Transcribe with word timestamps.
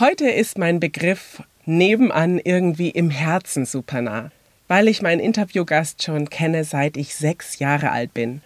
Heute 0.00 0.28
ist 0.28 0.58
mein 0.58 0.80
Begriff 0.80 1.40
nebenan 1.66 2.40
irgendwie 2.42 2.90
im 2.90 3.10
Herzen 3.10 3.64
super 3.64 4.02
nah, 4.02 4.32
weil 4.66 4.88
ich 4.88 5.02
meinen 5.02 5.20
Interviewgast 5.20 6.02
schon 6.02 6.28
kenne, 6.28 6.64
seit 6.64 6.96
ich 6.96 7.14
sechs 7.14 7.60
Jahre 7.60 7.92
alt 7.92 8.12
bin. 8.12 8.42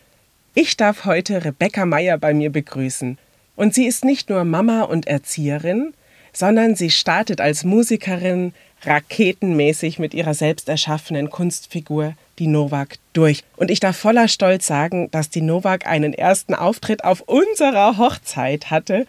Ich 0.52 0.76
darf 0.76 1.06
heute 1.06 1.46
Rebecca 1.46 1.86
Meyer 1.86 2.18
bei 2.18 2.34
mir 2.34 2.52
begrüßen. 2.52 3.16
Und 3.56 3.72
sie 3.72 3.86
ist 3.86 4.04
nicht 4.04 4.28
nur 4.28 4.44
Mama 4.44 4.82
und 4.82 5.06
Erzieherin, 5.06 5.94
sondern 6.34 6.76
sie 6.76 6.90
startet 6.90 7.40
als 7.40 7.64
Musikerin 7.64 8.52
raketenmäßig 8.82 9.98
mit 9.98 10.12
ihrer 10.12 10.34
selbst 10.34 10.68
erschaffenen 10.68 11.30
Kunstfigur, 11.30 12.12
die 12.38 12.46
Novak, 12.46 12.96
durch. 13.14 13.42
Und 13.56 13.70
ich 13.70 13.80
darf 13.80 13.96
voller 13.96 14.28
Stolz 14.28 14.66
sagen, 14.66 15.10
dass 15.12 15.30
die 15.30 15.40
Novak 15.40 15.86
einen 15.86 16.12
ersten 16.12 16.54
Auftritt 16.54 17.04
auf 17.04 17.22
unserer 17.22 17.96
Hochzeit 17.96 18.70
hatte 18.70 19.06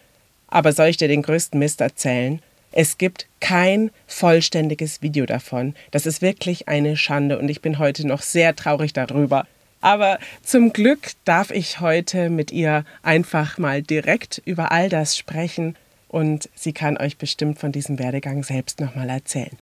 aber 0.50 0.72
soll 0.72 0.88
ich 0.88 0.96
dir 0.96 1.08
den 1.08 1.22
größten 1.22 1.58
Mist 1.58 1.80
erzählen? 1.80 2.40
Es 2.72 2.98
gibt 2.98 3.26
kein 3.40 3.90
vollständiges 4.06 5.02
Video 5.02 5.26
davon. 5.26 5.74
Das 5.90 6.06
ist 6.06 6.22
wirklich 6.22 6.68
eine 6.68 6.96
Schande 6.96 7.38
und 7.38 7.48
ich 7.48 7.62
bin 7.62 7.78
heute 7.78 8.06
noch 8.06 8.22
sehr 8.22 8.54
traurig 8.54 8.92
darüber. 8.92 9.46
Aber 9.80 10.18
zum 10.42 10.72
Glück 10.72 11.12
darf 11.24 11.50
ich 11.50 11.80
heute 11.80 12.28
mit 12.28 12.52
ihr 12.52 12.84
einfach 13.02 13.58
mal 13.58 13.82
direkt 13.82 14.42
über 14.44 14.70
all 14.72 14.88
das 14.88 15.16
sprechen 15.16 15.74
und 16.08 16.48
sie 16.54 16.72
kann 16.72 16.96
euch 16.98 17.16
bestimmt 17.16 17.58
von 17.58 17.72
diesem 17.72 17.98
Werdegang 17.98 18.42
selbst 18.42 18.80
nochmal 18.80 19.08
erzählen. 19.08 19.56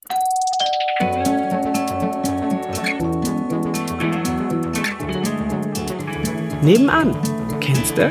Nebenan, 6.63 7.15
kennst 7.61 7.97
du? 7.99 8.11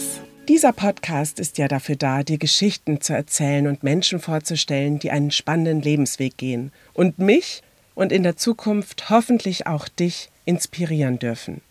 Dieser 0.51 0.73
Podcast 0.73 1.39
ist 1.39 1.57
ja 1.59 1.69
dafür 1.69 1.95
da, 1.95 2.23
dir 2.23 2.37
Geschichten 2.37 2.99
zu 2.99 3.13
erzählen 3.13 3.67
und 3.67 3.83
Menschen 3.83 4.19
vorzustellen, 4.19 4.99
die 4.99 5.09
einen 5.09 5.31
spannenden 5.31 5.81
Lebensweg 5.81 6.35
gehen 6.35 6.73
und 6.93 7.19
mich 7.19 7.63
und 7.95 8.11
in 8.11 8.23
der 8.23 8.35
Zukunft 8.35 9.09
hoffentlich 9.09 9.65
auch 9.65 9.87
dich 9.87 10.29
inspirieren 10.43 11.19
dürfen. 11.19 11.61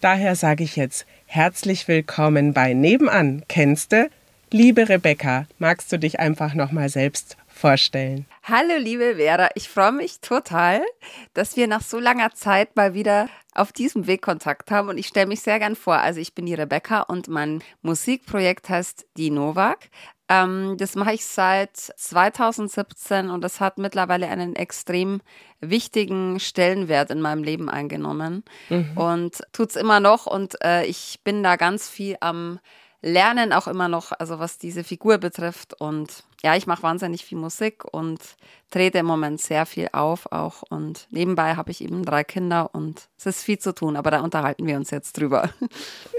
Daher 0.00 0.34
sage 0.34 0.64
ich 0.64 0.76
jetzt 0.76 1.04
herzlich 1.26 1.88
willkommen 1.88 2.54
bei 2.54 2.72
Nebenan. 2.72 3.44
Kennst 3.48 3.92
du? 3.92 4.08
Liebe 4.50 4.88
Rebecca, 4.88 5.46
magst 5.58 5.92
du 5.92 5.98
dich 5.98 6.18
einfach 6.18 6.54
nochmal 6.54 6.88
selbst 6.88 7.36
vorstellen? 7.48 8.24
Hallo, 8.44 8.78
liebe 8.78 9.16
Vera. 9.16 9.50
Ich 9.56 9.68
freue 9.68 9.92
mich 9.92 10.20
total, 10.20 10.80
dass 11.34 11.58
wir 11.58 11.66
nach 11.66 11.82
so 11.82 11.98
langer 11.98 12.32
Zeit 12.32 12.76
mal 12.76 12.94
wieder 12.94 13.28
auf 13.54 13.72
diesem 13.72 14.06
Weg 14.06 14.22
Kontakt 14.22 14.70
haben 14.70 14.88
und 14.88 14.98
ich 14.98 15.06
stelle 15.06 15.26
mich 15.26 15.40
sehr 15.40 15.58
gern 15.58 15.76
vor. 15.76 15.96
Also 15.96 16.20
ich 16.20 16.34
bin 16.34 16.46
die 16.46 16.54
Rebecca 16.54 17.02
und 17.02 17.28
mein 17.28 17.62
Musikprojekt 17.82 18.68
heißt 18.68 19.06
Die 19.16 19.30
Novak. 19.30 19.90
Ähm, 20.28 20.76
das 20.78 20.94
mache 20.94 21.12
ich 21.12 21.26
seit 21.26 21.76
2017 21.76 23.28
und 23.28 23.42
das 23.42 23.60
hat 23.60 23.78
mittlerweile 23.78 24.28
einen 24.28 24.56
extrem 24.56 25.20
wichtigen 25.60 26.40
Stellenwert 26.40 27.10
in 27.10 27.20
meinem 27.20 27.42
Leben 27.42 27.68
eingenommen 27.68 28.44
mhm. 28.70 28.96
und 28.96 29.42
tut 29.52 29.70
es 29.70 29.76
immer 29.76 30.00
noch 30.00 30.26
und 30.26 30.56
äh, 30.64 30.84
ich 30.86 31.20
bin 31.22 31.42
da 31.42 31.56
ganz 31.56 31.88
viel 31.88 32.16
am 32.20 32.58
Lernen 33.02 33.52
auch 33.52 33.66
immer 33.66 33.88
noch, 33.88 34.12
also 34.12 34.38
was 34.38 34.58
diese 34.58 34.84
Figur 34.84 35.18
betrifft 35.18 35.78
und 35.80 36.24
ja, 36.44 36.56
ich 36.56 36.66
mache 36.66 36.82
wahnsinnig 36.82 37.24
viel 37.24 37.38
Musik 37.38 37.84
und 37.84 38.18
trete 38.70 38.98
im 38.98 39.06
Moment 39.06 39.40
sehr 39.40 39.64
viel 39.64 39.88
auf 39.92 40.30
auch. 40.32 40.62
Und 40.68 41.06
nebenbei 41.10 41.54
habe 41.54 41.70
ich 41.70 41.82
eben 41.82 42.04
drei 42.04 42.24
Kinder 42.24 42.74
und 42.74 43.08
es 43.16 43.26
ist 43.26 43.44
viel 43.44 43.58
zu 43.58 43.72
tun, 43.72 43.96
aber 43.96 44.10
da 44.10 44.20
unterhalten 44.20 44.66
wir 44.66 44.76
uns 44.76 44.90
jetzt 44.90 45.16
drüber. 45.18 45.50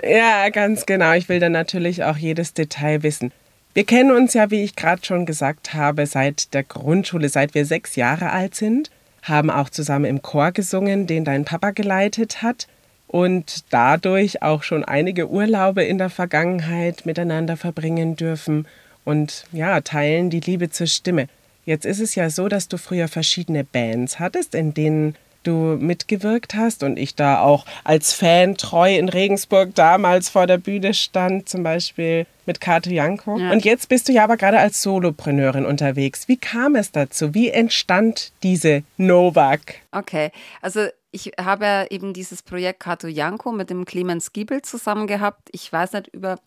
Ja, 0.02 0.50
ganz 0.50 0.86
genau. 0.86 1.14
Ich 1.14 1.30
will 1.30 1.40
dann 1.40 1.54
natürlich 1.54 2.04
auch 2.04 2.18
jedes 2.18 2.54
Detail 2.54 3.04
wissen. 3.04 3.32
Wir 3.74 3.86
kennen 3.86 4.12
uns 4.12 4.34
ja, 4.34 4.52
wie 4.52 4.64
ich 4.64 4.76
gerade 4.76 5.04
schon 5.04 5.26
gesagt 5.26 5.74
habe, 5.74 6.06
seit 6.06 6.54
der 6.54 6.64
Grundschule, 6.64 7.30
seit 7.30 7.56
wir 7.56 7.66
sechs 7.66 7.96
Jahre 7.96 8.32
alt 8.32 8.54
sind, 8.54 8.92
haben 9.22 9.50
auch 9.50 9.70
zusammen 9.70 10.06
im 10.06 10.22
Chor 10.22 10.52
gesungen, 10.52 11.08
den 11.08 11.24
dein 11.24 11.46
Papa 11.46 11.72
geleitet 11.72 12.42
hat 12.42 12.68
und 13.08 13.64
dadurch 13.72 14.42
auch 14.42 14.64
schon 14.64 14.84
einige 14.84 15.30
Urlaube 15.30 15.84
in 15.84 15.98
der 15.98 16.10
Vergangenheit 16.10 17.06
miteinander 17.06 17.56
verbringen 17.56 18.16
dürfen 18.16 18.68
und 19.06 19.46
ja, 19.52 19.82
teilen 19.82 20.30
die 20.30 20.40
Liebe 20.40 20.70
zur 20.70 20.88
Stimme. 20.88 21.28
Jetzt 21.66 21.86
ist 21.86 22.00
es 22.00 22.16
ja 22.16 22.30
so, 22.30 22.48
dass 22.50 22.68
du 22.68 22.78
früher 22.78 23.08
verschiedene 23.08 23.64
Bands 23.64 24.20
hattest, 24.20 24.54
in 24.54 24.74
denen 24.74 25.16
du 25.44 25.78
mitgewirkt 25.80 26.56
hast 26.56 26.84
und 26.84 26.98
ich 26.98 27.16
da 27.16 27.42
auch 27.42 27.66
als 27.84 28.14
Fan 28.14 28.56
treu 28.56 28.96
in 28.96 29.10
Regensburg 29.10 29.76
damals 29.76 30.30
vor 30.30 30.48
der 30.48 30.58
Bühne 30.58 30.94
stand, 30.94 31.50
zum 31.50 31.64
Beispiel 31.64 32.26
mit 32.46 32.60
Kato 32.60 32.90
Janko. 32.90 33.38
Ja. 33.38 33.52
Und 33.52 33.66
jetzt 33.66 33.90
bist 33.90 34.08
du 34.08 34.14
ja 34.14 34.24
aber 34.24 34.38
gerade 34.38 34.60
als 34.60 34.82
Solopreneurin 34.82 35.66
unterwegs. 35.66 36.28
Wie 36.28 36.38
kam 36.38 36.76
es 36.76 36.92
dazu? 36.92 37.34
Wie 37.34 37.50
entstand 37.50 38.32
diese 38.42 38.84
Novak? 38.98 39.76
Okay, 39.92 40.32
also 40.62 40.88
ich 41.12 41.32
habe 41.40 41.88
eben 41.90 42.14
dieses 42.14 42.42
Projekt 42.42 42.80
Kato 42.80 43.08
Janko 43.08 43.52
mit 43.52 43.70
dem 43.70 43.86
Clemens 43.86 44.34
Giebel 44.34 44.62
zusammen 44.62 45.08
gehabt. 45.08 45.50
Ich 45.52 45.72
weiß 45.72 45.94
nicht 45.94 46.08
über 46.08 46.40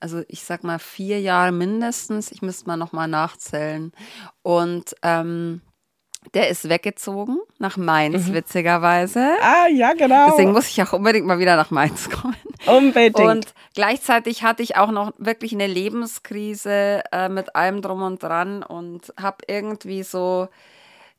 also 0.00 0.22
ich 0.28 0.42
sag 0.42 0.64
mal 0.64 0.78
vier 0.78 1.20
Jahre 1.20 1.52
mindestens. 1.52 2.32
Ich 2.32 2.42
müsste 2.42 2.66
mal 2.66 2.76
nochmal 2.76 3.08
nachzählen. 3.08 3.92
Und 4.42 4.94
ähm, 5.02 5.62
der 6.34 6.48
ist 6.48 6.68
weggezogen 6.68 7.38
nach 7.58 7.76
Mainz, 7.76 8.28
mhm. 8.28 8.34
witzigerweise. 8.34 9.36
Ah, 9.40 9.68
ja, 9.68 9.92
genau. 9.94 10.30
Deswegen 10.30 10.52
muss 10.52 10.68
ich 10.68 10.82
auch 10.82 10.92
unbedingt 10.92 11.26
mal 11.26 11.38
wieder 11.38 11.56
nach 11.56 11.70
Mainz 11.70 12.10
kommen. 12.10 12.36
Unbedingt. 12.66 13.18
Und 13.18 13.54
gleichzeitig 13.74 14.42
hatte 14.42 14.62
ich 14.62 14.76
auch 14.76 14.90
noch 14.90 15.12
wirklich 15.18 15.52
eine 15.52 15.66
Lebenskrise 15.66 17.02
äh, 17.12 17.28
mit 17.28 17.54
allem 17.54 17.82
drum 17.82 18.02
und 18.02 18.22
dran 18.22 18.62
und 18.62 19.12
habe 19.20 19.38
irgendwie 19.46 20.02
so 20.02 20.48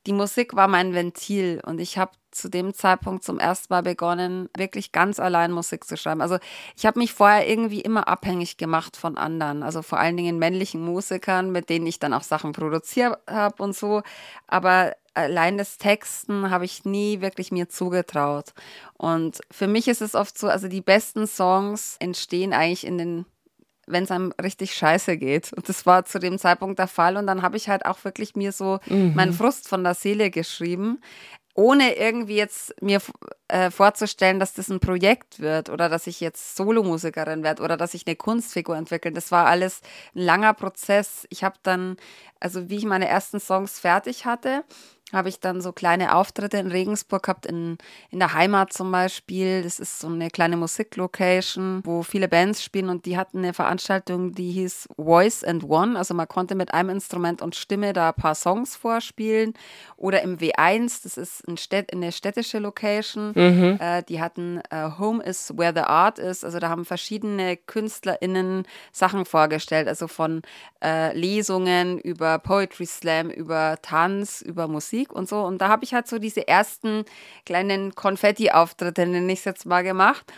die 0.10 0.14
Musik 0.14 0.56
war 0.56 0.68
mein 0.68 0.96
Ventil 0.96 1.62
und 1.64 1.80
ich 1.80 2.00
habe 2.00 2.14
zu 2.32 2.50
dem 2.50 2.74
Zeitpunkt 2.74 3.24
zum 3.24 3.38
ersten 3.38 3.72
Mal 3.72 3.84
begonnen, 3.84 4.50
wirklich 4.58 4.92
ganz 4.92 5.20
allein 5.20 5.52
Musik 5.52 5.84
zu 5.84 5.98
schreiben. 5.98 6.22
Also 6.22 6.40
ich 6.76 6.88
habe 6.88 6.98
mich 6.98 7.14
vorher 7.14 7.48
irgendwie 7.48 7.82
immer 7.82 8.08
abhängig 8.08 8.58
gemacht 8.58 8.98
von 8.98 9.20
anderen, 9.20 9.62
also 9.62 9.84
vor 9.84 10.00
allen 10.00 10.18
Dingen 10.18 10.40
männlichen 10.40 10.82
Musikern, 10.82 11.52
mit 11.52 11.70
denen 11.70 11.86
ich 11.86 12.00
dann 12.00 12.16
auch 12.16 12.24
Sachen 12.24 12.54
produziert 12.54 13.20
habe 13.30 13.62
und 13.62 13.76
so. 13.76 14.02
Aber 14.48 14.96
allein 15.14 15.60
das 15.60 15.78
Texten 15.78 16.50
habe 16.50 16.66
ich 16.66 16.86
nie 16.86 17.22
wirklich 17.22 17.52
mir 17.52 17.70
zugetraut. 17.70 18.54
Und 18.98 19.42
für 19.52 19.68
mich 19.68 19.88
ist 19.88 20.02
es 20.02 20.16
oft 20.16 20.40
so, 20.40 20.48
also 20.48 20.68
die 20.68 20.82
besten 20.82 21.28
Songs 21.28 21.98
entstehen 22.00 22.54
eigentlich 22.54 22.88
in 22.88 22.98
den 22.98 23.26
wenn 23.90 24.04
es 24.04 24.12
einem 24.12 24.34
richtig 24.42 24.74
scheiße 24.74 25.18
geht. 25.18 25.52
Und 25.54 25.68
das 25.68 25.86
war 25.86 26.06
zu 26.06 26.20
dem 26.20 26.38
Zeitpunkt 26.38 26.80
der 26.80 26.88
Fall. 26.88 27.18
Und 27.18 27.28
dann 27.28 27.42
habe 27.42 27.58
ich 27.58 27.70
halt 27.70 27.86
auch 27.86 28.04
wirklich 28.04 28.36
mir 28.36 28.52
so 28.52 28.80
mhm. 28.88 29.14
meinen 29.16 29.34
Frust 29.34 29.68
von 29.68 29.84
der 29.84 29.94
Seele 29.94 30.30
geschrieben, 30.30 31.00
ohne 31.56 31.98
irgendwie 31.98 32.38
jetzt 32.38 32.74
mir 32.82 33.02
äh, 33.50 33.70
vorzustellen, 33.70 34.40
dass 34.40 34.54
das 34.54 34.70
ein 34.70 34.80
Projekt 34.80 35.40
wird 35.40 35.70
oder 35.70 35.90
dass 35.90 36.08
ich 36.08 36.22
jetzt 36.22 36.56
Solomusikerin 36.56 37.44
werde 37.44 37.64
oder 37.64 37.76
dass 37.76 37.94
ich 37.94 38.08
eine 38.08 38.16
Kunstfigur 38.16 38.78
entwickle. 38.78 39.12
Das 39.12 39.32
war 39.32 39.46
alles 39.46 39.82
ein 40.16 40.22
langer 40.22 40.54
Prozess. 40.54 41.28
Ich 41.30 41.44
habe 41.44 41.58
dann, 41.64 41.98
also 42.40 42.70
wie 42.70 42.78
ich 42.78 42.86
meine 42.86 43.10
ersten 43.10 43.42
Songs 43.42 43.78
fertig 43.78 44.26
hatte, 44.26 44.64
habe 45.12 45.30
ich 45.30 45.40
dann 45.40 45.62
so 45.62 45.72
kleine 45.72 46.16
Auftritte 46.16 46.58
in 46.58 46.68
Regensburg 46.68 47.24
gehabt, 47.24 47.46
in, 47.46 47.78
in 48.12 48.20
der 48.20 48.34
Heimat 48.34 48.74
zum 48.74 48.92
Beispiel. 48.92 49.64
Das 49.64 49.80
ist 49.80 50.00
so 50.00 50.08
eine 50.08 50.30
kleine 50.30 50.58
Musiklocation, 50.58 51.82
wo 51.84 52.04
viele 52.04 52.28
Bands 52.28 52.64
spielen 52.64 52.90
und 52.90 53.06
die 53.06 53.18
hatten 53.18 53.40
eine 53.40 53.54
Veranstaltung, 53.54 54.34
die 54.34 54.52
hieß 54.52 54.90
Voice 54.98 55.44
and 55.44 55.64
One. 55.64 55.98
Also 55.98 56.14
man 56.14 56.28
konnte 56.28 56.56
mit 56.56 56.74
einem 56.74 56.90
Instrument 56.90 57.42
und 57.42 57.56
Stimme 57.56 57.94
da 57.94 58.10
ein 58.10 58.16
paar 58.16 58.36
Songs 58.36 58.76
vorspielen. 58.76 59.54
Oder 59.98 60.22
im 60.22 60.38
W1, 60.38 61.04
das 61.04 61.18
ist 61.18 61.48
ein 61.48 61.58
Städt, 61.58 61.92
eine 61.92 62.12
städtische 62.12 62.60
Location. 62.60 63.32
Mhm. 63.34 63.78
Äh, 63.80 64.04
die 64.04 64.22
hatten 64.22 64.62
äh, 64.70 64.90
Home 65.00 65.24
is 65.24 65.54
where 65.58 65.74
the 65.74 65.82
art 65.82 66.20
is. 66.20 66.44
Also 66.44 66.60
da 66.60 66.70
haben 66.70 66.86
verschiedene 66.86 67.58
KünstlerInnen 67.58 68.66
Sachen 68.92 69.26
vorgestellt. 69.26 69.88
Also 69.88 70.08
von 70.08 70.44
äh, 70.84 71.18
Lesungen 71.18 71.98
über 72.00 72.38
Poetry 72.40 72.86
Slam, 72.86 73.30
über 73.30 73.78
Tanz, 73.82 74.42
über 74.42 74.68
Musik. 74.68 74.99
Musik 75.00 75.14
und 75.14 75.30
so. 75.30 75.42
Und 75.42 75.60
da 75.60 75.70
habe 75.70 75.84
ich 75.84 75.94
halt 75.94 76.08
so 76.08 76.20
diese 76.20 76.48
ersten 76.48 77.06
kleinen 77.46 77.96
Konfetti-Auftritte, 77.96 79.06
nenne 79.06 79.32
ich 79.32 79.40
es 79.40 79.46
jetzt 79.46 79.66
mal, 79.66 79.84
gemacht 79.84 80.32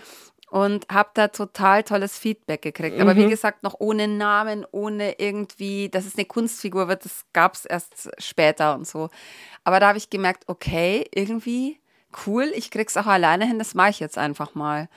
und 0.49 0.85
habe 0.91 1.09
da 1.13 1.29
total 1.29 1.83
tolles 1.83 2.17
Feedback 2.17 2.61
gekriegt. 2.61 2.99
Aber 2.99 3.13
mhm. 3.13 3.19
wie 3.19 3.29
gesagt, 3.29 3.63
noch 3.63 3.75
ohne 3.79 4.07
Namen, 4.07 4.65
ohne 4.71 5.19
irgendwie, 5.19 5.89
dass 5.89 6.05
es 6.05 6.15
eine 6.15 6.25
Kunstfigur 6.25 6.87
wird, 6.87 7.05
das 7.05 7.25
gab 7.33 7.55
es 7.55 7.65
erst 7.65 8.09
später 8.17 8.75
und 8.75 8.85
so. 8.85 9.09
Aber 9.63 9.79
da 9.79 9.87
habe 9.87 9.97
ich 9.97 10.09
gemerkt, 10.09 10.43
okay, 10.47 11.07
irgendwie 11.13 11.79
cool, 12.27 12.51
ich 12.53 12.71
krieg's 12.71 12.97
auch 12.97 13.05
alleine 13.05 13.45
hin, 13.45 13.59
das 13.59 13.73
mache 13.73 13.91
ich 13.91 13.99
jetzt 14.01 14.17
einfach 14.17 14.53
mal. 14.53 14.89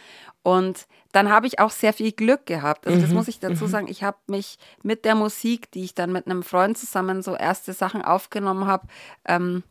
Und 0.44 0.86
dann 1.12 1.30
habe 1.30 1.46
ich 1.46 1.58
auch 1.58 1.70
sehr 1.70 1.94
viel 1.94 2.12
Glück 2.12 2.44
gehabt. 2.44 2.86
Also 2.86 3.00
das 3.00 3.08
mhm. 3.08 3.16
muss 3.16 3.28
ich 3.28 3.40
dazu 3.40 3.64
mhm. 3.64 3.68
sagen. 3.68 3.88
Ich 3.88 4.04
habe 4.04 4.18
mich 4.26 4.58
mit 4.82 5.04
der 5.06 5.14
Musik, 5.14 5.70
die 5.72 5.82
ich 5.82 5.94
dann 5.94 6.12
mit 6.12 6.26
einem 6.26 6.42
Freund 6.42 6.76
zusammen 6.76 7.22
so 7.22 7.34
erste 7.34 7.72
Sachen 7.72 8.02
aufgenommen 8.02 8.66
habe, 8.66 8.86
ähm, 9.24 9.64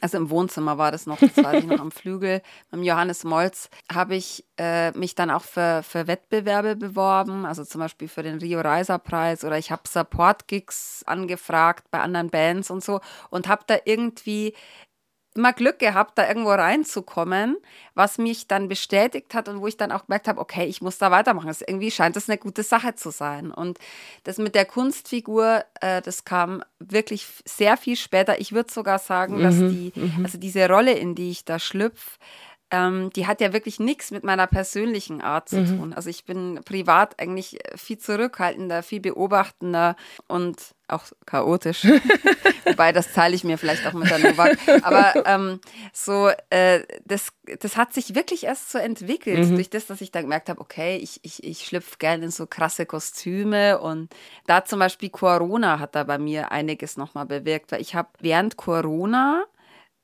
also 0.00 0.16
im 0.16 0.30
Wohnzimmer 0.30 0.78
war 0.78 0.92
das 0.92 1.06
noch, 1.06 1.18
das 1.18 1.36
war 1.36 1.54
ich 1.54 1.66
noch 1.66 1.80
am 1.80 1.90
Flügel, 1.90 2.42
mit 2.70 2.84
Johannes 2.84 3.24
Molz, 3.24 3.68
habe 3.92 4.14
ich 4.14 4.44
äh, 4.56 4.92
mich 4.92 5.14
dann 5.14 5.30
auch 5.30 5.42
für, 5.42 5.82
für 5.82 6.06
Wettbewerbe 6.06 6.76
beworben, 6.76 7.44
also 7.44 7.64
zum 7.64 7.80
Beispiel 7.80 8.08
für 8.08 8.22
den 8.22 8.38
Rio 8.38 8.60
Reiser 8.60 8.98
Preis 8.98 9.44
oder 9.44 9.58
ich 9.58 9.70
habe 9.70 9.82
Support-Gigs 9.88 11.02
angefragt 11.06 11.90
bei 11.90 12.00
anderen 12.00 12.30
Bands 12.30 12.70
und 12.70 12.84
so 12.84 13.00
und 13.30 13.48
habe 13.48 13.62
da 13.66 13.78
irgendwie 13.84 14.54
immer 15.40 15.54
Glück 15.54 15.78
gehabt, 15.78 16.18
da 16.18 16.28
irgendwo 16.28 16.50
reinzukommen, 16.50 17.56
was 17.94 18.18
mich 18.18 18.46
dann 18.46 18.68
bestätigt 18.68 19.34
hat 19.34 19.48
und 19.48 19.60
wo 19.62 19.66
ich 19.66 19.78
dann 19.78 19.90
auch 19.90 20.06
gemerkt 20.06 20.28
habe, 20.28 20.38
okay, 20.38 20.66
ich 20.66 20.82
muss 20.82 20.98
da 20.98 21.10
weitermachen. 21.10 21.48
Das 21.48 21.62
irgendwie 21.62 21.90
scheint 21.90 22.14
das 22.14 22.28
eine 22.28 22.38
gute 22.38 22.62
Sache 22.62 22.94
zu 22.94 23.10
sein. 23.10 23.50
Und 23.50 23.78
das 24.24 24.36
mit 24.36 24.54
der 24.54 24.66
Kunstfigur, 24.66 25.64
äh, 25.80 26.02
das 26.02 26.24
kam 26.24 26.62
wirklich 26.78 27.26
sehr 27.46 27.78
viel 27.78 27.96
später. 27.96 28.38
Ich 28.38 28.52
würde 28.52 28.70
sogar 28.70 28.98
sagen, 28.98 29.38
mhm, 29.38 29.42
dass 29.42 29.56
die, 29.56 29.92
mhm. 29.94 30.24
also 30.24 30.36
diese 30.36 30.68
Rolle, 30.68 30.92
in 30.92 31.14
die 31.14 31.30
ich 31.30 31.46
da 31.46 31.58
schlüpfe, 31.58 32.18
ähm, 32.70 33.10
die 33.16 33.26
hat 33.26 33.40
ja 33.40 33.52
wirklich 33.52 33.80
nichts 33.80 34.10
mit 34.10 34.22
meiner 34.22 34.46
persönlichen 34.46 35.20
Art 35.20 35.48
zu 35.48 35.60
mhm. 35.60 35.66
tun. 35.66 35.92
Also 35.92 36.10
ich 36.10 36.24
bin 36.24 36.60
privat 36.64 37.18
eigentlich 37.18 37.58
viel 37.74 37.98
zurückhaltender, 37.98 38.82
viel 38.82 39.00
beobachtender 39.00 39.96
und 40.28 40.56
auch 40.92 41.04
chaotisch. 41.26 41.84
Wobei, 42.64 42.92
das 42.92 43.12
zahle 43.12 43.34
ich 43.34 43.44
mir 43.44 43.58
vielleicht 43.58 43.86
auch 43.86 43.92
mit 43.92 44.10
der 44.10 44.18
Novak. 44.18 44.58
Aber 44.82 45.26
ähm, 45.26 45.60
so, 45.92 46.30
äh, 46.50 46.82
das, 47.04 47.32
das 47.60 47.76
hat 47.76 47.92
sich 47.92 48.14
wirklich 48.14 48.44
erst 48.44 48.70
so 48.70 48.78
entwickelt, 48.78 49.48
mhm. 49.48 49.54
durch 49.54 49.70
das, 49.70 49.86
dass 49.86 50.00
ich 50.00 50.10
dann 50.10 50.22
gemerkt 50.22 50.48
habe, 50.48 50.60
okay, 50.60 50.96
ich, 50.96 51.20
ich, 51.22 51.42
ich 51.44 51.64
schlüpfe 51.64 51.96
gerne 51.98 52.26
in 52.26 52.30
so 52.30 52.46
krasse 52.46 52.86
Kostüme. 52.86 53.80
Und 53.80 54.12
da 54.46 54.64
zum 54.64 54.78
Beispiel 54.78 55.10
Corona 55.10 55.78
hat 55.78 55.94
da 55.94 56.04
bei 56.04 56.18
mir 56.18 56.52
einiges 56.52 56.96
nochmal 56.96 57.26
bewirkt, 57.26 57.72
weil 57.72 57.80
ich 57.80 57.94
habe 57.94 58.08
während 58.20 58.56
Corona 58.56 59.44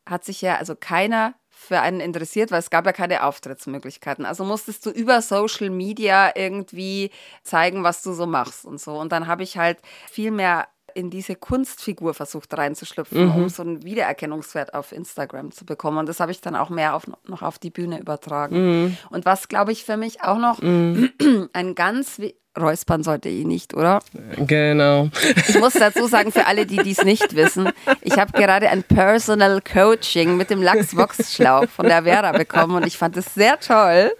hat 0.09 0.25
sich 0.25 0.41
ja 0.41 0.57
also 0.57 0.77
keiner 0.77 1.35
für 1.59 1.81
einen 1.81 2.01
interessiert, 2.01 2.51
weil 2.51 2.61
es 2.61 2.71
gab 2.71 2.85
ja 2.85 2.93
keine 2.93 3.25
Auftrittsmöglichkeiten. 3.25 4.27
Also 4.27 4.45
musstest 4.45 4.85
du 4.85 4.91
über 4.91 5.23
Social 5.23 5.71
Media 5.71 6.31
irgendwie 6.35 7.11
zeigen, 7.43 7.83
was 7.83 8.03
du 8.03 8.13
so 8.13 8.27
machst 8.27 8.67
und 8.67 8.79
so. 8.79 8.99
Und 9.01 9.11
dann 9.11 9.27
habe 9.27 9.43
ich 9.43 9.57
halt 9.57 9.79
viel 10.09 10.31
mehr 10.31 10.69
in 10.97 11.11
diese 11.11 11.37
Kunstfigur 11.37 12.15
versucht 12.15 12.57
reinzuschlüpfen, 12.57 13.27
mhm. 13.27 13.35
um 13.35 13.49
so 13.51 13.63
einen 13.63 13.85
Wiedererkennungswert 13.85 14.73
auf 14.73 14.93
Instagram 14.93 15.53
zu 15.53 15.67
bekommen. 15.67 15.99
Und 15.99 16.09
das 16.09 16.21
habe 16.21 16.33
ich 16.33 16.41
dann 16.41 16.57
auch 16.57 16.71
mehr 16.71 16.97
auf, 16.97 17.07
noch 17.27 17.43
auf 17.43 17.59
die 17.59 17.71
Bühne 17.71 18.01
übertragen. 18.01 18.85
Mhm. 18.85 18.97
Und 19.11 19.27
was, 19.27 19.49
glaube 19.49 19.73
ich, 19.73 19.85
für 19.85 19.99
mich 19.99 20.23
auch 20.23 20.39
noch 20.39 20.63
mhm. 20.63 21.11
ein 21.53 21.75
ganz 21.75 22.19
Räuspern 22.59 23.03
sollte 23.03 23.29
ich 23.29 23.45
nicht, 23.45 23.75
oder? 23.75 24.01
Genau. 24.39 25.11
Ich 25.47 25.59
muss 25.59 25.75
dazu 25.75 26.07
sagen, 26.07 26.33
für 26.33 26.47
alle, 26.47 26.65
die 26.65 26.79
dies 26.79 27.05
nicht 27.05 27.37
wissen, 27.37 27.69
ich 28.01 28.19
habe 28.19 28.33
gerade 28.33 28.71
ein 28.71 28.83
Personal 28.83 29.61
Coaching 29.61 30.39
mit 30.39 30.49
dem 30.49 30.63
Lachsbox-Schlauch 30.63 31.69
von 31.69 31.87
der 31.87 32.05
Vera 32.05 32.33
bekommen 32.33 32.77
und 32.77 32.87
ich 32.87 32.97
fand 32.97 33.19
es 33.19 33.35
sehr 33.35 33.61
toll. 33.61 34.13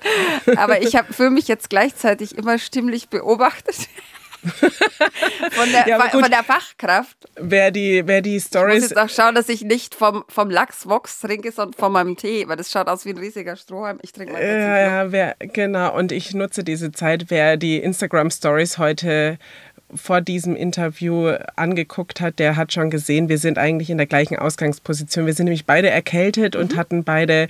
Aber 0.57 0.83
ich 0.83 0.99
fühle 1.13 1.31
mich 1.31 1.49
jetzt 1.49 1.71
gleichzeitig 1.71 2.37
immer 2.37 2.59
stimmlich 2.59 3.09
beobachtet. 3.09 3.89
Von, 4.41 5.73
der, 5.73 5.89
ja, 5.89 6.09
von 6.09 6.31
der 6.31 6.45
Fachkraft. 6.45 7.17
Wer 7.37 7.71
die, 7.71 8.03
wer 8.07 8.23
die 8.23 8.41
Stories. 8.41 8.77
Ich 8.77 8.81
muss 8.83 8.91
jetzt 8.91 8.99
auch 8.99 9.09
schauen, 9.09 9.35
dass 9.35 9.49
ich 9.49 9.63
nicht 9.63 9.95
vom, 9.95 10.25
vom 10.29 10.51
Lachsbox 10.51 11.21
trinke, 11.21 11.53
sondern 11.53 11.75
von 11.75 11.93
meinem 11.93 12.17
Tee, 12.17 12.47
weil 12.49 12.57
das 12.57 12.71
schaut 12.71 12.89
aus 12.89 13.05
wie 13.05 13.11
ein 13.11 13.19
riesiger 13.19 13.57
Strohhalm. 13.57 13.99
Ich 14.03 14.13
trinke 14.13 14.33
mal 14.33 14.43
Ja, 14.43 14.79
ja, 14.79 15.13
wer, 15.13 15.37
genau. 15.39 15.97
Und 15.97 16.13
ich 16.13 16.35
nutze 16.35 16.65
diese 16.65 16.93
Zeit, 16.93 17.27
wer 17.29 17.57
die 17.57 17.79
Instagram 17.79 18.31
Stories 18.31 18.79
heute 18.79 19.39
vor 19.95 20.21
diesem 20.21 20.57
Interview 20.57 21.35
angeguckt 21.55 22.21
hat, 22.21 22.39
der 22.39 22.57
hat 22.57 22.73
schon 22.73 22.91
gesehen, 22.91 23.29
wir 23.29 23.39
sind 23.39 23.59
eigentlich 23.59 23.91
in 23.91 23.99
der 23.99 24.07
gleichen 24.07 24.39
Ausgangsposition. 24.39 25.27
Wir 25.27 25.35
sind 25.35 25.45
nämlich 25.45 25.67
beide 25.67 25.91
erkältet 25.91 26.55
mhm. 26.55 26.61
und 26.61 26.77
hatten 26.77 27.05
beide 27.05 27.49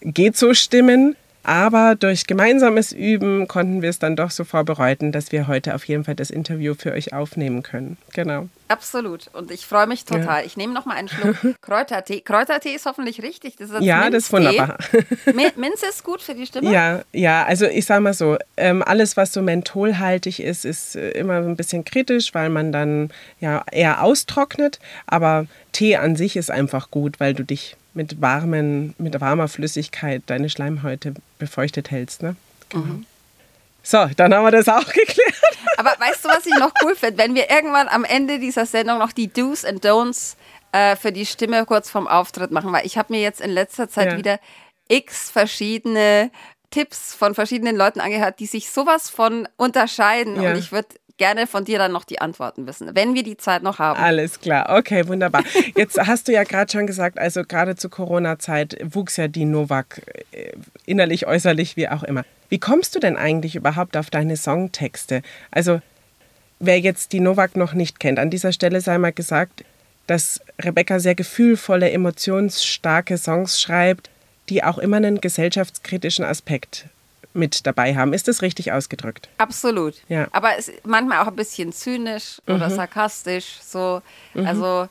geht 0.00 0.36
so 0.36 0.54
Stimmen. 0.54 1.16
Aber 1.42 1.94
durch 1.94 2.26
gemeinsames 2.26 2.92
Üben 2.92 3.48
konnten 3.48 3.80
wir 3.80 3.88
es 3.88 3.98
dann 3.98 4.16
doch 4.16 4.30
so 4.30 4.44
vorbereiten, 4.44 5.12
dass 5.12 5.32
wir 5.32 5.48
heute 5.48 5.74
auf 5.74 5.84
jeden 5.84 6.04
Fall 6.04 6.14
das 6.14 6.30
Interview 6.30 6.74
für 6.74 6.92
euch 6.92 7.12
aufnehmen 7.12 7.62
können. 7.62 7.96
Genau. 8.12 8.48
Absolut. 8.68 9.28
Und 9.32 9.50
ich 9.50 9.64
freue 9.64 9.86
mich 9.86 10.04
total. 10.04 10.40
Ja. 10.40 10.46
Ich 10.46 10.58
nehme 10.58 10.74
noch 10.74 10.84
mal 10.84 10.94
einen 10.94 11.08
Schluck 11.08 11.36
Kräutertee. 11.62 12.20
Kräutertee 12.20 12.74
ist 12.74 12.84
hoffentlich 12.84 13.22
richtig. 13.22 13.56
Das 13.56 13.70
ist 13.70 13.80
ja, 13.80 14.10
das 14.10 14.24
ist 14.24 14.32
wunderbar. 14.32 14.76
Minze 15.56 15.86
ist 15.88 16.04
gut 16.04 16.20
für 16.20 16.34
die 16.34 16.46
Stimme? 16.46 16.70
Ja, 16.70 17.00
ja. 17.12 17.44
Also 17.44 17.64
ich 17.64 17.86
sage 17.86 18.02
mal 18.02 18.14
so, 18.14 18.36
ähm, 18.58 18.82
alles, 18.82 19.16
was 19.16 19.32
so 19.32 19.40
mentholhaltig 19.40 20.40
ist, 20.40 20.66
ist 20.66 20.96
äh, 20.96 21.12
immer 21.12 21.36
ein 21.38 21.56
bisschen 21.56 21.84
kritisch, 21.84 22.34
weil 22.34 22.50
man 22.50 22.72
dann 22.72 23.10
ja 23.40 23.64
eher 23.72 24.02
austrocknet. 24.02 24.80
Aber 25.06 25.46
Tee 25.72 25.96
an 25.96 26.16
sich 26.16 26.36
ist 26.36 26.50
einfach 26.50 26.90
gut, 26.90 27.20
weil 27.20 27.32
du 27.32 27.44
dich 27.44 27.76
mit, 27.98 28.22
warmen, 28.22 28.94
mit 28.98 29.20
warmer 29.20 29.48
Flüssigkeit 29.48 30.22
deine 30.26 30.48
Schleimhäute 30.48 31.14
befeuchtet 31.40 31.90
hältst. 31.90 32.22
Ne? 32.22 32.36
Genau. 32.68 32.84
Mhm. 32.84 33.06
So, 33.82 34.06
dann 34.16 34.32
haben 34.32 34.44
wir 34.44 34.52
das 34.52 34.68
auch 34.68 34.86
geklärt. 34.92 35.58
Aber 35.78 35.90
weißt 35.98 36.24
du, 36.24 36.28
was 36.28 36.46
ich 36.46 36.54
noch 36.60 36.72
cool 36.84 36.94
finde? 36.94 37.18
Wenn 37.18 37.34
wir 37.34 37.50
irgendwann 37.50 37.88
am 37.88 38.04
Ende 38.04 38.38
dieser 38.38 38.66
Sendung 38.66 38.98
noch 38.98 39.10
die 39.10 39.26
Do's 39.26 39.64
and 39.64 39.84
Don'ts 39.84 40.36
äh, 40.70 40.94
für 40.94 41.10
die 41.10 41.26
Stimme 41.26 41.64
kurz 41.66 41.90
vom 41.90 42.06
Auftritt 42.06 42.52
machen, 42.52 42.72
weil 42.72 42.86
ich 42.86 42.96
habe 42.96 43.12
mir 43.12 43.20
jetzt 43.20 43.40
in 43.40 43.50
letzter 43.50 43.88
Zeit 43.88 44.12
ja. 44.12 44.18
wieder 44.18 44.38
x 44.86 45.30
verschiedene 45.30 46.30
Tipps 46.70 47.14
von 47.14 47.34
verschiedenen 47.34 47.76
Leuten 47.76 47.98
angehört, 47.98 48.38
die 48.38 48.46
sich 48.46 48.70
sowas 48.70 49.10
von 49.10 49.48
unterscheiden. 49.56 50.40
Ja. 50.40 50.50
Und 50.50 50.58
ich 50.58 50.70
würde 50.70 50.88
gerne 51.18 51.46
von 51.46 51.64
dir 51.64 51.78
dann 51.78 51.92
noch 51.92 52.04
die 52.04 52.20
Antworten 52.20 52.66
wissen, 52.66 52.90
wenn 52.94 53.14
wir 53.14 53.22
die 53.22 53.36
Zeit 53.36 53.62
noch 53.62 53.78
haben. 53.78 54.00
Alles 54.00 54.40
klar, 54.40 54.76
okay, 54.76 55.06
wunderbar. 55.06 55.42
Jetzt 55.76 55.98
hast 55.98 56.28
du 56.28 56.32
ja 56.32 56.44
gerade 56.44 56.72
schon 56.72 56.86
gesagt, 56.86 57.18
also 57.18 57.42
gerade 57.44 57.76
zur 57.76 57.90
Corona-Zeit 57.90 58.78
wuchs 58.82 59.16
ja 59.16 59.28
die 59.28 59.44
Novak 59.44 60.02
äh, 60.32 60.52
innerlich, 60.86 61.26
äußerlich, 61.26 61.76
wie 61.76 61.88
auch 61.88 62.02
immer. 62.02 62.24
Wie 62.48 62.58
kommst 62.58 62.94
du 62.94 63.00
denn 63.00 63.16
eigentlich 63.16 63.56
überhaupt 63.56 63.96
auf 63.96 64.08
deine 64.08 64.36
Songtexte? 64.36 65.22
Also, 65.50 65.82
wer 66.60 66.80
jetzt 66.80 67.12
die 67.12 67.20
Novak 67.20 67.56
noch 67.56 67.74
nicht 67.74 68.00
kennt, 68.00 68.18
an 68.18 68.30
dieser 68.30 68.52
Stelle 68.52 68.80
sei 68.80 68.96
mal 68.96 69.12
gesagt, 69.12 69.64
dass 70.06 70.40
Rebecca 70.58 70.98
sehr 71.00 71.14
gefühlvolle, 71.14 71.90
emotionsstarke 71.90 73.18
Songs 73.18 73.60
schreibt, 73.60 74.08
die 74.48 74.64
auch 74.64 74.78
immer 74.78 74.96
einen 74.96 75.20
gesellschaftskritischen 75.20 76.24
Aspekt 76.24 76.86
mit 77.34 77.66
dabei 77.66 77.94
haben. 77.94 78.12
Ist 78.12 78.28
das 78.28 78.42
richtig 78.42 78.72
ausgedrückt? 78.72 79.28
Absolut. 79.38 79.94
Ja. 80.08 80.28
Aber 80.32 80.58
es 80.58 80.68
ist 80.68 80.86
manchmal 80.86 81.22
auch 81.22 81.28
ein 81.28 81.36
bisschen 81.36 81.72
zynisch 81.72 82.40
mhm. 82.46 82.54
oder 82.54 82.70
sarkastisch. 82.70 83.58
So. 83.62 84.02
Mhm. 84.34 84.46
Also 84.46 84.88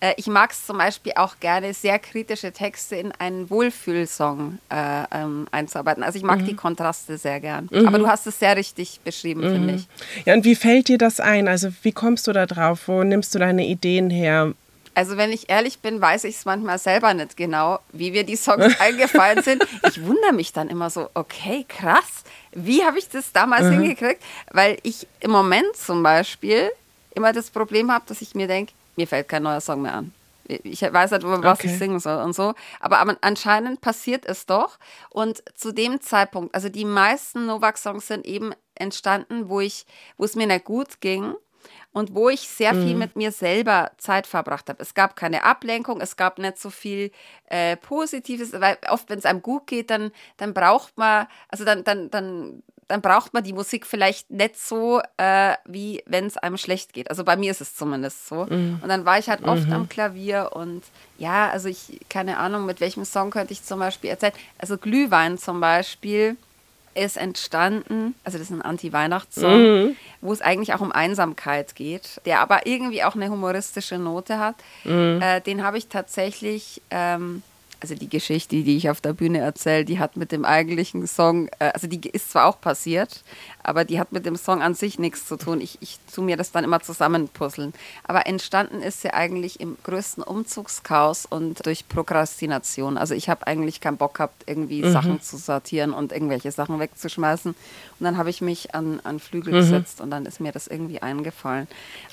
äh, 0.00 0.14
ich 0.16 0.26
mag 0.26 0.50
es 0.52 0.66
zum 0.66 0.78
Beispiel 0.78 1.12
auch 1.16 1.40
gerne, 1.40 1.72
sehr 1.72 1.98
kritische 1.98 2.52
Texte 2.52 2.96
in 2.96 3.12
einen 3.12 3.48
Wohlfühlsong 3.48 4.58
äh, 4.68 5.04
ähm, 5.10 5.48
einzuarbeiten. 5.50 6.02
Also 6.02 6.18
ich 6.18 6.24
mag 6.24 6.40
mhm. 6.40 6.46
die 6.46 6.54
Kontraste 6.54 7.16
sehr 7.16 7.40
gern. 7.40 7.68
Mhm. 7.70 7.88
Aber 7.88 7.98
du 7.98 8.06
hast 8.06 8.26
es 8.26 8.38
sehr 8.38 8.56
richtig 8.56 9.00
beschrieben, 9.04 9.42
finde 9.42 9.72
mhm. 9.72 9.78
ich. 9.78 9.88
Ja, 10.26 10.34
und 10.34 10.44
wie 10.44 10.54
fällt 10.54 10.88
dir 10.88 10.98
das 10.98 11.20
ein? 11.20 11.48
Also 11.48 11.68
wie 11.82 11.92
kommst 11.92 12.26
du 12.26 12.32
da 12.32 12.46
drauf? 12.46 12.88
Wo 12.88 13.02
nimmst 13.04 13.34
du 13.34 13.38
deine 13.38 13.66
Ideen 13.66 14.10
her? 14.10 14.52
Also 14.96 15.18
wenn 15.18 15.30
ich 15.30 15.50
ehrlich 15.50 15.80
bin, 15.80 16.00
weiß 16.00 16.24
ich 16.24 16.36
es 16.36 16.46
manchmal 16.46 16.78
selber 16.78 17.12
nicht 17.12 17.36
genau, 17.36 17.80
wie 17.92 18.12
mir 18.12 18.24
die 18.24 18.34
Songs 18.34 18.80
eingefallen 18.80 19.42
sind. 19.42 19.62
Ich 19.86 20.02
wundere 20.02 20.32
mich 20.32 20.54
dann 20.54 20.70
immer 20.70 20.88
so, 20.88 21.10
okay, 21.12 21.66
krass, 21.68 22.24
wie 22.52 22.82
habe 22.82 22.98
ich 22.98 23.06
das 23.10 23.30
damals 23.30 23.64
mhm. 23.64 23.72
hingekriegt? 23.72 24.22
Weil 24.52 24.78
ich 24.84 25.06
im 25.20 25.32
Moment 25.32 25.76
zum 25.76 26.02
Beispiel 26.02 26.70
immer 27.14 27.34
das 27.34 27.50
Problem 27.50 27.92
habe, 27.92 28.06
dass 28.08 28.22
ich 28.22 28.34
mir 28.34 28.46
denke, 28.46 28.72
mir 28.96 29.06
fällt 29.06 29.28
kein 29.28 29.42
neuer 29.42 29.60
Song 29.60 29.82
mehr 29.82 29.92
an. 29.92 30.14
Ich 30.48 30.80
weiß 30.80 31.10
nicht, 31.10 31.24
was 31.24 31.58
okay. 31.58 31.66
ich 31.66 31.76
singen 31.76 32.00
soll 32.00 32.22
und 32.22 32.34
so. 32.34 32.54
Aber 32.80 33.04
anscheinend 33.20 33.82
passiert 33.82 34.24
es 34.24 34.46
doch. 34.46 34.78
Und 35.10 35.42
zu 35.54 35.72
dem 35.72 36.00
Zeitpunkt, 36.00 36.54
also 36.54 36.70
die 36.70 36.86
meisten 36.86 37.44
Novak-Songs 37.44 38.06
sind 38.06 38.24
eben 38.24 38.54
entstanden, 38.74 39.50
wo 39.50 39.60
ich, 39.60 39.84
wo 40.16 40.24
es 40.24 40.36
mir 40.36 40.46
nicht 40.46 40.64
gut 40.64 41.02
ging 41.02 41.34
und 41.96 42.14
wo 42.14 42.28
ich 42.28 42.46
sehr 42.46 42.74
viel 42.74 42.92
mhm. 42.92 42.98
mit 42.98 43.16
mir 43.16 43.32
selber 43.32 43.90
Zeit 43.96 44.26
verbracht 44.26 44.68
habe. 44.68 44.82
Es 44.82 44.92
gab 44.92 45.16
keine 45.16 45.44
Ablenkung, 45.44 46.02
es 46.02 46.16
gab 46.16 46.38
nicht 46.38 46.58
so 46.58 46.68
viel 46.68 47.10
äh, 47.46 47.78
Positives, 47.78 48.52
weil 48.52 48.76
oft, 48.90 49.08
wenn 49.08 49.18
es 49.18 49.24
einem 49.24 49.40
gut 49.40 49.66
geht, 49.66 49.88
dann, 49.88 50.12
dann 50.36 50.52
braucht 50.52 50.98
man, 50.98 51.26
also 51.48 51.64
dann, 51.64 51.84
dann, 51.84 52.10
dann, 52.10 52.62
dann 52.86 53.00
braucht 53.00 53.32
man 53.32 53.44
die 53.44 53.54
Musik 53.54 53.86
vielleicht 53.86 54.30
nicht 54.30 54.58
so, 54.58 55.00
äh, 55.16 55.54
wie 55.64 56.02
wenn 56.04 56.26
es 56.26 56.36
einem 56.36 56.58
schlecht 56.58 56.92
geht. 56.92 57.08
Also 57.08 57.24
bei 57.24 57.38
mir 57.38 57.50
ist 57.50 57.62
es 57.62 57.74
zumindest 57.74 58.28
so. 58.28 58.44
Mhm. 58.44 58.80
Und 58.82 58.88
dann 58.90 59.06
war 59.06 59.18
ich 59.18 59.30
halt 59.30 59.42
oft 59.44 59.66
mhm. 59.66 59.72
am 59.72 59.88
Klavier 59.88 60.50
und 60.52 60.82
ja, 61.16 61.48
also 61.48 61.70
ich, 61.70 62.00
keine 62.10 62.36
Ahnung, 62.36 62.66
mit 62.66 62.82
welchem 62.82 63.06
Song 63.06 63.30
könnte 63.30 63.54
ich 63.54 63.64
zum 63.64 63.78
Beispiel 63.78 64.10
erzählen. 64.10 64.34
Also 64.58 64.76
Glühwein 64.76 65.38
zum 65.38 65.60
Beispiel 65.60 66.36
ist 66.96 67.16
entstanden, 67.16 68.14
also 68.24 68.38
das 68.38 68.50
ist 68.50 68.56
ein 68.56 68.62
Anti-Weihnachtssong, 68.62 69.62
mhm. 69.62 69.96
wo 70.20 70.32
es 70.32 70.40
eigentlich 70.40 70.74
auch 70.74 70.80
um 70.80 70.92
Einsamkeit 70.92 71.74
geht, 71.74 72.20
der 72.24 72.40
aber 72.40 72.66
irgendwie 72.66 73.04
auch 73.04 73.14
eine 73.14 73.30
humoristische 73.30 73.98
Note 73.98 74.38
hat. 74.38 74.56
Mhm. 74.84 75.20
Äh, 75.22 75.40
den 75.40 75.62
habe 75.62 75.78
ich 75.78 75.88
tatsächlich, 75.88 76.82
ähm, 76.90 77.42
also 77.80 77.94
die 77.94 78.08
Geschichte, 78.08 78.56
die 78.62 78.76
ich 78.76 78.90
auf 78.90 79.00
der 79.00 79.12
Bühne 79.12 79.38
erzähle, 79.38 79.84
die 79.84 79.98
hat 79.98 80.16
mit 80.16 80.32
dem 80.32 80.44
eigentlichen 80.44 81.06
Song, 81.06 81.48
äh, 81.58 81.70
also 81.74 81.86
die 81.86 82.08
ist 82.08 82.30
zwar 82.30 82.46
auch 82.46 82.60
passiert, 82.60 83.22
aber 83.66 83.84
die 83.84 83.98
hat 83.98 84.12
mit 84.12 84.24
dem 84.24 84.36
Song 84.36 84.62
an 84.62 84.74
sich 84.74 84.98
nichts 85.00 85.26
zu 85.26 85.36
tun. 85.36 85.60
Ich, 85.60 85.78
ich 85.80 85.98
tu 86.14 86.22
mir 86.22 86.36
das 86.36 86.52
dann 86.52 86.62
immer 86.62 86.80
zusammenpuzzeln. 86.80 87.74
Aber 88.04 88.26
entstanden 88.26 88.80
ist 88.80 89.02
sie 89.02 89.12
eigentlich 89.12 89.58
im 89.58 89.76
größten 89.82 90.22
Umzugschaos 90.22 91.26
und 91.26 91.66
durch 91.66 91.88
Prokrastination. 91.88 92.96
Also 92.96 93.14
ich 93.14 93.28
habe 93.28 93.46
eigentlich 93.48 93.80
keinen 93.80 93.96
Bock 93.96 94.14
gehabt, 94.14 94.44
irgendwie 94.46 94.84
mhm. 94.84 94.92
Sachen 94.92 95.20
zu 95.20 95.36
sortieren 95.36 95.92
und 95.92 96.12
irgendwelche 96.12 96.52
Sachen 96.52 96.78
wegzuschmeißen. 96.78 97.52
Und 97.52 98.04
dann 98.04 98.16
habe 98.16 98.30
ich 98.30 98.40
mich 98.40 98.72
an, 98.72 99.00
an 99.02 99.18
Flügel 99.18 99.52
mhm. 99.52 99.58
gesetzt 99.58 100.00
und 100.00 100.10
dann 100.10 100.26
ist 100.26 100.38
mir 100.38 100.52
das 100.52 100.68
irgendwie 100.68 101.02
eingefallen. 101.02 101.66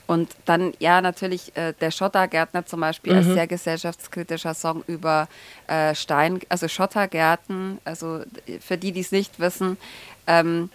Und 0.08 0.36
dann, 0.46 0.74
ja, 0.80 1.02
natürlich 1.02 1.56
äh, 1.56 1.74
der 1.80 1.92
Schottergärtner 1.92 2.66
zum 2.66 2.80
Beispiel 2.80 3.14
mhm. 3.14 3.20
als 3.20 3.28
sehr 3.28 3.46
gesellschaftskritischer 3.46 4.56
Song 4.56 4.84
über 4.88 5.28
äh, 5.68 5.94
Stein, 5.94 6.40
also 6.50 6.68
Schottergärten, 6.68 7.78
also 7.86 8.22
für 8.60 8.78
die, 8.80 8.92
die 8.92 9.02
es 9.02 9.12
nicht 9.12 9.40
wissen, 9.40 9.78
ähm, 10.26 10.70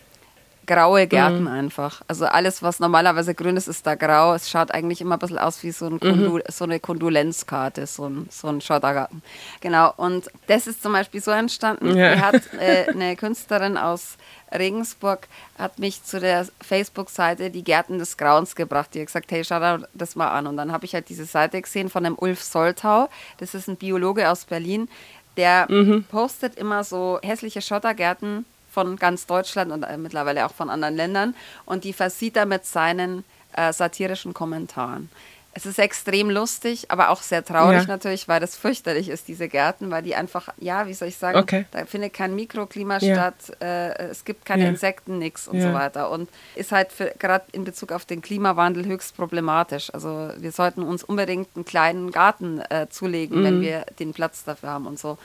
graue 0.69 1.09
Gärten 1.09 1.43
mhm. 1.43 1.49
einfach. 1.49 2.03
Also 2.07 2.27
alles, 2.27 2.63
was 2.63 2.79
normalerweise 2.79 3.35
grün 3.35 3.57
ist, 3.57 3.67
ist 3.67 3.85
da 3.87 3.97
grau. 3.97 4.35
Es 4.35 4.49
schaut 4.49 4.71
eigentlich 4.71 5.01
immer 5.01 5.17
ein 5.17 5.19
bisschen 5.19 5.39
aus 5.39 5.61
wie 5.65 5.73
so, 5.73 5.87
ein 5.87 5.99
mhm. 6.01 6.41
so 6.49 6.65
eine 6.65 6.79
Kondolenzkarte, 6.79 7.87
so 7.89 8.09
ein, 8.09 8.29
so 8.31 8.47
ein 8.47 8.61
Schottergarten. 8.61 9.23
Genau, 9.61 9.93
und 9.97 10.31
das 10.47 10.69
ist 10.69 10.83
zum 10.83 10.93
Beispiel 10.93 11.21
so 11.21 11.33
entstanden. 11.33 11.97
Ja. 11.97 12.15
Die 12.15 12.21
hat 12.21 12.43
äh, 12.61 12.87
eine 12.93 13.17
Künstlerin 13.17 13.77
aus 13.77 14.17
Regensburg 14.57 15.29
hat 15.59 15.79
mich 15.79 16.05
zu 16.05 16.21
der 16.21 16.47
Facebook-Seite 16.61 17.51
Die 17.51 17.65
Gärten 17.65 17.99
des 17.99 18.17
Grauens 18.17 18.55
gebracht. 18.55 18.91
Die 18.95 19.01
hat 19.01 19.07
gesagt, 19.07 19.31
hey, 19.31 19.45
schau 19.45 19.59
dir 19.59 19.89
das 19.95 20.17
mal 20.17 20.29
an. 20.29 20.47
Und 20.47 20.57
dann 20.57 20.73
habe 20.73 20.85
ich 20.85 20.95
halt 20.95 21.09
diese 21.09 21.25
Seite 21.25 21.61
gesehen 21.61 21.89
von 21.89 22.05
dem 22.05 22.17
Ulf 22.17 22.43
Soltau. 22.43 23.09
Das 23.39 23.55
ist 23.55 23.69
ein 23.69 23.77
Biologe 23.77 24.31
aus 24.31 24.45
Berlin. 24.45 24.89
Der 25.37 25.67
mhm. 25.71 26.05
postet 26.05 26.57
immer 26.57 26.83
so 26.85 27.19
hässliche 27.23 27.61
Schottergärten 27.63 28.45
von 28.71 28.97
ganz 28.97 29.27
Deutschland 29.27 29.73
und 29.73 29.83
äh, 29.83 29.97
mittlerweile 29.97 30.47
auch 30.47 30.53
von 30.53 30.71
anderen 30.71 30.97
Ländern. 30.97 31.35
Und 31.65 31.85
die 31.85 31.93
versieht 31.93 32.37
er 32.37 32.47
mit 32.47 32.65
seinen 32.67 33.25
äh, 33.55 33.73
satirischen 33.73 34.35
Kommentaren. 34.35 35.11
Es 35.59 35.67
ist 35.67 35.81
extrem 35.81 36.31
lustig, 36.31 36.89
aber 36.89 37.11
auch 37.11 37.21
sehr 37.21 37.45
traurig 37.45 37.81
ja. 37.81 37.87
natürlich, 37.89 38.29
weil 38.29 38.39
das 38.39 38.55
fürchterlich 38.55 39.09
ist, 39.09 39.27
diese 39.27 39.49
Gärten, 39.49 39.91
weil 39.91 40.05
die 40.05 40.15
einfach, 40.15 40.51
ja, 40.59 40.87
wie 40.87 40.95
soll 40.95 41.09
ich 41.09 41.17
sagen, 41.17 41.37
okay. 41.37 41.65
da 41.73 41.85
findet 41.85 42.13
kein 42.13 42.37
Mikroklima 42.37 42.99
ja. 42.99 43.15
statt, 43.15 43.61
äh, 43.61 44.05
es 44.05 44.25
gibt 44.25 44.45
keine 44.45 44.65
ja. 44.65 44.69
Insekten, 44.69 45.19
nichts 45.19 45.49
und 45.49 45.61
so 45.61 45.73
weiter. 45.73 46.11
Und 46.11 46.29
ist 46.55 46.71
halt 46.71 46.91
gerade 47.19 47.45
in 47.51 47.65
Bezug 47.65 47.91
auf 47.91 48.05
den 48.05 48.23
Klimawandel 48.23 48.87
höchst 48.87 49.17
problematisch. 49.17 49.93
Also 49.93 50.31
wir 50.37 50.53
sollten 50.53 50.85
uns 50.85 51.03
unbedingt 51.03 51.49
einen 51.57 51.65
kleinen 51.65 52.13
Garten 52.13 52.61
äh, 52.61 52.87
zulegen, 52.89 53.41
mhm. 53.41 53.45
wenn 53.45 53.61
wir 53.61 53.85
den 53.99 54.13
Platz 54.13 54.45
dafür 54.45 54.69
haben 54.69 54.87
und 54.87 55.01
so. 55.01 55.19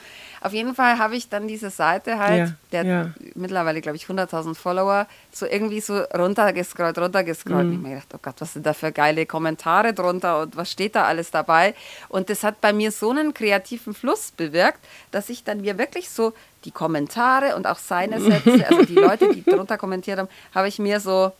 Auf 0.44 0.52
jeden 0.52 0.74
Fall 0.74 0.98
habe 0.98 1.16
ich 1.16 1.30
dann 1.30 1.48
diese 1.48 1.70
Seite 1.70 2.18
halt, 2.18 2.48
ja, 2.48 2.54
der 2.70 2.84
ja. 2.84 3.10
mittlerweile, 3.34 3.80
glaube 3.80 3.96
ich, 3.96 4.04
100.000 4.04 4.54
Follower, 4.54 5.06
so 5.32 5.46
irgendwie 5.46 5.80
so 5.80 6.02
runtergescrollt, 6.14 6.98
runtergescrollt. 6.98 7.64
Mhm. 7.64 7.70
Und 7.70 7.76
ich 7.76 7.80
mir 7.80 7.88
gedacht, 7.94 8.08
oh 8.12 8.18
Gott, 8.20 8.34
was 8.40 8.52
sind 8.52 8.66
da 8.66 8.74
für 8.74 8.92
geile 8.92 9.24
Kommentare 9.24 9.94
drunter 9.94 10.42
und 10.42 10.54
was 10.54 10.70
steht 10.70 10.96
da 10.96 11.04
alles 11.04 11.30
dabei? 11.30 11.74
Und 12.10 12.28
das 12.28 12.44
hat 12.44 12.60
bei 12.60 12.74
mir 12.74 12.92
so 12.92 13.08
einen 13.08 13.32
kreativen 13.32 13.94
Fluss 13.94 14.32
bewirkt, 14.32 14.80
dass 15.12 15.30
ich 15.30 15.44
dann 15.44 15.62
mir 15.62 15.78
wirklich 15.78 16.10
so 16.10 16.34
die 16.66 16.72
Kommentare 16.72 17.56
und 17.56 17.66
auch 17.66 17.78
seine 17.78 18.20
Sätze, 18.20 18.66
also 18.68 18.84
die 18.84 18.96
Leute, 18.96 19.32
die 19.32 19.44
drunter 19.44 19.78
kommentiert 19.78 20.18
haben, 20.18 20.28
habe 20.54 20.68
ich 20.68 20.78
mir 20.78 21.00
so 21.00 21.32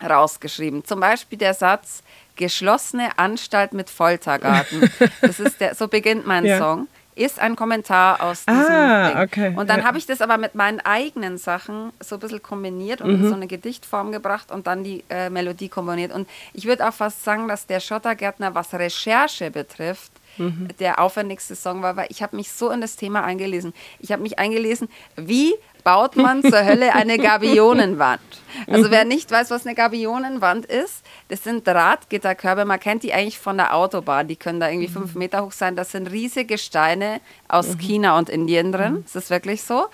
rausgeschrieben. 0.00 0.84
Zum 0.84 1.00
Beispiel 1.00 1.38
der 1.38 1.54
Satz, 1.54 2.04
geschlossene 2.36 3.18
Anstalt 3.18 3.72
mit 3.72 3.90
Foltergarten. 3.90 4.88
Das 5.22 5.40
ist 5.40 5.60
der, 5.60 5.74
so 5.74 5.88
beginnt 5.88 6.24
mein 6.24 6.44
ja. 6.44 6.58
Song 6.58 6.86
ist 7.14 7.38
ein 7.38 7.56
Kommentar 7.56 8.22
aus 8.22 8.44
diesem 8.44 8.60
ah, 8.60 9.08
Ding. 9.08 9.18
Okay. 9.22 9.54
Und 9.56 9.70
dann 9.70 9.80
ja. 9.80 9.84
habe 9.86 9.98
ich 9.98 10.06
das 10.06 10.20
aber 10.20 10.36
mit 10.38 10.54
meinen 10.54 10.80
eigenen 10.80 11.38
Sachen 11.38 11.92
so 12.00 12.16
ein 12.16 12.20
bisschen 12.20 12.42
kombiniert 12.42 13.00
und 13.00 13.08
mhm. 13.08 13.24
in 13.24 13.28
so 13.28 13.34
eine 13.34 13.46
Gedichtform 13.46 14.12
gebracht 14.12 14.50
und 14.50 14.66
dann 14.66 14.84
die 14.84 15.04
äh, 15.08 15.30
Melodie 15.30 15.68
komponiert. 15.68 16.12
Und 16.12 16.28
ich 16.52 16.66
würde 16.66 16.88
auch 16.88 16.94
fast 16.94 17.24
sagen, 17.24 17.48
dass 17.48 17.66
der 17.66 17.80
Schottergärtner, 17.80 18.54
was 18.54 18.74
Recherche 18.74 19.50
betrifft, 19.50 20.12
mhm. 20.38 20.68
der 20.78 21.00
aufwendigste 21.00 21.54
Song 21.56 21.82
war, 21.82 21.96
weil 21.96 22.06
ich 22.10 22.22
habe 22.22 22.36
mich 22.36 22.50
so 22.52 22.70
in 22.70 22.80
das 22.80 22.96
Thema 22.96 23.24
eingelesen. 23.24 23.74
Ich 24.00 24.12
habe 24.12 24.22
mich 24.22 24.38
eingelesen, 24.38 24.88
wie 25.16 25.54
baut 25.84 26.16
man 26.16 26.42
zur 26.42 26.64
Hölle 26.64 26.94
eine 26.94 27.18
Gabionenwand. 27.18 28.20
Also 28.66 28.90
wer 28.90 29.04
nicht 29.04 29.30
weiß, 29.30 29.50
was 29.50 29.66
eine 29.66 29.74
Gabionenwand 29.74 30.66
ist, 30.66 31.04
das 31.28 31.44
sind 31.44 31.66
Drahtgitterkörbe. 31.66 32.64
Man 32.64 32.80
kennt 32.80 33.02
die 33.02 33.12
eigentlich 33.12 33.38
von 33.38 33.56
der 33.56 33.74
Autobahn. 33.74 34.26
Die 34.26 34.36
können 34.36 34.60
da 34.60 34.68
irgendwie 34.68 34.88
fünf 34.88 35.14
mhm. 35.14 35.20
Meter 35.20 35.44
hoch 35.44 35.52
sein. 35.52 35.76
Das 35.76 35.92
sind 35.92 36.10
riesige 36.10 36.58
Steine 36.58 37.20
aus 37.46 37.74
mhm. 37.74 37.78
China 37.78 38.18
und 38.18 38.28
Indien 38.28 38.72
drin. 38.72 38.94
Mhm. 38.94 39.04
Das 39.04 39.16
ist 39.16 39.30
wirklich 39.30 39.62
so. 39.62 39.86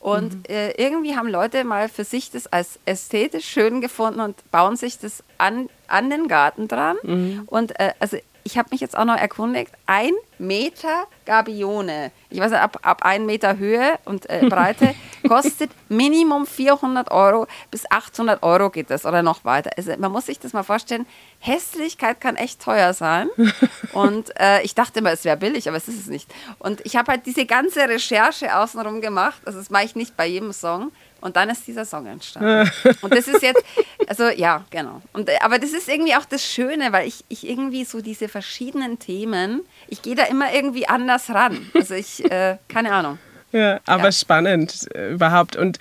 Und 0.00 0.34
mhm. 0.34 0.42
äh, 0.48 0.70
irgendwie 0.72 1.16
haben 1.16 1.28
Leute 1.28 1.64
mal 1.64 1.88
für 1.88 2.04
sich 2.04 2.30
das 2.30 2.46
als 2.46 2.78
ästhetisch 2.84 3.46
schön 3.46 3.80
gefunden 3.80 4.20
und 4.20 4.50
bauen 4.50 4.76
sich 4.76 4.98
das 4.98 5.24
an, 5.38 5.68
an 5.88 6.10
den 6.10 6.28
Garten 6.28 6.68
dran. 6.68 6.96
Mhm. 7.02 7.42
Und 7.46 7.78
äh, 7.80 7.92
also 7.98 8.18
ich 8.46 8.56
habe 8.56 8.68
mich 8.70 8.80
jetzt 8.80 8.96
auch 8.96 9.04
noch 9.04 9.16
erkundigt, 9.16 9.72
ein 9.86 10.12
Meter 10.38 11.08
Gabione, 11.24 12.12
ich 12.30 12.38
weiß 12.38 12.52
nicht, 12.52 12.60
ab, 12.60 12.78
ab 12.82 13.02
ein 13.02 13.26
Meter 13.26 13.58
Höhe 13.58 13.98
und 14.04 14.30
äh, 14.30 14.46
Breite, 14.48 14.94
kostet 15.26 15.72
Minimum 15.88 16.46
400 16.46 17.10
Euro 17.10 17.48
bis 17.72 17.90
800 17.90 18.44
Euro 18.44 18.70
geht 18.70 18.90
das 18.90 19.04
oder 19.04 19.24
noch 19.24 19.44
weiter. 19.44 19.70
Also 19.76 19.94
man 19.98 20.12
muss 20.12 20.26
sich 20.26 20.38
das 20.38 20.52
mal 20.52 20.62
vorstellen, 20.62 21.06
Hässlichkeit 21.40 22.20
kann 22.20 22.36
echt 22.36 22.62
teuer 22.62 22.92
sein. 22.92 23.28
Und 23.92 24.30
äh, 24.38 24.62
ich 24.62 24.76
dachte 24.76 25.00
immer, 25.00 25.10
es 25.10 25.24
wäre 25.24 25.36
billig, 25.36 25.68
aber 25.68 25.76
es 25.76 25.88
ist 25.88 26.00
es 26.00 26.06
nicht. 26.06 26.32
Und 26.60 26.84
ich 26.86 26.96
habe 26.96 27.12
halt 27.12 27.26
diese 27.26 27.46
ganze 27.46 27.80
Recherche 27.88 28.56
außenrum 28.56 29.00
gemacht, 29.00 29.40
also 29.44 29.58
das 29.58 29.70
mache 29.70 29.84
ich 29.84 29.96
nicht 29.96 30.16
bei 30.16 30.26
jedem 30.26 30.52
Song. 30.52 30.92
Und 31.20 31.36
dann 31.36 31.48
ist 31.48 31.66
dieser 31.66 31.84
Song 31.84 32.06
entstanden. 32.06 32.70
und 33.00 33.12
das 33.12 33.26
ist 33.26 33.42
jetzt, 33.42 33.62
also 34.06 34.28
ja, 34.28 34.64
genau. 34.70 35.02
Und, 35.12 35.30
aber 35.42 35.58
das 35.58 35.72
ist 35.72 35.88
irgendwie 35.88 36.14
auch 36.14 36.24
das 36.24 36.44
Schöne, 36.44 36.92
weil 36.92 37.08
ich, 37.08 37.24
ich 37.28 37.48
irgendwie 37.48 37.84
so 37.84 38.00
diese 38.00 38.28
verschiedenen 38.28 38.98
Themen, 38.98 39.62
ich 39.88 40.02
gehe 40.02 40.14
da 40.14 40.24
immer 40.24 40.52
irgendwie 40.52 40.88
anders 40.88 41.30
ran. 41.30 41.70
Also 41.74 41.94
ich, 41.94 42.24
äh, 42.30 42.58
keine 42.68 42.92
Ahnung. 42.92 43.18
Ja, 43.52 43.80
aber 43.86 44.04
ja. 44.04 44.12
spannend 44.12 44.88
äh, 44.94 45.12
überhaupt. 45.12 45.56
Und 45.56 45.78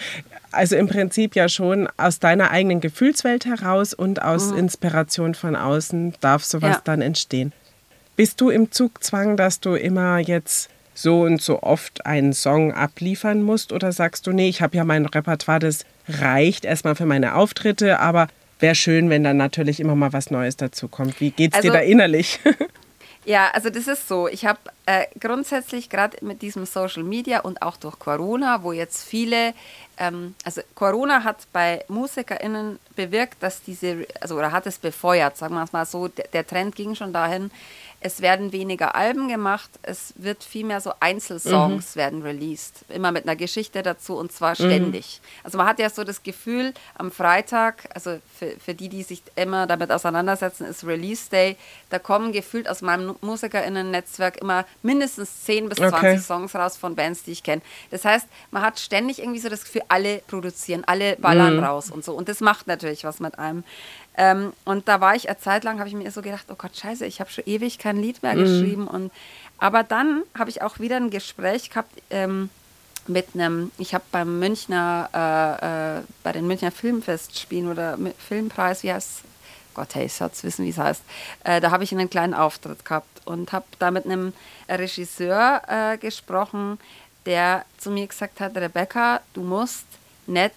also 0.51 0.75
im 0.75 0.87
Prinzip 0.87 1.35
ja 1.35 1.49
schon 1.49 1.89
aus 1.97 2.19
deiner 2.19 2.51
eigenen 2.51 2.79
Gefühlswelt 2.79 3.45
heraus 3.45 3.93
und 3.93 4.21
aus 4.21 4.51
mhm. 4.51 4.59
Inspiration 4.59 5.35
von 5.35 5.55
außen 5.55 6.15
darf 6.21 6.43
sowas 6.43 6.77
ja. 6.77 6.81
dann 6.83 7.01
entstehen. 7.01 7.51
Bist 8.15 8.39
du 8.39 8.49
im 8.49 8.71
Zugzwang, 8.71 9.35
dass 9.35 9.59
du 9.59 9.75
immer 9.75 10.19
jetzt 10.19 10.69
so 10.95 11.21
und 11.21 11.41
so 11.41 11.61
oft 11.61 12.05
einen 12.07 12.33
Song 12.33 12.73
abliefern 12.73 13.43
musst? 13.43 13.71
Oder 13.71 13.91
sagst 13.91 14.25
du, 14.25 14.31
nee, 14.31 14.49
ich 14.49 14.61
habe 14.61 14.75
ja 14.75 14.83
mein 14.83 15.05
Repertoire, 15.05 15.59
das 15.59 15.85
reicht 16.07 16.65
erstmal 16.65 16.95
für 16.95 17.05
meine 17.05 17.35
Auftritte, 17.35 17.99
aber 17.99 18.27
wäre 18.59 18.75
schön, 18.75 19.09
wenn 19.09 19.23
dann 19.23 19.37
natürlich 19.37 19.79
immer 19.79 19.95
mal 19.95 20.13
was 20.13 20.31
Neues 20.31 20.57
dazu 20.57 20.87
kommt. 20.87 21.19
Wie 21.19 21.31
geht's 21.31 21.57
also, 21.57 21.67
dir 21.67 21.73
da 21.73 21.79
innerlich? 21.79 22.39
Ja, 23.25 23.49
also 23.53 23.71
das 23.71 23.87
ist 23.87 24.07
so. 24.07 24.27
Ich 24.27 24.45
habe 24.45 24.59
äh, 24.85 25.05
grundsätzlich 25.19 25.89
gerade 25.89 26.23
mit 26.23 26.43
diesem 26.43 26.67
Social 26.67 27.01
Media 27.01 27.39
und 27.39 27.59
auch 27.63 27.75
durch 27.75 27.97
Corona, 27.97 28.61
wo 28.61 28.71
jetzt 28.71 29.03
viele, 29.03 29.55
ähm, 29.97 30.35
also 30.43 30.61
Corona 30.75 31.23
hat 31.23 31.47
bei 31.51 31.83
MusikerInnen 31.87 32.77
bewirkt, 32.95 33.41
dass 33.41 33.63
diese, 33.63 34.05
also 34.21 34.37
oder 34.37 34.51
hat 34.51 34.67
es 34.67 34.77
befeuert, 34.77 35.37
sagen 35.37 35.55
wir 35.55 35.63
es 35.63 35.73
mal 35.73 35.87
so, 35.87 36.07
der, 36.07 36.27
der 36.27 36.45
Trend 36.45 36.75
ging 36.75 36.93
schon 36.93 37.13
dahin, 37.13 37.49
es 37.99 38.21
werden 38.21 38.51
weniger 38.51 38.95
Alben 38.95 39.27
gemacht, 39.27 39.69
es 39.81 40.13
wird 40.17 40.43
vielmehr 40.43 40.79
so 40.81 40.93
Einzelsongs 40.99 41.95
mhm. 41.95 41.99
werden 41.99 42.21
released, 42.21 42.85
immer 42.89 43.11
mit 43.11 43.23
einer 43.23 43.35
Geschichte 43.35 43.81
dazu 43.81 44.15
und 44.15 44.31
zwar 44.31 44.51
mhm. 44.51 44.55
ständig. 44.55 45.21
Mhm. 45.21 45.39
Also 45.43 45.57
man 45.57 45.67
hat 45.67 45.79
ja 45.79 45.89
so 45.89 46.03
das 46.03 46.21
Gefühl, 46.21 46.73
am 46.95 47.11
Freitag, 47.11 47.89
also 47.93 48.19
für, 48.37 48.55
für 48.59 48.73
die, 48.73 48.89
die 48.89 49.03
sich 49.03 49.23
immer 49.35 49.65
damit 49.65 49.91
auseinandersetzen, 49.91 50.65
ist 50.65 50.85
Release 50.85 51.29
Day, 51.29 51.57
da 51.89 51.99
kommen 51.99 52.31
gefühlt 52.31 52.69
aus 52.69 52.81
meinem 52.81 53.15
MusikerInnen-Netzwerk 53.21 54.37
immer 54.37 54.65
mindestens 54.83 55.43
10 55.45 55.69
bis 55.69 55.77
20 55.77 55.97
okay. 55.97 56.17
Songs 56.19 56.55
raus 56.55 56.77
von 56.77 56.95
Bands, 56.95 57.23
die 57.23 57.31
ich 57.31 57.43
kenne. 57.43 57.61
Das 57.91 58.05
heißt, 58.05 58.27
man 58.51 58.61
hat 58.61 58.79
ständig 58.79 59.19
irgendwie 59.19 59.39
so 59.39 59.49
das 59.49 59.63
Gefühl, 59.63 59.83
alle 59.87 60.19
produzieren, 60.27 60.83
alle 60.85 61.15
ballern 61.15 61.57
mhm. 61.57 61.63
raus 61.63 61.89
und 61.89 62.05
so. 62.05 62.13
Und 62.13 62.29
das 62.29 62.39
macht 62.39 62.67
natürlich 62.67 63.03
was 63.03 63.19
mit 63.19 63.39
einem. 63.39 63.63
Ähm, 64.17 64.53
und 64.63 64.87
da 64.87 65.01
war 65.01 65.15
ich 65.15 65.27
eine 65.27 65.37
Zeit 65.37 65.63
lang, 65.63 65.79
habe 65.79 65.89
ich 65.89 65.95
mir 65.95 66.09
so 66.11 66.21
gedacht, 66.21 66.45
oh 66.49 66.55
Gott, 66.57 66.75
scheiße, 66.75 67.05
ich 67.05 67.19
habe 67.19 67.29
schon 67.29 67.43
ewig 67.45 67.79
kein 67.79 67.97
Lied 67.97 68.23
mehr 68.23 68.35
mhm. 68.35 68.39
geschrieben. 68.39 68.87
Und, 68.87 69.11
aber 69.57 69.83
dann 69.83 70.23
habe 70.37 70.49
ich 70.49 70.61
auch 70.61 70.79
wieder 70.79 70.97
ein 70.97 71.09
Gespräch 71.09 71.69
gehabt 71.69 71.91
ähm, 72.09 72.49
mit 73.07 73.27
einem, 73.33 73.71
ich 73.77 73.93
habe 73.93 74.03
beim 74.11 74.39
Münchner, 74.39 75.09
äh, 75.13 75.99
äh, 75.99 76.01
bei 76.23 76.31
den 76.31 76.47
Münchner 76.47 76.71
Filmfestspielen 76.71 77.69
oder 77.69 77.97
Filmpreis, 78.17 78.83
wie 78.83 78.93
heißt 78.93 79.21
Gott, 79.75 79.93
hey, 79.93 80.05
ich 80.05 80.13
sollte 80.13 80.41
wissen, 80.43 80.65
wie 80.65 80.69
es 80.69 80.77
heißt. 80.77 81.03
Äh, 81.43 81.59
da 81.59 81.69
habe 81.69 81.83
ich 81.83 81.91
einen 81.91 82.09
kleinen 82.09 82.33
Auftritt 82.33 82.85
gehabt 82.85 83.21
und 83.25 83.51
habe 83.51 83.65
da 83.77 83.91
mit 83.91 84.05
einem 84.05 84.31
Regisseur 84.69 85.61
äh, 85.67 85.97
gesprochen, 85.97 86.79
der 87.25 87.65
zu 87.77 87.91
mir 87.91 88.07
gesagt 88.07 88.39
hat, 88.39 88.55
Rebecca, 88.55 89.19
du 89.33 89.41
musst 89.41 89.85
nicht 90.27 90.55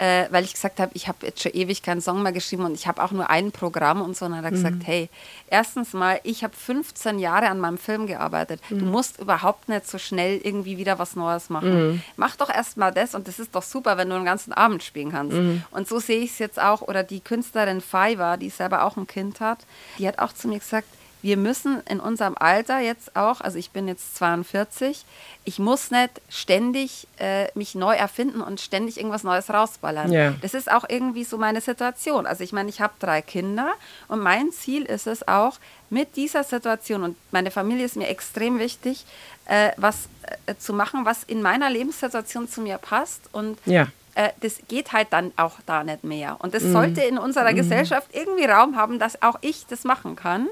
äh, 0.00 0.28
weil 0.30 0.44
ich 0.44 0.54
gesagt 0.54 0.80
habe, 0.80 0.90
ich 0.94 1.08
habe 1.08 1.26
jetzt 1.26 1.42
schon 1.42 1.52
ewig 1.52 1.82
keinen 1.82 2.00
Song 2.00 2.22
mehr 2.22 2.32
geschrieben 2.32 2.64
und 2.64 2.72
ich 2.72 2.86
habe 2.86 3.02
auch 3.02 3.10
nur 3.10 3.28
ein 3.28 3.52
Programm 3.52 4.00
und 4.00 4.16
so. 4.16 4.24
Und 4.24 4.32
dann 4.32 4.38
hat 4.38 4.46
er 4.46 4.50
mhm. 4.52 4.54
gesagt, 4.54 4.86
hey, 4.86 5.10
erstens 5.48 5.92
mal, 5.92 6.18
ich 6.24 6.42
habe 6.42 6.56
15 6.56 7.18
Jahre 7.18 7.48
an 7.48 7.60
meinem 7.60 7.76
Film 7.76 8.06
gearbeitet. 8.06 8.62
Mhm. 8.70 8.78
Du 8.78 8.84
musst 8.86 9.20
überhaupt 9.20 9.68
nicht 9.68 9.86
so 9.86 9.98
schnell 9.98 10.40
irgendwie 10.42 10.78
wieder 10.78 10.98
was 10.98 11.16
Neues 11.16 11.50
machen. 11.50 11.90
Mhm. 11.90 12.02
Mach 12.16 12.34
doch 12.36 12.48
erst 12.48 12.78
mal 12.78 12.92
das 12.92 13.14
und 13.14 13.28
das 13.28 13.38
ist 13.38 13.54
doch 13.54 13.62
super, 13.62 13.98
wenn 13.98 14.08
du 14.08 14.16
einen 14.16 14.24
ganzen 14.24 14.54
Abend 14.54 14.82
spielen 14.82 15.12
kannst. 15.12 15.36
Mhm. 15.36 15.64
Und 15.70 15.86
so 15.86 15.98
sehe 15.98 16.20
ich 16.20 16.30
es 16.30 16.38
jetzt 16.38 16.58
auch. 16.58 16.80
Oder 16.80 17.02
die 17.02 17.20
Künstlerin 17.20 17.82
Fiverr, 17.82 18.38
die 18.38 18.48
selber 18.48 18.84
auch 18.84 18.96
ein 18.96 19.06
Kind 19.06 19.40
hat, 19.40 19.58
die 19.98 20.08
hat 20.08 20.18
auch 20.18 20.32
zu 20.32 20.48
mir 20.48 20.60
gesagt, 20.60 20.88
wir 21.22 21.36
müssen 21.36 21.82
in 21.88 22.00
unserem 22.00 22.34
Alter 22.38 22.80
jetzt 22.80 23.14
auch, 23.16 23.40
also 23.40 23.58
ich 23.58 23.70
bin 23.70 23.88
jetzt 23.88 24.16
42, 24.16 25.04
ich 25.44 25.58
muss 25.58 25.90
nicht 25.90 26.20
ständig 26.28 27.06
äh, 27.18 27.46
mich 27.54 27.74
neu 27.74 27.94
erfinden 27.94 28.40
und 28.40 28.60
ständig 28.60 28.96
irgendwas 28.96 29.24
Neues 29.24 29.50
rausballern. 29.50 30.10
Yeah. 30.10 30.34
Das 30.42 30.54
ist 30.54 30.70
auch 30.70 30.84
irgendwie 30.88 31.24
so 31.24 31.38
meine 31.38 31.60
Situation. 31.60 32.26
Also 32.26 32.44
ich 32.44 32.52
meine, 32.52 32.68
ich 32.68 32.80
habe 32.80 32.94
drei 32.98 33.22
Kinder 33.22 33.72
und 34.08 34.20
mein 34.20 34.50
Ziel 34.52 34.84
ist 34.84 35.06
es 35.06 35.26
auch, 35.26 35.58
mit 35.92 36.14
dieser 36.16 36.44
Situation, 36.44 37.02
und 37.02 37.16
meine 37.32 37.50
Familie 37.50 37.84
ist 37.84 37.96
mir 37.96 38.06
extrem 38.06 38.60
wichtig, 38.60 39.04
äh, 39.46 39.72
was 39.76 40.08
äh, 40.46 40.54
zu 40.56 40.72
machen, 40.72 41.04
was 41.04 41.24
in 41.24 41.42
meiner 41.42 41.68
Lebenssituation 41.68 42.48
zu 42.48 42.60
mir 42.60 42.78
passt. 42.78 43.22
Und 43.32 43.58
yeah 43.66 43.88
äh, 44.14 44.30
das 44.40 44.60
geht 44.68 44.92
halt 44.92 45.08
dann 45.12 45.32
auch 45.36 45.54
da 45.66 45.84
nicht 45.84 46.04
mehr. 46.04 46.36
Und 46.40 46.54
das 46.54 46.64
mhm. 46.64 46.72
sollte 46.72 47.02
in 47.02 47.18
unserer 47.18 47.52
mhm. 47.52 47.56
Gesellschaft 47.56 48.08
irgendwie 48.12 48.44
Raum 48.44 48.76
haben, 48.76 48.98
dass 48.98 49.22
auch 49.22 49.38
ich 49.40 49.66
das 49.66 49.84
machen 49.84 50.16
kann. 50.16 50.48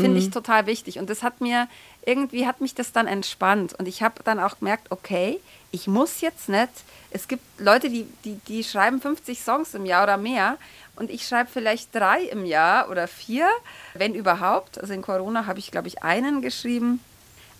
Finde 0.00 0.10
mhm. 0.10 0.16
ich 0.26 0.30
total 0.30 0.66
wichtig. 0.66 0.98
Und 0.98 1.10
das 1.10 1.22
hat 1.22 1.40
mir, 1.40 1.68
irgendwie 2.04 2.46
hat 2.46 2.60
mich 2.60 2.74
das 2.74 2.92
dann 2.92 3.06
entspannt. 3.06 3.74
Und 3.78 3.86
ich 3.88 4.02
habe 4.02 4.22
dann 4.24 4.40
auch 4.40 4.58
gemerkt, 4.58 4.90
okay, 4.90 5.40
ich 5.70 5.86
muss 5.86 6.20
jetzt 6.20 6.48
nicht, 6.48 6.70
es 7.10 7.28
gibt 7.28 7.42
Leute, 7.58 7.88
die, 7.90 8.06
die, 8.24 8.38
die 8.48 8.64
schreiben 8.64 9.00
50 9.00 9.40
Songs 9.40 9.74
im 9.74 9.86
Jahr 9.86 10.04
oder 10.04 10.16
mehr. 10.16 10.58
Und 10.96 11.10
ich 11.10 11.26
schreibe 11.26 11.50
vielleicht 11.52 11.94
drei 11.94 12.22
im 12.22 12.44
Jahr 12.44 12.90
oder 12.90 13.06
vier, 13.06 13.48
wenn 13.94 14.14
überhaupt. 14.14 14.80
Also 14.80 14.92
in 14.92 15.02
Corona 15.02 15.46
habe 15.46 15.58
ich, 15.58 15.70
glaube 15.70 15.88
ich, 15.88 16.02
einen 16.02 16.42
geschrieben. 16.42 17.00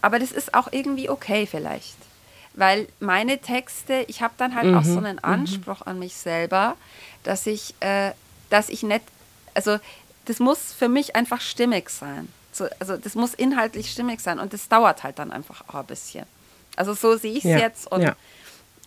Aber 0.02 0.18
das 0.18 0.32
ist 0.32 0.54
auch 0.54 0.68
irgendwie 0.72 1.08
okay 1.08 1.46
vielleicht. 1.46 1.96
Weil 2.54 2.88
meine 2.98 3.38
Texte, 3.38 4.04
ich 4.08 4.22
habe 4.22 4.34
dann 4.36 4.54
halt 4.54 4.66
mhm. 4.66 4.78
auch 4.78 4.84
so 4.84 4.98
einen 4.98 5.16
mhm. 5.16 5.24
Anspruch 5.24 5.80
mhm. 5.80 5.90
an 5.90 5.98
mich 6.00 6.14
selber, 6.16 6.76
dass 7.22 7.46
ich, 7.46 7.74
äh, 7.80 8.12
dass 8.50 8.68
ich 8.68 8.82
nicht, 8.82 9.04
also 9.54 9.78
das 10.28 10.40
muss 10.40 10.74
für 10.74 10.88
mich 10.88 11.16
einfach 11.16 11.40
stimmig 11.40 11.88
sein. 11.88 12.28
So, 12.52 12.66
also 12.78 12.96
das 12.96 13.14
muss 13.14 13.34
inhaltlich 13.34 13.90
stimmig 13.90 14.20
sein 14.20 14.38
und 14.38 14.52
das 14.52 14.68
dauert 14.68 15.02
halt 15.02 15.18
dann 15.18 15.32
einfach 15.32 15.64
auch 15.68 15.76
ein 15.76 15.86
bisschen. 15.86 16.24
Also 16.76 16.92
so 16.94 17.16
sehe 17.16 17.32
ich 17.32 17.44
es 17.44 17.50
ja, 17.50 17.58
jetzt 17.58 17.90
und 17.90 18.02
ja. 18.02 18.14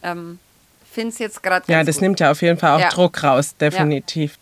ähm, 0.03 0.39
finde 0.91 1.10
es 1.10 1.19
jetzt 1.19 1.41
gerade 1.41 1.65
Ja, 1.71 1.83
das 1.83 1.95
gut. 1.95 2.03
nimmt 2.03 2.19
ja 2.19 2.31
auf 2.31 2.41
jeden 2.41 2.60
Fall 2.60 2.75
auch 2.75 2.79
ja. 2.79 2.89
Druck 2.89 3.24
raus, 3.24 3.55
definitiv. 3.60 4.38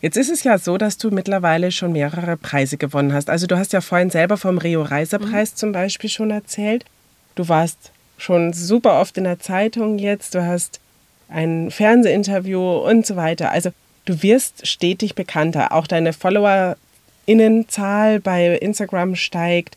Jetzt 0.00 0.16
ist 0.16 0.30
es 0.30 0.44
ja 0.44 0.58
so, 0.58 0.78
dass 0.78 0.96
du 0.96 1.10
mittlerweile 1.10 1.72
schon 1.72 1.92
mehrere 1.92 2.36
Preise 2.36 2.76
gewonnen 2.76 3.12
hast. 3.12 3.30
Also 3.30 3.48
du 3.48 3.58
hast 3.58 3.72
ja 3.72 3.80
vorhin 3.80 4.10
selber 4.10 4.36
vom 4.36 4.58
Rio 4.58 4.82
Reisepreis 4.82 5.52
mhm. 5.52 5.56
zum 5.56 5.72
Beispiel 5.72 6.08
schon 6.08 6.30
erzählt. 6.30 6.84
Du 7.34 7.48
warst 7.48 7.90
schon 8.16 8.52
super 8.52 9.00
oft 9.00 9.18
in 9.18 9.24
der 9.24 9.40
Zeitung 9.40 9.98
jetzt, 9.98 10.36
du 10.36 10.46
hast 10.46 10.78
ein 11.28 11.70
Fernsehinterview 11.72 12.78
und 12.78 13.06
so 13.06 13.16
weiter. 13.16 13.50
Also 13.50 13.70
du 14.08 14.22
wirst 14.22 14.66
stetig 14.66 15.14
bekannter. 15.14 15.72
Auch 15.72 15.86
deine 15.86 16.14
FollowerInnenzahl 16.14 18.20
bei 18.20 18.56
Instagram 18.56 19.16
steigt. 19.16 19.76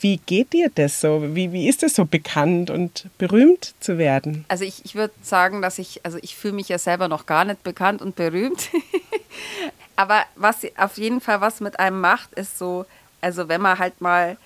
Wie 0.00 0.18
geht 0.18 0.52
dir 0.52 0.70
das 0.74 1.00
so? 1.00 1.34
Wie, 1.34 1.52
wie 1.52 1.66
ist 1.68 1.82
es 1.82 1.94
so 1.94 2.04
bekannt 2.04 2.68
und 2.70 3.06
berühmt 3.18 3.74
zu 3.80 3.96
werden? 3.98 4.44
Also 4.48 4.64
ich, 4.64 4.84
ich 4.84 4.94
würde 4.94 5.14
sagen, 5.22 5.62
dass 5.62 5.78
ich, 5.78 6.04
also 6.04 6.18
ich 6.22 6.36
fühle 6.36 6.54
mich 6.54 6.68
ja 6.68 6.78
selber 6.78 7.08
noch 7.08 7.26
gar 7.26 7.44
nicht 7.44 7.62
bekannt 7.62 8.00
und 8.00 8.16
berühmt. 8.16 8.70
Aber 9.96 10.22
was 10.36 10.66
auf 10.76 10.96
jeden 10.96 11.20
Fall 11.20 11.42
was 11.42 11.60
mit 11.60 11.78
einem 11.78 12.00
macht, 12.00 12.32
ist 12.34 12.58
so, 12.58 12.86
also 13.20 13.48
wenn 13.48 13.60
man 13.60 13.78
halt 13.78 14.00
mal 14.00 14.38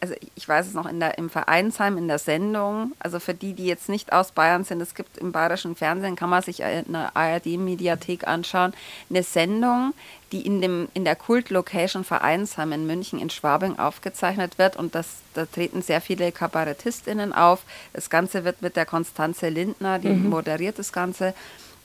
also 0.00 0.14
ich 0.34 0.48
weiß 0.48 0.66
es 0.66 0.74
noch 0.74 0.86
in 0.86 1.00
der, 1.00 1.18
im 1.18 1.30
Vereinsheim 1.30 1.98
in 1.98 2.08
der 2.08 2.18
Sendung, 2.18 2.92
also 2.98 3.18
für 3.18 3.34
die, 3.34 3.52
die 3.52 3.66
jetzt 3.66 3.88
nicht 3.88 4.12
aus 4.12 4.32
Bayern 4.32 4.64
sind, 4.64 4.80
es 4.80 4.94
gibt 4.94 5.18
im 5.18 5.32
bayerischen 5.32 5.74
Fernsehen, 5.74 6.16
kann 6.16 6.30
man 6.30 6.42
sich 6.42 6.62
eine 6.62 7.14
ARD-Mediathek 7.14 8.26
anschauen, 8.26 8.72
eine 9.10 9.22
Sendung, 9.22 9.92
die 10.30 10.46
in, 10.46 10.60
dem, 10.60 10.88
in 10.94 11.04
der 11.04 11.16
Kult-Location 11.16 12.04
Vereinsheim 12.04 12.72
in 12.72 12.86
München 12.86 13.18
in 13.18 13.30
Schwabing 13.30 13.78
aufgezeichnet 13.78 14.58
wird 14.58 14.76
und 14.76 14.94
das, 14.94 15.18
da 15.34 15.46
treten 15.46 15.82
sehr 15.82 16.00
viele 16.00 16.32
KabarettistInnen 16.32 17.32
auf. 17.32 17.64
Das 17.92 18.08
Ganze 18.08 18.44
wird 18.44 18.62
mit 18.62 18.76
der 18.76 18.86
Konstanze 18.86 19.48
Lindner, 19.48 19.98
die 19.98 20.08
mhm. 20.08 20.30
moderiert 20.30 20.78
das 20.78 20.92
Ganze, 20.92 21.34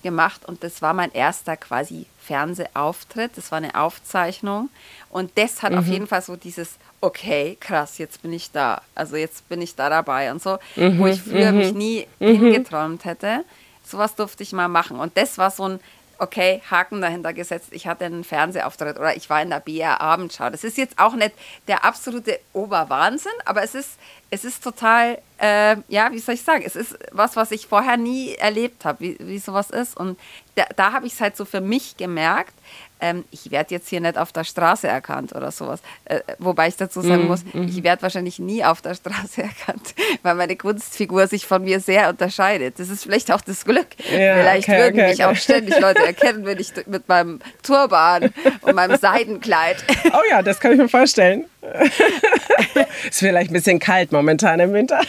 gemacht 0.04 0.46
und 0.46 0.64
das 0.64 0.82
war 0.82 0.94
mein 0.94 1.12
erster 1.12 1.58
quasi 1.58 2.06
Fernsehauftritt. 2.20 3.32
Das 3.36 3.52
war 3.52 3.58
eine 3.58 3.76
Aufzeichnung 3.76 4.70
und 5.10 5.32
das 5.36 5.64
hat 5.64 5.74
mhm. 5.74 5.80
auf 5.80 5.88
jeden 5.88 6.08
Fall 6.08 6.22
so 6.22 6.36
dieses, 6.36 6.78
okay, 7.02 7.58
krass, 7.60 7.98
jetzt 7.98 8.22
bin 8.22 8.34
ich 8.34 8.52
da. 8.52 8.82
Also 8.96 9.16
jetzt 9.16 9.48
bin 9.50 9.62
ich 9.62 9.76
da 9.76 9.90
dabei 9.90 10.32
und 10.32 10.42
so, 10.42 10.58
mhm. 10.76 11.00
wo 11.00 11.08
ich 11.08 11.22
früher 11.22 11.52
mhm. 11.52 11.58
mich 11.58 11.74
nie 11.74 12.08
mhm. 12.20 12.26
hingeträumt 12.26 13.06
hätte. 13.06 13.44
Sowas 13.84 14.16
durfte 14.16 14.44
ich 14.44 14.52
mal 14.52 14.68
machen. 14.68 15.00
Und 15.00 15.16
das 15.16 15.38
war 15.38 15.52
so 15.52 15.68
ein, 15.68 15.80
okay, 16.20 16.62
Haken 16.70 17.02
dahinter 17.02 17.34
gesetzt, 17.34 17.70
ich 17.72 17.88
hatte 17.88 18.06
einen 18.06 18.24
Fernsehauftritt 18.24 18.98
oder 18.98 19.16
ich 19.16 19.30
war 19.30 19.42
in 19.42 19.50
der 19.50 19.60
BR 19.60 20.02
Abendschau. 20.02 20.50
Das 20.50 20.64
ist 20.64 20.78
jetzt 20.78 20.98
auch 20.98 21.14
nicht 21.14 21.34
der 21.68 21.86
absolute 21.86 22.40
Oberwahnsinn, 22.54 23.32
aber 23.46 23.64
es 23.64 23.76
ist, 23.76 23.98
es 24.30 24.44
ist 24.44 24.64
total, 24.64 25.20
äh, 25.38 25.78
ja, 25.88 26.12
wie 26.12 26.20
soll 26.20 26.36
ich 26.36 26.42
sagen, 26.42 26.64
es 26.66 26.76
ist 26.76 26.98
was, 27.12 27.36
was 27.36 27.52
ich 27.52 27.68
vorher 27.68 27.98
nie 27.98 28.34
erlebt 28.36 28.86
habe, 28.86 29.00
wie, 29.00 29.18
wie 29.20 29.40
sowas 29.40 29.70
ist. 29.70 29.96
Und 29.96 30.20
da, 30.56 30.66
da 30.76 30.92
habe 30.92 31.06
ich 31.08 31.14
es 31.14 31.22
halt 31.22 31.38
so 31.38 31.46
für 31.46 31.62
mich 31.62 31.98
gemerkt, 31.98 32.54
ähm, 33.00 33.26
ich 33.32 33.52
werde 33.52 33.74
jetzt 33.76 33.90
hier 33.90 34.02
nicht 34.02 34.18
auf 34.18 34.32
der 34.32 34.44
Straße 34.44 34.88
erkannt 34.88 35.36
oder 35.36 35.52
sowas. 35.52 35.82
Äh, 36.06 36.22
wobei 36.40 36.68
ich 36.68 36.76
dazu 36.76 37.02
sagen 37.02 37.26
mm, 37.26 37.28
muss, 37.28 37.44
mm. 37.54 37.64
ich 37.68 37.84
werde 37.84 38.02
wahrscheinlich 38.02 38.40
nie 38.40 38.64
auf 38.64 38.82
der 38.82 38.96
Straße 38.96 39.44
erkannt, 39.44 39.94
weil 40.24 40.36
meine 40.36 40.56
Kunstfigur 40.56 41.28
sich 41.28 41.46
von 41.46 41.64
mir 41.64 41.80
sehr 41.80 42.10
unterscheidet. 42.10 42.80
Das 42.80 42.90
ist 42.90 43.04
vielleicht 43.04 43.32
auch 43.32 43.42
das 43.42 43.66
Glück. 43.66 43.88
Ja, 44.12 44.36
vielleicht 44.36 44.68
okay, 44.68 44.80
würden 44.80 45.00
okay, 45.00 45.10
mich 45.10 45.24
okay. 45.24 45.26
auch 45.26 45.36
ständig 45.36 45.80
Leute 45.80 46.06
erkennen, 46.06 46.46
wenn 46.46 46.60
ich 46.60 46.72
mit 46.88 47.08
meinem 47.08 47.40
Turban 47.64 48.34
und 48.62 48.76
meinem 48.76 48.98
Seidenkleid. 48.98 49.84
Oh 50.06 50.22
ja, 50.30 50.42
das 50.42 50.60
kann 50.60 50.72
ich 50.72 50.78
mir 50.78 50.90
vorstellen. 50.90 51.46
ist 53.10 53.20
vielleicht 53.20 53.52
ein 53.52 53.54
bisschen 53.54 53.80
kalt 53.80 54.12
momentan 54.12 54.60
im 54.60 54.74
Winter. 54.74 55.02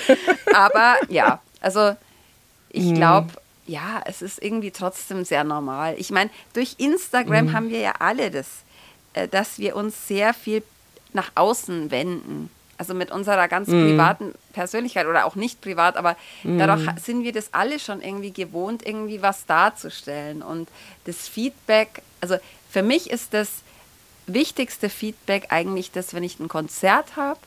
Aber 0.53 0.97
ja, 1.09 1.41
also 1.61 1.97
ich 2.71 2.95
glaube, 2.95 3.29
ja, 3.69 4.03
es 4.07 4.23
ist 4.23 4.43
irgendwie 4.43 4.71
trotzdem 4.71 5.25
sehr 5.25 5.45
normal. 5.45 5.95
Ich 5.99 6.11
meine, 6.11 6.31
durch 6.55 6.77
Instagram 6.79 7.47
mhm. 7.47 7.53
haben 7.53 7.71
wir 7.71 7.81
ja 7.81 7.93
alle 7.99 8.31
das, 8.31 8.49
äh, 9.13 9.29
dass 9.29 9.59
wir 9.59 9.77
uns 9.77 10.09
sehr 10.09 10.35
viel 10.35 10.63
nach 11.13 11.31
außen 11.35 11.91
wenden. 11.91 12.51
Also 12.79 12.95
mit 12.95 13.11
unserer 13.11 13.49
ganz 13.49 13.69
mhm. 13.69 13.89
privaten 13.89 14.35
Persönlichkeit 14.53 15.07
oder 15.07 15.27
auch 15.27 15.35
nicht 15.35 15.61
privat, 15.61 15.97
aber 15.97 16.17
mhm. 16.45 16.59
dadurch 16.59 16.89
sind 17.03 17.25
wir 17.25 17.33
das 17.33 17.53
alle 17.53 17.79
schon 17.79 18.01
irgendwie 18.01 18.33
gewohnt, 18.33 18.87
irgendwie 18.87 19.21
was 19.21 19.47
darzustellen. 19.47 20.43
Und 20.43 20.69
das 21.05 21.29
Feedback, 21.29 22.03
also 22.21 22.37
für 22.71 22.83
mich 22.83 23.11
ist 23.11 23.35
das 23.35 23.63
wichtigste 24.27 24.89
Feedback 24.89 25.47
eigentlich 25.51 25.91
das, 25.91 26.15
wenn 26.15 26.23
ich 26.23 26.39
ein 26.39 26.49
Konzert 26.49 27.17
habe 27.17 27.41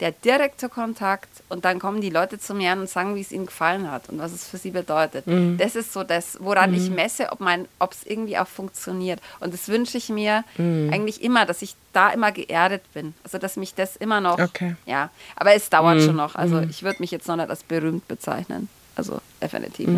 der 0.00 0.12
direkte 0.12 0.68
Kontakt 0.68 1.28
und 1.48 1.64
dann 1.64 1.78
kommen 1.78 2.00
die 2.00 2.10
Leute 2.10 2.38
zu 2.38 2.54
mir 2.54 2.72
und 2.72 2.88
sagen, 2.88 3.14
wie 3.14 3.20
es 3.20 3.32
ihnen 3.32 3.46
gefallen 3.46 3.90
hat 3.90 4.08
und 4.08 4.18
was 4.18 4.32
es 4.32 4.48
für 4.48 4.56
sie 4.56 4.70
bedeutet. 4.70 5.26
Mhm. 5.26 5.58
Das 5.58 5.76
ist 5.76 5.92
so 5.92 6.02
das, 6.02 6.38
woran 6.40 6.70
mhm. 6.70 6.76
ich 6.76 6.90
messe, 6.90 7.28
ob 7.30 7.92
es 7.92 8.04
irgendwie 8.04 8.38
auch 8.38 8.48
funktioniert. 8.48 9.20
Und 9.40 9.52
das 9.52 9.68
wünsche 9.68 9.98
ich 9.98 10.08
mir 10.08 10.44
mhm. 10.56 10.90
eigentlich 10.92 11.22
immer, 11.22 11.44
dass 11.44 11.62
ich 11.62 11.76
da 11.92 12.10
immer 12.10 12.32
geerdet 12.32 12.82
bin. 12.94 13.14
Also 13.24 13.38
dass 13.38 13.56
mich 13.56 13.74
das 13.74 13.96
immer 13.96 14.20
noch, 14.20 14.38
okay. 14.38 14.76
ja. 14.86 15.10
Aber 15.36 15.54
es 15.54 15.68
dauert 15.68 15.98
mhm. 15.98 16.06
schon 16.06 16.16
noch. 16.16 16.34
Also 16.34 16.56
mhm. 16.56 16.70
ich 16.70 16.82
würde 16.82 17.00
mich 17.00 17.10
jetzt 17.10 17.28
noch 17.28 17.36
nicht 17.36 17.50
als 17.50 17.62
berühmt 17.62 18.08
bezeichnen. 18.08 18.68
Also 18.96 19.20
definitiv 19.40 19.88
mhm. 19.88 19.94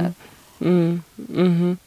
nicht. 0.60 1.78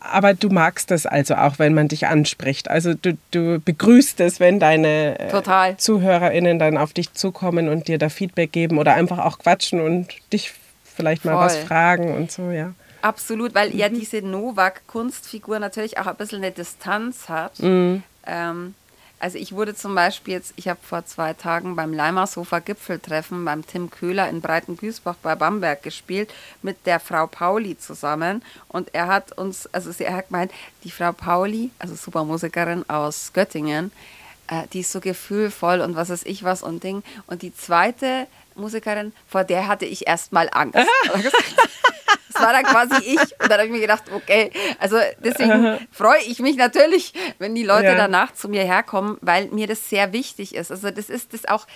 Mhm. 0.00 0.06
Aber 0.08 0.34
du 0.34 0.48
magst 0.48 0.90
das 0.90 1.06
also 1.06 1.34
auch, 1.34 1.58
wenn 1.58 1.74
man 1.74 1.88
dich 1.88 2.06
anspricht. 2.06 2.70
Also 2.70 2.94
du, 2.94 3.16
du 3.30 3.60
begrüßt 3.60 4.20
es, 4.20 4.40
wenn 4.40 4.60
deine 4.60 5.18
äh, 5.18 5.28
Total. 5.30 5.76
ZuhörerInnen 5.76 6.58
dann 6.58 6.76
auf 6.76 6.92
dich 6.92 7.12
zukommen 7.12 7.68
und 7.68 7.88
dir 7.88 7.98
da 7.98 8.08
Feedback 8.08 8.52
geben 8.52 8.78
oder 8.78 8.94
einfach 8.94 9.18
auch 9.18 9.38
quatschen 9.38 9.80
und 9.80 10.08
dich 10.32 10.52
vielleicht 10.84 11.24
mal 11.24 11.34
Voll. 11.34 11.44
was 11.44 11.56
fragen 11.58 12.14
und 12.14 12.30
so, 12.30 12.50
ja. 12.50 12.72
Absolut, 13.02 13.54
weil 13.54 13.70
mhm. 13.70 13.78
ja 13.78 13.88
diese 13.88 14.22
Novak-Kunstfigur 14.22 15.58
natürlich 15.58 15.98
auch 15.98 16.06
ein 16.06 16.16
bisschen 16.16 16.42
eine 16.42 16.52
Distanz 16.52 17.28
hat. 17.28 17.58
Mhm. 17.60 18.02
Ähm, 18.26 18.74
also 19.18 19.38
ich 19.38 19.52
wurde 19.52 19.74
zum 19.74 19.94
Beispiel 19.94 20.34
jetzt, 20.34 20.52
ich 20.56 20.68
habe 20.68 20.78
vor 20.82 21.06
zwei 21.06 21.32
Tagen 21.32 21.74
beim 21.74 21.92
Leimersofa 21.92 22.58
Gipfeltreffen 22.58 23.44
beim 23.44 23.66
Tim 23.66 23.90
Köhler 23.90 24.28
in 24.28 24.40
Breitengüßbach 24.40 25.16
bei 25.22 25.34
Bamberg 25.34 25.82
gespielt 25.82 26.32
mit 26.62 26.84
der 26.86 27.00
Frau 27.00 27.26
Pauli 27.26 27.78
zusammen. 27.78 28.42
Und 28.68 28.94
er 28.94 29.06
hat 29.06 29.32
uns, 29.32 29.66
also 29.72 29.90
sie 29.90 30.08
hat 30.08 30.28
gemeint, 30.28 30.52
die 30.84 30.90
Frau 30.90 31.12
Pauli, 31.12 31.70
also 31.78 31.94
Supermusikerin 31.94 32.88
aus 32.90 33.32
Göttingen, 33.32 33.90
äh, 34.48 34.64
die 34.72 34.80
ist 34.80 34.92
so 34.92 35.00
gefühlvoll 35.00 35.80
und 35.80 35.96
was 35.96 36.10
weiß 36.10 36.24
ich 36.24 36.44
was 36.44 36.62
und 36.62 36.84
Ding. 36.84 37.02
Und 37.26 37.42
die 37.42 37.54
zweite 37.54 38.26
Musikerin, 38.56 39.12
vor 39.26 39.44
der 39.44 39.68
hatte 39.68 39.84
ich 39.84 40.06
erstmal 40.06 40.48
Angst. 40.52 40.78
Das 42.32 42.44
war 42.44 42.52
dann 42.52 42.64
quasi 42.64 42.96
ich. 43.02 43.18
Und 43.40 43.50
dann 43.50 43.52
habe 43.52 43.64
ich 43.64 43.70
mir 43.70 43.80
gedacht, 43.80 44.04
okay, 44.12 44.50
also 44.78 44.98
deswegen 45.20 45.86
freue 45.90 46.20
ich 46.26 46.38
mich 46.38 46.56
natürlich, 46.56 47.14
wenn 47.38 47.54
die 47.54 47.62
Leute 47.62 47.86
ja. 47.86 47.94
danach 47.94 48.34
zu 48.34 48.48
mir 48.48 48.62
herkommen, 48.62 49.16
weil 49.22 49.46
mir 49.46 49.66
das 49.66 49.88
sehr 49.88 50.12
wichtig 50.12 50.54
ist. 50.54 50.70
Also 50.70 50.90
das 50.90 51.08
ist 51.08 51.32
das 51.32 51.46
auch 51.46 51.66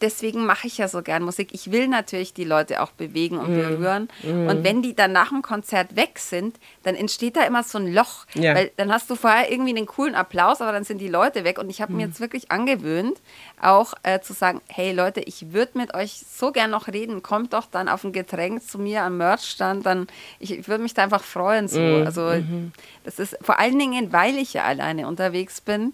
deswegen 0.00 0.46
mache 0.46 0.66
ich 0.66 0.78
ja 0.78 0.88
so 0.88 1.02
gern 1.02 1.22
Musik. 1.22 1.50
Ich 1.52 1.70
will 1.70 1.88
natürlich 1.88 2.34
die 2.34 2.44
Leute 2.44 2.82
auch 2.82 2.90
bewegen 2.90 3.38
und 3.38 3.52
mm. 3.52 3.60
berühren. 3.60 4.08
Mm. 4.22 4.48
Und 4.48 4.64
wenn 4.64 4.82
die 4.82 4.94
dann 4.94 5.12
nach 5.12 5.30
dem 5.30 5.42
Konzert 5.42 5.96
weg 5.96 6.18
sind, 6.18 6.58
dann 6.82 6.94
entsteht 6.94 7.36
da 7.36 7.42
immer 7.42 7.62
so 7.62 7.78
ein 7.78 7.92
Loch. 7.92 8.26
Ja. 8.34 8.54
Weil 8.54 8.70
dann 8.76 8.92
hast 8.92 9.08
du 9.10 9.16
vorher 9.16 9.50
irgendwie 9.50 9.76
einen 9.76 9.86
coolen 9.86 10.14
Applaus, 10.14 10.60
aber 10.60 10.72
dann 10.72 10.84
sind 10.84 10.98
die 10.98 11.08
Leute 11.08 11.44
weg. 11.44 11.58
Und 11.58 11.70
ich 11.70 11.80
habe 11.80 11.92
mm. 11.92 11.96
mir 11.96 12.06
jetzt 12.06 12.20
wirklich 12.20 12.50
angewöhnt, 12.50 13.20
auch 13.60 13.94
äh, 14.02 14.20
zu 14.20 14.32
sagen, 14.32 14.60
hey 14.68 14.92
Leute, 14.92 15.20
ich 15.20 15.52
würde 15.52 15.78
mit 15.78 15.94
euch 15.94 16.22
so 16.30 16.52
gern 16.52 16.70
noch 16.70 16.88
reden. 16.88 17.22
Kommt 17.22 17.52
doch 17.52 17.66
dann 17.66 17.88
auf 17.88 18.04
ein 18.04 18.12
Getränk 18.12 18.62
zu 18.66 18.78
mir 18.78 19.02
am 19.02 19.16
Merchstand. 19.16 19.86
Dann, 19.86 20.06
ich, 20.38 20.52
ich 20.52 20.68
würde 20.68 20.82
mich 20.82 20.94
da 20.94 21.02
einfach 21.02 21.22
freuen. 21.22 21.68
So. 21.68 21.80
Mm. 21.80 22.06
Also 22.06 22.22
-hmm. 22.22 22.70
das 23.04 23.18
ist 23.18 23.36
vor 23.40 23.58
allen 23.58 23.78
Dingen, 23.78 24.12
weil 24.12 24.36
ich 24.36 24.54
ja 24.54 24.64
alleine 24.64 25.08
unterwegs 25.08 25.60
bin 25.60 25.92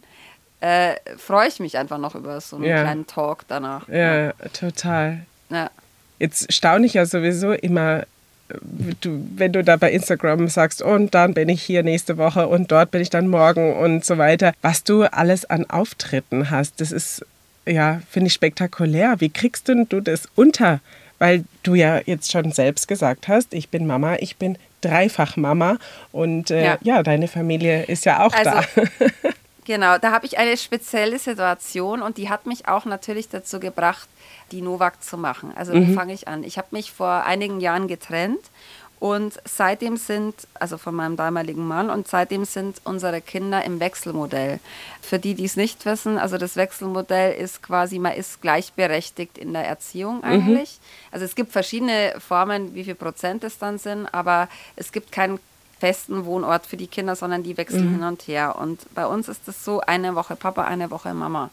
äh, 0.63 0.95
freue 1.19 1.49
ich 1.49 1.59
mich 1.59 1.77
einfach 1.77 1.99
noch 1.99 2.15
über 2.15 2.41
so 2.41 2.55
einen 2.57 2.67
ja. 2.67 2.83
kleinen 2.83 3.07
Talk 3.09 3.45
danach. 3.49 3.89
Ja, 3.89 4.27
ja. 4.27 4.33
total. 4.53 5.23
Ja. 5.51 5.71
Jetzt 6.21 6.53
staune 6.53 6.87
ich 6.87 6.95
ja 6.95 7.05
sowieso 7.05 7.51
immer, 7.51 8.05
du, 9.01 9.27
wenn 9.35 9.53
du 9.53 9.65
da 9.65 9.77
bei 9.77 9.91
Instagram 9.91 10.47
sagst, 10.47 10.81
und 10.81 11.15
dann 11.15 11.35
bin 11.35 11.49
ich 11.49 11.63
hier 11.63 11.83
nächste 11.83 12.17
Woche 12.17 12.47
und 12.47 12.71
dort 12.71 12.93
bin 12.93 13.03
ich 13.03 13.11
dann 13.11 13.27
morgen 13.27 13.75
und 13.75 14.05
so 14.05 14.19
weiter, 14.19 14.53
was 14.63 14.85
du 14.85 15.03
alles 15.03 15.45
an 15.45 15.69
Auftritten 15.69 16.51
hast, 16.51 16.81
das 16.81 16.93
ist, 16.93 17.27
ja, 17.67 18.01
finde 18.09 18.29
ich 18.29 18.33
spektakulär. 18.33 19.17
Wie 19.19 19.31
kriegst 19.31 19.69
du, 19.69 19.85
du 19.85 20.01
das 20.01 20.29
unter? 20.37 20.79
Weil 21.19 21.43
du 21.65 21.75
ja 21.75 22.01
jetzt 22.07 22.31
schon 22.31 22.53
selbst 22.53 22.87
gesagt 22.87 23.27
hast, 23.27 23.53
ich 23.53 23.69
bin 23.69 23.89
Mama, 23.89 24.15
ich 24.21 24.37
bin 24.37 24.57
dreifach 24.81 25.37
Mama 25.37 25.79
und 26.13 26.53
äh, 26.53 26.65
ja. 26.65 26.79
ja. 26.83 27.03
deine 27.03 27.27
Familie 27.27 27.83
ist 27.85 28.05
ja 28.05 28.25
auch 28.25 28.33
also, 28.33 28.51
da. 28.51 28.83
Genau, 29.65 29.99
da 29.99 30.11
habe 30.11 30.27
ich 30.27 30.39
eine 30.39 30.57
spezielle 30.57 31.19
Situation 31.19 32.03
und 32.03 32.17
die 32.17 32.29
hat 32.29 32.47
mich 32.47 32.67
auch 32.67 32.85
natürlich 32.85 33.29
dazu 33.29 33.61
gebracht, 33.61 34.09
die 34.51 34.61
Novak 34.61 35.03
zu 35.03 35.17
machen. 35.17 35.53
Also 35.57 35.75
mhm. 35.75 35.95
fange 35.95 36.13
ich 36.13 36.27
an? 36.27 36.43
Ich 36.43 36.59
habe 36.59 36.69
mich 36.73 36.93
vor 36.93 37.25
einigen 37.25 37.61
Jahren 37.61 37.87
getrennt 37.87 38.41
und 39.03 39.41
seitdem 39.45 39.97
sind, 39.97 40.35
also 40.55 40.79
von 40.79 40.95
meinem 40.95 41.17
damaligen 41.17 41.67
Mann, 41.67 41.91
und 41.91 42.07
seitdem 42.07 42.45
sind 42.45 42.81
unsere 42.85 43.21
Kinder 43.21 43.65
im 43.65 43.81
Wechselmodell. 43.81 44.61
Für 45.01 45.19
die, 45.19 45.35
die 45.35 45.45
es 45.45 45.57
nicht 45.57 45.85
wissen, 45.87 46.19
also 46.19 46.39
das 46.39 46.55
Wechselmodell 46.55 47.35
ist 47.35 47.65
quasi, 47.65 47.99
man 47.99 48.13
ist 48.13 48.43
gleichberechtigt 48.43 49.39
in 49.39 49.53
der 49.55 49.67
Erziehung 49.67 50.19
mhm. 50.19 50.25
eigentlich. 50.25 50.79
Mhm. 50.79 51.13
Also 51.13 51.25
es 51.25 51.35
gibt 51.35 51.51
verschiedene 51.51 52.15
Formen, 52.19 52.77
wie 52.77 52.85
viel 52.85 52.95
Prozent 52.95 53.43
es 53.43 53.59
dann 53.59 53.79
sind, 53.79 54.07
aber 54.13 54.49
es 54.77 54.93
gibt 54.93 55.11
keinen 55.11 55.41
festen 55.83 56.27
Wohnort 56.27 56.65
für 56.65 56.77
die 56.77 56.87
Kinder, 56.87 57.17
sondern 57.17 57.43
die 57.43 57.57
wechseln 57.57 57.89
mhm. 57.89 57.95
hin 57.95 58.05
und 58.05 58.23
her. 58.29 58.55
Und 58.57 58.79
bei 58.95 59.05
uns 59.05 59.27
ist 59.27 59.49
es 59.49 59.65
so, 59.65 59.81
eine 59.81 60.15
Woche 60.15 60.37
Papa, 60.37 60.63
eine 60.63 60.93
Woche 60.93 61.13
Mama. 61.13 61.51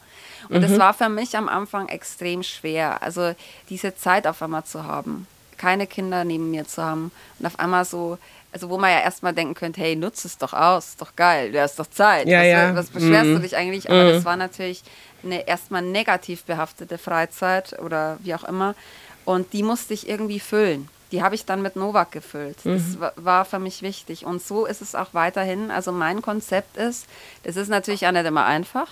Und 0.48 0.62
es 0.62 0.70
mhm. 0.70 0.78
war 0.78 0.94
für 0.94 1.08
mich 1.08 1.36
am 1.36 1.48
Anfang 1.48 1.88
extrem 1.88 2.44
schwer, 2.44 3.02
also 3.02 3.34
diese 3.70 3.96
Zeit 3.96 4.28
auf 4.28 4.40
einmal 4.40 4.62
zu 4.62 4.84
haben, 4.84 5.26
keine 5.56 5.88
Kinder 5.88 6.22
neben 6.22 6.48
mir 6.52 6.64
zu 6.64 6.80
haben 6.80 7.10
und 7.40 7.46
auf 7.46 7.58
einmal 7.58 7.84
so, 7.84 8.18
also 8.52 8.70
wo 8.70 8.78
man 8.78 8.90
ja 8.90 9.00
erstmal 9.00 9.34
denken 9.34 9.54
könnte, 9.54 9.80
hey, 9.80 9.96
nutze 9.96 10.28
es 10.28 10.38
doch 10.38 10.52
aus, 10.52 10.94
doch 10.96 11.16
geil, 11.16 11.50
du 11.50 11.60
hast 11.60 11.80
doch 11.80 11.90
Zeit. 11.90 12.28
Ja, 12.28 12.38
was, 12.38 12.46
ja. 12.46 12.74
was 12.76 12.90
beschwerst 12.90 13.26
mhm. 13.26 13.34
du 13.34 13.40
dich 13.40 13.56
eigentlich? 13.56 13.90
Aber 13.90 14.12
das 14.12 14.22
mhm. 14.22 14.26
war 14.26 14.36
natürlich 14.36 14.84
eine 15.24 15.48
erstmal 15.48 15.82
negativ 15.82 16.44
behaftete 16.44 16.98
Freizeit 16.98 17.76
oder 17.80 18.16
wie 18.20 18.34
auch 18.36 18.44
immer. 18.44 18.76
Und 19.24 19.52
die 19.52 19.64
musste 19.64 19.92
ich 19.92 20.08
irgendwie 20.08 20.38
füllen 20.38 20.88
die 21.12 21.22
habe 21.22 21.34
ich 21.34 21.44
dann 21.44 21.62
mit 21.62 21.76
Novak 21.76 22.12
gefüllt. 22.12 22.64
Mhm. 22.64 22.98
Das 22.98 23.14
war 23.16 23.44
für 23.44 23.58
mich 23.58 23.82
wichtig. 23.82 24.24
Und 24.24 24.42
so 24.42 24.66
ist 24.66 24.80
es 24.80 24.94
auch 24.94 25.12
weiterhin. 25.12 25.70
Also 25.70 25.92
mein 25.92 26.22
Konzept 26.22 26.76
ist, 26.76 27.06
das 27.42 27.56
ist 27.56 27.68
natürlich 27.68 28.06
auch 28.06 28.12
nicht 28.12 28.26
immer 28.26 28.44
einfach, 28.44 28.88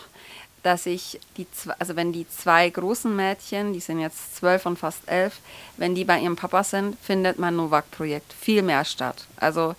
dass 0.63 0.87
ich 0.87 1.21
die, 1.37 1.47
also 1.79 1.97
wenn 1.97 2.13
die 2.13 2.29
zwei 2.29 2.69
großen 2.69 3.15
Mädchen, 3.15 3.73
die 3.73 3.81
sind 3.81 4.01
jetzt 4.01 4.37
zwölf 4.37 4.67
und 4.67 4.79
fast 4.79 5.01
elf, 5.07 5.39
wenn 5.77 5.95
die 5.95 6.05
bei 6.05 6.19
ihrem 6.19 6.37
Papa 6.37 6.65
sind, 6.65 6.99
findet 7.01 7.39
mein 7.39 7.57
Novak-Projekt 7.57 8.33
viel 8.33 8.63
mehr 8.63 8.85
statt. 8.85 9.27
Also 9.37 9.77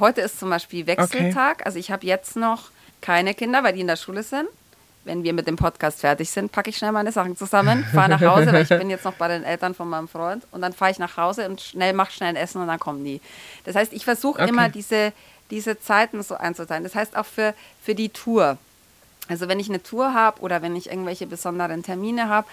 heute 0.00 0.22
ist 0.22 0.38
zum 0.38 0.50
Beispiel 0.50 0.86
Wechseltag. 0.86 1.56
Okay. 1.56 1.64
Also 1.64 1.78
ich 1.78 1.90
habe 1.90 2.06
jetzt 2.06 2.36
noch 2.36 2.70
keine 3.02 3.34
Kinder, 3.34 3.62
weil 3.62 3.74
die 3.74 3.82
in 3.82 3.86
der 3.86 3.96
Schule 3.96 4.22
sind 4.22 4.48
wenn 5.04 5.22
wir 5.22 5.32
mit 5.32 5.46
dem 5.46 5.56
Podcast 5.56 6.00
fertig 6.00 6.30
sind, 6.30 6.50
packe 6.50 6.70
ich 6.70 6.76
schnell 6.76 6.92
meine 6.92 7.12
Sachen 7.12 7.36
zusammen, 7.36 7.84
fahre 7.92 8.08
nach 8.08 8.20
Hause, 8.20 8.52
weil 8.52 8.62
ich 8.62 8.68
bin 8.80 8.90
jetzt 8.90 9.04
noch 9.04 9.14
bei 9.14 9.28
den 9.28 9.44
Eltern 9.44 9.74
von 9.74 9.88
meinem 9.88 10.08
Freund 10.08 10.46
und 10.50 10.62
dann 10.62 10.72
fahre 10.72 10.90
ich 10.90 10.98
nach 10.98 11.16
Hause 11.16 11.48
und 11.48 11.60
schnell 11.60 11.92
mache 11.92 12.12
schnell 12.12 12.30
ein 12.30 12.36
Essen 12.36 12.60
und 12.60 12.68
dann 12.68 12.80
kommen 12.80 13.04
die. 13.04 13.20
Das 13.64 13.76
heißt, 13.76 13.92
ich 13.92 14.04
versuche 14.04 14.40
okay. 14.40 14.48
immer 14.48 14.68
diese, 14.68 15.12
diese 15.50 15.78
Zeiten 15.78 16.22
so 16.22 16.36
einzuteilen. 16.36 16.84
Das 16.84 16.94
heißt 16.94 17.16
auch 17.16 17.26
für, 17.26 17.54
für 17.82 17.94
die 17.94 18.08
Tour. 18.08 18.58
Also 19.28 19.48
wenn 19.48 19.60
ich 19.60 19.68
eine 19.68 19.82
Tour 19.82 20.12
habe 20.14 20.40
oder 20.40 20.62
wenn 20.62 20.76
ich 20.76 20.90
irgendwelche 20.90 21.26
besonderen 21.26 21.82
Termine 21.82 22.28
habe, 22.28 22.46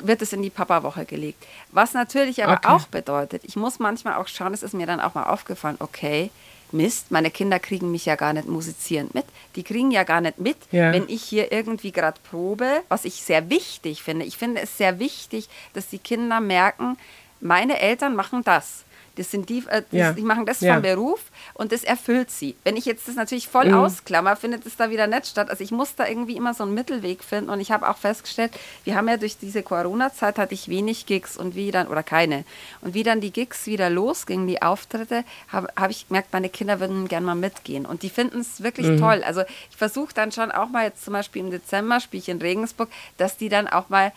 wird 0.00 0.22
es 0.22 0.32
in 0.32 0.42
die 0.42 0.50
Papa-Woche 0.50 1.04
gelegt. 1.04 1.44
Was 1.72 1.92
natürlich 1.92 2.44
aber 2.44 2.54
okay. 2.54 2.68
auch 2.68 2.86
bedeutet, 2.86 3.42
ich 3.44 3.56
muss 3.56 3.78
manchmal 3.78 4.14
auch 4.14 4.28
schauen, 4.28 4.54
es 4.54 4.62
ist 4.62 4.74
mir 4.74 4.86
dann 4.86 5.00
auch 5.00 5.14
mal 5.14 5.24
aufgefallen, 5.24 5.76
okay, 5.80 6.30
Mist, 6.72 7.10
meine 7.10 7.30
Kinder 7.30 7.58
kriegen 7.58 7.90
mich 7.90 8.06
ja 8.06 8.16
gar 8.16 8.32
nicht 8.32 8.48
musizierend 8.48 9.14
mit. 9.14 9.24
Die 9.56 9.62
kriegen 9.62 9.90
ja 9.90 10.04
gar 10.04 10.20
nicht 10.20 10.38
mit, 10.38 10.56
ja. 10.70 10.92
wenn 10.92 11.08
ich 11.08 11.22
hier 11.22 11.52
irgendwie 11.52 11.92
gerade 11.92 12.20
probe, 12.30 12.82
was 12.88 13.04
ich 13.04 13.22
sehr 13.22 13.50
wichtig 13.50 14.02
finde. 14.02 14.24
Ich 14.24 14.36
finde 14.36 14.60
es 14.60 14.76
sehr 14.76 14.98
wichtig, 14.98 15.48
dass 15.72 15.88
die 15.88 15.98
Kinder 15.98 16.40
merken, 16.40 16.96
meine 17.40 17.80
Eltern 17.80 18.16
machen 18.16 18.42
das. 18.44 18.84
Das 19.18 19.30
sind 19.30 19.48
die, 19.48 19.58
äh, 19.68 19.82
das, 19.82 19.84
ja. 19.90 20.12
die 20.12 20.22
machen 20.22 20.46
das 20.46 20.60
ja. 20.60 20.74
vom 20.74 20.82
Beruf 20.82 21.20
und 21.54 21.72
das 21.72 21.84
erfüllt 21.84 22.30
sie. 22.30 22.54
Wenn 22.64 22.76
ich 22.76 22.84
jetzt 22.84 23.08
das 23.08 23.16
natürlich 23.16 23.48
voll 23.48 23.66
mhm. 23.66 23.74
ausklammer, 23.74 24.36
findet 24.36 24.64
es 24.66 24.76
da 24.76 24.90
wieder 24.90 25.06
nicht 25.06 25.26
statt. 25.26 25.50
Also 25.50 25.64
ich 25.64 25.70
muss 25.70 25.94
da 25.94 26.06
irgendwie 26.06 26.36
immer 26.36 26.54
so 26.54 26.64
einen 26.64 26.74
Mittelweg 26.74 27.24
finden 27.24 27.50
und 27.50 27.60
ich 27.60 27.72
habe 27.72 27.88
auch 27.88 27.96
festgestellt, 27.96 28.52
wir 28.84 28.94
haben 28.94 29.08
ja 29.08 29.16
durch 29.16 29.38
diese 29.38 29.62
Corona-Zeit 29.62 30.38
hatte 30.38 30.54
ich 30.54 30.68
wenig 30.68 31.06
Gigs 31.06 31.36
und 31.36 31.54
wie 31.54 31.70
dann, 31.70 31.88
oder 31.88 32.02
keine. 32.02 32.44
Und 32.80 32.94
wie 32.94 33.02
dann 33.02 33.20
die 33.20 33.32
Gigs 33.32 33.66
wieder 33.66 33.90
losgingen, 33.90 34.46
die 34.46 34.62
Auftritte, 34.62 35.24
habe 35.48 35.68
hab 35.76 35.90
ich 35.90 36.08
gemerkt, 36.08 36.32
meine 36.32 36.48
Kinder 36.48 36.80
würden 36.80 37.08
gerne 37.08 37.26
mal 37.26 37.34
mitgehen. 37.34 37.86
Und 37.86 38.02
die 38.02 38.10
finden 38.10 38.40
es 38.40 38.62
wirklich 38.62 38.86
mhm. 38.86 38.98
toll. 38.98 39.22
Also 39.24 39.42
ich 39.70 39.76
versuche 39.76 40.14
dann 40.14 40.32
schon 40.32 40.50
auch 40.50 40.68
mal 40.68 40.84
jetzt 40.84 41.04
zum 41.04 41.12
Beispiel 41.12 41.42
im 41.42 41.50
Dezember, 41.50 42.00
spiele 42.00 42.22
ich 42.22 42.28
in 42.28 42.38
Regensburg, 42.40 42.88
dass 43.16 43.36
die 43.36 43.48
dann 43.48 43.66
auch 43.66 43.88
mal 43.88 44.12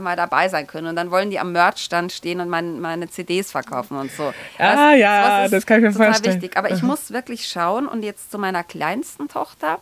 mal 0.00 0.16
dabei 0.16 0.48
sein 0.48 0.66
können. 0.66 0.88
Und 0.88 0.96
dann 0.96 1.10
wollen 1.10 1.30
die 1.30 1.38
am 1.38 1.52
Merchstand 1.52 2.12
stehen 2.12 2.40
und 2.40 2.48
mein, 2.48 2.80
meine 2.80 3.08
CDs 3.08 3.50
verkaufen 3.50 3.96
und 3.96 4.10
so. 4.10 4.32
Ah 4.58 4.90
das, 4.90 4.98
ja, 4.98 5.48
das 5.48 5.66
kann 5.66 5.78
ich 5.78 5.84
mir 5.84 5.92
total 5.92 6.12
vorstellen. 6.12 6.42
wichtig. 6.42 6.56
Aber 6.56 6.70
ich 6.70 6.82
muss 6.82 7.12
wirklich 7.12 7.48
schauen 7.48 7.86
und 7.86 8.02
jetzt 8.02 8.30
zu 8.30 8.38
meiner 8.38 8.64
kleinsten 8.64 9.28
Tochter, 9.28 9.78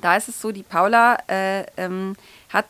da 0.00 0.16
ist 0.16 0.28
es 0.28 0.40
so, 0.40 0.52
die 0.52 0.62
Paula 0.62 1.18
äh, 1.28 1.64
ähm, 1.76 2.16
hat 2.50 2.66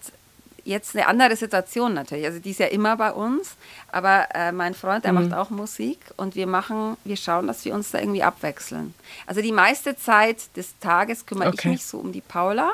jetzt 0.69 0.95
eine 0.95 1.07
andere 1.07 1.35
Situation 1.35 1.95
natürlich. 1.95 2.27
Also 2.27 2.39
die 2.39 2.51
ist 2.51 2.61
ja 2.61 2.67
immer 2.67 2.97
bei 2.97 3.11
uns, 3.11 3.57
aber 3.91 4.29
äh, 4.35 4.53
mein 4.53 4.75
Freund, 4.75 5.05
der 5.05 5.13
mhm. 5.13 5.29
macht 5.29 5.35
auch 5.35 5.51
Musik 5.51 5.99
und 6.17 6.37
wir 6.37 6.47
machen, 6.47 6.97
wir 7.05 7.17
schauen, 7.17 7.47
dass 7.47 7.65
wir 7.65 7.75
uns 7.75 7.91
da 7.91 7.99
irgendwie 7.99 8.23
abwechseln. 8.23 8.95
Also 9.27 9.41
die 9.41 9.53
meiste 9.53 9.97
Zeit 9.97 10.55
des 10.57 10.79
Tages 10.79 11.25
kümmere 11.25 11.49
okay. 11.49 11.59
ich 11.59 11.65
mich 11.65 11.87
so 11.87 11.99
um 11.99 12.13
die 12.13 12.21
Paula 12.21 12.73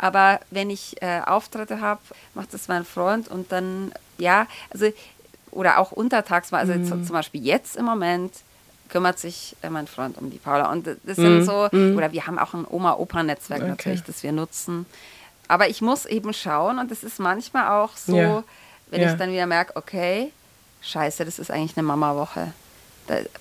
aber 0.00 0.40
wenn 0.50 0.70
ich 0.70 1.00
äh, 1.02 1.20
Auftritte 1.26 1.82
habe, 1.82 2.00
macht 2.34 2.54
das 2.54 2.68
mein 2.68 2.86
Freund 2.86 3.28
und 3.28 3.52
dann, 3.52 3.92
ja, 4.16 4.46
also, 4.70 4.90
oder 5.50 5.78
auch 5.78 5.92
untertags 5.92 6.50
mal, 6.52 6.58
also 6.58 6.72
mhm. 6.72 7.04
zum 7.04 7.12
Beispiel 7.12 7.44
jetzt 7.44 7.76
im 7.76 7.84
Moment 7.84 8.32
kümmert 8.88 9.18
sich 9.18 9.56
äh, 9.60 9.68
mein 9.68 9.86
Freund 9.86 10.16
um 10.16 10.30
die 10.30 10.38
Paula. 10.38 10.72
Und 10.72 10.86
das 10.86 11.16
sind 11.16 11.40
mhm. 11.40 11.44
so, 11.44 11.68
mhm. 11.70 11.98
oder 11.98 12.12
wir 12.12 12.26
haben 12.26 12.38
auch 12.38 12.54
ein 12.54 12.66
Oma-Opa-Netzwerk 12.68 13.60
okay. 13.60 13.68
natürlich, 13.68 14.02
das 14.02 14.22
wir 14.22 14.32
nutzen. 14.32 14.86
Aber 15.48 15.68
ich 15.68 15.82
muss 15.82 16.06
eben 16.06 16.32
schauen 16.32 16.78
und 16.78 16.90
es 16.90 17.04
ist 17.04 17.20
manchmal 17.20 17.68
auch 17.68 17.94
so, 17.94 18.16
ja. 18.16 18.44
wenn 18.88 19.02
ja. 19.02 19.12
ich 19.12 19.18
dann 19.18 19.30
wieder 19.30 19.46
merke, 19.46 19.76
okay, 19.76 20.32
scheiße, 20.80 21.26
das 21.26 21.38
ist 21.38 21.50
eigentlich 21.50 21.76
eine 21.76 21.86
Mama-Woche. 21.86 22.54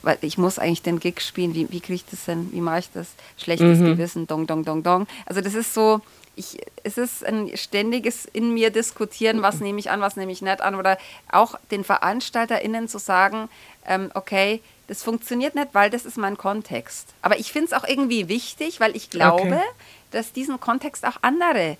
weil 0.01 0.17
ich 0.21 0.37
muss 0.37 0.59
eigentlich 0.59 0.81
den 0.81 0.99
Gig 0.99 1.21
spielen. 1.21 1.55
Wie, 1.55 1.71
wie 1.71 1.79
kriege 1.79 1.93
ich 1.95 2.05
das 2.05 2.25
hin? 2.25 2.49
Wie 2.51 2.59
mache 2.59 2.79
ich 2.79 2.89
das? 2.93 3.07
Schlechtes 3.37 3.79
mhm. 3.79 3.85
Gewissen, 3.85 4.27
dong, 4.27 4.45
dong, 4.45 4.65
dong, 4.65 4.83
dong. 4.83 5.07
Also 5.25 5.39
das 5.39 5.53
ist 5.53 5.73
so, 5.73 6.01
ich, 6.35 6.57
es 6.83 6.97
ist 6.97 7.25
ein 7.25 7.55
ständiges 7.55 8.25
in 8.25 8.53
mir 8.53 8.69
diskutieren, 8.69 9.41
was 9.41 9.59
nehme 9.59 9.79
ich 9.79 9.91
an, 9.91 10.01
was 10.01 10.15
nehme 10.15 10.31
ich 10.31 10.41
nicht 10.41 10.61
an. 10.61 10.75
Oder 10.75 10.97
auch 11.31 11.55
den 11.71 11.83
VeranstalterInnen 11.83 12.87
zu 12.87 12.97
sagen, 12.97 13.49
ähm, 13.85 14.11
okay, 14.13 14.61
das 14.87 15.03
funktioniert 15.03 15.55
nicht, 15.55 15.69
weil 15.73 15.89
das 15.89 16.05
ist 16.05 16.17
mein 16.17 16.37
Kontext. 16.37 17.13
Aber 17.21 17.39
ich 17.39 17.51
finde 17.51 17.67
es 17.67 17.73
auch 17.73 17.87
irgendwie 17.87 18.27
wichtig, 18.27 18.79
weil 18.79 18.95
ich 18.95 19.09
glaube, 19.09 19.41
okay. 19.41 19.61
dass 20.11 20.33
diesen 20.33 20.59
Kontext 20.59 21.05
auch 21.05 21.17
andere 21.21 21.77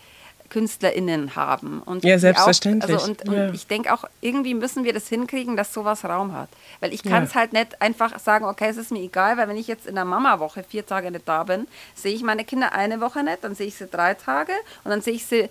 KünstlerInnen 0.50 1.36
haben. 1.36 1.82
Und 1.82 2.04
ja, 2.04 2.18
selbstverständlich. 2.20 2.98
Auch, 2.98 3.08
also 3.08 3.12
und, 3.12 3.34
ja. 3.34 3.48
und 3.48 3.56
ich 3.56 3.68
denke 3.68 3.94
auch, 3.94 4.06
irgendwie 4.22 4.54
müssen 4.54 4.84
wir 4.84 4.94
das 4.94 5.08
hinkriegen, 5.08 5.56
dass 5.56 5.74
sowas 5.74 6.04
Raum 6.06 6.34
hat. 6.34 6.50
Weil 6.80 6.94
ich 6.94 7.04
kann 7.04 7.24
es 7.24 7.34
ja. 7.34 7.42
halt 7.42 7.54
nicht 7.54 7.82
einfach 7.82 8.18
sagen, 8.20 8.46
okay, 8.46 8.70
es 8.70 8.78
ist 8.78 8.92
mir 8.92 9.02
egal, 9.02 9.38
weil 9.38 9.48
wenn 9.48 9.58
ich 9.58 9.68
jetzt 9.68 9.86
in 9.88 9.96
der 9.96 10.06
Mama-Woche 10.06 10.64
vier 10.64 10.86
Tage 10.86 11.12
nicht 11.12 11.28
da 11.28 11.44
bin, 11.44 11.68
sehe 11.96 12.14
ich 12.14 12.24
meine 12.24 12.44
Kinder 12.44 12.74
eine 12.74 13.02
Woche 13.02 13.24
nicht, 13.24 13.44
dann 13.44 13.56
sehe 13.56 13.68
ich 13.68 13.76
sie 13.76 13.88
drei 13.88 14.14
Tage 14.14 14.54
und 14.84 14.92
dann 14.92 15.02
sehe 15.02 15.14
ich 15.14 15.26
sie 15.26 15.50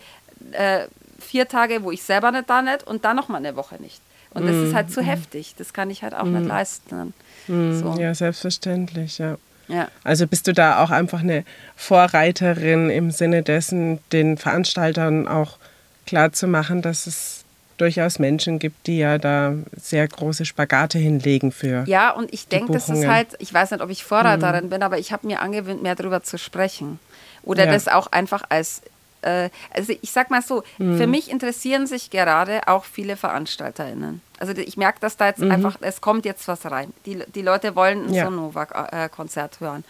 äh, 0.53 0.87
vier 1.19 1.49
Tage, 1.49 1.83
wo 1.83 1.91
ich 1.91 2.03
selber 2.03 2.31
nicht 2.31 2.49
da 2.49 2.63
nicht 2.63 2.87
und 2.87 3.05
dann 3.05 3.17
nochmal 3.17 3.45
eine 3.45 3.57
Woche 3.57 3.77
nicht. 3.77 4.01
Und 4.31 4.47
das 4.47 4.57
ist 4.57 4.75
halt 4.75 4.91
zu 4.93 5.01
heftig. 5.01 5.55
Das 5.57 5.73
kann 5.73 5.91
ich 5.91 6.03
halt 6.03 6.15
auch 6.15 6.25
nicht 6.25 6.47
leisten. 6.47 7.15
So. 7.47 7.97
Ja, 7.99 8.15
selbstverständlich, 8.15 9.19
ja. 9.19 9.39
Ja. 9.69 9.89
Also 10.03 10.27
bist 10.27 10.47
du 10.47 10.53
da 10.53 10.83
auch 10.83 10.91
einfach 10.91 11.21
eine 11.21 11.45
Vorreiterin 11.77 12.91
im 12.91 13.11
Sinne 13.11 13.43
dessen, 13.43 14.01
den 14.13 14.39
Veranstaltern 14.39 15.29
auch 15.29 15.59
klar 16.07 16.33
zu 16.33 16.47
machen, 16.47 16.83
dass 16.83 17.07
es 17.07 17.45
durchaus 17.77 18.19
Menschen 18.19 18.59
gibt, 18.59 18.87
die 18.87 18.99
ja 18.99 19.19
da 19.19 19.55
sehr 19.77 20.07
große 20.09 20.45
Spagate 20.45 20.99
hinlegen 20.99 21.53
für. 21.53 21.85
Ja, 21.87 22.11
und 22.11 22.33
ich 22.33 22.49
denke, 22.49 22.73
das 22.73 22.89
ist 22.89 23.07
halt, 23.07 23.29
ich 23.39 23.55
weiß 23.55 23.71
nicht, 23.71 23.81
ob 23.81 23.91
ich 23.91 24.05
Vorreiterin 24.05 24.65
mhm. 24.65 24.71
bin, 24.71 24.83
aber 24.83 24.99
ich 24.99 25.13
habe 25.13 25.27
mir 25.27 25.41
angewöhnt, 25.41 25.83
mehr 25.83 25.95
darüber 25.95 26.23
zu 26.23 26.39
sprechen. 26.39 26.99
Oder 27.43 27.67
ja. 27.67 27.73
das 27.73 27.87
auch 27.89 28.09
einfach 28.09 28.43
als 28.49 28.83
äh, 29.23 29.51
also 29.75 29.93
ich 30.01 30.13
sag 30.13 30.31
mal 30.31 30.43
so, 30.43 30.63
mhm. 30.79 30.99
für 30.99 31.07
mich 31.07 31.31
interessieren 31.31 31.87
sich 31.87 32.11
gerade 32.11 32.67
auch 32.67 32.85
viele 32.85 33.17
VeranstalterInnen. 33.17 34.21
Also 34.39 34.53
ich 34.53 34.77
merke, 34.77 35.01
dass 35.01 35.17
da 35.17 35.27
jetzt 35.27 35.41
mhm. 35.41 35.51
einfach, 35.51 35.77
es 35.81 36.01
kommt 36.01 36.25
jetzt 36.25 36.47
was 36.47 36.65
rein. 36.71 36.93
Die, 37.07 37.23
die 37.35 37.43
Leute 37.43 37.75
wollen 37.75 38.13
ja. 38.13 38.25
so 38.25 38.31
ein 38.31 38.37
Novak-Konzert 38.37 39.61
hören. 39.61 39.85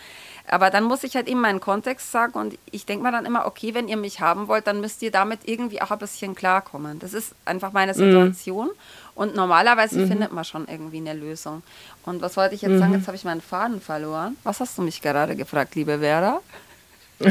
Aber 0.51 0.71
dann 0.71 0.85
muss 0.85 1.05
ich 1.05 1.15
halt 1.15 1.29
eben 1.29 1.41
meinen 1.41 1.61
Kontext 1.61 2.11
sagen 2.11 2.39
und 2.39 2.59
ich 2.71 2.87
denke 2.87 3.05
mir 3.05 3.13
dann 3.13 3.27
immer, 3.27 3.45
okay, 3.47 3.75
wenn 3.75 3.87
ihr 3.89 3.99
mich 3.99 4.21
haben 4.21 4.49
wollt, 4.49 4.67
dann 4.67 4.81
müsst 4.81 5.03
ihr 5.03 5.11
damit 5.11 5.41
irgendwie 5.45 5.83
auch 5.83 5.91
ein 5.91 5.99
bisschen 5.99 6.35
klarkommen. 6.35 6.99
Das 6.99 7.13
ist 7.13 7.35
einfach 7.45 7.73
meine 7.73 7.93
mhm. 7.93 7.97
Situation 7.97 8.69
mhm. 8.69 8.73
und 9.15 9.37
normalerweise 9.37 9.99
mhm. 9.99 10.09
findet 10.09 10.33
man 10.33 10.45
schon 10.45 10.67
irgendwie 10.67 10.97
eine 10.99 11.13
Lösung. 11.13 11.63
Und 12.07 12.23
was 12.23 12.39
wollte 12.39 12.55
ich 12.55 12.63
jetzt 12.63 12.79
sagen? 12.79 12.93
Mhm. 12.93 12.99
Jetzt 12.99 13.07
habe 13.09 13.17
ich 13.17 13.25
meinen 13.25 13.43
Faden 13.43 13.83
verloren. 13.83 14.37
Was 14.45 14.61
hast 14.61 14.79
du 14.79 14.83
mich 14.83 15.03
gerade 15.03 15.37
gefragt, 15.37 15.75
liebe 15.75 15.99
Vera? 15.99 16.41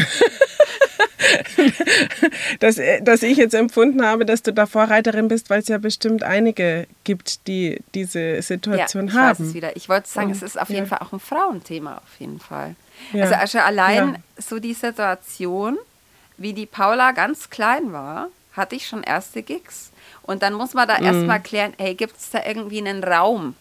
dass, 2.59 2.77
äh, 2.77 3.01
dass 3.01 3.23
ich 3.23 3.37
jetzt 3.37 3.53
empfunden 3.53 4.03
habe, 4.05 4.25
dass 4.25 4.43
du 4.43 4.53
da 4.53 4.65
Vorreiterin 4.65 5.27
bist, 5.27 5.49
weil 5.49 5.59
es 5.61 5.67
ja 5.67 5.77
bestimmt 5.77 6.23
einige 6.23 6.87
gibt, 7.03 7.47
die 7.47 7.81
diese 7.93 8.41
Situation 8.41 9.07
ja, 9.07 9.13
ich 9.13 9.17
haben. 9.17 9.39
Weiß 9.39 9.47
es 9.47 9.53
wieder. 9.53 9.75
Ich 9.75 9.89
wollte 9.89 10.07
sagen, 10.09 10.31
es 10.31 10.41
ist 10.41 10.59
auf 10.59 10.69
jeden 10.69 10.85
ja. 10.85 10.97
Fall 10.97 10.99
auch 10.99 11.13
ein 11.13 11.19
Frauenthema, 11.19 11.97
auf 11.97 12.19
jeden 12.19 12.39
Fall. 12.39 12.75
Ja. 13.13 13.23
Also, 13.23 13.35
also 13.35 13.59
allein 13.59 14.23
so 14.37 14.59
die 14.59 14.73
Situation, 14.73 15.77
wie 16.37 16.53
die 16.53 16.65
Paula 16.65 17.11
ganz 17.11 17.49
klein 17.49 17.91
war, 17.93 18.29
hatte 18.53 18.75
ich 18.75 18.87
schon 18.87 19.03
erste 19.03 19.43
Gigs. 19.43 19.91
Und 20.23 20.41
dann 20.43 20.53
muss 20.53 20.73
man 20.73 20.87
da 20.87 20.97
mhm. 20.99 21.05
erstmal 21.05 21.41
klären, 21.41 21.73
hey, 21.77 21.95
gibt 21.95 22.17
es 22.17 22.29
da 22.31 22.43
irgendwie 22.45 22.79
einen 22.79 23.03
Raum 23.03 23.55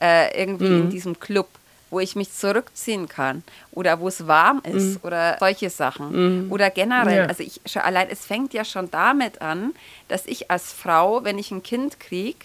äh, 0.00 0.40
irgendwie 0.40 0.68
mhm. 0.68 0.82
in 0.82 0.90
diesem 0.90 1.20
Club? 1.20 1.48
Wo 1.96 2.00
ich 2.00 2.14
mich 2.14 2.30
zurückziehen 2.30 3.08
kann 3.08 3.42
oder 3.72 4.00
wo 4.00 4.08
es 4.08 4.26
warm 4.26 4.60
ist 4.64 4.98
mhm. 4.98 5.00
oder 5.02 5.38
solche 5.40 5.70
Sachen. 5.70 6.44
Mhm. 6.44 6.52
Oder 6.52 6.68
generell, 6.68 7.20
ja. 7.20 7.24
also 7.24 7.42
ich 7.42 7.58
schon 7.64 7.80
allein, 7.80 8.08
es 8.10 8.26
fängt 8.26 8.52
ja 8.52 8.66
schon 8.66 8.90
damit 8.90 9.40
an, 9.40 9.72
dass 10.08 10.26
ich 10.26 10.50
als 10.50 10.74
Frau, 10.74 11.24
wenn 11.24 11.38
ich 11.38 11.50
ein 11.50 11.62
Kind 11.62 11.98
kriege, 11.98 12.40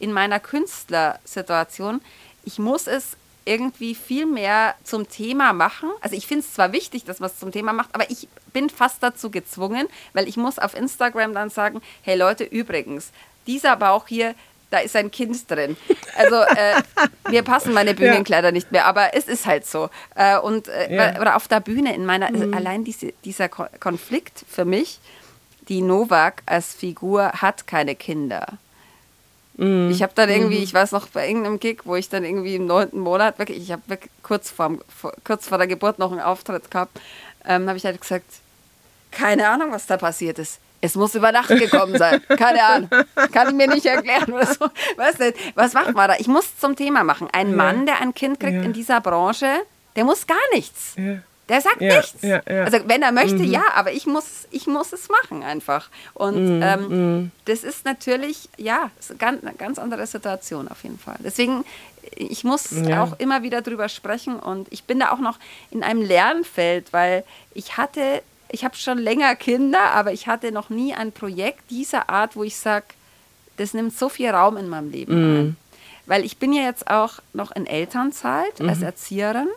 in 0.00 0.12
meiner 0.12 0.40
Künstlersituation, 0.40 2.00
ich 2.44 2.58
muss 2.58 2.88
es 2.88 3.16
irgendwie 3.44 3.94
viel 3.94 4.26
mehr 4.26 4.74
zum 4.82 5.08
Thema 5.08 5.52
machen. 5.52 5.88
Also 6.00 6.16
ich 6.16 6.26
finde 6.26 6.40
es 6.40 6.52
zwar 6.52 6.72
wichtig, 6.72 7.04
dass 7.04 7.20
man 7.20 7.30
es 7.30 7.38
zum 7.38 7.52
Thema 7.52 7.72
macht, 7.72 7.94
aber 7.94 8.10
ich 8.10 8.26
bin 8.52 8.70
fast 8.70 9.04
dazu 9.04 9.30
gezwungen, 9.30 9.86
weil 10.14 10.26
ich 10.26 10.36
muss 10.36 10.58
auf 10.58 10.74
Instagram 10.74 11.32
dann 11.32 11.48
sagen, 11.48 11.80
hey 12.02 12.18
Leute, 12.18 12.42
übrigens, 12.42 13.12
dieser 13.46 13.76
Bauch 13.76 14.08
hier, 14.08 14.34
da 14.70 14.78
ist 14.78 14.96
ein 14.96 15.10
Kind 15.10 15.50
drin. 15.50 15.76
Also 16.16 16.36
äh, 16.36 16.82
mir 17.30 17.42
passen 17.42 17.72
meine 17.72 17.94
Bühnenkleider 17.94 18.48
ja. 18.48 18.52
nicht 18.52 18.72
mehr, 18.72 18.86
aber 18.86 19.14
es 19.14 19.28
ist 19.28 19.46
halt 19.46 19.66
so. 19.66 19.90
Äh, 20.14 20.38
und 20.38 20.68
äh, 20.68 20.94
ja. 20.94 21.20
oder 21.20 21.36
auf 21.36 21.48
der 21.48 21.60
Bühne 21.60 21.94
in 21.94 22.04
meiner 22.04 22.30
mhm. 22.30 22.54
allein 22.54 22.84
diese, 22.84 23.12
dieser 23.24 23.48
Konflikt 23.48 24.44
für 24.48 24.64
mich, 24.64 24.98
die 25.68 25.82
Novak 25.82 26.42
als 26.46 26.74
Figur 26.74 27.32
hat 27.32 27.66
keine 27.66 27.94
Kinder. 27.94 28.46
Mhm. 29.56 29.90
Ich 29.90 30.02
habe 30.02 30.12
dann 30.14 30.28
irgendwie, 30.28 30.58
mhm. 30.58 30.64
ich 30.64 30.74
weiß 30.74 30.92
noch 30.92 31.08
bei 31.08 31.28
irgendeinem 31.28 31.60
Gig, 31.60 31.82
wo 31.84 31.94
ich 31.96 32.08
dann 32.08 32.24
irgendwie 32.24 32.56
im 32.56 32.66
neunten 32.66 33.00
Monat 33.00 33.38
wirklich, 33.38 33.58
ich 33.58 33.72
habe 33.72 33.98
kurz 34.22 34.50
vor, 34.50 34.78
kurz 35.24 35.48
vor 35.48 35.58
der 35.58 35.66
Geburt 35.66 35.98
noch 35.98 36.12
einen 36.12 36.20
Auftritt 36.20 36.70
gehabt, 36.70 37.00
ähm, 37.44 37.68
habe 37.68 37.78
ich 37.78 37.84
halt 37.84 38.00
gesagt, 38.00 38.26
keine 39.12 39.48
Ahnung, 39.48 39.70
was 39.70 39.86
da 39.86 39.96
passiert 39.96 40.38
ist 40.38 40.60
es 40.86 40.94
muss 40.94 41.14
über 41.14 41.32
Nacht 41.32 41.48
gekommen 41.48 41.98
sein. 41.98 42.22
Keine 42.28 42.62
Ahnung. 42.62 42.90
Kann 43.32 43.48
ich 43.48 43.54
mir 43.54 43.68
nicht 43.68 43.86
erklären 43.86 44.32
oder 44.32 44.46
so. 44.46 44.66
Was, 44.96 45.16
denn? 45.16 45.34
Was 45.54 45.74
macht 45.74 45.94
man 45.94 46.08
da? 46.08 46.16
Ich 46.18 46.28
muss 46.28 46.56
zum 46.58 46.76
Thema 46.76 47.04
machen. 47.04 47.28
Ein 47.32 47.50
ja. 47.50 47.56
Mann, 47.56 47.86
der 47.86 48.00
ein 48.00 48.14
Kind 48.14 48.40
kriegt 48.40 48.54
ja. 48.54 48.62
in 48.62 48.72
dieser 48.72 49.00
Branche, 49.00 49.48
der 49.96 50.04
muss 50.04 50.26
gar 50.26 50.36
nichts. 50.52 50.94
Ja. 50.96 51.18
Der 51.48 51.60
sagt 51.60 51.80
nichts. 51.80 52.16
Also 52.22 52.88
wenn 52.88 53.02
er 53.02 53.12
möchte, 53.12 53.36
mhm. 53.36 53.44
ja, 53.44 53.62
aber 53.74 53.92
ich 53.92 54.06
muss, 54.06 54.48
ich 54.50 54.66
muss 54.66 54.92
es 54.92 55.08
machen 55.08 55.42
einfach. 55.44 55.90
Und 56.14 56.56
mhm. 56.56 56.62
Ähm, 56.62 56.88
mhm. 56.88 57.30
das 57.44 57.62
ist 57.62 57.84
natürlich, 57.84 58.48
ja, 58.56 58.90
ist 58.98 59.10
eine 59.10 59.18
ganz, 59.18 59.44
eine 59.44 59.54
ganz 59.54 59.78
andere 59.78 60.06
Situation 60.06 60.66
auf 60.68 60.82
jeden 60.82 60.98
Fall. 60.98 61.16
Deswegen, 61.20 61.64
ich 62.16 62.42
muss 62.42 62.70
auch 62.96 63.18
immer 63.18 63.42
wieder 63.42 63.62
drüber 63.62 63.88
sprechen 63.88 64.40
und 64.40 64.66
ich 64.72 64.84
bin 64.84 64.98
da 64.98 65.12
auch 65.12 65.18
noch 65.18 65.38
in 65.70 65.84
einem 65.84 66.02
Lernfeld, 66.02 66.92
weil 66.92 67.22
ich 67.54 67.76
hatte 67.76 68.22
ich 68.50 68.64
habe 68.64 68.76
schon 68.76 68.98
länger 68.98 69.34
Kinder, 69.36 69.90
aber 69.92 70.12
ich 70.12 70.26
hatte 70.26 70.52
noch 70.52 70.70
nie 70.70 70.94
ein 70.94 71.12
Projekt 71.12 71.70
dieser 71.70 72.08
Art, 72.08 72.36
wo 72.36 72.44
ich 72.44 72.56
sage, 72.56 72.86
das 73.56 73.74
nimmt 73.74 73.96
so 73.96 74.08
viel 74.08 74.30
Raum 74.30 74.56
in 74.56 74.68
meinem 74.68 74.90
Leben 74.90 75.14
mhm. 75.14 75.38
ein. 75.38 75.56
Weil 76.06 76.24
ich 76.24 76.36
bin 76.38 76.52
ja 76.52 76.62
jetzt 76.62 76.88
auch 76.88 77.14
noch 77.32 77.50
in 77.52 77.66
Elternzeit 77.66 78.60
mhm. 78.60 78.68
als 78.68 78.82
Erzieherin. 78.82 79.48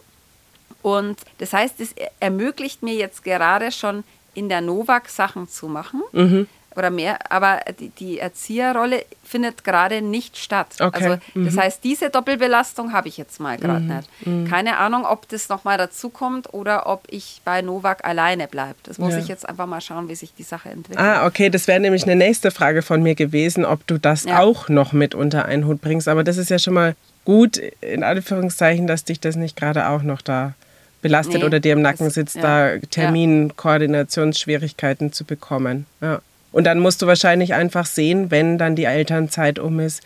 Und 0.81 1.17
das 1.37 1.53
heißt, 1.53 1.79
es 1.79 1.93
ermöglicht 2.19 2.81
mir 2.81 2.95
jetzt 2.95 3.23
gerade 3.23 3.71
schon 3.71 4.03
in 4.33 4.49
der 4.49 4.61
Novak 4.61 5.09
Sachen 5.09 5.47
zu 5.47 5.67
machen. 5.67 6.01
Mhm 6.13 6.47
oder 6.75 6.89
mehr, 6.89 7.31
aber 7.31 7.59
die, 7.79 7.89
die 7.89 8.19
Erzieherrolle 8.19 9.03
findet 9.23 9.63
gerade 9.63 10.01
nicht 10.01 10.37
statt. 10.37 10.67
Okay. 10.79 11.03
Also 11.03 11.21
das 11.35 11.55
mhm. 11.55 11.59
heißt, 11.59 11.83
diese 11.83 12.09
Doppelbelastung 12.09 12.93
habe 12.93 13.07
ich 13.07 13.17
jetzt 13.17 13.39
mal 13.39 13.57
gerade 13.57 13.81
mhm. 13.81 13.95
nicht. 13.95 14.09
Mhm. 14.25 14.47
Keine 14.47 14.77
Ahnung, 14.77 15.05
ob 15.05 15.27
das 15.29 15.49
nochmal 15.49 15.77
dazu 15.77 16.09
kommt 16.09 16.53
oder 16.53 16.87
ob 16.87 17.03
ich 17.09 17.41
bei 17.45 17.61
Novak 17.61 18.05
alleine 18.05 18.47
bleibe. 18.47 18.75
Das 18.83 18.97
muss 18.97 19.13
ja. 19.13 19.19
ich 19.19 19.27
jetzt 19.27 19.47
einfach 19.47 19.67
mal 19.67 19.81
schauen, 19.81 20.09
wie 20.09 20.15
sich 20.15 20.33
die 20.33 20.43
Sache 20.43 20.69
entwickelt. 20.69 20.99
Ah, 20.99 21.25
okay, 21.25 21.49
das 21.49 21.67
wäre 21.67 21.79
nämlich 21.79 22.03
eine 22.03 22.15
nächste 22.15 22.51
Frage 22.51 22.81
von 22.81 23.03
mir 23.03 23.15
gewesen, 23.15 23.65
ob 23.65 23.85
du 23.87 23.97
das 23.97 24.23
ja. 24.23 24.39
auch 24.39 24.69
noch 24.69 24.93
mit 24.93 25.15
unter 25.15 25.45
einen 25.45 25.65
Hut 25.65 25.81
bringst. 25.81 26.07
Aber 26.07 26.23
das 26.23 26.37
ist 26.37 26.49
ja 26.49 26.59
schon 26.59 26.75
mal 26.75 26.95
gut, 27.25 27.57
in 27.81 28.03
Anführungszeichen, 28.03 28.87
dass 28.87 29.03
dich 29.03 29.19
das 29.19 29.35
nicht 29.35 29.55
gerade 29.55 29.89
auch 29.89 30.01
noch 30.01 30.21
da 30.21 30.53
belastet 31.01 31.39
nee, 31.39 31.43
oder 31.43 31.59
dir 31.59 31.73
im 31.73 31.81
Nacken 31.81 32.09
sitzt, 32.09 32.35
ja. 32.35 32.41
da 32.41 32.77
Terminkoordinationsschwierigkeiten 32.89 35.11
zu 35.13 35.25
bekommen. 35.25 35.85
Ja. 36.01 36.21
Und 36.51 36.63
dann 36.63 36.79
musst 36.79 37.01
du 37.01 37.07
wahrscheinlich 37.07 37.53
einfach 37.53 37.85
sehen, 37.85 38.31
wenn 38.31 38.57
dann 38.57 38.75
die 38.75 38.85
Elternzeit 38.85 39.59
um 39.59 39.79
ist, 39.79 40.01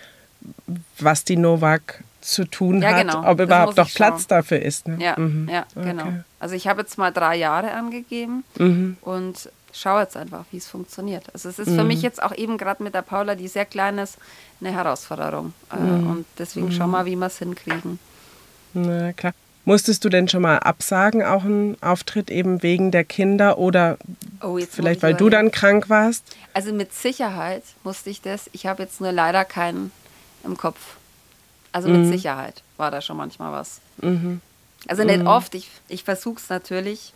was 0.99 1.23
die 1.23 1.37
Novak 1.37 2.03
zu 2.21 2.45
tun 2.45 2.81
ja, 2.81 2.89
hat, 2.89 3.01
genau. 3.01 3.29
ob 3.29 3.37
das 3.37 3.45
überhaupt 3.45 3.77
noch 3.77 3.89
Platz 3.93 4.27
dafür 4.27 4.61
ist. 4.61 4.87
Ne? 4.87 4.97
Ja, 4.99 5.17
mhm. 5.17 5.49
ja 5.49 5.65
genau. 5.75 6.03
okay. 6.03 6.11
genau. 6.11 6.23
Also 6.39 6.55
ich 6.55 6.67
habe 6.67 6.81
jetzt 6.81 6.97
mal 6.97 7.11
drei 7.11 7.35
Jahre 7.35 7.71
angegeben 7.71 8.43
mhm. 8.57 8.97
und 9.01 9.49
schaue 9.73 10.01
jetzt 10.01 10.15
einfach, 10.15 10.45
wie 10.51 10.57
es 10.57 10.67
funktioniert. 10.67 11.25
Also 11.33 11.49
es 11.49 11.59
ist 11.59 11.69
mhm. 11.69 11.77
für 11.77 11.83
mich 11.83 12.01
jetzt 12.01 12.21
auch 12.21 12.35
eben 12.35 12.57
gerade 12.57 12.83
mit 12.83 12.93
der 12.93 13.01
Paula, 13.01 13.35
die 13.35 13.47
sehr 13.47 13.65
klein 13.65 13.97
ist, 13.97 14.17
eine 14.61 14.71
Herausforderung. 14.71 15.53
Äh, 15.71 15.79
mhm. 15.79 16.09
Und 16.09 16.25
deswegen 16.37 16.71
schauen 16.71 16.79
wir 16.79 16.85
mhm. 16.87 16.91
mal, 16.91 17.05
wie 17.05 17.15
wir 17.15 17.27
es 17.27 17.39
hinkriegen. 17.39 17.99
Na 18.73 19.13
klar. 19.13 19.33
Musstest 19.65 20.03
du 20.03 20.09
denn 20.09 20.27
schon 20.27 20.41
mal 20.41 20.57
absagen, 20.57 21.23
auch 21.23 21.45
einen 21.45 21.81
Auftritt 21.81 22.29
eben 22.29 22.63
wegen 22.63 22.91
der 22.91 23.05
Kinder 23.05 23.57
oder 23.57 23.97
oh, 24.41 24.59
vielleicht 24.69 25.01
weil 25.01 25.13
du 25.13 25.29
dann 25.29 25.51
krank 25.51 25.89
warst? 25.89 26.25
Also 26.53 26.73
mit 26.73 26.93
Sicherheit 26.93 27.63
musste 27.83 28.09
ich 28.09 28.21
das. 28.21 28.49
Ich 28.51 28.65
habe 28.65 28.83
jetzt 28.83 28.99
nur 28.99 29.13
leider 29.13 29.45
keinen 29.45 29.91
im 30.43 30.57
Kopf. 30.57 30.97
Also 31.71 31.87
mhm. 31.87 32.01
mit 32.01 32.11
Sicherheit 32.11 32.61
war 32.77 32.91
da 32.91 33.01
schon 33.01 33.15
manchmal 33.15 33.53
was. 33.53 33.79
Mhm. 34.01 34.41
Also 34.87 35.03
nicht 35.05 35.21
mhm. 35.21 35.27
oft. 35.27 35.55
Ich, 35.55 35.69
ich 35.87 36.03
versuche 36.03 36.39
es 36.41 36.49
natürlich 36.49 37.13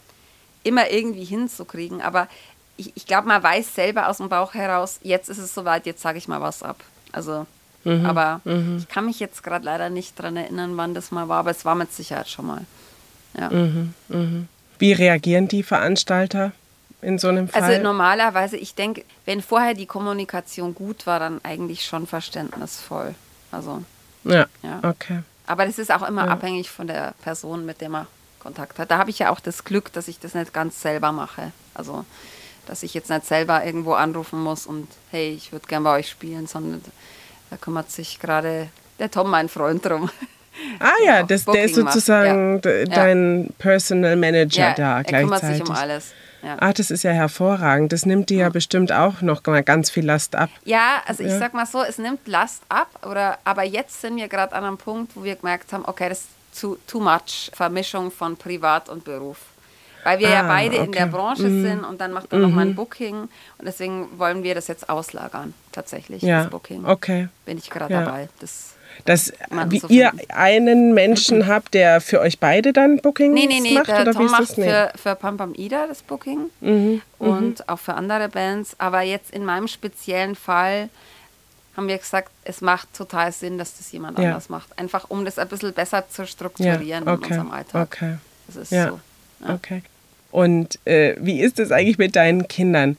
immer 0.64 0.90
irgendwie 0.90 1.26
hinzukriegen, 1.26 2.02
aber 2.02 2.28
ich, 2.78 2.94
ich 2.96 3.06
glaube, 3.06 3.28
man 3.28 3.44
weiß 3.44 3.76
selber 3.76 4.08
aus 4.08 4.18
dem 4.18 4.30
Bauch 4.30 4.54
heraus, 4.54 5.00
jetzt 5.02 5.30
ist 5.30 5.38
es 5.38 5.54
soweit, 5.54 5.86
jetzt 5.86 6.02
sage 6.02 6.18
ich 6.18 6.28
mal 6.28 6.42
was 6.42 6.64
ab. 6.64 6.84
Also 7.12 7.46
Mhm. 7.88 8.06
Aber 8.06 8.42
mhm. 8.44 8.78
ich 8.80 8.88
kann 8.90 9.06
mich 9.06 9.20
jetzt 9.20 9.44
gerade 9.44 9.64
leider 9.64 9.90
nicht 9.90 10.20
daran 10.20 10.36
erinnern, 10.36 10.76
wann 10.76 10.94
das 10.94 11.12
mal 11.12 11.30
war, 11.30 11.40
aber 11.40 11.52
es 11.52 11.64
war 11.64 11.76
mit 11.76 11.94
Sicherheit 11.94 12.28
schon 12.28 12.48
mal. 12.48 12.62
Ja. 13.38 13.50
Mhm. 13.50 13.94
mhm. 14.10 14.48
Wie 14.80 14.94
reagieren 14.94 15.48
die 15.48 15.64
Veranstalter 15.64 16.52
in 17.02 17.18
so 17.18 17.30
einem 17.30 17.48
Fall? 17.48 17.64
Also 17.64 17.82
normalerweise, 17.82 18.58
ich 18.58 18.76
denke, 18.76 19.04
wenn 19.26 19.42
vorher 19.42 19.74
die 19.74 19.88
Kommunikation 19.88 20.76
gut 20.76 21.08
war, 21.08 21.20
dann 21.20 21.40
eigentlich 21.44 21.86
schon 21.86 22.06
verständnisvoll. 22.06 23.16
Also. 23.52 23.84
Ja. 24.24 24.46
ja. 24.62 24.80
Okay. 24.84 25.24
Aber 25.48 25.66
das 25.66 25.80
ist 25.80 25.92
auch 25.92 26.08
immer 26.08 26.26
ja. 26.26 26.32
abhängig 26.32 26.70
von 26.70 26.88
der 26.88 27.16
Person, 27.24 27.66
mit 27.66 27.82
der 27.82 27.90
man 27.90 28.06
Kontakt 28.40 28.78
hat. 28.78 28.92
Da 28.92 28.98
habe 28.98 29.10
ich 29.10 29.20
ja 29.20 29.32
auch 29.32 29.40
das 29.40 29.64
Glück, 29.64 29.92
dass 29.94 30.08
ich 30.08 30.20
das 30.20 30.36
nicht 30.36 30.54
ganz 30.54 30.82
selber 30.82 31.12
mache. 31.12 31.54
Also, 31.74 32.06
dass 32.68 32.84
ich 32.84 32.94
jetzt 32.94 33.10
nicht 33.10 33.26
selber 33.26 33.66
irgendwo 33.66 33.94
anrufen 33.94 34.44
muss 34.44 34.68
und 34.68 34.88
hey, 35.10 35.30
ich 35.32 35.52
würde 35.54 35.68
gerne 35.68 35.86
bei 35.86 36.00
euch 36.00 36.10
spielen, 36.10 36.46
sondern 36.46 36.84
da 37.50 37.58
kümmert 37.58 37.92
sich 37.92 38.20
gerade 38.20 38.70
der 39.00 39.12
Tom, 39.12 39.30
mein 39.30 39.50
Freund, 39.50 39.86
drum. 39.86 40.10
Ah 40.80 40.92
ja, 41.06 41.24
das, 41.24 41.46
der 41.46 41.66
ist 41.66 41.76
sozusagen 41.76 42.62
ja. 42.66 42.86
dein 42.86 43.44
ja. 43.44 43.50
Personal 43.60 44.16
Manager 44.16 44.70
ja, 44.70 44.74
da 44.74 45.04
gleichzeitig. 45.04 45.14
Er 45.14 45.22
kümmert 45.22 45.42
sich 45.42 45.70
um 45.70 45.76
alles. 45.76 46.14
Ja. 46.42 46.58
Ah, 46.60 46.74
das 46.74 46.92
ist 46.92 47.04
ja 47.04 47.12
hervorragend. 47.12 47.92
Das 47.92 48.06
nimmt 48.06 48.30
dir 48.30 48.38
ja 48.38 48.50
bestimmt 48.50 48.92
auch 48.92 49.22
noch 49.22 49.46
mal 49.46 49.64
ganz 49.64 49.90
viel 49.90 50.06
Last 50.06 50.36
ab. 50.36 50.50
Ja, 50.66 51.02
also 51.06 51.24
ich 51.24 51.34
sag 51.34 51.54
mal 51.54 51.66
so, 51.66 51.84
es 51.84 51.98
nimmt 51.98 52.28
Last 52.28 52.64
ab, 52.70 52.88
oder, 53.06 53.40
aber 53.44 53.64
jetzt 53.64 54.02
sind 54.02 54.18
wir 54.18 54.28
gerade 54.28 54.54
an 54.56 54.64
einem 54.64 54.78
Punkt, 54.78 55.16
wo 55.16 55.24
wir 55.24 55.36
gemerkt 55.36 55.74
haben, 55.74 55.84
okay, 55.86 56.10
das 56.10 56.20
ist 56.20 56.28
zu, 56.52 56.78
too 56.88 57.00
much 57.00 57.52
Vermischung 57.54 58.12
von 58.12 58.38
Privat 58.38 58.90
und 58.90 59.04
Beruf. 59.04 59.38
Weil 60.08 60.20
wir 60.20 60.30
ja 60.30 60.44
Ah, 60.44 60.48
beide 60.48 60.78
in 60.78 60.94
der 60.94 61.08
okay. 61.08 61.12
Branche 61.12 61.42
sind 61.50 61.84
und 61.84 62.00
dann 62.00 62.14
macht 62.14 62.32
er 62.32 62.40
noch 62.40 62.50
mal 62.50 62.62
ein 62.62 62.76
Booking 62.76 63.24
und 63.24 63.30
deswegen 63.66 64.08
wollen 64.18 64.42
wir 64.42 64.56
das 64.56 64.68
jetzt 64.70 64.88
auslagern, 64.90 65.54
tatsächlich, 65.74 66.22
Ja, 66.24 66.44
das 66.44 66.50
Booking. 66.50 66.86
okay. 66.86 67.28
Bin 67.46 67.58
ich 67.58 67.70
gerade 67.70 67.94
Ja. 67.94 68.06
dabei. 68.06 68.30
Das, 68.40 68.76
Dass 69.04 69.34
wie 69.68 69.82
zu 69.82 69.88
ihr 69.88 70.14
einen 70.30 70.94
Menschen 70.94 71.46
habt, 71.48 71.74
der 71.74 72.00
für 72.00 72.22
euch 72.22 72.40
beide 72.40 72.72
dann 72.72 73.00
Bookings 73.02 73.34
Nee, 73.34 73.48
nee, 73.48 73.60
nee, 73.60 73.74
macht? 73.74 73.88
der 73.90 74.02
oder 74.04 74.14
Tom 74.14 74.22
wie 74.22 74.26
ist 74.28 74.32
macht 74.32 74.42
das? 74.44 74.56
Für, 74.56 74.92
für 74.96 75.16
Pam 75.16 75.36
Pam 75.36 75.54
Ida 75.56 75.88
das 75.88 76.02
Booking 76.04 76.52
Mhm, 76.62 77.02
und 77.20 77.68
auch 77.68 77.80
für 77.80 77.96
andere 77.96 78.30
Bands. 78.30 78.76
Aber 78.80 79.02
jetzt 79.02 79.32
in 79.32 79.44
meinem 79.44 79.68
speziellen 79.68 80.36
Fall 80.36 80.88
haben 81.76 81.90
wir 81.90 81.98
gesagt, 81.98 82.32
es 82.46 82.62
macht 82.62 82.94
total 82.96 83.34
Sinn, 83.34 83.58
dass 83.58 83.78
das 83.78 83.92
jemand 83.92 84.18
Ja. 84.20 84.24
anders 84.30 84.48
macht. 84.48 84.70
Einfach 84.80 85.10
um 85.10 85.26
das 85.26 85.38
ein 85.38 85.50
bisschen 85.50 85.74
besser 85.74 86.08
zu 86.10 86.22
Ja, 86.22 86.28
strukturieren 86.30 87.04
in 87.04 87.10
okay, 87.10 87.26
unserem 87.28 87.52
Alltag. 87.52 87.88
okay. 87.92 88.18
Das 88.48 88.56
ist 88.56 88.72
Ja. 88.72 88.88
so. 88.88 89.00
Ja. 89.46 89.54
Okay. 89.54 89.84
Und 90.32 90.80
äh, 90.86 91.16
wie 91.20 91.40
ist 91.42 91.60
es 91.60 91.72
eigentlich 91.72 91.98
mit 91.98 92.16
deinen 92.16 92.48
Kindern? 92.48 92.98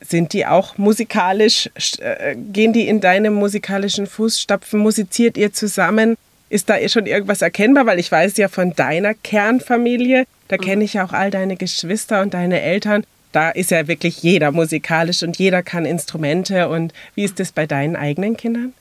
Sind 0.00 0.32
die 0.32 0.44
auch 0.44 0.76
musikalisch, 0.76 1.70
sch- 1.78 2.00
äh, 2.02 2.36
gehen 2.36 2.72
die 2.72 2.86
in 2.88 3.00
deine 3.00 3.30
musikalischen 3.30 4.06
Fußstapfen? 4.06 4.78
Musiziert 4.80 5.36
ihr 5.36 5.52
zusammen? 5.52 6.16
Ist 6.50 6.68
da 6.68 6.76
schon 6.88 7.06
irgendwas 7.06 7.40
erkennbar? 7.42 7.86
Weil 7.86 7.98
ich 7.98 8.12
weiß 8.12 8.36
ja 8.36 8.48
von 8.48 8.74
deiner 8.74 9.14
Kernfamilie, 9.14 10.26
da 10.48 10.58
kenne 10.58 10.84
ich 10.84 10.94
ja 10.94 11.04
auch 11.06 11.12
all 11.12 11.30
deine 11.30 11.56
Geschwister 11.56 12.20
und 12.20 12.34
deine 12.34 12.60
Eltern. 12.60 13.04
Da 13.32 13.50
ist 13.50 13.70
ja 13.70 13.88
wirklich 13.88 14.22
jeder 14.22 14.52
musikalisch 14.52 15.22
und 15.22 15.38
jeder 15.38 15.62
kann 15.62 15.86
Instrumente. 15.86 16.68
Und 16.68 16.92
wie 17.14 17.24
ist 17.24 17.40
das 17.40 17.50
bei 17.52 17.66
deinen 17.66 17.96
eigenen 17.96 18.36
Kindern? 18.36 18.74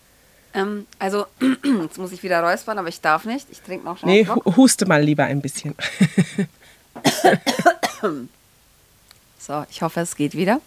Ähm, 0.54 0.86
also, 1.00 1.26
jetzt 1.82 1.98
muss 1.98 2.12
ich 2.12 2.22
wieder 2.22 2.42
räuspern, 2.42 2.78
aber 2.78 2.90
ich 2.90 3.02
darf 3.02 3.26
nicht. 3.26 3.48
Ich 3.52 3.62
trinke 3.62 3.86
noch 3.86 3.98
schon 3.98 4.10
Nee, 4.10 4.28
hu- 4.28 4.56
huste 4.58 4.86
mal 4.86 5.02
lieber 5.02 5.24
ein 5.24 5.42
bisschen. 5.42 5.74
So, 9.40 9.66
ich 9.70 9.82
hoffe, 9.82 10.00
es 10.00 10.16
geht 10.16 10.36
wieder. 10.36 10.62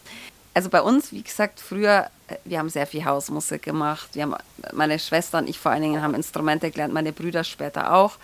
Also 0.53 0.69
bei 0.69 0.83
uns, 0.83 1.11
wie 1.11 1.23
gesagt, 1.23 1.61
früher, 1.61 2.11
äh, 2.29 2.37
wir 2.45 2.59
haben 2.59 2.69
sehr 2.69 2.87
viel 2.87 3.07
Hausmusik 3.07 3.63
gemacht. 3.63 4.11
Wir 4.13 4.25
haben, 4.25 4.35
meine 4.75 4.99
Schwester 4.99 5.39
und 5.39 5.49
ich 5.49 5.59
vor 5.59 5.73
allen 5.73 5.81
Dingen 5.81 6.03
haben 6.03 6.15
Instrumente 6.15 6.71
gelernt, 6.71 6.93
meine 6.93 7.15
Brüder 7.15 7.43
später 7.43 7.95
auch. 7.95 8.19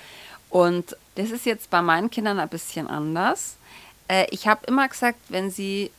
Und 0.51 0.95
das 1.15 1.31
ist 1.31 1.47
jetzt 1.47 1.71
bei 1.71 1.81
meinen 1.81 2.11
Kindern 2.11 2.39
ein 2.39 2.51
bisschen 2.51 2.87
anders. 2.87 3.57
Äh, 4.09 4.27
ich 4.31 4.47
habe 4.47 4.67
immer 4.67 4.87
gesagt, 4.89 5.19
wenn 5.31 5.51
sie, 5.51 5.91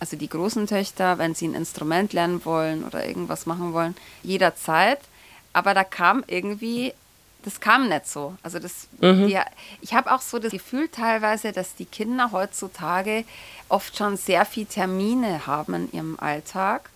also 0.00 0.16
die 0.16 0.28
großen 0.28 0.66
Töchter, 0.66 1.18
wenn 1.18 1.36
sie 1.36 1.46
ein 1.46 1.54
Instrument 1.54 2.12
lernen 2.12 2.44
wollen 2.44 2.82
oder 2.82 3.06
irgendwas 3.06 3.46
machen 3.46 3.72
wollen, 3.72 3.94
jederzeit. 4.24 4.98
Aber 5.52 5.74
da 5.74 5.84
kam 5.84 6.24
irgendwie, 6.26 6.92
das 7.44 7.60
kam 7.60 7.88
nicht 7.88 8.06
so. 8.06 8.34
Also 8.42 8.58
das, 8.58 8.88
die, 9.00 9.38
ich 9.80 9.94
habe 9.94 10.12
auch 10.12 10.20
so 10.20 10.38
das 10.38 10.52
Gefühl 10.52 10.88
teilweise, 10.88 11.52
dass 11.52 11.74
die 11.74 11.84
Kinder 11.84 12.30
heutzutage 12.32 13.24
oft 13.68 13.96
schon 13.96 14.16
sehr 14.16 14.44
viel 14.44 14.66
Termine 14.66 15.46
haben 15.46 15.74
in 15.74 15.92
ihrem 15.92 16.18
Alltag, 16.20 16.90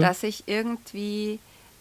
dass 0.00 0.22
ich 0.22 0.44
irgendwie 0.46 1.38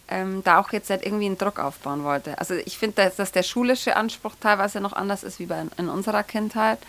ähm, 0.09 0.43
da 0.43 0.59
auch 0.59 0.71
jetzt 0.71 0.89
nicht 0.89 1.05
irgendwie 1.05 1.27
einen 1.27 1.37
Druck 1.37 1.59
aufbauen 1.59 2.03
wollte. 2.03 2.37
Also 2.39 2.55
ich 2.55 2.77
finde, 2.77 2.95
dass, 3.03 3.15
dass 3.15 3.31
der 3.31 3.43
schulische 3.43 3.95
Anspruch 3.95 4.33
teilweise 4.39 4.81
noch 4.81 4.93
anders 4.93 5.23
ist 5.23 5.39
wie 5.39 5.45
bei, 5.45 5.63
in 5.77 5.89
unserer 5.89 6.23
Kindheit. 6.23 6.79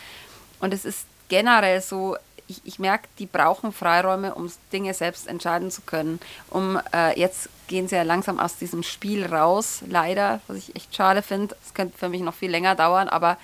Und 0.61 0.75
es 0.75 0.85
ist 0.85 1.05
generell 1.29 1.81
so, 1.81 2.17
ich, 2.49 2.61
ich 2.65 2.79
merke, 2.79 3.09
die 3.19 3.27
brauchen 3.27 3.73
Freiräume, 3.73 4.35
um 4.35 4.51
Dinge 4.73 4.95
selbst 4.95 5.29
entscheiden 5.29 5.71
zu 5.71 5.83
können. 5.83 6.19
Um 6.49 6.81
äh, 6.93 7.19
jetzt 7.19 7.49
gehen 7.71 7.87
sie 7.89 7.95
ja 7.95 8.03
langsam 8.03 8.41
aus 8.41 8.57
diesem 8.57 8.83
Spiel 8.83 9.25
raus, 9.25 9.83
leider, 9.89 10.41
was 10.49 10.57
ich 10.59 10.75
echt 10.75 10.95
schade 10.95 11.23
finde. 11.23 11.57
Es 11.65 11.73
könnte 11.73 11.97
für 11.97 12.09
mich 12.09 12.21
noch 12.21 12.35
viel 12.35 12.51
länger 12.51 12.75
dauern, 12.75 13.09
aber 13.09 13.39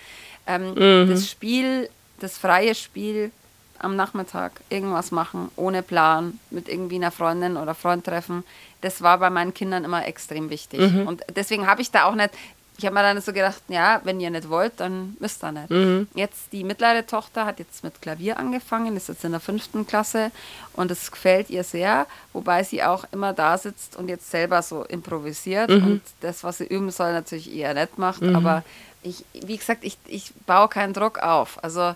ähm, 0.49 0.75
das 1.09 1.31
Spiel, 1.31 1.89
das 2.19 2.37
freie 2.37 2.75
Spiel 2.75 3.31
am 3.79 3.95
Nachmittag 3.95 4.61
irgendwas 4.69 5.13
machen, 5.13 5.51
ohne 5.55 5.83
Plan, 5.83 6.41
mit 6.51 6.69
irgendwie 6.69 6.97
einer 6.97 7.13
Freundin 7.13 7.57
oder 7.57 7.75
Freund 7.75 8.05
treffen, 8.05 8.43
das 8.81 9.01
war 9.01 9.19
bei 9.19 9.31
meinen 9.31 9.55
Kindern 9.55 9.85
immer 9.85 10.07
extrem 10.07 10.51
wichtig. 10.51 10.81
Und 11.07 11.23
deswegen 11.35 11.67
habe 11.69 11.81
ich 11.81 11.93
da 11.93 12.05
auch 12.05 12.15
nicht, 12.15 12.31
ich 12.79 12.85
habe 12.85 12.95
mir 12.95 13.03
dann 13.03 13.21
so 13.21 13.33
gedacht, 13.33 13.63
ja, 13.69 14.01
wenn 14.05 14.21
ihr 14.21 14.31
nicht 14.31 14.49
wollt, 14.51 14.81
dann 14.81 15.17
müsst 15.19 15.43
ihr 15.43 15.53
nicht. 15.53 15.71
Jetzt 16.15 16.53
die 16.53 16.63
mittlere 16.63 17.07
Tochter 17.07 17.47
hat 17.47 17.59
jetzt 17.59 17.83
mit 17.83 18.03
Klavier 18.03 18.39
angefangen, 18.39 18.97
ist 18.97 19.09
jetzt 19.09 19.25
in 19.25 19.31
der 19.33 19.41
fünften 19.41 19.87
Klasse 19.87 20.31
und 20.75 20.91
es 20.91 21.11
gefällt 21.11 21.49
ihr 21.51 21.65
sehr, 21.65 22.07
wobei 22.35 22.63
sie 22.65 22.83
auch 22.83 23.05
immer 23.13 23.33
da 23.33 23.57
sitzt 23.57 23.97
und 23.97 24.09
jetzt 24.09 24.31
selber 24.31 24.61
so 24.63 24.85
improvisiert 24.85 25.71
und 25.83 26.03
das, 26.21 26.45
was 26.45 26.59
sie 26.59 26.67
üben 26.67 26.91
soll, 26.91 27.13
natürlich 27.13 27.51
eher 27.55 27.73
nicht 27.75 27.99
macht. 27.99 28.21
Aber 28.35 28.63
ich, 29.03 29.25
wie 29.33 29.57
gesagt, 29.57 29.85
ich, 29.85 29.97
ich 30.07 30.33
baue 30.47 30.69
keinen 30.69 30.93
Druck 30.93 31.19
auf. 31.21 31.63
Also 31.65 31.95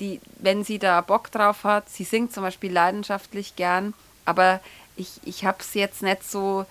die, 0.00 0.20
wenn 0.38 0.64
sie 0.64 0.78
da 0.78 1.00
Bock 1.00 1.30
drauf 1.30 1.64
hat, 1.64 1.88
sie 1.88 2.04
singt 2.04 2.32
zum 2.32 2.42
Beispiel 2.42 2.72
leidenschaftlich 2.72 3.56
gern, 3.56 3.94
aber 4.24 4.60
ich, 4.96 5.20
ich 5.24 5.44
habe 5.44 5.58
es 5.60 5.74
jetzt 5.74 6.02
nicht 6.02 6.28
so. 6.28 6.66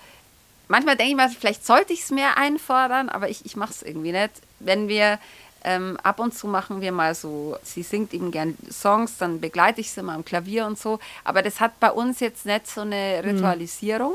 Manchmal 0.68 0.96
denke 0.96 1.10
ich 1.10 1.16
mal, 1.16 1.28
vielleicht 1.30 1.66
sollte 1.66 1.92
ich 1.92 2.02
es 2.02 2.10
mehr 2.10 2.36
einfordern, 2.36 3.08
aber 3.08 3.28
ich, 3.28 3.44
ich 3.44 3.56
mache 3.56 3.72
es 3.72 3.82
irgendwie 3.82 4.12
nicht. 4.12 4.30
Wenn 4.60 4.88
wir 4.88 5.18
ähm, 5.64 5.96
ab 6.02 6.20
und 6.20 6.34
zu 6.34 6.46
machen 6.46 6.80
wir 6.80 6.92
mal 6.92 7.14
so, 7.14 7.56
sie 7.62 7.82
singt 7.82 8.14
eben 8.14 8.30
gern 8.30 8.56
Songs, 8.70 9.18
dann 9.18 9.40
begleite 9.40 9.80
ich 9.80 9.90
sie 9.90 10.02
mal 10.02 10.14
am 10.14 10.24
Klavier 10.24 10.66
und 10.66 10.78
so, 10.78 11.00
aber 11.24 11.42
das 11.42 11.60
hat 11.60 11.80
bei 11.80 11.90
uns 11.90 12.20
jetzt 12.20 12.46
nicht 12.46 12.66
so 12.68 12.82
eine 12.82 13.22
Ritualisierung 13.24 14.14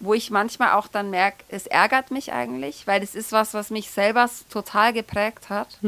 wo 0.00 0.14
ich 0.14 0.30
manchmal 0.30 0.72
auch 0.72 0.88
dann 0.88 1.10
merke, 1.10 1.44
es 1.48 1.66
ärgert 1.66 2.10
mich 2.10 2.32
eigentlich, 2.32 2.86
weil 2.86 3.00
das 3.00 3.14
ist 3.14 3.32
was, 3.32 3.52
was 3.52 3.68
mich 3.70 3.90
selber 3.90 4.28
total 4.50 4.92
geprägt 4.94 5.50
hat, 5.50 5.78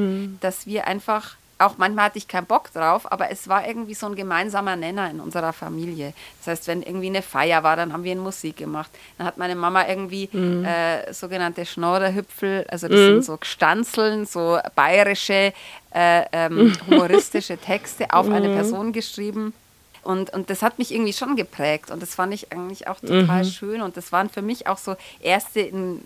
dass 0.41 0.67
wir 0.67 0.87
einfach, 0.87 1.37
auch 1.67 1.79
manchmal 1.79 2.07
hatte 2.07 2.19
ich 2.19 2.29
keinen 2.29 2.47
Bock 2.47 2.73
drauf, 2.73 3.11
aber 3.11 3.31
es 3.31 3.49
war 3.49 3.67
irgendwie 3.67 3.95
so 3.95 4.07
ein 4.07 4.15
gemeinsamer 4.15 4.77
Nenner 4.77 5.11
in 5.11 5.21
unserer 5.21 5.53
Familie. 5.53 6.13
Das 6.39 6.49
heißt, 6.49 6.69
wenn 6.69 6.83
irgendwie 6.83 7.09
eine 7.09 7.23
Feier 7.23 7.63
war, 7.63 7.77
dann 7.77 7.93
haben 7.93 8.05
wir 8.05 8.17
Musik 8.17 8.57
gemacht. 8.57 8.91
Dann 9.19 9.27
hat 9.27 9.39
meine 9.39 9.55
Mama 9.55 9.87
irgendwie 9.87 10.25
äh, 10.65 11.13
sogenannte 11.13 11.67
Schnorrerhüpfel, 11.67 12.67
also 12.69 12.89
das 12.89 12.99
sind 12.99 13.25
so 13.25 13.39
Stanzeln, 13.43 14.27
so 14.27 14.59
bayerische, 14.75 15.53
äh, 15.95 16.25
ähm, 16.33 16.73
humoristische 16.87 17.57
Texte 17.59 18.13
auf 18.13 18.29
eine 18.31 18.49
Person 18.49 18.93
geschrieben. 18.93 19.53
Und, 20.03 20.35
und 20.35 20.51
das 20.51 20.63
hat 20.63 20.79
mich 20.79 20.93
irgendwie 20.93 21.13
schon 21.13 21.37
geprägt 21.37 21.93
und 21.93 22.03
das 22.03 22.17
fand 22.17 22.35
ich 22.35 22.51
eigentlich 22.53 22.89
auch 22.89 22.99
total 22.99 23.45
schön 23.45 23.83
und 23.83 23.97
das 23.97 24.11
waren 24.11 24.29
für 24.29 24.43
mich 24.43 24.67
auch 24.67 24.79
so 24.79 24.97
erste 25.21 25.61
in 25.61 26.01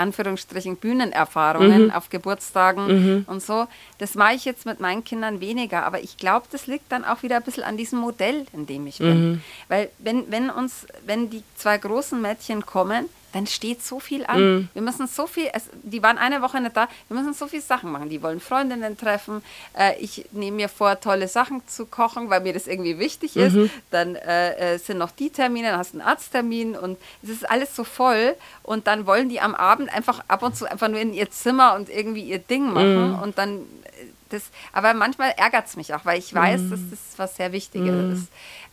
Anführungsstrichen 0.00 0.76
Bühnenerfahrungen 0.76 1.90
auf 1.92 2.08
Geburtstagen 2.10 3.24
und 3.26 3.42
so. 3.42 3.66
Das 3.98 4.14
mache 4.14 4.34
ich 4.34 4.44
jetzt 4.44 4.66
mit 4.66 4.80
meinen 4.80 5.04
Kindern 5.04 5.40
weniger, 5.40 5.84
aber 5.84 6.02
ich 6.02 6.16
glaube, 6.16 6.46
das 6.50 6.66
liegt 6.66 6.90
dann 6.90 7.04
auch 7.04 7.22
wieder 7.22 7.36
ein 7.36 7.42
bisschen 7.42 7.62
an 7.64 7.76
diesem 7.76 7.98
Modell, 8.00 8.46
in 8.52 8.66
dem 8.66 8.86
ich 8.86 8.98
bin. 8.98 9.42
Weil 9.68 9.90
wenn, 9.98 10.30
wenn 10.30 10.50
uns, 10.50 10.86
wenn 11.06 11.30
die 11.30 11.42
zwei 11.54 11.78
großen 11.78 12.20
Mädchen 12.20 12.64
kommen, 12.66 13.08
dann 13.32 13.46
steht 13.46 13.82
so 13.82 14.00
viel 14.00 14.24
an. 14.26 14.68
Wir 14.72 14.82
müssen 14.82 15.06
so 15.06 15.26
viel, 15.26 15.48
es, 15.52 15.64
die 15.82 16.02
waren 16.02 16.18
eine 16.18 16.42
Woche 16.42 16.60
nicht 16.60 16.76
da, 16.76 16.88
wir 17.08 17.16
müssen 17.16 17.34
so 17.34 17.46
viele 17.46 17.62
Sachen 17.62 17.92
machen. 17.92 18.08
Die 18.08 18.22
wollen 18.22 18.40
Freundinnen 18.40 18.96
treffen. 18.96 19.42
Äh, 19.78 19.98
ich 20.00 20.26
nehme 20.32 20.56
mir 20.56 20.68
vor, 20.68 21.00
tolle 21.00 21.28
Sachen 21.28 21.66
zu 21.66 21.86
kochen, 21.86 22.30
weil 22.30 22.40
mir 22.40 22.52
das 22.52 22.66
irgendwie 22.66 22.98
wichtig 22.98 23.36
ist. 23.36 23.54
Dann 23.90 24.16
äh, 24.16 24.74
äh, 24.74 24.78
sind 24.78 24.98
noch 24.98 25.10
die 25.10 25.30
Termine, 25.30 25.70
dann 25.70 25.78
hast 25.78 25.94
du 25.94 25.98
einen 25.98 26.08
Arzttermin 26.08 26.76
und 26.76 26.98
es 27.22 27.30
ist 27.30 27.48
alles 27.48 27.74
so 27.74 27.84
voll. 27.84 28.34
Und 28.62 28.86
dann 28.86 29.06
wollen 29.06 29.28
die 29.28 29.40
am 29.40 29.54
Abend 29.54 29.92
einfach 29.92 30.22
ab 30.28 30.42
und 30.42 30.56
zu 30.56 30.70
einfach 30.70 30.88
nur 30.88 31.00
in 31.00 31.12
ihr 31.12 31.30
Zimmer 31.30 31.74
und 31.74 31.88
irgendwie 31.88 32.22
ihr 32.22 32.38
Ding 32.38 32.72
machen. 32.72 33.14
Und 33.22 33.38
dann 33.38 33.58
äh, 33.58 34.06
das, 34.30 34.44
aber 34.72 34.94
manchmal 34.94 35.34
ärgert 35.36 35.66
es 35.66 35.76
mich 35.76 35.92
auch, 35.94 36.04
weil 36.04 36.18
ich 36.18 36.32
weiß, 36.32 36.70
dass 36.70 36.80
das 36.90 36.98
was 37.16 37.36
sehr 37.36 37.52
Wichtiges 37.52 38.20
ist. 38.20 38.28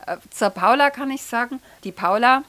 Äh, 0.05 0.17
zur 0.29 0.51
Paula 0.51 0.89
kann 0.89 1.09
ich 1.11 1.23
sagen, 1.23 1.59
die 1.83 1.91
Paula 1.91 2.43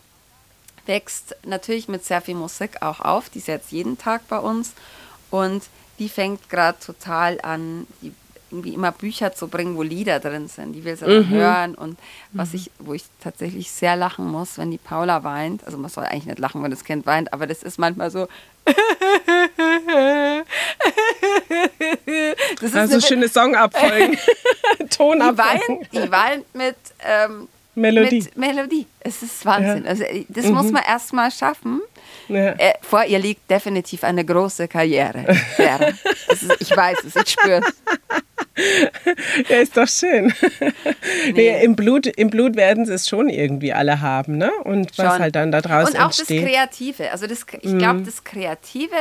wächst 0.89 1.37
natürlich 1.45 1.87
mit 1.89 2.05
sehr 2.05 2.21
viel 2.21 2.35
Musik 2.35 2.83
auch 2.83 3.01
auf. 3.01 3.29
Die 3.29 3.39
ist 3.39 3.49
jetzt 3.49 3.71
jeden 3.71 3.99
Tag 3.99 4.27
bei 4.29 4.39
uns 4.39 4.73
und 5.31 5.63
die 5.99 6.09
fängt 6.09 6.49
gerade 6.49 6.79
total 6.79 7.41
an, 7.43 7.87
die 8.03 8.13
irgendwie 8.51 8.73
immer 8.73 8.93
Bücher 8.93 9.35
zu 9.35 9.49
bringen, 9.49 9.77
wo 9.77 9.83
Lieder 9.83 10.21
drin 10.21 10.49
sind. 10.49 10.73
Die 10.73 10.85
will 10.85 10.97
sie 10.97 11.05
dann 11.05 11.29
hören 11.29 11.75
und 11.75 11.99
was 12.33 12.55
ich, 12.55 12.71
wo 12.79 12.95
ich 12.95 13.05
tatsächlich 13.21 13.71
sehr 13.71 13.95
lachen 13.95 14.27
muss, 14.27 14.57
wenn 14.57 14.71
die 14.71 14.79
Paula 14.79 15.23
weint. 15.23 15.65
Also 15.65 15.77
man 15.77 15.91
soll 15.91 16.05
eigentlich 16.05 16.25
nicht 16.27 16.39
lachen, 16.39 16.63
wenn 16.63 16.71
das 16.71 16.85
Kind 16.85 17.05
weint, 17.05 17.33
aber 17.33 17.47
das 17.47 17.63
ist 17.63 17.79
manchmal 17.79 18.11
so. 18.11 18.27
das 22.57 22.63
ist 22.63 22.75
Also 22.77 23.01
schöne 23.01 23.29
Songabfolgen, 23.29 24.17
die 24.81 24.87
Tonabfolgen. 24.87 25.81
weint, 25.81 25.93
die 25.93 26.11
weint 26.11 26.55
mit 26.55 26.77
ähm, 27.01 27.49
Melodie. 27.79 28.23
Mit 28.23 28.37
Melodie. 28.37 28.87
Es 29.01 29.23
ist 29.23 29.45
Wahnsinn. 29.45 29.85
Ja. 29.85 29.91
Also, 29.91 30.05
das 30.29 30.47
muss 30.47 30.71
man 30.71 30.83
erst 30.87 31.13
mal 31.13 31.31
schaffen. 31.31 31.81
Ja. 32.29 32.51
Äh, 32.53 32.75
vor 32.83 33.05
ihr 33.05 33.19
liegt 33.19 33.51
definitiv 33.51 34.05
eine 34.05 34.25
große 34.25 34.69
Karriere. 34.69 35.25
Ist, 36.29 36.45
ich 36.61 36.77
weiß 36.77 36.99
es, 37.07 37.17
ich 37.17 37.31
spüre 37.31 37.61
es. 37.61 37.75
ja, 39.49 39.59
ist 39.59 39.77
doch 39.77 39.89
schön. 39.89 40.33
Nee. 41.27 41.33
nee. 41.33 41.65
im, 41.65 41.77
Blut, 41.77 42.07
Im 42.07 42.29
Blut 42.29 42.57
werden 42.57 42.87
sie 42.87 42.93
es 42.93 43.09
schon 43.09 43.29
irgendwie 43.29 43.73
alle 43.73 44.01
haben, 44.01 44.37
ne? 44.37 44.51
Und 44.65 44.97
was 44.99 45.13
schon. 45.13 45.23
halt 45.23 45.37
dann 45.37 45.53
da 45.53 45.61
draußen 45.61 45.95
Und 45.95 46.01
auch 46.01 46.07
entsteht. 46.07 46.43
das 46.43 46.51
Kreative. 46.51 47.11
Also 47.13 47.27
das, 47.27 47.47
ich 47.61 47.79
glaube, 47.79 48.01
mm. 48.01 48.05
das 48.05 48.25
Kreative, 48.25 48.97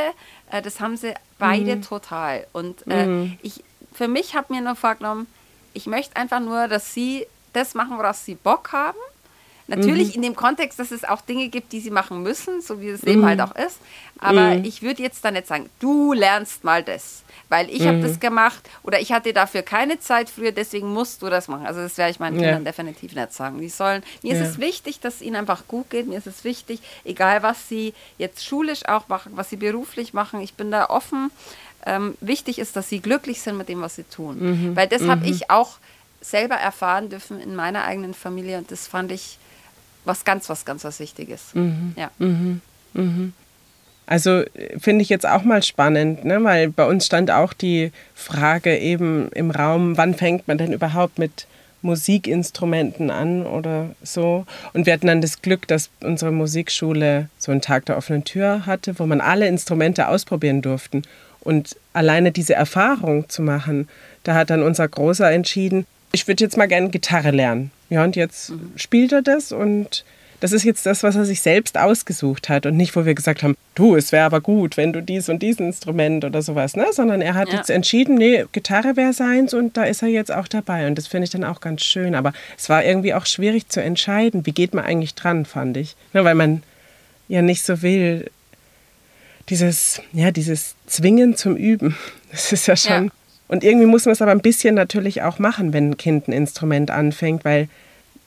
äh, 0.51 0.61
das 0.61 0.79
haben 0.79 0.95
sie 0.95 1.13
beide 1.39 1.77
mm. 1.77 1.81
total. 1.81 2.45
Und 2.53 2.85
äh, 2.87 3.05
mm. 3.05 3.37
ich, 3.41 3.63
für 3.93 4.07
mich 4.07 4.35
habe 4.35 4.53
mir 4.53 4.61
nur 4.61 4.75
vorgenommen, 4.75 5.27
ich 5.73 5.85
möchte 5.85 6.15
einfach 6.15 6.39
nur, 6.39 6.67
dass 6.67 6.93
sie 6.93 7.25
das 7.53 7.73
machen, 7.73 7.97
woraus 7.97 8.23
sie 8.25 8.35
Bock 8.35 8.71
haben. 8.71 8.97
Natürlich 9.67 10.09
mhm. 10.09 10.15
in 10.15 10.21
dem 10.21 10.35
Kontext, 10.35 10.79
dass 10.79 10.91
es 10.91 11.03
auch 11.03 11.21
Dinge 11.21 11.49
gibt, 11.49 11.73
die 11.73 11.81
sie 11.81 11.91
machen 11.91 12.23
müssen, 12.23 12.61
so 12.61 12.79
wie 12.79 12.87
es 12.87 13.01
mhm. 13.01 13.09
Leben 13.09 13.25
halt 13.25 13.41
auch 13.41 13.55
ist. 13.55 13.79
Aber 14.17 14.55
mhm. 14.55 14.63
ich 14.63 14.81
würde 14.81 15.03
jetzt 15.03 15.23
da 15.23 15.31
nicht 15.31 15.47
sagen, 15.47 15.69
du 15.79 16.13
lernst 16.13 16.63
mal 16.63 16.83
das, 16.83 17.23
weil 17.49 17.69
ich 17.69 17.85
habe 17.85 17.99
das 17.99 18.13
mhm. 18.13 18.19
gemacht 18.21 18.69
oder 18.83 18.99
ich 19.01 19.11
hatte 19.11 19.33
dafür 19.33 19.61
keine 19.61 19.99
Zeit 19.99 20.29
früher, 20.29 20.53
deswegen 20.53 20.91
musst 20.91 21.21
du 21.21 21.29
das 21.29 21.49
machen. 21.49 21.65
Also 21.65 21.81
das 21.81 21.97
werde 21.97 22.11
ich 22.11 22.19
meinen 22.19 22.37
Kindern 22.37 22.63
ja. 22.63 22.71
definitiv 22.71 23.13
nicht 23.13 23.33
sagen. 23.33 23.59
Die 23.59 23.69
sollen, 23.69 24.03
mir 24.23 24.35
ja. 24.35 24.41
ist 24.41 24.51
es 24.51 24.57
wichtig, 24.57 25.01
dass 25.01 25.15
es 25.15 25.21
ihnen 25.21 25.35
einfach 25.35 25.67
gut 25.67 25.89
geht. 25.89 26.07
Mir 26.07 26.17
ist 26.17 26.27
es 26.27 26.45
wichtig, 26.45 26.79
egal 27.03 27.43
was 27.43 27.67
sie 27.67 27.93
jetzt 28.17 28.45
schulisch 28.45 28.85
auch 28.87 29.09
machen, 29.09 29.33
was 29.35 29.49
sie 29.49 29.57
beruflich 29.57 30.13
machen. 30.13 30.39
Ich 30.39 30.53
bin 30.53 30.71
da 30.71 30.89
offen. 30.89 31.29
Ähm, 31.85 32.15
wichtig 32.21 32.59
ist, 32.59 32.75
dass 32.75 32.89
sie 32.89 32.99
glücklich 32.99 33.41
sind 33.41 33.57
mit 33.57 33.69
dem, 33.69 33.81
was 33.81 33.95
sie 33.95 34.03
tun. 34.03 34.37
Mhm. 34.39 34.75
Weil 34.75 34.87
das 34.87 35.03
habe 35.03 35.21
mhm. 35.21 35.31
ich 35.31 35.49
auch 35.51 35.77
selber 36.29 36.55
erfahren 36.55 37.09
dürfen 37.09 37.39
in 37.39 37.55
meiner 37.55 37.83
eigenen 37.85 38.13
Familie 38.13 38.57
und 38.57 38.71
das 38.71 38.87
fand 38.87 39.11
ich 39.11 39.37
was 40.05 40.25
ganz, 40.25 40.49
was 40.49 40.65
ganz 40.65 40.83
was 40.83 40.99
Wichtiges. 40.99 41.53
Mhm. 41.53 41.93
Ja. 41.97 42.11
Mhm. 42.17 42.61
Mhm. 42.93 43.33
Also 44.05 44.43
finde 44.79 45.01
ich 45.01 45.09
jetzt 45.09 45.27
auch 45.27 45.43
mal 45.43 45.61
spannend, 45.63 46.23
ne? 46.23 46.41
weil 46.43 46.69
bei 46.69 46.85
uns 46.87 47.05
stand 47.05 47.29
auch 47.29 47.51
die 47.51 47.91
Frage 48.15 48.77
eben 48.77 49.29
im 49.33 49.51
Raum, 49.51 49.97
wann 49.97 50.15
fängt 50.15 50.47
man 50.47 50.57
denn 50.57 50.71
überhaupt 50.71 51.19
mit 51.19 51.45
Musikinstrumenten 51.81 53.11
an 53.11 53.45
oder 53.45 53.89
so. 54.01 54.45
Und 54.73 54.85
wir 54.85 54.93
hatten 54.93 55.07
dann 55.07 55.21
das 55.21 55.41
Glück, 55.41 55.67
dass 55.67 55.89
unsere 55.99 56.31
Musikschule 56.31 57.29
so 57.37 57.51
einen 57.51 57.61
Tag 57.61 57.85
der 57.85 57.97
offenen 57.97 58.23
Tür 58.23 58.65
hatte, 58.65 58.97
wo 58.97 59.05
man 59.05 59.21
alle 59.21 59.47
Instrumente 59.47 60.07
ausprobieren 60.07 60.61
durften. 60.61 61.03
Und 61.41 61.75
alleine 61.93 62.31
diese 62.31 62.55
Erfahrung 62.55 63.29
zu 63.29 63.41
machen, 63.41 63.87
da 64.23 64.35
hat 64.35 64.49
dann 64.49 64.63
unser 64.63 64.87
Großer 64.87 65.31
entschieden, 65.31 65.85
ich 66.11 66.27
würde 66.27 66.43
jetzt 66.43 66.57
mal 66.57 66.67
gerne 66.67 66.89
Gitarre 66.89 67.31
lernen. 67.31 67.71
Ja, 67.89 68.03
und 68.03 68.15
jetzt 68.15 68.51
mhm. 68.51 68.71
spielt 68.75 69.11
er 69.11 69.21
das 69.21 69.51
und 69.51 70.03
das 70.39 70.51
ist 70.51 70.63
jetzt 70.63 70.85
das, 70.85 71.01
was 71.01 71.15
er 71.15 71.25
sich 71.25 71.41
selbst 71.41 71.77
ausgesucht 71.77 72.47
hat 72.47 72.67
und 72.67 72.77
nicht, 72.77 72.95
wo 72.95 73.05
wir 73.05 73.15
gesagt 73.15 73.41
haben, 73.41 73.55
du, 73.73 73.95
es 73.95 74.11
wäre 74.11 74.25
aber 74.25 74.39
gut, 74.39 74.77
wenn 74.77 74.93
du 74.93 75.01
dies 75.01 75.29
und 75.29 75.41
dies 75.41 75.57
Instrument 75.59 76.23
oder 76.25 76.41
sowas, 76.43 76.75
ne? 76.75 76.85
sondern 76.91 77.21
er 77.21 77.33
hat 77.33 77.49
ja. 77.49 77.55
jetzt 77.55 77.71
entschieden, 77.71 78.15
nee, 78.15 78.45
Gitarre 78.51 78.95
wäre 78.95 79.13
seins 79.13 79.53
und 79.55 79.77
da 79.77 79.83
ist 79.83 80.03
er 80.03 80.09
jetzt 80.09 80.31
auch 80.31 80.47
dabei 80.47 80.87
und 80.87 80.95
das 80.95 81.07
finde 81.07 81.25
ich 81.25 81.31
dann 81.31 81.43
auch 81.43 81.59
ganz 81.59 81.81
schön. 81.81 82.13
Aber 82.13 82.33
es 82.55 82.69
war 82.69 82.85
irgendwie 82.85 83.15
auch 83.15 83.25
schwierig 83.25 83.69
zu 83.69 83.81
entscheiden, 83.81 84.45
wie 84.45 84.51
geht 84.51 84.75
man 84.75 84.85
eigentlich 84.85 85.15
dran, 85.15 85.45
fand 85.45 85.75
ich. 85.77 85.95
Ne, 86.13 86.23
weil 86.23 86.35
man 86.35 86.61
ja 87.27 87.41
nicht 87.41 87.63
so 87.63 87.81
will, 87.81 88.29
dieses, 89.49 90.01
ja, 90.13 90.31
dieses 90.31 90.75
Zwingen 90.85 91.35
zum 91.35 91.55
Üben. 91.55 91.95
Das 92.29 92.51
ist 92.51 92.67
ja 92.67 92.75
schon. 92.75 93.05
Ja. 93.05 93.11
Und 93.47 93.63
irgendwie 93.63 93.85
muss 93.85 94.05
man 94.05 94.13
es 94.13 94.21
aber 94.21 94.31
ein 94.31 94.41
bisschen 94.41 94.75
natürlich 94.75 95.21
auch 95.21 95.39
machen, 95.39 95.73
wenn 95.73 95.91
ein 95.91 95.97
Kind 95.97 96.27
ein 96.27 96.33
Instrument 96.33 96.91
anfängt, 96.91 97.45
weil 97.45 97.69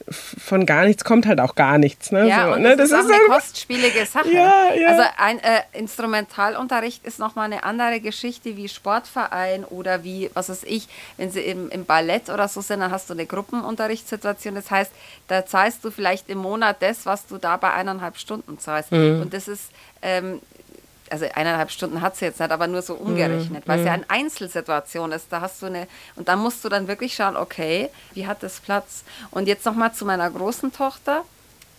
von 0.09 0.65
gar 0.65 0.85
nichts 0.85 1.03
kommt 1.03 1.25
halt 1.25 1.39
auch 1.39 1.55
gar 1.55 1.77
nichts. 1.77 2.11
Ne? 2.11 2.27
Ja, 2.27 2.47
so, 2.47 2.53
und 2.53 2.61
ne? 2.61 2.75
das, 2.75 2.89
das 2.89 3.05
ist, 3.05 3.11
auch 3.11 3.13
eine 3.13 3.27
kostspielige 3.27 4.05
Sache. 4.05 4.31
Ja, 4.31 4.73
ja. 4.73 4.87
Also 4.87 5.03
ein 5.17 5.39
äh, 5.39 5.61
Instrumentalunterricht 5.73 7.05
ist 7.05 7.19
nochmal 7.19 7.45
eine 7.45 7.63
andere 7.63 7.99
Geschichte 7.99 8.57
wie 8.57 8.67
Sportverein 8.67 9.63
oder 9.65 10.03
wie, 10.03 10.29
was 10.33 10.49
weiß 10.49 10.63
ich, 10.63 10.87
wenn 11.17 11.31
sie 11.31 11.41
im, 11.41 11.69
im 11.69 11.85
Ballett 11.85 12.29
oder 12.29 12.47
so 12.47 12.61
sind, 12.61 12.79
dann 12.79 12.91
hast 12.91 13.09
du 13.09 13.13
eine 13.13 13.25
Gruppenunterrichtssituation. 13.25 14.55
Das 14.55 14.71
heißt, 14.71 14.91
da 15.27 15.45
zahlst 15.45 15.83
du 15.85 15.91
vielleicht 15.91 16.29
im 16.29 16.39
Monat 16.39 16.77
das, 16.81 17.05
was 17.05 17.27
du 17.27 17.37
da 17.37 17.57
bei 17.57 17.71
eineinhalb 17.71 18.17
Stunden 18.17 18.59
zahlst. 18.59 18.91
Mhm. 18.91 19.21
Und 19.21 19.33
das 19.33 19.47
ist 19.47 19.71
ähm, 20.01 20.41
also 21.11 21.25
eineinhalb 21.33 21.71
Stunden 21.71 22.01
hat 22.01 22.15
sie 22.15 22.25
jetzt 22.25 22.39
nicht, 22.39 22.51
aber 22.51 22.67
nur 22.67 22.81
so 22.81 22.95
umgerechnet, 22.95 23.65
mhm. 23.65 23.69
weil 23.69 23.79
es 23.79 23.85
ja 23.85 23.97
mhm. 23.97 24.05
eine 24.09 24.09
Einzelsituation 24.09 25.11
ist. 25.11 25.27
Da 25.29 25.41
hast 25.41 25.61
du 25.61 25.65
eine, 25.65 25.87
und 26.15 26.27
da 26.27 26.35
musst 26.35 26.63
du 26.63 26.69
dann 26.69 26.87
wirklich 26.87 27.13
schauen, 27.13 27.35
okay, 27.35 27.89
wie 28.13 28.27
hat 28.27 28.41
das 28.43 28.59
Platz? 28.61 29.03
Und 29.29 29.47
jetzt 29.47 29.65
nochmal 29.65 29.93
zu 29.93 30.05
meiner 30.05 30.29
großen 30.29 30.71
Tochter, 30.71 31.23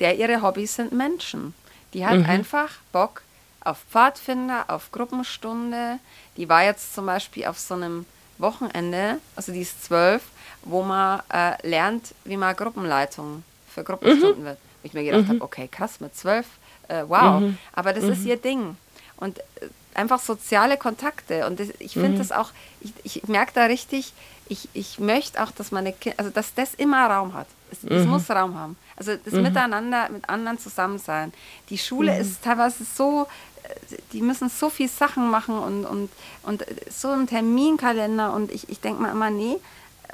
der 0.00 0.16
ihre 0.16 0.42
Hobbys 0.42 0.76
sind 0.76 0.92
Menschen. 0.92 1.54
Die 1.94 2.04
hat 2.06 2.18
mhm. 2.18 2.26
einfach 2.26 2.70
Bock 2.92 3.22
auf 3.64 3.78
Pfadfinder, 3.90 4.64
auf 4.68 4.92
Gruppenstunde. 4.92 5.98
Die 6.36 6.48
war 6.48 6.64
jetzt 6.64 6.94
zum 6.94 7.06
Beispiel 7.06 7.46
auf 7.46 7.58
so 7.58 7.74
einem 7.74 8.04
Wochenende, 8.38 9.18
also 9.36 9.52
die 9.52 9.60
ist 9.62 9.84
zwölf, 9.84 10.22
wo 10.62 10.82
man 10.82 11.20
äh, 11.32 11.66
lernt, 11.66 12.14
wie 12.24 12.36
man 12.36 12.54
Gruppenleitung 12.54 13.44
für 13.72 13.82
Gruppenstunden 13.82 14.42
mhm. 14.42 14.46
wird. 14.46 14.58
Wo 14.82 14.86
ich 14.86 14.94
mir 14.94 15.04
gedacht 15.04 15.22
mhm. 15.22 15.28
habe, 15.28 15.42
okay, 15.42 15.68
krass, 15.68 16.00
mit 16.00 16.14
zwölf, 16.16 16.46
äh, 16.88 17.04
wow. 17.06 17.40
Mhm. 17.40 17.56
Aber 17.72 17.92
das 17.92 18.04
ist 18.04 18.20
mhm. 18.20 18.26
ihr 18.26 18.36
Ding 18.36 18.76
und 19.22 19.38
äh, 19.38 19.68
einfach 19.94 20.20
soziale 20.20 20.76
Kontakte. 20.76 21.46
Und 21.46 21.60
ich 21.60 21.92
finde 21.94 22.10
mhm. 22.10 22.18
das 22.18 22.32
auch, 22.32 22.50
ich, 22.80 22.92
ich 23.04 23.28
merke 23.28 23.52
da 23.54 23.64
richtig, 23.64 24.12
ich, 24.48 24.68
ich 24.74 24.98
möchte 24.98 25.42
auch, 25.42 25.50
dass 25.50 25.70
meine 25.70 25.92
Kinder, 25.92 26.18
also 26.18 26.30
dass 26.30 26.54
das 26.54 26.74
immer 26.74 27.06
Raum 27.06 27.34
hat. 27.34 27.46
Es, 27.70 27.82
mhm. 27.82 27.92
es 27.92 28.06
muss 28.06 28.30
Raum 28.30 28.58
haben. 28.58 28.76
Also 28.96 29.16
das 29.16 29.34
mhm. 29.34 29.42
Miteinander, 29.42 30.08
mit 30.10 30.28
anderen 30.28 30.58
zusammen 30.58 30.98
sein. 30.98 31.32
Die 31.70 31.78
Schule 31.78 32.14
mhm. 32.14 32.20
ist 32.20 32.42
teilweise 32.42 32.84
so, 32.84 33.26
äh, 33.62 33.96
die 34.12 34.20
müssen 34.20 34.48
so 34.48 34.68
viel 34.68 34.88
Sachen 34.88 35.30
machen 35.30 35.58
und, 35.58 35.84
und, 35.86 36.10
und 36.42 36.64
so 36.90 37.08
ein 37.08 37.26
Terminkalender 37.26 38.32
und 38.32 38.50
ich, 38.52 38.68
ich 38.68 38.80
denke 38.80 39.02
mir 39.02 39.10
immer, 39.10 39.30
nee, 39.30 39.56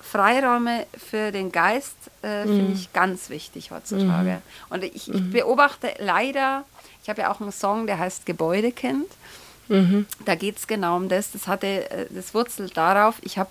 Freiräume 0.01 0.87
für 0.97 1.33
den 1.33 1.51
Geist 1.51 1.97
äh, 2.23 2.43
finde 2.43 2.63
mhm. 2.63 2.73
ich 2.73 2.93
ganz 2.93 3.31
wichtig 3.31 3.73
heutzutage. 3.73 4.31
Mhm. 4.31 4.73
Und 4.73 4.85
ich, 4.85 5.13
ich 5.13 5.31
beobachte 5.31 5.93
leider 5.99 6.65
ich 7.09 7.11
habe 7.11 7.23
ja 7.23 7.33
auch 7.33 7.41
einen 7.41 7.53
Song, 7.53 7.87
der 7.87 7.99
heißt 7.99 8.27
Gebäudekind. 8.27 9.07
Mhm. 9.69 10.05
Da 10.27 10.35
geht 10.35 10.59
es 10.59 10.67
genau 10.67 10.95
um 10.99 11.09
das. 11.09 11.33
Das 11.33 11.47
hatte, 11.47 11.91
äh, 11.91 12.07
das 12.11 12.35
wurzelt 12.35 12.77
darauf, 12.77 13.15
ich 13.23 13.39
habe 13.39 13.49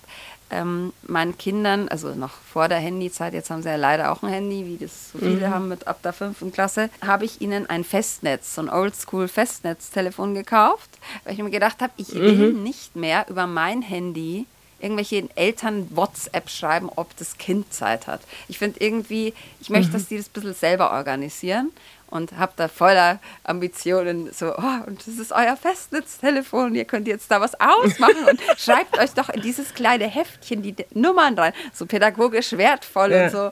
ähm, 0.51 0.93
meinen 1.07 1.39
Kindern, 1.39 1.89
also 1.89 2.13
noch 2.13 2.33
vor 2.53 2.67
der 2.67 2.77
Handyzeit, 2.77 3.33
jetzt 3.33 3.49
haben 3.49 3.63
sie 3.63 3.69
ja 3.69 3.75
leider 3.75 4.11
auch 4.11 4.21
ein 4.21 4.29
Handy, 4.29 4.67
wie 4.67 4.77
das 4.77 5.11
so 5.11 5.17
viele 5.17 5.47
mhm. 5.47 5.49
haben 5.49 5.67
mit 5.69 5.87
ab 5.87 6.03
der 6.03 6.13
fünften 6.13 6.51
Klasse, 6.51 6.91
habe 7.03 7.25
ich 7.25 7.41
ihnen 7.41 7.67
ein 7.67 7.83
Festnetz, 7.83 8.53
so 8.53 8.61
ein 8.61 8.69
Oldschool-Festnetztelefon 8.69 10.35
gekauft, 10.35 10.91
weil 11.23 11.33
ich 11.33 11.39
mir 11.39 11.49
gedacht 11.49 11.81
habe, 11.81 11.93
ich 11.97 12.13
will 12.13 12.53
mhm. 12.53 12.61
nicht 12.61 12.95
mehr 12.95 13.25
über 13.27 13.47
mein 13.47 13.81
Handy 13.81 14.45
irgendwelche 14.79 15.27
Eltern 15.35 15.87
WhatsApp 15.95 16.51
schreiben, 16.51 16.91
ob 16.95 17.17
das 17.17 17.39
Kind 17.39 17.73
Zeit 17.73 18.05
hat. 18.05 18.21
Ich 18.47 18.59
finde 18.59 18.79
irgendwie, 18.79 19.33
ich 19.59 19.71
möchte, 19.71 19.89
mhm. 19.89 19.93
dass 19.93 20.07
die 20.07 20.17
das 20.17 20.27
ein 20.27 20.33
bisschen 20.33 20.53
selber 20.53 20.91
organisieren 20.91 21.71
und 22.09 22.37
habe 22.37 22.53
da 22.55 22.67
voller 22.67 23.19
Ambitionen 23.43 24.31
so, 24.31 24.53
oh, 24.55 24.87
und 24.87 25.05
das 25.05 25.15
ist 25.15 25.31
euer 25.31 25.57
Festnetztelefon, 25.57 26.75
ihr 26.75 26.85
könnt 26.85 27.07
jetzt 27.07 27.29
da 27.29 27.41
was 27.41 27.59
ausmachen 27.59 28.25
und 28.29 28.41
schreibt 28.57 28.97
euch 28.99 29.11
doch 29.11 29.29
in 29.29 29.41
dieses 29.41 29.73
kleine 29.73 30.07
Heftchen 30.07 30.61
die 30.61 30.75
Nummern 30.93 31.37
rein, 31.37 31.53
so 31.73 31.85
pädagogisch 31.85 32.53
wertvoll 32.53 33.11
ja. 33.11 33.25
und 33.25 33.31
so. 33.31 33.51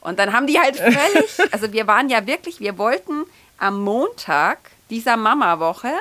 Und 0.00 0.18
dann 0.18 0.32
haben 0.32 0.46
die 0.46 0.58
halt 0.58 0.76
völlig, 0.76 1.38
also 1.52 1.72
wir 1.72 1.86
waren 1.86 2.08
ja 2.08 2.26
wirklich, 2.26 2.60
wir 2.60 2.78
wollten 2.78 3.24
am 3.58 3.80
Montag 3.80 4.58
dieser 4.90 5.16
Mama-Woche 5.16 5.92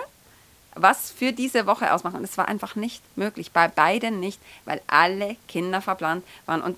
was 0.75 1.09
für 1.09 1.31
diese 1.31 1.65
Woche 1.65 1.93
ausmachen. 1.93 2.17
Und 2.17 2.25
es 2.25 2.37
war 2.37 2.47
einfach 2.47 2.75
nicht 2.75 3.01
möglich, 3.17 3.51
bei 3.51 3.67
beiden 3.67 4.19
nicht, 4.19 4.39
weil 4.65 4.81
alle 4.87 5.37
Kinder 5.47 5.81
verplant 5.81 6.23
waren. 6.45 6.61
Und 6.61 6.77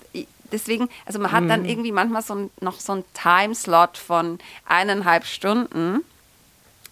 deswegen, 0.52 0.88
also 1.06 1.18
man 1.18 1.32
hat 1.32 1.44
mhm. 1.44 1.48
dann 1.48 1.64
irgendwie 1.64 1.92
manchmal 1.92 2.22
so 2.22 2.34
ein, 2.34 2.50
noch 2.60 2.80
so 2.80 2.92
einen 2.92 3.04
Timeslot 3.14 3.96
von 3.98 4.38
eineinhalb 4.66 5.24
Stunden 5.24 6.04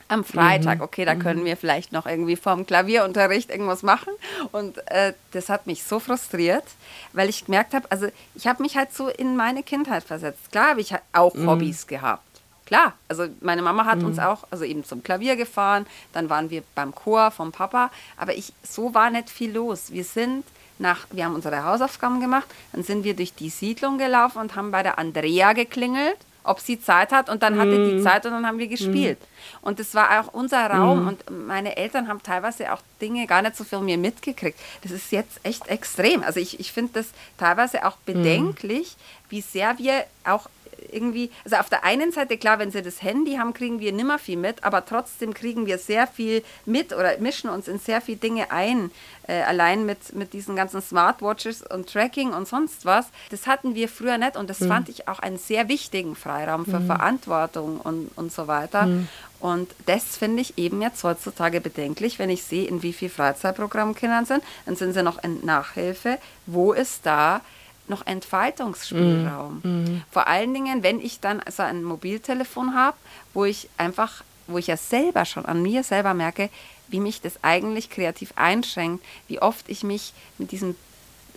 am 0.08 0.24
Freitag. 0.24 0.78
Mhm. 0.78 0.84
Okay, 0.84 1.04
da 1.04 1.14
können 1.14 1.40
mhm. 1.40 1.46
wir 1.46 1.56
vielleicht 1.56 1.92
noch 1.92 2.06
irgendwie 2.06 2.36
vorm 2.36 2.66
Klavierunterricht 2.66 3.50
irgendwas 3.50 3.82
machen. 3.82 4.12
Und 4.52 4.78
äh, 4.90 5.14
das 5.32 5.48
hat 5.48 5.66
mich 5.66 5.82
so 5.82 5.98
frustriert, 5.98 6.64
weil 7.12 7.28
ich 7.28 7.46
gemerkt 7.46 7.74
habe, 7.74 7.90
also 7.90 8.08
ich 8.34 8.46
habe 8.46 8.62
mich 8.62 8.76
halt 8.76 8.92
so 8.92 9.08
in 9.08 9.36
meine 9.36 9.62
Kindheit 9.62 10.04
versetzt. 10.04 10.52
Klar 10.52 10.70
habe 10.70 10.80
ich 10.80 10.94
auch 11.12 11.34
mhm. 11.34 11.48
Hobbys 11.48 11.86
gehabt. 11.86 12.22
Klar, 12.66 12.94
also 13.08 13.28
meine 13.40 13.62
Mama 13.62 13.84
hat 13.84 14.00
mhm. 14.00 14.06
uns 14.06 14.18
auch, 14.18 14.44
also 14.50 14.64
eben 14.64 14.84
zum 14.84 15.02
Klavier 15.04 15.36
gefahren, 15.36 15.86
dann 16.12 16.28
waren 16.28 16.50
wir 16.50 16.64
beim 16.74 16.92
Chor 16.92 17.30
vom 17.30 17.52
Papa, 17.52 17.92
aber 18.16 18.34
ich, 18.34 18.52
so 18.64 18.92
war 18.92 19.08
nicht 19.10 19.30
viel 19.30 19.52
los. 19.52 19.92
Wir 19.92 20.02
sind 20.02 20.44
nach, 20.78 21.06
wir 21.10 21.24
haben 21.24 21.34
unsere 21.34 21.64
Hausaufgaben 21.64 22.20
gemacht, 22.20 22.46
dann 22.72 22.82
sind 22.82 23.04
wir 23.04 23.14
durch 23.14 23.34
die 23.34 23.50
Siedlung 23.50 23.98
gelaufen 23.98 24.38
und 24.38 24.56
haben 24.56 24.70
bei 24.70 24.82
der 24.82 24.98
Andrea 24.98 25.52
geklingelt, 25.52 26.18
ob 26.44 26.60
sie 26.60 26.80
Zeit 26.80 27.12
hat 27.12 27.28
und 27.28 27.42
dann 27.42 27.58
hatte 27.58 27.90
die 27.90 27.96
mm. 27.96 28.02
Zeit 28.02 28.24
und 28.24 28.32
dann 28.32 28.46
haben 28.46 28.58
wir 28.58 28.68
gespielt. 28.68 29.18
Mm. 29.20 29.66
Und 29.66 29.80
das 29.80 29.94
war 29.94 30.20
auch 30.20 30.32
unser 30.32 30.70
Raum 30.70 31.04
mm. 31.04 31.08
und 31.08 31.46
meine 31.46 31.76
Eltern 31.76 32.08
haben 32.08 32.22
teilweise 32.22 32.72
auch 32.72 32.80
Dinge 33.00 33.26
gar 33.26 33.42
nicht 33.42 33.56
so 33.56 33.64
viel 33.64 33.80
mir 33.80 33.98
mitgekriegt. 33.98 34.58
Das 34.82 34.92
ist 34.92 35.10
jetzt 35.10 35.40
echt 35.42 35.66
extrem. 35.66 36.22
Also 36.22 36.38
ich, 36.38 36.60
ich 36.60 36.72
finde 36.72 36.92
das 36.94 37.08
teilweise 37.36 37.84
auch 37.84 37.96
bedenklich, 37.96 38.96
wie 39.28 39.40
sehr 39.40 39.76
wir 39.78 40.04
auch 40.24 40.48
irgendwie, 40.90 41.30
also 41.44 41.56
auf 41.56 41.68
der 41.68 41.84
einen 41.84 42.12
Seite, 42.12 42.38
klar, 42.38 42.58
wenn 42.58 42.70
sie 42.70 42.82
das 42.82 43.02
Handy 43.02 43.36
haben, 43.36 43.52
kriegen 43.52 43.80
wir 43.80 43.92
nimmer 43.92 44.18
viel 44.18 44.36
mit, 44.36 44.64
aber 44.64 44.84
trotzdem 44.84 45.34
kriegen 45.34 45.66
wir 45.66 45.78
sehr 45.78 46.06
viel 46.06 46.42
mit 46.64 46.92
oder 46.92 47.18
mischen 47.18 47.50
uns 47.50 47.68
in 47.68 47.78
sehr 47.78 48.00
viele 48.00 48.18
Dinge 48.18 48.50
ein. 48.50 48.90
Äh, 49.28 49.42
allein 49.42 49.84
mit, 49.84 50.14
mit 50.14 50.32
diesen 50.32 50.54
ganzen 50.54 50.80
Smartwatches 50.80 51.62
und 51.62 51.92
Tracking 51.92 52.32
und 52.32 52.46
sonst 52.46 52.84
was. 52.84 53.06
Das 53.30 53.48
hatten 53.48 53.74
wir 53.74 53.88
früher 53.88 54.18
nicht 54.18 54.36
und 54.36 54.48
das 54.48 54.60
mhm. 54.60 54.68
fand 54.68 54.88
ich 54.88 55.08
auch 55.08 55.18
einen 55.18 55.38
sehr 55.38 55.68
wichtigen 55.68 56.14
Freiraum 56.14 56.64
für 56.64 56.78
mhm. 56.78 56.86
Verantwortung 56.86 57.80
und, 57.80 58.10
und 58.14 58.30
so 58.30 58.46
weiter. 58.46 58.86
Mhm. 58.86 59.08
Und 59.40 59.70
das 59.86 60.16
finde 60.16 60.42
ich 60.42 60.58
eben 60.58 60.80
jetzt 60.80 61.02
heutzutage 61.02 61.60
bedenklich, 61.60 62.18
wenn 62.18 62.30
ich 62.30 62.44
sehe, 62.44 62.68
in 62.68 62.82
wie 62.82 62.92
viel 62.92 63.08
Freizeitprogramm 63.08 63.94
Kindern 63.94 64.26
sind. 64.26 64.42
Dann 64.64 64.76
sind 64.76 64.92
sie 64.92 65.02
noch 65.02 65.22
in 65.22 65.44
Nachhilfe. 65.44 66.18
Wo 66.46 66.72
ist 66.72 67.04
da 67.04 67.40
noch 67.88 68.06
Entfaltungsspielraum? 68.06 69.60
Mm, 69.62 69.68
mm. 69.68 70.02
Vor 70.10 70.26
allen 70.26 70.52
Dingen, 70.54 70.82
wenn 70.82 71.00
ich 71.00 71.20
dann 71.20 71.40
so 71.50 71.62
ein 71.62 71.82
Mobiltelefon 71.82 72.74
habe, 72.74 72.96
wo 73.34 73.44
ich 73.44 73.68
einfach, 73.76 74.22
wo 74.46 74.58
ich 74.58 74.66
ja 74.66 74.76
selber 74.76 75.24
schon 75.24 75.46
an 75.46 75.62
mir 75.62 75.82
selber 75.82 76.14
merke, 76.14 76.50
wie 76.88 77.00
mich 77.00 77.20
das 77.20 77.42
eigentlich 77.42 77.90
kreativ 77.90 78.32
einschränkt, 78.36 79.04
wie 79.28 79.40
oft 79.40 79.68
ich 79.68 79.82
mich 79.82 80.12
mit 80.38 80.52
diesem 80.52 80.76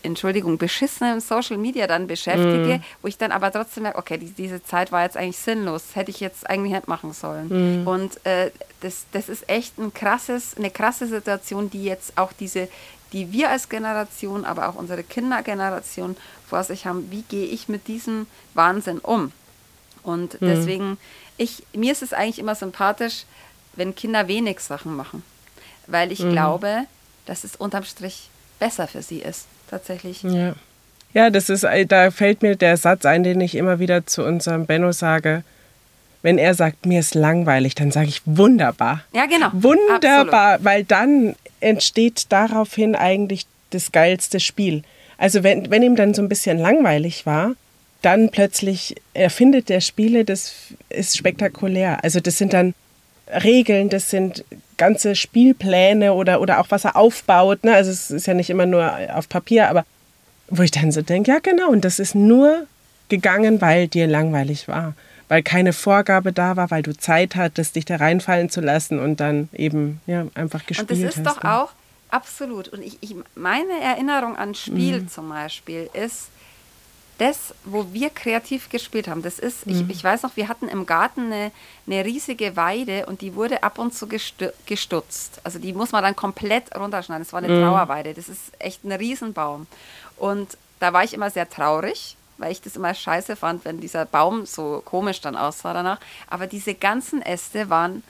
Entschuldigung, 0.04 0.58
beschissenen 0.58 1.22
Social 1.22 1.58
Media 1.58 1.88
dann 1.88 2.08
beschäftige, 2.08 2.78
mm. 2.78 2.84
wo 3.02 3.08
ich 3.08 3.18
dann 3.18 3.32
aber 3.32 3.52
trotzdem 3.52 3.84
merke, 3.84 3.98
okay, 3.98 4.18
die, 4.18 4.32
diese 4.32 4.64
Zeit 4.64 4.92
war 4.92 5.04
jetzt 5.04 5.18
eigentlich 5.18 5.38
sinnlos, 5.38 5.84
hätte 5.96 6.12
ich 6.12 6.20
jetzt 6.20 6.50
eigentlich 6.50 6.74
nicht 6.74 6.88
machen 6.88 7.14
sollen. 7.14 7.84
Mm. 7.84 7.88
Und 7.88 8.26
äh, 8.26 8.52
das, 8.82 9.06
das 9.12 9.30
ist 9.30 9.50
echt 9.50 9.78
ein 9.78 9.94
krasses, 9.94 10.56
eine 10.58 10.72
krasse 10.72 11.08
Situation, 11.08 11.70
die 11.70 11.84
jetzt 11.84 12.18
auch 12.18 12.32
diese, 12.34 12.68
die 13.14 13.32
wir 13.32 13.50
als 13.50 13.70
Generation, 13.70 14.46
aber 14.46 14.70
auch 14.70 14.76
unsere 14.76 15.04
Kindergeneration 15.04 16.16
vor 16.48 16.64
sich 16.64 16.86
haben. 16.86 17.12
Wie 17.12 17.24
gehe 17.24 17.46
ich 17.46 17.70
mit 17.70 17.88
diesem 17.88 18.28
Wahnsinn 18.54 19.00
um? 19.00 19.32
Und 20.04 20.42
mm. 20.42 20.46
deswegen, 20.46 20.98
ich, 21.38 21.64
mir 21.74 21.92
ist 21.92 22.02
es 22.02 22.14
eigentlich 22.14 22.40
immer 22.40 22.56
sympathisch, 22.56 23.26
wenn 23.74 23.96
Kinder 23.96 24.28
wenig 24.28 24.60
Sachen 24.60 24.96
machen, 24.96 25.24
weil 25.88 26.12
ich 26.12 26.20
glaube, 26.20 26.86
dass 27.26 27.44
es 27.44 27.56
unterm 27.56 27.84
Strich 27.84 28.30
besser 28.60 28.88
für 28.88 29.02
sie 29.02 29.20
ist 29.20 29.48
tatsächlich. 29.70 30.24
Ja. 30.24 30.56
Ja, 31.14 31.30
das 31.30 31.50
ist, 31.50 31.64
äh, 31.64 31.86
da 31.86 32.12
fällt 32.12 32.44
mir 32.44 32.56
der 32.56 32.78
Satz 32.78 33.06
ein, 33.06 33.24
den 33.24 33.42
ich 33.42 33.56
immer 33.56 33.80
wieder 33.80 34.06
zu 34.06 34.24
unserem 34.24 34.66
Benno 34.66 34.92
sage. 34.92 35.44
Wenn 36.22 36.38
er 36.38 36.54
sagt, 36.54 36.86
mir 36.86 37.00
ist 37.00 37.16
langweilig, 37.16 37.76
dann 37.76 37.92
sage 37.92 38.10
ich 38.10 38.22
wunderbar. 38.26 39.04
Ja, 39.14 39.26
genau. 39.26 39.50
Wunderbar, 39.54 40.54
Absolut. 40.54 40.66
weil 40.66 40.84
dann 40.84 41.36
entsteht 41.62 42.26
daraufhin 42.30 42.96
eigentlich 42.96 43.48
das 43.72 43.92
geilste 43.92 44.40
Spiel. 44.40 44.84
Also 45.18 45.44
wenn, 45.44 45.72
wenn 45.72 45.82
ihm 45.82 45.96
dann 45.96 46.14
so 46.14 46.22
ein 46.22 46.30
bisschen 46.30 46.60
langweilig 46.60 47.26
war, 47.26 47.54
dann 48.02 48.30
plötzlich 48.30 48.96
erfindet 49.14 49.70
der 49.70 49.82
Spiele, 49.82 50.24
das 50.26 50.54
ist 50.90 51.18
spektakulär. 51.18 52.04
Also 52.04 52.20
das 52.20 52.38
sind 52.38 52.54
dann 52.54 52.74
Regeln, 53.44 53.90
das 53.90 54.10
sind 54.10 54.46
ganze 54.80 55.16
Spielpläne 55.16 56.14
oder, 56.14 56.42
oder 56.42 56.60
auch 56.60 56.68
was 56.70 56.86
er 56.86 56.96
aufbaut. 56.96 57.64
Ne? 57.64 57.76
Also 57.76 57.92
es 57.92 58.10
ist 58.10 58.26
ja 58.26 58.34
nicht 58.34 58.50
immer 58.50 58.66
nur 58.66 58.92
auf 59.14 59.30
Papier, 59.30 59.70
aber 59.70 59.86
wo 60.48 60.64
ich 60.64 60.72
dann 60.72 60.92
so 60.92 61.04
denke, 61.04 61.30
ja 61.30 61.38
genau, 61.38 61.70
und 61.70 61.86
das 61.86 62.00
ist 62.00 62.16
nur 62.16 62.66
gegangen, 63.10 63.62
weil 63.62 63.88
dir 63.88 64.08
langweilig 64.08 64.68
war. 64.68 64.96
Weil 65.28 65.44
keine 65.44 65.74
Vorgabe 65.74 66.34
da 66.34 66.56
war, 66.56 66.72
weil 66.72 66.82
du 66.82 66.98
Zeit 66.98 67.36
hattest, 67.36 67.76
dich 67.76 67.86
da 67.86 67.98
reinfallen 67.98 68.50
zu 68.50 68.62
lassen 68.62 68.98
und 68.98 69.20
dann 69.20 69.50
eben 69.54 70.02
ja, 70.08 70.26
einfach 70.34 70.66
gespielt 70.66 70.90
hast. 70.90 70.98
Und 70.98 71.06
das 71.06 71.16
ist 71.18 71.26
hast, 71.28 71.38
doch 71.38 71.44
ne? 71.44 71.56
auch 71.56 71.70
absolut. 72.10 72.70
Und 72.70 72.82
ich, 72.82 72.98
ich, 73.02 73.16
meine 73.36 73.80
Erinnerung 73.84 74.36
an 74.38 74.56
Spiel 74.56 75.02
mhm. 75.02 75.08
zum 75.08 75.30
Beispiel 75.30 75.88
ist, 75.94 76.30
das, 77.20 77.54
wo 77.66 77.94
wir 77.94 78.10
kreativ 78.10 78.70
gespielt 78.70 79.08
haben, 79.08 79.22
das 79.22 79.40
ist, 79.40 79.68
mhm. 79.68 79.74
ich, 79.74 79.98
ich 79.98 80.04
weiß 80.04 80.24
noch, 80.24 80.36
wir 80.36 80.48
hatten 80.48 80.68
im 80.68 80.86
Garten 80.86 81.32
eine, 81.32 81.52
eine 81.86 82.06
riesige 82.06 82.56
Weide 82.56 83.06
und 83.06 83.22
die 83.22 83.36
wurde 83.36 83.62
ab 83.62 83.78
und 83.78 83.94
zu 83.94 84.08
gestutzt. 84.08 85.42
Also 85.44 85.60
die 85.60 85.74
muss 85.74 85.92
man 85.92 86.04
dann 86.04 86.16
komplett 86.16 86.76
runterschneiden. 86.76 87.24
Das 87.24 87.34
war 87.34 87.44
eine 87.44 87.54
mhm. 87.54 87.62
Trauerweide. 87.62 88.14
Das 88.14 88.30
ist 88.30 88.52
echt 88.58 88.84
ein 88.84 88.92
Riesenbaum. 88.92 89.68
Und 90.18 90.58
da 90.80 90.94
war 90.94 91.04
ich 91.04 91.14
immer 91.14 91.30
sehr 91.30 91.50
traurig, 91.50 92.16
weil 92.38 92.54
ich 92.54 92.62
das 92.62 92.78
immer 92.78 92.94
scheiße 92.94 93.36
fand, 93.36 93.66
wenn 93.66 93.82
dieser 93.82 94.06
Baum 94.06 94.46
so 94.46 94.82
komisch 94.86 95.20
dann 95.20 95.36
aussah 95.36 95.74
danach. 95.74 96.00
Aber 96.28 96.48
diese 96.48 96.74
ganzen 96.74 97.22
Äste 97.22 97.70
waren 97.70 98.04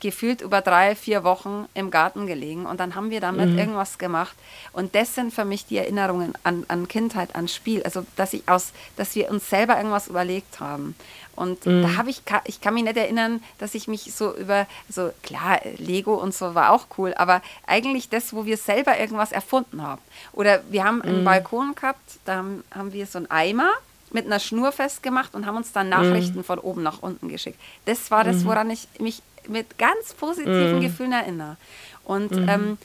gefühlt 0.00 0.40
über 0.40 0.60
drei, 0.60 0.94
vier 0.94 1.24
Wochen 1.24 1.66
im 1.74 1.90
Garten 1.90 2.26
gelegen 2.26 2.66
und 2.66 2.80
dann 2.80 2.94
haben 2.94 3.10
wir 3.10 3.20
damit 3.20 3.50
mhm. 3.50 3.58
irgendwas 3.58 3.98
gemacht. 3.98 4.36
Und 4.72 4.94
das 4.94 5.14
sind 5.14 5.32
für 5.32 5.44
mich 5.44 5.66
die 5.66 5.78
Erinnerungen 5.78 6.34
an, 6.42 6.64
an 6.68 6.88
Kindheit, 6.88 7.34
an 7.34 7.48
Spiel. 7.48 7.82
Also, 7.82 8.04
dass 8.16 8.32
ich 8.32 8.48
aus, 8.48 8.72
dass 8.96 9.14
wir 9.14 9.30
uns 9.30 9.48
selber 9.48 9.76
irgendwas 9.76 10.08
überlegt 10.08 10.60
haben. 10.60 10.94
Und 11.36 11.66
mhm. 11.66 11.82
da 11.82 11.96
habe 11.96 12.10
ich, 12.10 12.22
ich 12.44 12.60
kann 12.60 12.74
mich 12.74 12.84
nicht 12.84 12.96
erinnern, 12.96 13.42
dass 13.58 13.74
ich 13.74 13.88
mich 13.88 14.14
so 14.14 14.34
über, 14.34 14.66
so 14.88 15.12
klar, 15.22 15.60
Lego 15.76 16.14
und 16.14 16.34
so 16.34 16.54
war 16.54 16.72
auch 16.72 16.86
cool, 16.96 17.12
aber 17.14 17.42
eigentlich 17.66 18.08
das, 18.08 18.32
wo 18.32 18.46
wir 18.46 18.56
selber 18.56 18.98
irgendwas 18.98 19.32
erfunden 19.32 19.82
haben. 19.82 20.00
Oder 20.32 20.62
wir 20.70 20.84
haben 20.84 21.02
einen 21.02 21.20
mhm. 21.20 21.24
Balkon 21.24 21.74
gehabt, 21.74 22.18
da 22.24 22.36
haben, 22.36 22.64
haben 22.74 22.92
wir 22.92 23.06
so 23.06 23.18
einen 23.18 23.30
Eimer 23.30 23.70
mit 24.10 24.26
einer 24.26 24.40
Schnur 24.40 24.72
festgemacht 24.72 25.34
und 25.34 25.46
haben 25.46 25.56
uns 25.56 25.72
dann 25.72 25.88
Nachrichten 25.88 26.38
mhm. 26.38 26.44
von 26.44 26.58
oben 26.58 26.82
nach 26.82 27.02
unten 27.02 27.28
geschickt. 27.28 27.58
Das 27.84 28.10
war 28.10 28.24
das, 28.24 28.36
mhm. 28.38 28.44
woran 28.46 28.70
ich 28.70 28.88
mich 28.98 29.20
mit 29.48 29.78
ganz 29.78 30.14
positiven 30.14 30.76
mhm. 30.76 30.80
Gefühlen 30.80 31.12
erinnere. 31.12 31.56
Und 32.04 32.32
mhm. 32.32 32.48
ähm, 32.48 32.78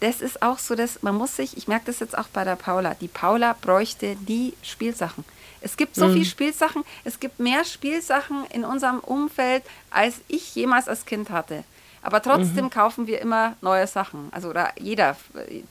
das 0.00 0.20
ist 0.20 0.42
auch 0.42 0.58
so, 0.58 0.74
dass 0.74 1.02
man 1.02 1.14
muss 1.14 1.36
sich, 1.36 1.56
ich 1.56 1.68
merke 1.68 1.86
das 1.86 2.00
jetzt 2.00 2.16
auch 2.16 2.28
bei 2.28 2.44
der 2.44 2.56
Paula, 2.56 2.94
die 2.94 3.08
Paula 3.08 3.56
bräuchte 3.60 4.16
die 4.16 4.54
Spielsachen. 4.62 5.24
Es 5.60 5.78
gibt 5.78 5.94
so 5.94 6.08
mhm. 6.08 6.12
viele 6.12 6.24
Spielsachen, 6.26 6.84
es 7.04 7.20
gibt 7.20 7.40
mehr 7.40 7.64
Spielsachen 7.64 8.44
in 8.52 8.64
unserem 8.64 8.98
Umfeld, 8.98 9.62
als 9.90 10.16
ich 10.28 10.54
jemals 10.54 10.88
als 10.88 11.06
Kind 11.06 11.30
hatte. 11.30 11.64
Aber 12.02 12.20
trotzdem 12.20 12.66
mhm. 12.66 12.70
kaufen 12.70 13.06
wir 13.06 13.20
immer 13.22 13.56
neue 13.62 13.86
Sachen. 13.86 14.28
Also 14.30 14.50
oder 14.50 14.72
jeder, 14.78 15.16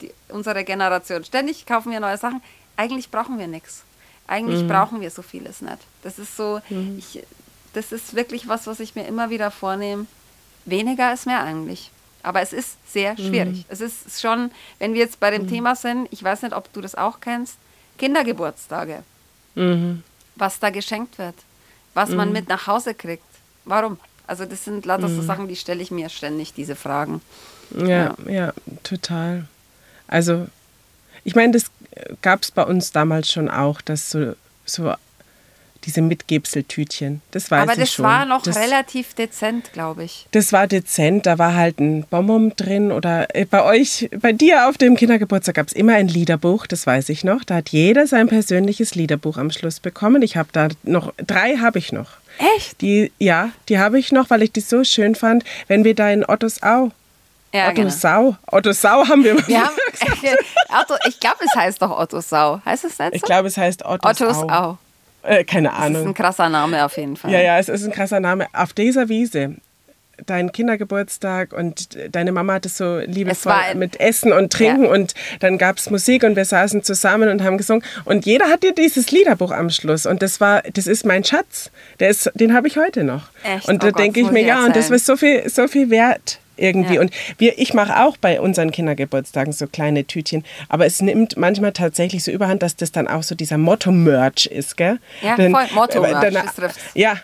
die, 0.01 0.11
unsere 0.29 0.63
Generation, 0.63 1.23
ständig 1.23 1.67
kaufen 1.67 1.91
wir 1.91 1.99
neue 1.99 2.17
Sachen. 2.17 2.41
Eigentlich 2.75 3.11
brauchen 3.11 3.37
wir 3.37 3.45
nichts. 3.45 3.83
Eigentlich 4.25 4.63
mhm. 4.63 4.67
brauchen 4.67 4.99
wir 4.99 5.11
so 5.11 5.21
vieles 5.21 5.61
nicht. 5.61 5.77
Das 6.01 6.17
ist 6.17 6.35
so, 6.35 6.59
mhm. 6.69 6.97
ich, 6.97 7.23
das 7.73 7.91
ist 7.91 8.15
wirklich 8.15 8.47
was, 8.47 8.65
was 8.65 8.79
ich 8.79 8.95
mir 8.95 9.05
immer 9.05 9.29
wieder 9.29 9.51
vornehme, 9.51 10.07
weniger 10.66 11.14
ist 11.14 11.26
mehr 11.26 11.43
eigentlich. 11.43 11.91
Aber 12.22 12.41
es 12.41 12.53
ist 12.53 12.78
sehr 12.91 13.14
mhm. 13.14 13.18
schwierig. 13.18 13.57
Mhm. 13.57 13.66
Es 13.68 13.82
ist 13.82 14.22
schon, 14.22 14.51
wenn 14.80 14.93
wir 14.93 15.01
jetzt 15.01 15.20
bei 15.20 15.30
dem 15.30 15.43
mhm. 15.43 15.49
Thema 15.49 15.76
sind, 15.76 16.07
ich 16.11 16.24
weiß 16.24 16.41
nicht, 16.43 16.55
ob 16.55 16.72
du 16.74 16.82
das 16.82 16.95
auch 16.95 17.20
kennst, 17.20 17.57
Kindergeburtstage. 17.97 19.03
Mhm. 19.55 20.03
Was 20.36 20.59
da 20.59 20.70
geschenkt 20.70 21.18
wird. 21.18 21.36
Was 21.93 22.09
man 22.09 22.30
mhm. 22.30 22.34
mit 22.34 22.49
nach 22.49 22.66
Hause 22.66 22.93
kriegt. 22.93 23.24
Warum? 23.66 23.99
Also 24.26 24.45
das 24.45 24.64
sind 24.64 24.86
lauter 24.86 25.09
so 25.09 25.22
mhm. 25.22 25.26
Sachen, 25.28 25.47
die 25.47 25.55
stelle 25.55 25.84
ich 25.84 25.91
mir 25.91 26.09
ständig, 26.09 26.53
diese 26.53 26.76
Fragen. 26.76 27.22
Ja, 27.78 28.16
ja, 28.26 28.32
ja 28.32 28.53
total. 28.84 29.47
Also 30.07 30.47
ich 31.24 31.36
meine, 31.36 31.53
das 31.53 31.72
gab 32.22 32.41
es 32.41 32.51
bei 32.51 32.64
uns 32.64 32.91
damals 32.91 33.32
schon 33.32 33.49
auch, 33.49 33.82
dass 33.82 34.09
so, 34.09 34.34
so 34.66 34.93
diese 35.86 36.01
Mitgebseltütchen. 36.01 37.21
Das 37.31 37.51
weiß 37.51 37.63
Aber 37.69 37.81
ich 37.81 37.91
schon. 37.91 38.05
Aber 38.05 38.13
das 38.13 38.19
war 38.19 38.25
noch 38.25 38.43
das, 38.43 38.57
relativ 38.57 39.13
dezent, 39.13 39.73
glaube 39.73 40.03
ich. 40.03 40.27
Das 40.31 40.53
war 40.53 40.67
dezent. 40.67 41.25
Da 41.25 41.38
war 41.38 41.55
halt 41.55 41.79
ein 41.79 42.05
Bonbon 42.09 42.53
drin 42.55 42.91
oder 42.91 43.36
äh, 43.36 43.45
bei 43.45 43.63
euch, 43.63 44.09
bei 44.19 44.31
dir 44.31 44.69
auf 44.69 44.77
dem 44.77 44.95
Kindergeburtstag 44.95 45.55
gab 45.55 45.67
es 45.67 45.73
immer 45.73 45.93
ein 45.95 46.07
Liederbuch. 46.07 46.67
Das 46.67 46.88
weiß 46.88 47.09
ich 47.09 47.23
noch. 47.23 47.43
Da 47.43 47.55
hat 47.55 47.69
jeder 47.69 48.07
sein 48.07 48.27
persönliches 48.27 48.95
Liederbuch 48.95 49.38
am 49.38 49.51
Schluss 49.51 49.79
bekommen. 49.79 50.21
Ich 50.21 50.38
habe 50.38 50.49
da 50.51 50.69
noch 50.84 51.13
drei 51.17 51.57
habe 51.57 51.79
ich 51.79 51.91
noch. 51.91 52.11
Echt? 52.55 52.81
Die 52.81 53.11
ja, 53.19 53.49
die 53.69 53.77
habe 53.77 53.99
ich 53.99 54.11
noch, 54.11 54.29
weil 54.29 54.41
ich 54.41 54.51
die 54.51 54.61
so 54.61 54.84
schön 54.84 55.15
fand. 55.15 55.43
Wenn 55.67 55.84
wir 55.84 55.93
da 55.93 56.09
in 56.09 56.25
Otto's-Au 56.25 56.91
ja, 57.53 57.67
Otto 57.67 57.75
genau. 57.75 57.89
Sau. 57.89 58.36
Otto 58.51 58.71
Sau 58.71 59.07
haben 59.07 59.23
wir. 59.23 59.47
wir 59.47 59.61
haben, 59.61 59.75
Otto, 60.81 60.95
ich 61.07 61.19
glaube, 61.19 61.38
es 61.45 61.55
heißt 61.55 61.81
doch 61.81 61.91
Otto 61.91 62.19
Sau. 62.19 62.59
Heißt 62.65 62.84
es 62.84 62.97
nicht 62.97 63.11
so? 63.11 63.15
Ich 63.15 63.21
glaube, 63.21 63.47
es 63.47 63.57
heißt 63.57 63.86
Otto's, 63.86 64.21
Otto's 64.21 64.38
Au. 64.38 64.49
Au. 64.49 64.77
Äh, 65.24 65.43
keine 65.43 65.74
Ahnung. 65.74 65.93
Das 65.93 66.01
ist 66.01 66.07
ein 66.07 66.13
krasser 66.13 66.49
Name 66.49 66.86
auf 66.86 66.97
jeden 66.97 67.15
Fall. 67.15 67.32
Ja, 67.32 67.41
ja, 67.41 67.57
es 67.57 67.69
ist 67.69 67.84
ein 67.86 67.91
krasser 67.91 68.19
Name. 68.19 68.47
Auf 68.53 68.74
dieser 68.74 69.09
Wiese, 69.09 69.55
dein 70.26 70.51
Kindergeburtstag 70.51 71.53
und 71.53 71.97
deine 72.11 72.32
Mama 72.32 72.53
hat 72.53 72.65
es 72.65 72.78
so 72.78 72.99
liebevoll 72.99 73.53
es 73.69 73.76
mit 73.76 73.99
Essen 73.99 74.32
und 74.32 74.53
Trinken 74.53 74.84
ja. 74.84 74.91
und 74.91 75.13
dann 75.39 75.57
gab 75.57 75.78
es 75.78 75.89
Musik 75.89 76.24
und 76.24 76.36
wir 76.36 76.45
saßen 76.45 76.84
zusammen 76.84 77.30
und 77.30 77.43
haben 77.43 77.57
gesungen 77.57 77.84
und 78.05 78.26
jeder 78.26 78.45
hat 78.47 78.63
dir 78.63 78.74
dieses 78.74 79.11
Liederbuch 79.11 79.51
am 79.51 79.69
Schluss 79.69 80.05
und 80.05 80.21
das 80.21 80.39
war, 80.39 80.61
das 80.74 80.88
ist 80.88 81.05
mein 81.05 81.24
Schatz, 81.24 81.71
der 81.99 82.09
ist, 82.09 82.32
den 82.36 82.53
habe 82.53 82.67
ich 82.67 82.78
heute 82.78 83.03
noch. 83.03 83.30
Echt? 83.43 83.67
Und 83.67 83.84
da 83.84 83.88
oh 83.88 83.91
denke 83.91 84.19
ich 84.19 84.30
mir, 84.30 84.43
ja, 84.43 84.65
und 84.65 84.76
das 84.76 84.89
ist 84.91 85.05
so 85.05 85.17
viel, 85.17 85.49
so 85.49 85.67
viel 85.67 85.89
wert 85.89 86.39
irgendwie. 86.58 86.95
Ja. 86.95 87.01
Und 87.01 87.12
wir, 87.38 87.58
ich 87.58 87.74
mache 87.74 88.04
auch 88.04 88.18
bei 88.18 88.39
unseren 88.39 88.72
Kindergeburtstagen 88.72 89.54
so 89.54 89.68
kleine 89.68 90.06
Tütchen, 90.06 90.43
aber 90.70 90.86
es 90.86 91.01
nimmt 91.01 91.38
manchmal 91.38 91.72
tatsächlich 91.72 92.24
so 92.24 92.32
überhand, 92.32 92.64
dass 92.64 92.76
das 92.76 92.91
dann 92.91 93.08
auch 93.08 93.24
so 93.24 93.36
dieser 93.36 93.58
Motto-Merch 93.58 94.47
ist, 94.47 94.78
gell? 94.78 94.99
Ja, 95.22 95.36
dann, 95.36 95.51
voll 95.51 95.68
Motto-Merch. 95.74 96.34
Ja, 96.93 97.18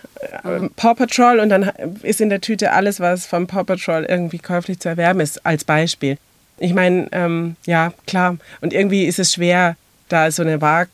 mhm. 0.44 0.72
Paw 0.76 0.96
Patrol 0.96 1.40
und 1.40 1.50
dann 1.50 1.72
ist 2.04 2.22
in 2.22 2.30
der 2.30 2.42
Tüte 2.42 2.72
alles, 2.72 3.00
was 3.00 3.26
vom 3.26 3.48
Paw 3.48 3.64
Patrol 3.64 4.06
irgendwie 4.06 4.40
käuflich 4.40 4.80
zu 4.80 4.90
erwerben 4.90 5.20
ist, 5.20 5.46
als 5.46 5.64
Beispiel. 5.64 6.18
Ich 6.58 6.74
meine, 6.74 7.08
ähm, 7.12 7.56
ja, 7.66 7.94
klar. 8.06 8.38
Und 8.62 8.74
irgendwie 8.74 9.06
ist 9.06 9.20
es 9.20 9.34
schwer, 9.34 9.76
da 10.10 10.30
so 10.32 10.42
eine 10.42 10.62
Waag 10.62 10.90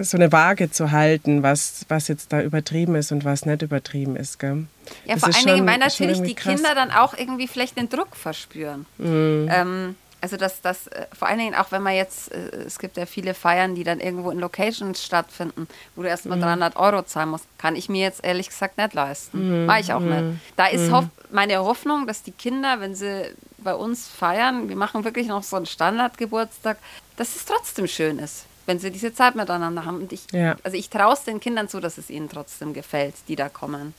so 0.00 0.16
eine 0.16 0.32
Waage 0.32 0.70
zu 0.70 0.90
halten, 0.90 1.42
was, 1.42 1.84
was 1.88 2.08
jetzt 2.08 2.32
da 2.32 2.40
übertrieben 2.40 2.94
ist 2.94 3.12
und 3.12 3.24
was 3.24 3.46
nicht 3.46 3.62
übertrieben 3.62 4.16
ist. 4.16 4.38
Gell? 4.38 4.66
Ja, 5.04 5.14
das 5.14 5.20
vor 5.20 5.34
allen 5.34 5.46
Dingen, 5.46 5.66
weil 5.66 5.78
natürlich 5.78 6.20
die 6.22 6.34
krass. 6.34 6.54
Kinder 6.54 6.74
dann 6.74 6.90
auch 6.90 7.16
irgendwie 7.16 7.46
vielleicht 7.46 7.76
den 7.76 7.88
Druck 7.88 8.16
verspüren. 8.16 8.86
Mhm. 8.98 9.48
Ähm, 9.50 9.94
also 10.20 10.38
dass 10.38 10.62
das 10.62 10.86
äh, 10.86 11.06
vor 11.12 11.28
allen 11.28 11.38
Dingen 11.38 11.54
auch 11.54 11.70
wenn 11.70 11.82
man 11.82 11.94
jetzt, 11.94 12.32
äh, 12.32 12.64
es 12.66 12.78
gibt 12.78 12.96
ja 12.96 13.06
viele 13.06 13.34
Feiern, 13.34 13.74
die 13.74 13.84
dann 13.84 14.00
irgendwo 14.00 14.30
in 14.30 14.38
Locations 14.38 15.04
stattfinden, 15.04 15.68
wo 15.94 16.02
du 16.02 16.08
erstmal 16.08 16.38
mhm. 16.38 16.42
300 16.42 16.76
Euro 16.76 17.02
zahlen 17.02 17.28
musst, 17.28 17.46
kann 17.58 17.76
ich 17.76 17.88
mir 17.88 18.02
jetzt 18.02 18.24
ehrlich 18.24 18.48
gesagt 18.48 18.78
nicht 18.78 18.94
leisten. 18.94 19.60
Mhm. 19.60 19.66
Mache 19.66 19.80
ich 19.80 19.92
auch 19.92 20.00
mhm. 20.00 20.08
nicht. 20.08 20.40
Da 20.56 20.66
ist 20.66 20.90
mhm. 20.90 21.10
meine 21.30 21.58
Hoffnung, 21.58 22.06
dass 22.06 22.22
die 22.22 22.32
Kinder, 22.32 22.80
wenn 22.80 22.94
sie 22.94 23.34
bei 23.58 23.74
uns 23.74 24.08
feiern, 24.08 24.68
wir 24.68 24.76
machen 24.76 25.04
wirklich 25.04 25.26
noch 25.26 25.42
so 25.42 25.56
einen 25.56 25.66
Standardgeburtstag, 25.66 26.78
dass 27.16 27.36
es 27.36 27.44
trotzdem 27.44 27.86
schön 27.86 28.18
ist 28.18 28.46
wenn 28.66 28.78
sie 28.78 28.90
diese 28.90 29.12
Zeit 29.14 29.34
miteinander 29.34 29.84
haben. 29.84 29.98
Und 29.98 30.12
ich, 30.12 30.26
ja. 30.32 30.56
also 30.62 30.76
ich 30.76 30.90
traue 30.90 31.14
es 31.14 31.24
den 31.24 31.40
Kindern 31.40 31.68
zu, 31.68 31.80
dass 31.80 31.98
es 31.98 32.10
ihnen 32.10 32.28
trotzdem 32.28 32.72
gefällt, 32.72 33.14
die 33.28 33.36
da 33.36 33.48
kommen. 33.48 33.94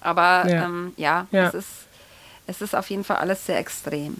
Aber 0.00 0.48
ja, 0.48 0.64
ähm, 0.64 0.92
ja, 0.96 1.26
ja. 1.30 1.48
Es, 1.48 1.54
ist, 1.54 1.68
es 2.46 2.62
ist 2.62 2.74
auf 2.74 2.88
jeden 2.90 3.04
Fall 3.04 3.18
alles 3.18 3.46
sehr 3.46 3.58
extrem. 3.58 4.16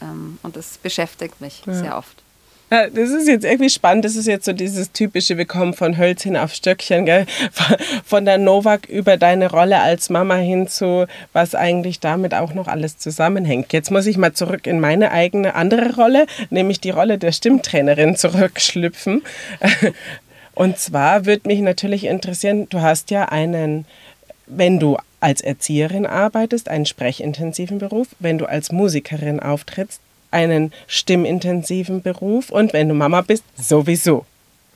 Ähm, 0.00 0.38
und 0.42 0.56
das 0.56 0.78
beschäftigt 0.78 1.40
mich 1.40 1.62
sehr 1.66 1.96
oft. 1.96 2.22
Das 2.70 3.10
ist 3.10 3.26
jetzt 3.26 3.44
irgendwie 3.44 3.70
spannend. 3.70 4.04
Das 4.04 4.14
ist 4.14 4.26
jetzt 4.26 4.44
so 4.44 4.52
dieses 4.52 4.92
typische, 4.92 5.38
wir 5.38 5.46
kommen 5.46 5.72
von 5.72 5.96
Hölzchen 5.96 6.36
auf 6.36 6.52
Stöckchen, 6.52 7.06
gell? 7.06 7.24
Von 8.04 8.26
der 8.26 8.36
Novak 8.36 8.86
über 8.88 9.16
deine 9.16 9.50
Rolle 9.50 9.80
als 9.80 10.10
Mama 10.10 10.34
hin 10.34 10.68
zu, 10.68 11.06
was 11.32 11.54
eigentlich 11.54 12.00
damit 12.00 12.34
auch 12.34 12.52
noch 12.52 12.68
alles 12.68 12.98
zusammenhängt. 12.98 13.72
Jetzt 13.72 13.90
muss 13.90 14.06
ich 14.06 14.18
mal 14.18 14.34
zurück 14.34 14.66
in 14.66 14.80
meine 14.80 15.12
eigene 15.12 15.54
andere 15.54 15.94
Rolle, 15.94 16.26
nämlich 16.50 16.80
die 16.80 16.90
Rolle 16.90 17.16
der 17.16 17.32
Stimmtrainerin 17.32 18.16
zurückschlüpfen. 18.16 19.22
Und 20.54 20.78
zwar 20.78 21.24
würde 21.24 21.48
mich 21.48 21.60
natürlich 21.60 22.04
interessieren, 22.04 22.66
du 22.68 22.82
hast 22.82 23.10
ja 23.10 23.26
einen, 23.26 23.86
wenn 24.46 24.78
du 24.78 24.98
als 25.20 25.40
Erzieherin 25.40 26.04
arbeitest, 26.04 26.68
einen 26.68 26.84
sprechintensiven 26.84 27.78
Beruf, 27.78 28.08
wenn 28.18 28.38
du 28.38 28.46
als 28.46 28.72
Musikerin 28.72 29.40
auftrittst, 29.40 30.00
einen 30.30 30.72
stimmintensiven 30.86 32.02
Beruf 32.02 32.50
und 32.50 32.72
wenn 32.72 32.88
du 32.88 32.94
Mama 32.94 33.22
bist, 33.22 33.44
sowieso. 33.56 34.26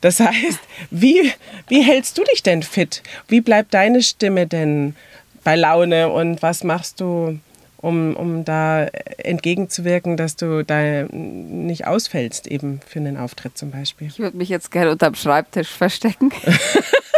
Das 0.00 0.18
heißt, 0.18 0.58
wie, 0.90 1.32
wie 1.68 1.82
hältst 1.82 2.18
du 2.18 2.24
dich 2.24 2.42
denn 2.42 2.62
fit? 2.62 3.02
Wie 3.28 3.40
bleibt 3.40 3.72
deine 3.72 4.02
Stimme 4.02 4.46
denn 4.46 4.96
bei 5.44 5.56
Laune 5.56 6.08
und 6.08 6.42
was 6.42 6.64
machst 6.64 7.00
du, 7.00 7.38
um, 7.76 8.16
um 8.16 8.44
da 8.44 8.86
entgegenzuwirken, 9.18 10.16
dass 10.16 10.36
du 10.36 10.64
da 10.64 11.04
nicht 11.12 11.86
ausfällst, 11.86 12.48
eben 12.48 12.80
für 12.86 12.98
einen 12.98 13.16
Auftritt 13.16 13.56
zum 13.56 13.70
Beispiel? 13.70 14.08
Ich 14.08 14.18
würde 14.18 14.36
mich 14.36 14.48
jetzt 14.48 14.72
gerne 14.72 14.90
unterm 14.90 15.14
Schreibtisch 15.14 15.68
verstecken. 15.68 16.32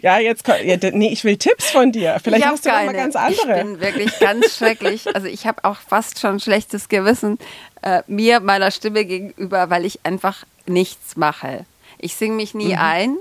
Ja, 0.00 0.18
jetzt 0.18 0.46
ja, 0.46 0.76
nee, 0.92 1.08
ich 1.12 1.24
will 1.24 1.36
Tipps 1.36 1.70
von 1.70 1.92
dir. 1.92 2.18
Vielleicht 2.22 2.46
hast 2.46 2.64
du 2.64 2.70
keine. 2.70 2.86
mal 2.86 2.94
ganz 2.94 3.16
andere. 3.16 3.58
Ich 3.58 3.62
bin 3.62 3.80
wirklich 3.80 4.18
ganz 4.18 4.56
schrecklich. 4.56 5.14
Also 5.14 5.26
ich 5.26 5.46
habe 5.46 5.64
auch 5.64 5.76
fast 5.76 6.18
schon 6.18 6.40
schlechtes 6.40 6.88
Gewissen 6.88 7.38
äh, 7.82 8.02
mir 8.06 8.40
meiner 8.40 8.70
Stimme 8.70 9.04
gegenüber, 9.04 9.70
weil 9.70 9.84
ich 9.84 10.00
einfach 10.04 10.44
nichts 10.66 11.16
mache. 11.16 11.64
Ich 11.98 12.14
singe 12.14 12.34
mich 12.34 12.54
nie 12.54 12.72
mhm. 12.74 12.78
ein. 12.78 13.16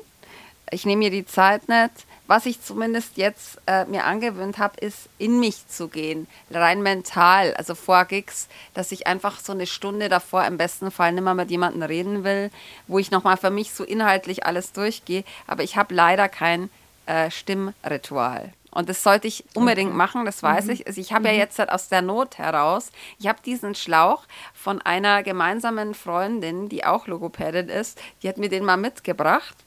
Ich 0.72 0.86
nehme 0.86 1.00
mir 1.00 1.12
die 1.12 1.26
Zeit 1.26 1.68
nicht 1.68 1.92
was 2.32 2.46
ich 2.46 2.62
zumindest 2.62 3.18
jetzt 3.18 3.60
äh, 3.68 3.84
mir 3.84 4.06
angewöhnt 4.06 4.58
habe, 4.58 4.80
ist 4.80 5.10
in 5.18 5.42
mich 5.42 5.68
zu 5.68 5.90
gehen, 5.90 6.28
rein 6.50 6.82
mental, 6.82 7.54
also 7.56 7.76
vor 7.76 8.06
Gigs, 8.06 8.48
dass 8.74 8.94
ich 8.94 9.06
einfach 9.06 9.42
so 9.42 9.52
eine 9.52 9.68
Stunde 9.68 10.08
davor 10.08 10.46
im 10.46 10.58
besten 10.58 10.92
Fall 10.92 11.12
nicht 11.12 11.26
mehr 11.26 11.34
mit 11.34 11.52
jemandem 11.52 11.84
reden 11.84 12.24
will, 12.24 12.50
wo 12.88 13.00
ich 13.00 13.12
nochmal 13.12 13.36
für 13.36 13.50
mich 13.50 13.74
so 13.74 13.84
inhaltlich 13.84 14.46
alles 14.46 14.72
durchgehe, 14.72 15.26
aber 15.46 15.64
ich 15.64 15.76
habe 15.76 15.94
leider 15.94 16.30
kein 16.30 16.70
äh, 17.06 17.30
Stimmritual. 17.30 18.54
Und 18.72 18.88
das 18.88 19.04
sollte 19.04 19.28
ich 19.28 19.44
unbedingt 19.54 19.94
machen, 19.94 20.24
das 20.24 20.42
weiß 20.42 20.68
mhm. 20.68 20.72
ich. 20.72 20.88
Also 20.88 21.02
ich 21.02 21.12
habe 21.12 21.28
mhm. 21.28 21.36
ja 21.36 21.42
jetzt 21.42 21.60
halt 21.60 21.70
aus 21.70 21.90
der 21.90 22.02
Not 22.02 22.38
heraus, 22.38 22.94
ich 23.20 23.28
habe 23.28 23.40
diesen 23.46 23.76
Schlauch 23.76 24.24
von 24.54 24.82
einer 24.82 25.22
gemeinsamen 25.22 25.94
Freundin, 25.94 26.70
die 26.70 26.86
auch 26.86 27.08
Logopädin 27.08 27.68
ist, 27.68 28.00
die 28.24 28.30
hat 28.30 28.38
mir 28.38 28.48
den 28.48 28.64
mal 28.64 28.78
mitgebracht. 28.78 29.58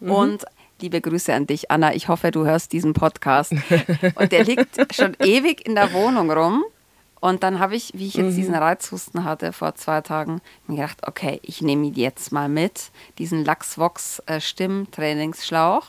Mhm. 0.00 0.10
Und 0.10 0.46
Liebe 0.82 1.00
Grüße 1.00 1.32
an 1.32 1.46
dich, 1.46 1.70
Anna. 1.70 1.94
Ich 1.94 2.08
hoffe, 2.08 2.32
du 2.32 2.44
hörst 2.44 2.72
diesen 2.72 2.92
Podcast. 2.92 3.52
Und 4.16 4.32
der 4.32 4.42
liegt 4.42 4.92
schon 4.92 5.16
ewig 5.20 5.64
in 5.64 5.76
der 5.76 5.92
Wohnung 5.92 6.28
rum. 6.28 6.64
Und 7.20 7.44
dann 7.44 7.60
habe 7.60 7.76
ich, 7.76 7.92
wie 7.94 8.08
ich 8.08 8.14
jetzt 8.14 8.32
mhm. 8.32 8.36
diesen 8.36 8.54
Reizhusten 8.56 9.22
hatte 9.22 9.52
vor 9.52 9.76
zwei 9.76 10.00
Tagen, 10.00 10.40
mir 10.66 10.78
gedacht, 10.78 11.06
okay, 11.06 11.38
ich 11.44 11.62
nehme 11.62 11.86
ihn 11.86 11.94
jetzt 11.94 12.32
mal 12.32 12.48
mit, 12.48 12.90
diesen 13.18 13.44
Lachsvox 13.44 14.24
äh, 14.26 14.40
Stimmtrainingsschlauch. 14.40 15.86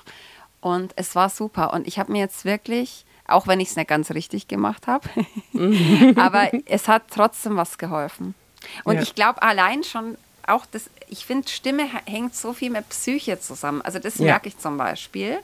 Und 0.62 0.94
es 0.96 1.16
war 1.16 1.30
super. 1.30 1.74
Und 1.74 1.88
ich 1.88 1.98
habe 1.98 2.12
mir 2.12 2.20
jetzt 2.20 2.46
wirklich, 2.46 3.04
auch 3.28 3.48
wenn 3.48 3.60
ich 3.60 3.70
es 3.70 3.76
nicht 3.76 3.88
ganz 3.88 4.12
richtig 4.12 4.48
gemacht 4.48 4.86
habe, 4.86 5.10
aber 6.18 6.52
es 6.68 6.88
hat 6.88 7.06
trotzdem 7.10 7.56
was 7.56 7.80
geholfen. 7.80 8.36
Und 8.84 8.98
ja. 8.98 9.02
ich 9.02 9.16
glaube, 9.16 9.42
allein 9.42 9.84
schon 9.84 10.18
auch 10.48 10.66
das, 10.66 10.90
ich 11.08 11.26
finde, 11.26 11.48
Stimme 11.48 11.88
hängt 12.06 12.36
so 12.36 12.54
viel 12.54 12.70
mit 12.70 12.88
Psyche 12.90 13.40
zusammen. 13.40 13.82
Also 13.82 14.00
das 14.00 14.18
ja. 14.18 14.26
merke 14.26 14.48
ich 14.48 14.58
zum 14.58 14.78
Beispiel, 14.78 15.40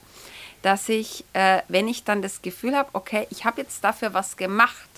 dass 0.61 0.89
ich, 0.89 1.23
äh, 1.33 1.61
wenn 1.67 1.87
ich 1.87 2.03
dann 2.03 2.21
das 2.21 2.41
Gefühl 2.41 2.75
habe, 2.75 2.89
okay, 2.93 3.27
ich 3.29 3.45
habe 3.45 3.61
jetzt 3.61 3.83
dafür 3.83 4.13
was 4.13 4.37
gemacht, 4.37 4.89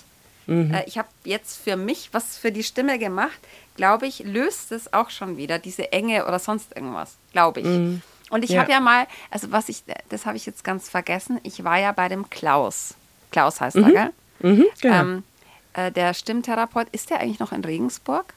mhm. 0.46 0.74
äh, 0.74 0.84
ich 0.86 0.98
habe 0.98 1.08
jetzt 1.24 1.62
für 1.62 1.76
mich 1.76 2.10
was 2.12 2.36
für 2.36 2.50
die 2.50 2.64
Stimme 2.64 2.98
gemacht, 2.98 3.38
glaube 3.76 4.06
ich, 4.06 4.20
löst 4.20 4.72
es 4.72 4.92
auch 4.92 5.10
schon 5.10 5.36
wieder, 5.36 5.58
diese 5.58 5.92
Enge 5.92 6.26
oder 6.26 6.38
sonst 6.38 6.74
irgendwas, 6.74 7.16
glaube 7.32 7.60
ich. 7.60 7.66
Mhm. 7.66 8.02
Und 8.30 8.44
ich 8.44 8.50
ja. 8.50 8.62
habe 8.62 8.72
ja 8.72 8.80
mal, 8.80 9.06
also 9.30 9.52
was 9.52 9.68
ich, 9.68 9.84
das 10.08 10.26
habe 10.26 10.36
ich 10.36 10.46
jetzt 10.46 10.64
ganz 10.64 10.88
vergessen, 10.88 11.38
ich 11.42 11.64
war 11.64 11.78
ja 11.78 11.92
bei 11.92 12.08
dem 12.08 12.28
Klaus. 12.30 12.94
Klaus 13.30 13.60
heißt 13.60 13.76
mhm. 13.76 13.84
er, 13.84 13.90
gell? 13.90 14.12
Mhm, 14.52 14.64
genau. 14.80 15.00
Ähm, 15.00 15.24
äh, 15.74 15.92
der 15.92 16.14
Stimmtherapeut, 16.14 16.88
ist 16.92 17.10
der 17.10 17.20
eigentlich 17.20 17.38
noch 17.38 17.52
in 17.52 17.64
Regensburg? 17.64 18.34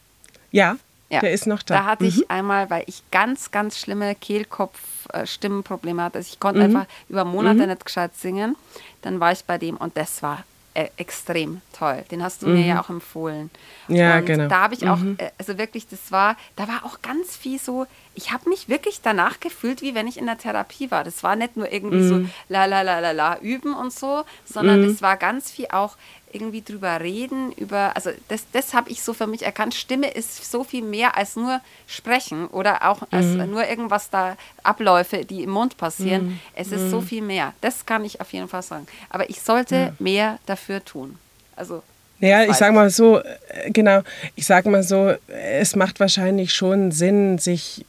Ja, 0.51 0.78
ja. 1.10 1.20
Der 1.20 1.32
ist 1.32 1.45
noch 1.45 1.62
da. 1.62 1.76
Da 1.76 1.86
hatte 1.86 2.03
mhm. 2.03 2.10
ich 2.10 2.32
einmal, 2.32 2.70
weil 2.70 2.84
ich 2.88 3.03
ganz, 3.12 3.51
ganz 3.51 3.78
schlimme 3.78 4.16
Kehlkopf-Stimmenprobleme 4.16 6.01
hatte. 6.01 6.18
Also 6.18 6.30
ich 6.32 6.39
konnte 6.39 6.68
mhm. 6.68 6.76
einfach 6.76 6.91
über 7.10 7.26
Monate 7.26 7.62
mhm. 7.62 7.70
nicht 7.70 7.86
gescheit 7.86 8.16
singen. 8.16 8.56
Dann 9.01 9.20
war 9.20 9.32
ich 9.32 9.45
bei 9.45 9.58
dem 9.58 9.78
und 9.78 9.95
das 9.97 10.24
war 10.24 10.43
äh, 10.74 10.89
extrem 10.97 11.62
toll. 11.74 12.03
Den 12.12 12.24
hast 12.24 12.41
du 12.41 12.47
mir 12.47 12.64
mhm. 12.64 12.68
ja 12.68 12.82
auch 12.82 12.89
empfohlen. 12.89 13.49
Ja, 13.88 14.18
und 14.18 14.26
genau. 14.26 14.47
Da 14.47 14.62
habe 14.62 14.74
ich 14.74 14.88
auch, 14.89 14.97
mhm. 14.97 15.16
äh, 15.20 15.30
also 15.38 15.58
wirklich, 15.58 15.88
das 15.88 16.12
war, 16.12 16.36
da 16.56 16.68
war 16.68 16.84
auch 16.84 17.01
ganz 17.01 17.38
viel 17.38 17.60
so, 17.60 17.86
ich 18.14 18.34
habe 18.34 18.49
mich 18.49 18.68
wirklich 18.68 19.01
danach 19.01 19.39
gefühlt, 19.39 19.82
wie 19.82 19.95
wenn 19.95 20.08
ich 20.08 20.18
in 20.18 20.26
der 20.26 20.38
Therapie 20.38 20.91
war. 20.91 21.03
Das 21.03 21.24
war 21.24 21.36
nicht 21.36 21.56
nur 21.56 21.72
irgendwie 21.72 22.03
so 22.06 22.16
mhm. 22.16 22.30
la 22.49 22.66
la 22.66 22.82
la 22.82 22.99
la 22.99 23.12
la 23.12 23.38
üben 23.39 23.74
und 23.74 23.93
so, 23.93 24.26
sondern 24.43 24.84
es 24.84 25.01
war 25.01 25.18
ganz 25.18 25.51
viel 25.51 25.68
auch 25.72 25.95
irgendwie 26.36 26.61
drüber 26.61 26.99
reden, 26.99 27.51
über, 27.53 27.95
also 27.95 28.11
das, 28.27 28.43
das 28.51 28.73
habe 28.73 28.89
ich 28.89 29.01
so 29.01 29.13
für 29.13 29.25
mich 29.25 29.43
erkannt. 29.43 29.73
Stimme 29.73 30.11
ist 30.11 30.51
so 30.51 30.63
viel 30.63 30.83
mehr 30.83 31.17
als 31.17 31.36
nur 31.36 31.61
sprechen 31.88 32.47
oder 32.47 32.89
auch 32.89 33.03
als 33.11 33.25
mhm. 33.25 33.49
nur 33.49 33.65
irgendwas 33.67 34.09
da, 34.09 34.36
Abläufe, 34.63 35.23
die 35.23 35.43
im 35.43 35.51
Mund 35.51 35.77
passieren. 35.77 36.25
Mhm. 36.25 36.39
Es 36.53 36.71
ist 36.71 36.81
mhm. 36.81 36.89
so 36.91 37.01
viel 37.01 37.21
mehr. 37.21 37.53
Das 37.61 37.86
kann 37.86 38.03
ich 38.03 38.19
auf 38.19 38.33
jeden 38.33 38.49
Fall 38.49 38.61
sagen. 38.61 38.86
Aber 39.09 39.29
ich 39.29 39.41
sollte 39.41 39.93
mehr 39.99 40.39
dafür 40.45 40.83
tun. 40.83 41.17
Also 41.55 41.81
ja, 42.19 42.43
ich 42.43 42.55
sage 42.55 42.73
mal 42.73 42.89
so, 42.89 43.19
äh, 43.19 43.71
genau, 43.71 44.01
ich 44.36 44.45
sage 44.45 44.69
mal 44.69 44.83
so, 44.83 45.13
es 45.27 45.75
macht 45.75 45.99
wahrscheinlich 45.99 46.53
schon 46.53 46.91
Sinn, 46.91 47.38
sich 47.38 47.86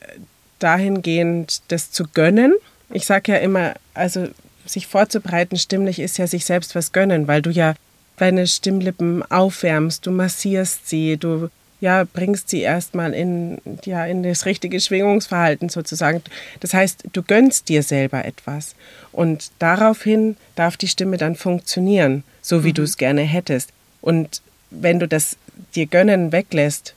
äh, 0.00 0.18
dahingehend 0.58 1.62
das 1.68 1.90
zu 1.90 2.04
gönnen. 2.08 2.54
Ich 2.90 3.04
sage 3.04 3.32
ja 3.32 3.38
immer, 3.38 3.74
also 3.94 4.28
sich 4.68 4.86
vorzubereiten 4.86 5.56
stimmlich 5.56 5.98
ist 5.98 6.18
ja 6.18 6.26
sich 6.26 6.44
selbst 6.44 6.74
was 6.74 6.92
gönnen, 6.92 7.28
weil 7.28 7.42
du 7.42 7.50
ja 7.50 7.74
deine 8.16 8.46
Stimmlippen 8.46 9.22
aufwärmst, 9.30 10.06
du 10.06 10.10
massierst 10.10 10.88
sie, 10.88 11.16
du 11.16 11.50
ja, 11.80 12.04
bringst 12.04 12.50
sie 12.50 12.60
erstmal 12.60 13.14
in, 13.14 13.58
ja, 13.84 14.04
in 14.04 14.22
das 14.24 14.46
richtige 14.46 14.80
Schwingungsverhalten 14.80 15.68
sozusagen. 15.68 16.22
Das 16.60 16.74
heißt, 16.74 17.04
du 17.12 17.22
gönnst 17.22 17.68
dir 17.68 17.82
selber 17.82 18.24
etwas. 18.24 18.74
Und 19.12 19.52
daraufhin 19.60 20.36
darf 20.56 20.76
die 20.76 20.88
Stimme 20.88 21.18
dann 21.18 21.36
funktionieren, 21.36 22.24
so 22.42 22.64
wie 22.64 22.70
mhm. 22.70 22.74
du 22.74 22.82
es 22.82 22.96
gerne 22.96 23.22
hättest. 23.22 23.70
Und 24.00 24.42
wenn 24.70 24.98
du 24.98 25.06
das 25.06 25.36
dir 25.74 25.86
gönnen 25.86 26.32
weglässt, 26.32 26.94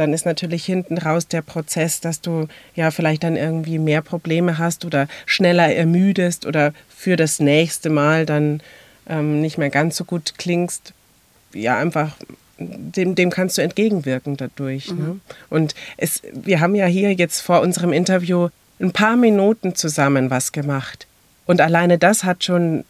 dann 0.00 0.14
ist 0.14 0.24
natürlich 0.24 0.64
hinten 0.64 0.96
raus 0.96 1.28
der 1.28 1.42
Prozess, 1.42 2.00
dass 2.00 2.22
du 2.22 2.48
ja 2.74 2.90
vielleicht 2.90 3.22
dann 3.22 3.36
irgendwie 3.36 3.78
mehr 3.78 4.00
Probleme 4.00 4.56
hast 4.56 4.86
oder 4.86 5.08
schneller 5.26 5.74
ermüdest 5.74 6.46
oder 6.46 6.72
für 6.88 7.16
das 7.16 7.38
nächste 7.38 7.90
Mal 7.90 8.24
dann 8.24 8.62
ähm, 9.06 9.42
nicht 9.42 9.58
mehr 9.58 9.68
ganz 9.68 9.96
so 9.96 10.04
gut 10.04 10.34
klingst. 10.38 10.94
Ja, 11.52 11.76
einfach 11.76 12.16
dem, 12.58 13.14
dem 13.14 13.28
kannst 13.28 13.58
du 13.58 13.62
entgegenwirken 13.62 14.38
dadurch. 14.38 14.90
Mhm. 14.90 14.98
Ne? 14.98 15.20
Und 15.50 15.74
es, 15.98 16.22
wir 16.32 16.60
haben 16.60 16.74
ja 16.74 16.86
hier 16.86 17.12
jetzt 17.12 17.40
vor 17.40 17.60
unserem 17.60 17.92
Interview 17.92 18.48
ein 18.80 18.92
paar 18.92 19.16
Minuten 19.16 19.74
zusammen 19.74 20.30
was 20.30 20.52
gemacht. 20.52 21.06
Und 21.44 21.60
alleine 21.60 21.98
das 21.98 22.24
hat 22.24 22.42
schon 22.42 22.84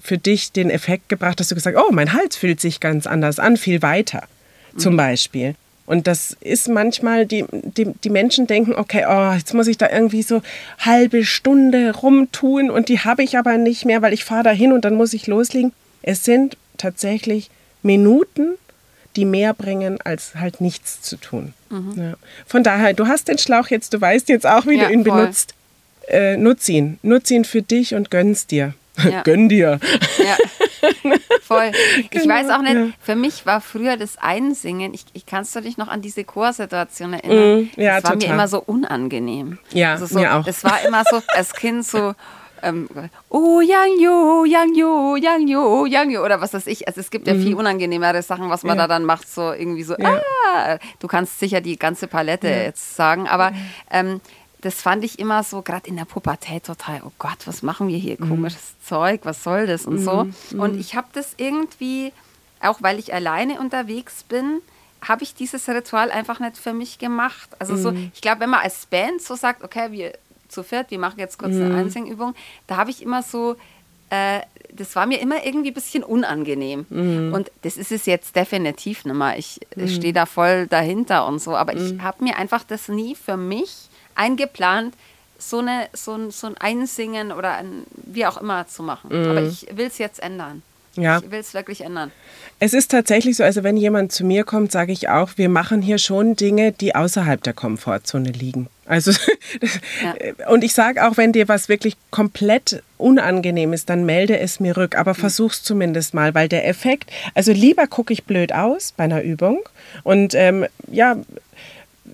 für 0.00 0.16
dich 0.16 0.52
den 0.52 0.70
Effekt 0.70 1.10
gebracht, 1.10 1.40
dass 1.40 1.48
du 1.48 1.54
gesagt 1.54 1.76
hast, 1.76 1.84
oh, 1.84 1.92
mein 1.92 2.14
Hals 2.14 2.36
fühlt 2.36 2.60
sich 2.60 2.80
ganz 2.80 3.06
anders 3.06 3.38
an, 3.38 3.58
viel 3.58 3.82
weiter. 3.82 4.22
Mhm. 4.72 4.78
Zum 4.78 4.96
Beispiel. 4.96 5.56
Und 5.86 6.06
das 6.06 6.36
ist 6.40 6.68
manchmal, 6.68 7.26
die, 7.26 7.44
die, 7.50 7.92
die 7.92 8.10
Menschen 8.10 8.46
denken, 8.46 8.74
okay, 8.74 9.04
oh, 9.08 9.32
jetzt 9.34 9.52
muss 9.52 9.66
ich 9.66 9.76
da 9.76 9.90
irgendwie 9.90 10.22
so 10.22 10.40
halbe 10.78 11.24
Stunde 11.24 11.94
rumtun 11.94 12.70
und 12.70 12.88
die 12.88 13.00
habe 13.00 13.22
ich 13.22 13.36
aber 13.36 13.58
nicht 13.58 13.84
mehr, 13.84 14.00
weil 14.00 14.14
ich 14.14 14.24
fahre 14.24 14.44
da 14.44 14.50
hin 14.50 14.72
und 14.72 14.84
dann 14.84 14.94
muss 14.94 15.12
ich 15.12 15.26
loslegen. 15.26 15.72
Es 16.02 16.24
sind 16.24 16.56
tatsächlich 16.78 17.50
Minuten, 17.82 18.54
die 19.16 19.26
mehr 19.26 19.52
bringen, 19.52 19.98
als 20.02 20.34
halt 20.36 20.60
nichts 20.60 21.02
zu 21.02 21.16
tun. 21.16 21.52
Mhm. 21.70 21.94
Ja. 21.96 22.14
Von 22.46 22.64
daher, 22.64 22.94
du 22.94 23.06
hast 23.06 23.28
den 23.28 23.38
Schlauch 23.38 23.68
jetzt, 23.68 23.92
du 23.92 24.00
weißt 24.00 24.28
jetzt 24.28 24.46
auch, 24.46 24.66
wie 24.66 24.78
ja, 24.78 24.86
du 24.86 24.92
ihn 24.92 25.04
voll. 25.04 25.20
benutzt. 25.20 25.54
Äh, 26.08 26.36
nutz 26.36 26.68
ihn. 26.68 26.98
Nutz 27.02 27.30
ihn 27.30 27.44
für 27.44 27.62
dich 27.62 27.94
und 27.94 28.10
gönn's 28.10 28.46
dir. 28.46 28.74
Ja. 29.02 29.22
Gönn 29.22 29.48
dir. 29.48 29.80
Ja. 30.18 30.36
Voll. 31.42 31.72
Ich 31.98 32.10
genau, 32.10 32.34
weiß 32.34 32.50
auch 32.50 32.62
nicht, 32.62 32.74
ja. 32.74 32.86
für 33.00 33.16
mich 33.16 33.46
war 33.46 33.60
früher 33.60 33.96
das 33.96 34.18
Einsingen, 34.18 34.94
ich, 34.94 35.04
ich 35.12 35.26
kannst 35.26 35.54
du 35.56 35.60
dich 35.60 35.76
noch 35.76 35.88
an 35.88 36.02
diese 36.02 36.24
Chorsituation 36.24 37.14
erinnern? 37.14 37.70
Mm, 37.74 37.80
ja, 37.80 37.96
das 37.96 38.04
war 38.04 38.12
total. 38.12 38.28
mir 38.28 38.34
immer 38.34 38.48
so 38.48 38.62
unangenehm. 38.62 39.58
Ja, 39.72 39.92
also 39.92 40.06
so, 40.06 40.18
mir 40.18 40.34
auch. 40.34 40.46
Es 40.46 40.62
war 40.64 40.84
immer 40.86 41.02
so 41.10 41.20
als 41.34 41.52
Kind 41.54 41.84
so, 41.86 42.14
ähm, 42.62 42.88
oh 43.28 43.60
Yang 43.60 44.00
Yo, 44.00 44.44
Yang 44.44 44.74
Yo, 44.74 45.16
Yang 45.16 45.48
Yo, 45.48 45.86
Yang 45.86 46.10
Yo 46.10 46.24
oder 46.24 46.40
was 46.40 46.54
weiß 46.54 46.66
ich. 46.66 46.86
Also 46.88 47.00
es 47.00 47.10
gibt 47.10 47.26
ja 47.26 47.34
mhm. 47.34 47.42
viel 47.42 47.54
unangenehmere 47.54 48.22
Sachen, 48.22 48.48
was 48.50 48.62
man 48.62 48.76
ja. 48.76 48.86
da 48.86 48.94
dann 48.94 49.04
macht, 49.04 49.28
so 49.28 49.52
irgendwie 49.52 49.82
so, 49.82 49.94
ah, 49.94 50.78
du 50.98 51.06
kannst 51.06 51.38
sicher 51.38 51.60
die 51.60 51.78
ganze 51.78 52.06
Palette 52.06 52.48
jetzt 52.48 52.96
sagen, 52.96 53.28
aber 53.28 53.52
ähm, 53.90 54.20
das 54.64 54.80
fand 54.80 55.04
ich 55.04 55.18
immer 55.18 55.42
so, 55.42 55.60
gerade 55.60 55.88
in 55.88 55.96
der 55.96 56.06
Pubertät 56.06 56.64
total, 56.64 57.02
oh 57.04 57.12
Gott, 57.18 57.46
was 57.46 57.62
machen 57.62 57.86
wir 57.88 57.98
hier, 57.98 58.16
mhm. 58.18 58.30
komisches 58.30 58.74
Zeug, 58.82 59.20
was 59.24 59.44
soll 59.44 59.66
das 59.66 59.84
und 59.84 59.96
mhm. 59.96 60.04
so. 60.04 60.26
Und 60.56 60.74
mhm. 60.74 60.80
ich 60.80 60.94
habe 60.96 61.08
das 61.12 61.34
irgendwie, 61.36 62.12
auch 62.60 62.78
weil 62.80 62.98
ich 62.98 63.12
alleine 63.12 63.60
unterwegs 63.60 64.24
bin, 64.24 64.62
habe 65.02 65.22
ich 65.22 65.34
dieses 65.34 65.68
Ritual 65.68 66.10
einfach 66.10 66.40
nicht 66.40 66.56
für 66.56 66.72
mich 66.72 66.98
gemacht. 66.98 67.50
Also 67.58 67.76
so, 67.76 67.92
mhm. 67.92 68.10
ich 68.14 68.22
glaube, 68.22 68.40
wenn 68.40 68.48
man 68.48 68.60
als 68.60 68.86
Band 68.86 69.20
so 69.20 69.34
sagt, 69.34 69.62
okay, 69.62 69.92
wir 69.92 70.14
zu 70.48 70.62
viert, 70.62 70.90
wir 70.90 70.98
machen 70.98 71.18
jetzt 71.18 71.38
kurz 71.38 71.52
eine 71.52 71.68
mhm. 71.68 71.76
Einsingübung, 71.76 72.34
da 72.66 72.76
habe 72.76 72.90
ich 72.90 73.02
immer 73.02 73.22
so, 73.22 73.56
äh, 74.08 74.40
das 74.72 74.96
war 74.96 75.04
mir 75.04 75.20
immer 75.20 75.44
irgendwie 75.44 75.72
ein 75.72 75.74
bisschen 75.74 76.04
unangenehm. 76.04 76.86
Mhm. 76.88 77.34
Und 77.34 77.52
das 77.62 77.76
ist 77.76 77.92
es 77.92 78.06
jetzt 78.06 78.34
definitiv 78.34 79.04
nicht 79.04 79.14
mehr. 79.14 79.36
Ich 79.36 79.60
mhm. 79.76 79.88
stehe 79.88 80.14
da 80.14 80.24
voll 80.24 80.68
dahinter 80.68 81.26
und 81.26 81.38
so. 81.38 81.54
Aber 81.54 81.74
mhm. 81.74 81.98
ich 81.98 82.02
habe 82.02 82.24
mir 82.24 82.38
einfach 82.38 82.64
das 82.64 82.88
nie 82.88 83.14
für 83.14 83.36
mich 83.36 83.90
eingeplant, 84.14 84.94
so, 85.38 85.58
eine, 85.58 85.88
so, 85.92 86.14
ein, 86.14 86.30
so 86.30 86.46
ein 86.46 86.56
Einsingen 86.58 87.32
oder 87.32 87.56
ein, 87.56 87.84
wie 88.04 88.26
auch 88.26 88.36
immer 88.36 88.66
zu 88.66 88.82
machen. 88.82 89.10
Mhm. 89.10 89.30
Aber 89.30 89.42
ich 89.42 89.66
will 89.72 89.86
es 89.86 89.98
jetzt 89.98 90.22
ändern. 90.22 90.62
Ja. 90.96 91.18
Ich 91.18 91.30
will 91.30 91.40
es 91.40 91.54
wirklich 91.54 91.80
ändern. 91.80 92.12
Es 92.60 92.72
ist 92.72 92.90
tatsächlich 92.90 93.36
so, 93.36 93.42
also 93.42 93.64
wenn 93.64 93.76
jemand 93.76 94.12
zu 94.12 94.24
mir 94.24 94.44
kommt, 94.44 94.70
sage 94.70 94.92
ich 94.92 95.08
auch, 95.08 95.30
wir 95.36 95.48
machen 95.48 95.82
hier 95.82 95.98
schon 95.98 96.36
Dinge, 96.36 96.72
die 96.72 96.94
außerhalb 96.94 97.42
der 97.42 97.52
Komfortzone 97.52 98.30
liegen. 98.30 98.68
Also 98.86 99.10
ja. 100.02 100.48
und 100.48 100.62
ich 100.62 100.72
sage 100.72 101.06
auch, 101.06 101.16
wenn 101.16 101.32
dir 101.32 101.48
was 101.48 101.68
wirklich 101.68 101.96
komplett 102.10 102.82
unangenehm 102.96 103.72
ist, 103.72 103.90
dann 103.90 104.04
melde 104.06 104.38
es 104.38 104.60
mir 104.60 104.76
rück, 104.76 104.96
aber 104.96 105.12
mhm. 105.12 105.16
versuch's 105.16 105.62
zumindest 105.62 106.14
mal, 106.14 106.34
weil 106.34 106.48
der 106.48 106.68
Effekt, 106.68 107.10
also 107.34 107.52
lieber 107.52 107.86
gucke 107.86 108.12
ich 108.12 108.24
blöd 108.24 108.52
aus 108.52 108.92
bei 108.96 109.04
einer 109.04 109.22
Übung 109.22 109.60
und 110.04 110.34
ähm, 110.34 110.66
ja, 110.90 111.16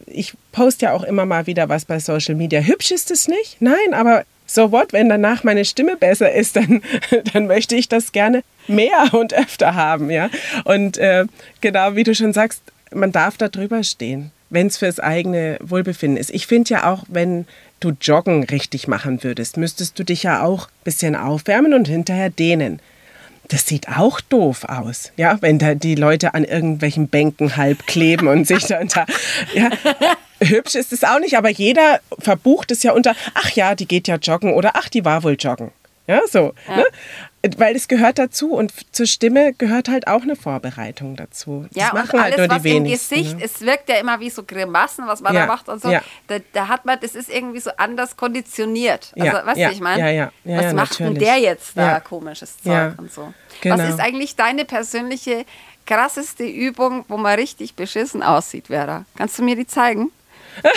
ich 0.07 0.35
poste 0.53 0.87
ja 0.87 0.93
auch 0.93 1.03
immer 1.03 1.27
mal 1.27 1.47
wieder 1.47 1.69
was 1.69 1.85
bei 1.85 1.99
Social 1.99 2.35
Media. 2.35 2.61
Hübsch 2.61 2.91
ist 2.91 3.11
es 3.11 3.29
nicht, 3.29 3.57
nein, 3.61 3.95
aber 3.95 4.25
so 4.47 4.73
what, 4.73 4.93
wenn 4.93 5.09
danach 5.09 5.45
meine 5.45 5.65
Stimme 5.65 5.97
besser 5.97 6.33
ist, 6.33 6.57
dann, 6.57 6.83
dann 7.33 7.47
möchte 7.47 7.77
ich 7.77 7.89
das 7.89 8.13
gerne 8.13 8.43
mehr 8.67 9.13
und 9.13 9.35
öfter 9.35 9.75
haben, 9.75 10.11
ja. 10.11 10.31
Und 10.65 10.99
äh, 10.99 11.27
genau 11.61 11.95
wie 11.97 12.05
du 12.05 12.15
schon 12.15 12.33
sagst, 12.33 12.63
man 12.93 13.13
darf 13.13 13.37
da 13.37 13.49
drüber 13.49 13.85
stehen, 13.85 14.33
wenn 14.51 14.67
es 14.67 14.79
fürs 14.79 14.99
eigene 14.99 15.59
Wohlbefinden 15.61 16.19
ist. 16.19 16.31
Ich 16.31 16.47
finde 16.47 16.71
ja 16.71 16.93
auch, 16.93 17.05
wenn 17.09 17.47
du 17.79 17.93
Joggen 18.01 18.45
richtig 18.45 18.89
machen 18.89 19.23
würdest, 19.23 19.57
müsstest 19.57 19.99
du 19.99 20.05
dich 20.05 20.25
ja 20.25 20.43
auch 20.43 20.67
ein 20.67 20.85
bisschen 20.85 21.17
aufwärmen 21.17 21.73
und 21.73 21.89
hinterher 21.89 22.31
dehnen 22.31 22.81
das 23.51 23.67
sieht 23.67 23.89
auch 23.89 24.21
doof 24.21 24.65
aus, 24.65 25.13
ja, 25.17 25.39
wenn 25.41 25.59
da 25.59 25.75
die 25.75 25.97
Leute 25.97 26.35
an 26.35 26.45
irgendwelchen 26.45 27.09
Bänken 27.09 27.57
halb 27.57 27.87
kleben 27.87 28.29
und 28.29 28.47
sich 28.47 28.65
dann 28.65 28.89
da, 28.89 29.05
ja, 29.55 29.71
hübsch 30.41 30.77
ist 30.77 30.93
es 30.93 31.05
auch 31.05 31.19
nicht, 31.19 31.37
aber 31.37 31.51
jeder 31.51 32.01
verbucht 32.19 32.71
es 32.71 32.83
ja 32.83 32.93
unter, 32.93 33.15
ach 33.35 33.51
ja, 33.51 33.75
die 33.75 33.87
geht 33.87 34.09
ja 34.09 34.17
joggen 34.17 34.55
oder 34.55 34.73
ach, 34.75 34.89
die 34.89 35.05
war 35.05 35.23
wohl 35.25 35.37
joggen. 35.39 35.73
Ja, 36.11 36.23
so. 36.27 36.55
Ja. 36.69 36.77
Ne? 36.77 36.87
Weil 37.57 37.77
es 37.77 37.87
gehört 37.87 38.19
dazu 38.19 38.53
und 38.53 38.73
zur 38.95 39.07
Stimme 39.07 39.55
gehört 39.55 39.89
halt 39.89 40.09
auch 40.09 40.23
eine 40.23 40.35
Vorbereitung 40.35 41.15
dazu. 41.15 41.67
Das 41.73 41.85
ja, 41.85 41.95
machen 41.95 42.17
und 42.17 42.23
halt 42.23 42.39
alles, 42.39 42.51
halt 42.51 42.51
nur 42.51 42.59
die 42.59 42.65
was 42.65 42.77
im 42.77 42.85
Gesicht, 42.85 43.39
ne? 43.39 43.45
es 43.45 43.61
wirkt 43.61 43.89
ja 43.89 43.95
immer 43.95 44.19
wie 44.19 44.29
so 44.29 44.43
Grimassen, 44.43 45.07
was 45.07 45.21
man 45.21 45.35
ja, 45.35 45.43
da 45.43 45.47
macht 45.47 45.69
und 45.69 45.81
so. 45.81 45.89
Ja. 45.89 46.03
Da, 46.27 46.39
da, 46.53 46.69
hat 46.69 46.85
man, 46.85 46.99
das 47.01 47.15
ist 47.15 47.31
irgendwie 47.31 47.61
so 47.61 47.71
anders 47.77 48.17
konditioniert. 48.17 49.13
Also, 49.15 49.25
ja, 49.25 49.47
weißt 49.47 49.61
du, 49.61 49.71
ich 49.71 49.81
meine? 49.81 50.03
Ja, 50.03 50.11
ja, 50.11 50.33
ja, 50.45 50.59
was 50.59 50.75
macht 50.75 51.01
natürlich. 51.01 51.19
denn 51.19 51.29
der 51.29 51.37
jetzt 51.39 51.77
da 51.77 52.01
komisches 52.01 52.61
Zeug 52.61 52.99
und 52.99 53.13
so? 53.13 53.33
Genau. 53.61 53.79
Was 53.79 53.89
ist 53.89 54.01
eigentlich 54.01 54.35
deine 54.35 54.65
persönliche 54.65 55.45
krasseste 55.87 56.45
Übung, 56.45 57.05
wo 57.09 57.17
man 57.17 57.37
richtig 57.37 57.75
beschissen 57.75 58.23
aussieht, 58.23 58.67
Vera? 58.67 59.05
Kannst 59.17 59.39
du 59.39 59.45
mir 59.45 59.55
die 59.55 59.67
zeigen? 59.67 60.11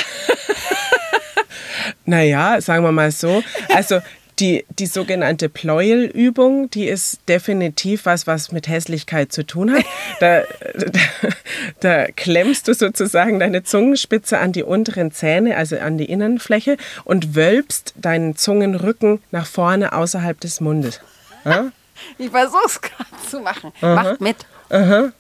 naja, 2.06 2.62
sagen 2.62 2.84
wir 2.84 2.92
mal 2.92 3.12
so. 3.12 3.44
Also 3.70 4.00
die, 4.40 4.66
die 4.80 4.86
sogenannte 4.86 5.50
Pleuelübung, 5.50 6.70
die 6.70 6.88
ist 6.88 7.20
definitiv 7.28 8.06
was, 8.06 8.28
was 8.28 8.52
mit 8.52 8.68
Hässlichkeit 8.68 9.32
zu 9.32 9.46
tun 9.46 9.72
hat. 9.72 9.86
Da, 10.20 10.44
da, 10.76 11.00
da, 11.80 12.06
klemmst 12.12 12.68
du 12.68 12.74
sozusagen 12.74 13.40
deine 13.40 13.64
Zungenspitze 13.64 14.38
an 14.38 14.54
die 14.54 14.64
unteren 14.64 15.12
Zähne, 15.12 15.58
also 15.58 15.78
an 15.78 15.98
die 15.98 16.06
Innenfläche, 16.06 16.78
und 17.04 17.36
wölbst 17.36 17.94
deinen 17.98 18.36
Zungenrücken 18.36 19.22
nach 19.32 19.46
vorne 19.46 19.94
außerhalb 19.94 20.40
des 20.40 20.62
Mundes. 20.62 21.00
Ja? 21.46 21.74
Ich 22.18 22.30
versuche 22.30 22.66
es 22.66 22.80
gerade 22.80 23.10
zu 23.30 23.42
machen. 23.42 23.74
Aha. 23.82 23.96
Macht 23.96 24.22
mit. 24.22 24.38
Aha. 24.70 25.12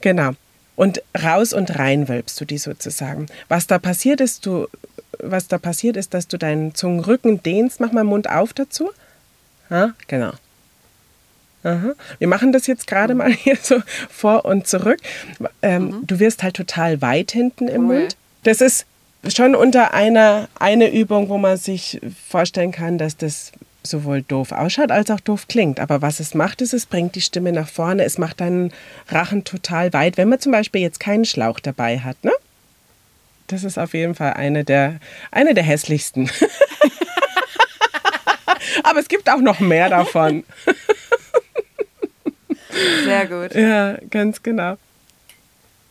Genau. 0.00 0.34
Und 0.76 1.02
raus 1.20 1.52
und 1.52 1.78
rein 1.78 2.08
wölbst 2.08 2.40
du 2.40 2.44
die 2.44 2.58
sozusagen. 2.58 3.26
Was 3.48 3.66
da 3.66 3.80
passiert 3.80 4.20
ist, 4.20 4.46
du 4.46 4.68
was 5.20 5.48
da 5.48 5.58
passiert, 5.58 5.96
ist, 5.96 6.14
dass 6.14 6.28
du 6.28 6.38
deinen 6.38 6.74
Zungenrücken 6.74 7.42
dehnst. 7.42 7.80
Mach 7.80 7.92
mal 7.92 8.04
Mund 8.04 8.28
auf 8.30 8.52
dazu. 8.52 8.90
Ja, 9.70 9.94
genau. 10.06 10.32
Aha. 11.64 11.94
Wir 12.18 12.28
machen 12.28 12.52
das 12.52 12.66
jetzt 12.66 12.86
gerade 12.86 13.14
mal 13.14 13.32
hier 13.32 13.56
so 13.60 13.82
vor 14.10 14.44
und 14.44 14.66
zurück. 14.66 15.00
Ähm, 15.62 15.86
mhm. 15.86 16.06
Du 16.06 16.20
wirst 16.20 16.42
halt 16.42 16.54
total 16.54 17.00
weit 17.02 17.32
hinten 17.32 17.68
im 17.68 17.88
cool. 17.88 18.00
Mund. 18.00 18.16
Das 18.42 18.60
ist 18.60 18.86
schon 19.28 19.54
unter 19.54 19.94
einer 19.94 20.48
eine 20.58 20.92
Übung, 20.92 21.30
wo 21.30 21.38
man 21.38 21.56
sich 21.56 22.00
vorstellen 22.28 22.72
kann, 22.72 22.98
dass 22.98 23.16
das 23.16 23.52
sowohl 23.82 24.22
doof 24.22 24.52
ausschaut 24.52 24.90
als 24.90 25.10
auch 25.10 25.20
doof 25.20 25.48
klingt. 25.48 25.80
Aber 25.80 26.02
was 26.02 26.20
es 26.20 26.34
macht, 26.34 26.60
ist, 26.60 26.74
es 26.74 26.86
bringt 26.86 27.14
die 27.14 27.20
Stimme 27.20 27.52
nach 27.52 27.68
vorne. 27.68 28.04
Es 28.04 28.18
macht 28.18 28.40
deinen 28.40 28.72
Rachen 29.08 29.44
total 29.44 29.92
weit, 29.92 30.16
wenn 30.16 30.28
man 30.28 30.40
zum 30.40 30.52
Beispiel 30.52 30.80
jetzt 30.80 31.00
keinen 31.00 31.24
Schlauch 31.24 31.60
dabei 31.60 31.98
hat. 31.98 32.22
Ne? 32.24 32.32
Das 33.46 33.64
ist 33.64 33.78
auf 33.78 33.94
jeden 33.94 34.14
Fall 34.14 34.34
eine 34.34 34.64
der, 34.64 35.00
eine 35.30 35.54
der 35.54 35.64
hässlichsten. 35.64 36.30
Aber 38.82 39.00
es 39.00 39.08
gibt 39.08 39.30
auch 39.30 39.40
noch 39.40 39.60
mehr 39.60 39.88
davon. 39.88 40.44
Sehr 43.04 43.26
gut. 43.26 43.54
Ja, 43.54 43.96
ganz 44.10 44.42
genau. 44.42 44.76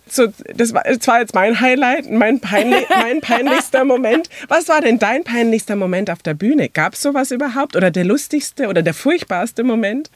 So, 0.09 0.27
das, 0.53 0.73
war, 0.73 0.83
das 0.83 1.07
war 1.07 1.21
jetzt 1.21 1.33
mein 1.33 1.59
Highlight, 1.59 2.11
mein, 2.11 2.39
peinlich, 2.39 2.87
mein 2.89 3.21
peinlichster 3.21 3.83
Moment. 3.83 4.29
Was 4.47 4.67
war 4.67 4.81
denn 4.81 4.99
dein 4.99 5.23
peinlichster 5.23 5.75
Moment 5.75 6.09
auf 6.09 6.21
der 6.21 6.33
Bühne? 6.33 6.69
Gab 6.69 6.93
es 6.93 7.01
sowas 7.01 7.31
überhaupt? 7.31 7.75
Oder 7.75 7.89
der 7.89 8.03
lustigste 8.03 8.67
oder 8.67 8.81
der 8.81 8.93
furchtbarste 8.93 9.63
Moment? 9.63 10.11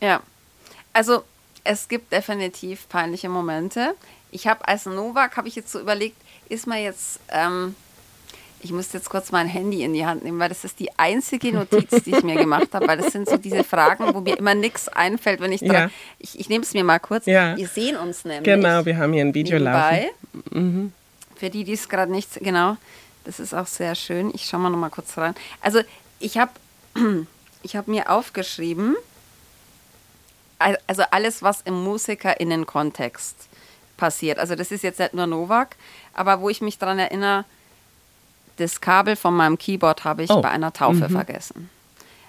Ja, 0.00 0.22
also 0.92 1.22
es 1.64 1.88
gibt 1.88 2.12
definitiv 2.12 2.88
peinliche 2.88 3.28
Momente. 3.28 3.94
Ich 4.30 4.46
habe 4.46 4.66
als 4.66 4.86
Novak, 4.86 5.36
habe 5.36 5.48
ich 5.48 5.54
jetzt 5.54 5.70
so 5.70 5.80
überlegt, 5.80 6.16
ist 6.48 6.66
man 6.66 6.82
jetzt, 6.82 7.20
ähm, 7.30 7.74
ich 8.60 8.72
muss 8.72 8.92
jetzt 8.92 9.08
kurz 9.08 9.30
mein 9.30 9.46
Handy 9.46 9.82
in 9.84 9.92
die 9.92 10.04
Hand 10.04 10.24
nehmen, 10.24 10.38
weil 10.38 10.48
das 10.48 10.64
ist 10.64 10.80
die 10.80 10.90
einzige 10.98 11.52
Notiz, 11.52 12.02
die 12.04 12.10
ich 12.10 12.22
mir 12.22 12.34
gemacht 12.40 12.68
habe, 12.72 12.88
weil 12.88 12.98
das 12.98 13.12
sind 13.12 13.28
so 13.28 13.36
diese 13.36 13.64
Fragen, 13.64 14.12
wo 14.14 14.20
mir 14.20 14.36
immer 14.36 14.54
nichts 14.54 14.88
einfällt, 14.88 15.40
wenn 15.40 15.52
ich 15.52 15.60
dran, 15.60 15.72
ja. 15.72 15.90
ich, 16.18 16.38
ich 16.38 16.48
nehme 16.48 16.64
es 16.64 16.74
mir 16.74 16.84
mal 16.84 16.98
kurz. 16.98 17.26
Ja. 17.26 17.56
Wir 17.56 17.68
sehen 17.68 17.96
uns 17.96 18.24
nämlich. 18.24 18.44
Genau, 18.44 18.84
wir 18.84 18.96
haben 18.96 19.12
hier 19.12 19.24
ein 19.24 19.34
Video 19.34 19.58
nebenbei. 19.58 20.10
laufen. 20.32 20.74
Mhm. 20.74 20.92
Für 21.36 21.50
die, 21.50 21.64
die 21.64 21.74
es 21.74 21.88
gerade 21.88 22.10
nicht, 22.10 22.40
genau, 22.40 22.76
das 23.24 23.38
ist 23.38 23.54
auch 23.54 23.66
sehr 23.66 23.94
schön. 23.94 24.32
Ich 24.34 24.46
schaue 24.46 24.60
mal 24.60 24.70
noch 24.70 24.78
mal 24.78 24.90
kurz 24.90 25.16
rein. 25.16 25.34
Also 25.60 25.80
ich 26.18 26.38
habe 26.38 26.50
ich 27.62 27.76
hab 27.76 27.86
mir 27.86 28.10
aufgeschrieben, 28.10 28.96
also 30.58 31.04
alles, 31.10 31.42
was 31.42 31.60
im 31.62 31.84
MusikerInnen-Kontext 31.84 33.48
passiert. 33.96 34.38
Also 34.38 34.54
das 34.54 34.70
ist 34.70 34.82
jetzt 34.82 34.98
nicht 34.98 35.14
nur 35.14 35.26
Novak, 35.26 35.76
aber 36.18 36.40
wo 36.40 36.48
ich 36.48 36.60
mich 36.60 36.78
daran 36.78 36.98
erinnere, 36.98 37.44
das 38.56 38.80
Kabel 38.80 39.16
von 39.16 39.34
meinem 39.34 39.56
Keyboard 39.56 40.04
habe 40.04 40.24
ich 40.24 40.30
oh. 40.30 40.42
bei 40.42 40.50
einer 40.50 40.72
Taufe 40.72 41.08
mhm. 41.08 41.12
vergessen. 41.12 41.70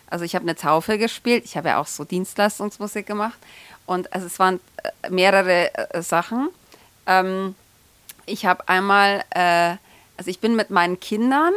Also 0.07 0.25
ich 0.25 0.35
habe 0.35 0.43
eine 0.43 0.55
Taufe 0.55 0.97
gespielt, 0.97 1.43
ich 1.45 1.57
habe 1.57 1.69
ja 1.69 1.79
auch 1.79 1.87
so 1.87 2.03
Dienstleistungsmusik 2.03 3.05
gemacht 3.05 3.37
und 3.85 4.13
also 4.13 4.27
es 4.27 4.39
waren 4.39 4.59
äh, 4.83 5.09
mehrere 5.09 5.73
äh, 5.73 6.01
Sachen. 6.01 6.49
Ähm, 7.05 7.55
Ich 8.25 8.45
habe 8.45 8.67
einmal, 8.69 9.23
äh, 9.31 9.77
also 10.17 10.29
ich 10.29 10.39
bin 10.39 10.55
mit 10.55 10.69
meinen 10.69 10.99
Kindern 10.99 11.53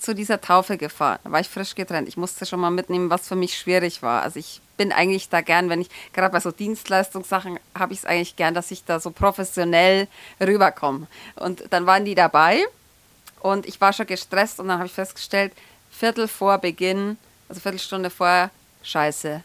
zu 0.00 0.14
dieser 0.14 0.40
Taufe 0.40 0.78
gefahren. 0.78 1.18
Da 1.22 1.30
war 1.30 1.40
ich 1.40 1.48
frisch 1.48 1.74
getrennt. 1.74 2.08
Ich 2.08 2.16
musste 2.16 2.46
schon 2.46 2.58
mal 2.58 2.70
mitnehmen, 2.70 3.10
was 3.10 3.28
für 3.28 3.36
mich 3.36 3.56
schwierig 3.56 4.02
war. 4.02 4.22
Also 4.22 4.38
ich 4.38 4.60
bin 4.76 4.92
eigentlich 4.92 5.28
da 5.28 5.42
gern, 5.42 5.68
wenn 5.68 5.82
ich, 5.82 5.90
gerade 6.12 6.32
bei 6.32 6.40
so 6.40 6.50
Dienstleistungssachen, 6.50 7.60
habe 7.78 7.92
ich 7.92 8.00
es 8.00 8.04
eigentlich 8.06 8.34
gern, 8.36 8.54
dass 8.54 8.70
ich 8.70 8.84
da 8.84 8.98
so 8.98 9.10
professionell 9.10 10.08
rüberkomme. 10.40 11.06
Und 11.36 11.64
dann 11.70 11.86
waren 11.86 12.06
die 12.06 12.14
dabei 12.14 12.64
und 13.40 13.66
ich 13.66 13.80
war 13.80 13.92
schon 13.92 14.06
gestresst 14.06 14.58
und 14.58 14.68
dann 14.68 14.78
habe 14.78 14.86
ich 14.86 14.92
festgestellt, 14.92 15.52
Viertel 15.90 16.28
vor 16.28 16.58
Beginn, 16.58 17.18
also 17.48 17.60
Viertelstunde 17.60 18.08
vorher, 18.08 18.50
scheiße, 18.82 19.42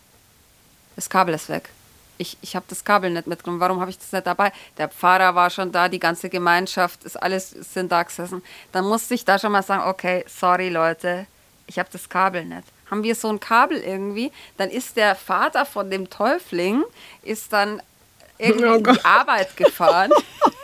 das 0.96 1.10
Kabel 1.10 1.34
ist 1.34 1.50
weg 1.50 1.70
ich, 2.18 2.38
ich 2.42 2.56
habe 2.56 2.66
das 2.70 2.84
Kabel 2.84 3.10
nicht 3.10 3.28
mitgenommen, 3.28 3.60
warum 3.60 3.80
habe 3.80 3.92
ich 3.92 3.98
das 3.98 4.12
nicht 4.12 4.26
dabei? 4.26 4.52
Der 4.78 4.90
Pfarrer 4.90 5.36
war 5.36 5.50
schon 5.50 5.72
da, 5.72 5.90
die 5.90 6.00
ganze 6.00 6.30
Gemeinschaft, 6.30 7.04
ist 7.04 7.22
alles 7.22 7.50
sind 7.50 7.92
da 7.92 8.04
gesessen. 8.04 8.42
Dann 8.72 8.86
musste 8.86 9.14
ich 9.14 9.26
da 9.26 9.40
schon 9.40 9.52
mal 9.52 9.64
sagen, 9.64 9.90
okay, 9.90 10.26
sorry 10.28 10.70
Leute, 10.70 11.28
ich 11.68 11.80
habe 11.80 11.90
das 11.92 12.10
Kabel 12.10 12.46
nicht. 12.46 12.64
Haben 12.90 13.04
wir 13.04 13.16
so 13.16 13.30
ein 13.30 13.40
Kabel 13.40 13.80
irgendwie, 13.80 14.32
dann 14.58 14.70
ist 14.70 14.96
der 14.96 15.16
Vater 15.16 15.66
von 15.66 15.90
dem 15.90 16.10
Täufling, 16.10 16.84
ist 17.24 17.52
dann 17.52 17.82
irgendwie 18.38 18.66
oh 18.66 18.76
in 18.76 18.84
die 18.84 19.06
Arbeit 19.06 19.56
gefahren. 19.58 20.12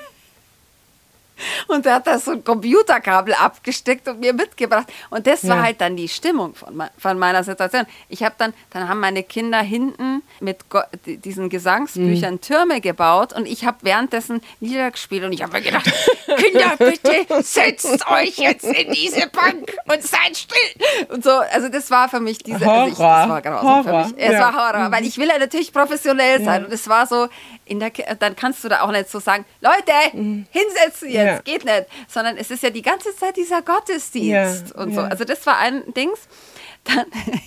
Und 1.68 1.86
er 1.86 1.96
hat 1.96 2.08
da 2.08 2.20
so 2.20 2.32
ein 2.32 2.44
Computerkabel 2.44 3.34
abgesteckt 3.34 4.08
und 4.08 4.20
mir 4.20 4.34
mitgebracht. 4.34 4.88
Und 5.10 5.28
das 5.28 5.48
war 5.48 5.64
halt 5.64 5.82
dann 5.82 5.96
die 5.96 6.08
Stimmung 6.08 6.56
von, 6.56 6.84
von 6.98 7.20
meiner 7.20 7.44
Situation. 7.44 7.86
Ich 8.10 8.24
habe 8.24 8.36
dann, 8.38 8.54
dann 8.72 8.88
haben 8.88 9.00
meine 9.00 9.24
Kinder 9.24 9.60
hinten 9.62 10.24
mit 10.40 10.70
Go 10.70 10.82
diesen 11.06 11.50
Gesangsbüchern 11.50 12.36
mhm. 12.36 12.42
Türme 12.42 12.82
gebaut 12.82 13.34
und 13.34 13.48
ich 13.48 13.66
habe 13.66 13.78
währenddessen 13.82 14.42
Lieder 14.60 14.92
gespielt 14.92 15.24
und 15.24 15.34
ich 15.34 15.42
habe 15.44 15.54
mir 15.54 15.62
gedacht, 15.62 15.92
Kinder, 16.38 16.76
bitte 16.78 17.44
setzt 17.44 18.08
euch 18.10 18.38
jetzt 18.38 18.66
in 18.66 18.92
diese 18.92 19.28
Bank 19.28 19.74
und 19.86 20.04
seid 20.04 20.36
still. 20.36 20.58
Und 21.10 21.24
so, 21.24 21.32
also 21.32 21.70
das 21.70 21.90
war 21.92 22.10
für 22.10 22.20
mich 22.20 22.40
diese, 22.40 22.66
Horror. 22.66 22.82
Also 22.82 22.92
ich, 22.92 22.98
das 22.98 23.30
war 23.30 23.42
grausam 23.42 23.86
Horror. 23.86 24.04
für 24.04 24.14
mich. 24.14 24.24
Es 24.24 24.34
ja. 24.34 24.40
war 24.40 24.54
Horror, 24.56 24.88
mhm. 24.88 24.92
weil 24.92 25.06
ich 25.06 25.18
will 25.18 25.28
ja 25.28 25.38
natürlich 25.38 25.74
professionell 25.74 26.44
sein 26.44 26.62
ja. 26.62 26.68
und 26.68 26.74
es 26.74 26.88
war 26.88 27.08
so, 27.08 27.28
in 27.72 27.80
der, 27.80 27.92
dann 28.20 28.36
kannst 28.36 28.66
du 28.66 28.70
da 28.70 28.82
auch 28.82 28.92
nicht 28.92 29.10
so 29.10 29.22
sagen, 29.22 29.46
Leute, 29.62 29.94
mhm. 30.12 30.46
hinsetzen 30.52 31.10
jetzt, 31.10 31.26
ja. 31.26 31.40
geht 31.40 31.64
nicht. 31.64 31.86
Sondern 32.10 32.36
es 32.36 32.52
ist 32.52 32.64
ja 32.64 32.70
die 32.70 32.82
ganze 32.82 33.16
Zeit 33.16 33.38
dieser 33.38 33.62
Gottesdienst 33.62 34.74
ja. 34.76 34.82
und 34.82 34.94
so. 34.94 35.00
Also 35.00 35.24
das 35.24 35.46
war 35.46 35.58
ein 35.58 35.82
Dings. 35.94 36.20
Dann 36.84 37.06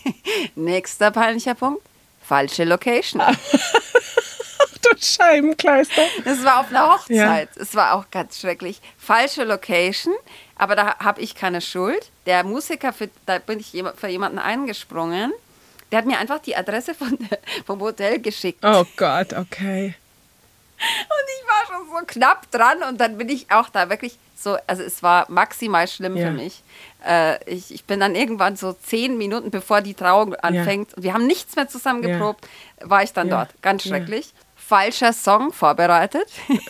nächster 0.55 1.11
peinlicher 1.11 1.55
Punkt, 1.55 1.83
falsche 2.22 2.64
Location. 2.64 3.20
du 4.83 4.89
Scheibenkleister. 4.99 6.03
Das 6.25 6.43
war 6.43 6.61
auf 6.61 6.70
einer 6.70 6.95
Hochzeit. 6.95 7.51
Es 7.57 7.75
ja. 7.75 7.81
war 7.81 7.95
auch 7.95 8.11
ganz 8.11 8.41
schrecklich. 8.41 8.81
Falsche 8.97 9.45
Location, 9.45 10.14
aber 10.57 10.75
da 10.75 10.99
habe 11.01 11.20
ich 11.20 11.35
keine 11.35 11.61
Schuld. 11.61 12.11
Der 12.25 12.45
Musiker, 12.45 12.95
für, 12.95 13.11
da 13.27 13.41
bin 13.41 13.61
ich 13.61 13.72
für 13.97 14.09
jemanden 14.09 14.39
eingesprungen. 14.39 15.35
Der 15.93 15.99
hat 15.99 16.07
mir 16.07 16.18
einfach 16.18 16.39
die 16.39 16.57
Adresse 16.57 16.95
von 16.95 17.18
vom 17.66 17.81
Hotel 17.81 18.20
geschickt. 18.20 18.61
Oh 18.64 18.87
Gott, 18.97 19.35
okay. 19.35 19.95
Und 21.09 21.24
ich 21.28 21.47
war 21.49 21.66
schon 21.66 21.89
so 21.89 22.07
knapp 22.07 22.51
dran 22.51 22.82
und 22.89 23.01
dann 23.01 23.18
bin 23.18 23.28
ich 23.28 23.51
auch 23.51 23.68
da 23.68 23.91
wirklich 23.91 24.18
so, 24.35 24.57
also 24.66 24.82
es 24.82 25.03
war 25.03 25.30
maximal 25.30 25.89
schlimm 25.89 26.16
ja. 26.16 26.26
für 26.26 26.32
mich. 26.32 26.62
Äh, 27.07 27.43
ich, 27.51 27.72
ich 27.72 27.85
bin 27.85 28.01
dann 28.01 28.14
irgendwann 28.14 28.57
so 28.57 28.72
zehn 28.72 29.16
Minuten 29.16 29.51
bevor 29.51 29.80
die 29.80 29.95
Trauung 29.95 30.35
anfängt 30.35 30.91
ja. 30.91 30.97
und 30.97 31.03
wir 31.03 31.14
haben 31.14 31.26
nichts 31.26 31.57
mehr 31.57 31.68
zusammen 31.68 32.03
geprobt, 32.03 32.47
ja. 32.80 32.91
war 32.91 33.03
ich 33.03 33.12
dann 33.12 33.30
dort. 33.30 33.51
Ganz 33.62 33.85
schrecklich. 33.85 34.35
Falscher 34.57 35.12
Song 35.12 35.53
vorbereitet. 35.53 36.28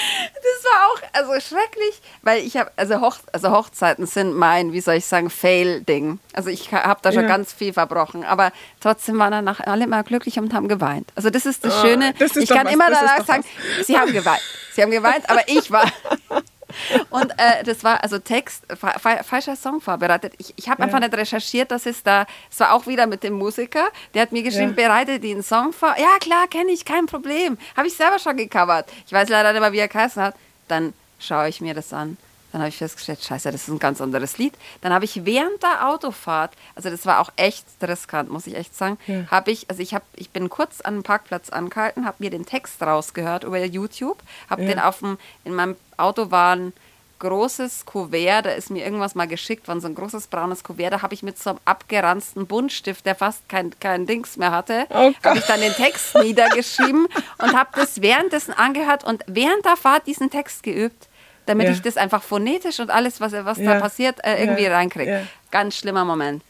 Das 0.56 0.72
war 0.72 0.86
auch 0.88 1.02
also 1.12 1.48
schrecklich, 1.54 2.00
weil 2.22 2.44
ich 2.44 2.56
habe 2.56 2.70
also, 2.76 3.00
Hoch, 3.00 3.16
also 3.32 3.50
Hochzeiten 3.50 4.06
sind 4.06 4.34
mein, 4.34 4.72
wie 4.72 4.80
soll 4.80 4.94
ich 4.94 5.06
sagen, 5.06 5.28
Fail-Ding. 5.28 6.18
Also 6.32 6.50
ich 6.50 6.72
habe 6.72 7.00
da 7.02 7.12
schon 7.12 7.22
ja. 7.22 7.28
ganz 7.28 7.52
viel 7.52 7.72
verbrochen, 7.72 8.24
aber 8.24 8.52
trotzdem 8.80 9.18
waren 9.18 9.32
danach 9.32 9.60
alle 9.60 9.84
immer 9.84 10.02
glücklich 10.02 10.38
und 10.38 10.54
haben 10.54 10.68
geweint. 10.68 11.12
Also 11.14 11.30
das 11.30 11.44
ist 11.44 11.64
das 11.64 11.74
oh, 11.78 11.86
Schöne. 11.86 12.14
Das 12.18 12.36
ist 12.36 12.44
ich 12.44 12.48
kann 12.48 12.66
was, 12.66 12.72
immer 12.72 12.90
danach 12.90 13.24
sagen, 13.26 13.44
was. 13.76 13.86
sie 13.86 13.98
haben 13.98 14.12
geweint. 14.12 14.40
Sie 14.72 14.82
haben 14.82 14.90
geweint, 14.90 15.28
aber 15.28 15.46
ich 15.46 15.70
war 15.70 15.84
und 17.10 17.30
äh, 17.32 17.62
das 17.64 17.84
war 17.84 18.02
also 18.02 18.18
Text, 18.18 18.64
fa 18.74 18.98
falscher 19.22 19.56
Song 19.56 19.80
vorbereitet. 19.80 20.34
Ich, 20.38 20.54
ich 20.56 20.68
habe 20.68 20.80
ja. 20.80 20.86
einfach 20.86 21.00
nicht 21.00 21.14
recherchiert, 21.14 21.70
dass 21.70 21.86
es 21.86 22.02
da, 22.02 22.26
es 22.50 22.60
war 22.60 22.72
auch 22.72 22.86
wieder 22.86 23.06
mit 23.06 23.22
dem 23.22 23.34
Musiker, 23.34 23.88
der 24.14 24.22
hat 24.22 24.32
mir 24.32 24.42
geschrieben, 24.42 24.74
ja. 24.76 24.88
bereite 24.88 25.20
den 25.20 25.42
Song 25.42 25.72
vor. 25.72 25.94
Ja, 25.98 26.18
klar, 26.18 26.46
kenne 26.48 26.72
ich, 26.72 26.84
kein 26.84 27.06
Problem. 27.06 27.58
Habe 27.76 27.88
ich 27.88 27.94
selber 27.94 28.18
schon 28.18 28.36
gecovert. 28.36 28.90
Ich 29.06 29.12
weiß 29.12 29.28
leider 29.28 29.52
nicht 29.52 29.60
mehr, 29.60 29.72
wie 29.72 29.78
er 29.78 29.88
geheißen 29.88 30.22
hat. 30.22 30.34
Dann 30.68 30.92
schaue 31.18 31.48
ich 31.48 31.60
mir 31.60 31.74
das 31.74 31.92
an. 31.92 32.16
Dann 32.52 32.62
habe 32.62 32.68
ich 32.70 32.78
festgestellt, 32.78 33.22
scheiße, 33.22 33.50
das 33.50 33.62
ist 33.62 33.68
ein 33.68 33.78
ganz 33.78 34.00
anderes 34.00 34.38
Lied. 34.38 34.54
Dann 34.80 34.92
habe 34.92 35.04
ich 35.04 35.26
während 35.26 35.62
der 35.62 35.88
Autofahrt, 35.88 36.52
also 36.74 36.88
das 36.88 37.04
war 37.04 37.20
auch 37.20 37.30
echt 37.36 37.66
riskant, 37.82 38.30
muss 38.30 38.46
ich 38.46 38.54
echt 38.54 38.74
sagen, 38.74 38.96
ja. 39.06 39.26
habe 39.30 39.50
ich, 39.50 39.68
also 39.68 39.82
ich 39.82 39.92
habe, 39.92 40.04
ich 40.14 40.30
bin 40.30 40.48
kurz 40.48 40.80
an 40.80 40.94
einem 40.94 41.02
Parkplatz 41.02 41.50
angehalten, 41.50 42.06
habe 42.06 42.16
mir 42.20 42.30
den 42.30 42.46
Text 42.46 42.80
rausgehört 42.80 43.44
über 43.44 43.62
YouTube, 43.62 44.22
habe 44.48 44.62
ja. 44.62 44.68
den 44.68 44.78
auf 44.78 45.00
dem, 45.00 45.18
in 45.44 45.54
meinem 45.54 45.76
Auto 45.98 46.30
war 46.30 46.56
ein 46.56 46.72
großes 47.18 47.86
Kuvert, 47.86 48.46
da 48.46 48.50
ist 48.50 48.70
mir 48.70 48.84
irgendwas 48.84 49.14
mal 49.14 49.26
geschickt 49.26 49.68
worden, 49.68 49.80
so 49.80 49.88
ein 49.88 49.94
großes 49.94 50.26
braunes 50.26 50.62
Kuvert, 50.64 50.92
da 50.92 51.02
habe 51.02 51.14
ich 51.14 51.22
mit 51.22 51.38
so 51.38 51.50
einem 51.50 51.58
abgeranzten 51.64 52.46
Buntstift, 52.46 53.06
der 53.06 53.14
fast 53.14 53.48
kein, 53.48 53.72
kein 53.80 54.06
Dings 54.06 54.36
mehr 54.36 54.50
hatte, 54.50 54.86
oh 54.90 55.12
habe 55.24 55.38
ich 55.38 55.44
dann 55.44 55.60
den 55.60 55.72
Text 55.72 56.16
niedergeschrieben 56.16 57.06
und 57.38 57.56
habe 57.56 57.70
das 57.74 58.02
währenddessen 58.02 58.52
angehört 58.52 59.04
und 59.04 59.24
während 59.26 59.64
der 59.64 59.76
Fahrt 59.76 60.06
diesen 60.06 60.30
Text 60.30 60.62
geübt 60.62 61.08
damit 61.46 61.66
ja. 61.68 61.72
ich 61.72 61.80
das 61.80 61.96
einfach 61.96 62.22
phonetisch 62.22 62.80
und 62.80 62.90
alles, 62.90 63.20
was, 63.20 63.32
was 63.32 63.58
ja. 63.58 63.74
da 63.74 63.80
passiert, 63.80 64.18
äh, 64.24 64.40
irgendwie 64.40 64.64
ja. 64.64 64.74
reinkriege. 64.74 65.28
Ganz 65.50 65.76
schlimmer 65.76 66.04
Moment. 66.04 66.42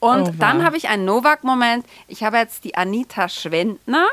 Und 0.00 0.28
oh, 0.28 0.34
dann 0.38 0.64
habe 0.64 0.76
ich 0.76 0.88
einen 0.88 1.04
Novak-Moment. 1.04 1.86
Ich 2.08 2.22
habe 2.24 2.36
jetzt 2.36 2.64
die 2.64 2.74
Anita 2.74 3.28
Schwendner 3.28 4.06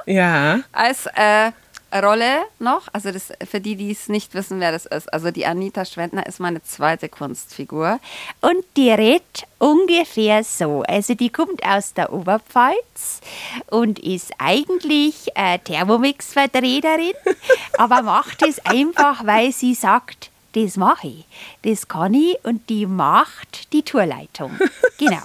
als 0.71 1.05
äh, 1.15 1.51
Rolle 1.93 2.43
noch. 2.59 2.87
Also 2.93 3.11
das, 3.11 3.31
für 3.49 3.59
die, 3.59 3.75
die 3.75 3.91
es 3.91 4.09
nicht 4.09 4.33
wissen, 4.33 4.59
wer 4.59 4.71
das 4.71 4.85
ist. 4.85 5.11
Also 5.13 5.31
die 5.31 5.45
Anita 5.45 5.85
Schwendner 5.85 6.25
ist 6.25 6.39
meine 6.39 6.63
zweite 6.63 7.09
Kunstfigur. 7.09 7.99
Und 8.41 8.63
die 8.77 8.91
redet 8.91 9.47
ungefähr 9.59 10.43
so. 10.43 10.83
Also 10.87 11.13
die 11.13 11.29
kommt 11.29 11.63
aus 11.65 11.93
der 11.93 12.13
Oberpfalz 12.13 13.21
und 13.69 13.99
ist 13.99 14.33
eigentlich 14.37 15.27
äh, 15.35 15.59
Thermomix-Vertreterin, 15.59 17.13
aber 17.77 18.01
macht 18.01 18.41
es 18.43 18.65
einfach, 18.65 19.25
weil 19.25 19.51
sie 19.51 19.73
sagt, 19.73 20.31
das 20.53 20.75
mache 20.75 21.07
ich, 21.07 21.25
das 21.61 21.87
kann 21.87 22.13
ich 22.13 22.37
und 22.43 22.69
die 22.69 22.85
macht 22.85 23.71
die 23.73 23.83
Tourleitung. 23.83 24.51
Genau. 24.97 25.21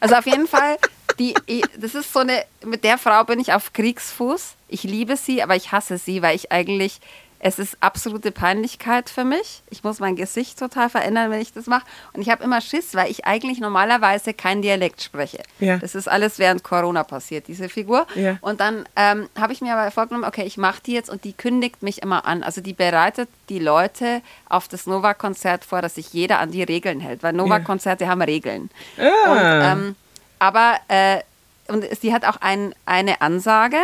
Also 0.00 0.16
auf 0.16 0.26
jeden 0.26 0.46
Fall 0.46 0.78
die, 1.20 1.34
das 1.78 1.94
ist 1.94 2.12
so 2.12 2.20
eine, 2.20 2.44
mit 2.64 2.82
der 2.82 2.98
Frau 2.98 3.24
bin 3.24 3.38
ich 3.38 3.52
auf 3.52 3.72
Kriegsfuß. 3.74 4.54
Ich 4.68 4.82
liebe 4.84 5.16
sie, 5.16 5.42
aber 5.42 5.54
ich 5.54 5.70
hasse 5.70 5.98
sie, 5.98 6.22
weil 6.22 6.34
ich 6.34 6.50
eigentlich, 6.50 6.98
es 7.40 7.58
ist 7.58 7.76
absolute 7.80 8.32
Peinlichkeit 8.32 9.10
für 9.10 9.24
mich. 9.24 9.62
Ich 9.68 9.84
muss 9.84 10.00
mein 10.00 10.16
Gesicht 10.16 10.58
total 10.58 10.88
verändern, 10.88 11.30
wenn 11.30 11.40
ich 11.40 11.52
das 11.52 11.66
mache. 11.66 11.84
Und 12.14 12.22
ich 12.22 12.30
habe 12.30 12.42
immer 12.42 12.62
Schiss, 12.62 12.94
weil 12.94 13.10
ich 13.10 13.26
eigentlich 13.26 13.60
normalerweise 13.60 14.32
kein 14.32 14.62
Dialekt 14.62 15.02
spreche. 15.02 15.42
Ja. 15.58 15.76
Das 15.76 15.94
ist 15.94 16.08
alles 16.08 16.38
während 16.38 16.64
Corona 16.64 17.04
passiert, 17.04 17.48
diese 17.48 17.68
Figur. 17.68 18.06
Ja. 18.14 18.38
Und 18.40 18.60
dann 18.60 18.86
ähm, 18.96 19.28
habe 19.38 19.52
ich 19.52 19.60
mir 19.60 19.76
aber 19.76 19.90
vorgenommen, 19.90 20.24
okay, 20.24 20.44
ich 20.44 20.56
mache 20.56 20.80
die 20.86 20.92
jetzt 20.92 21.10
und 21.10 21.24
die 21.24 21.34
kündigt 21.34 21.82
mich 21.82 22.00
immer 22.00 22.24
an. 22.26 22.42
Also 22.42 22.62
die 22.62 22.74
bereitet 22.74 23.28
die 23.50 23.58
Leute 23.58 24.22
auf 24.48 24.68
das 24.68 24.86
Nova-Konzert 24.86 25.66
vor, 25.66 25.82
dass 25.82 25.96
sich 25.96 26.14
jeder 26.14 26.38
an 26.38 26.50
die 26.50 26.62
Regeln 26.62 27.00
hält, 27.00 27.22
weil 27.22 27.34
Nova-Konzerte 27.34 28.04
ja. 28.04 28.10
haben 28.10 28.22
Regeln. 28.22 28.70
Ah. 28.98 29.32
Und 29.32 29.78
ähm, 29.80 29.96
aber 30.40 30.78
äh, 30.88 31.20
und 31.68 31.84
sie 32.00 32.12
hat 32.12 32.24
auch 32.24 32.38
ein, 32.40 32.74
eine 32.84 33.20
Ansage 33.20 33.76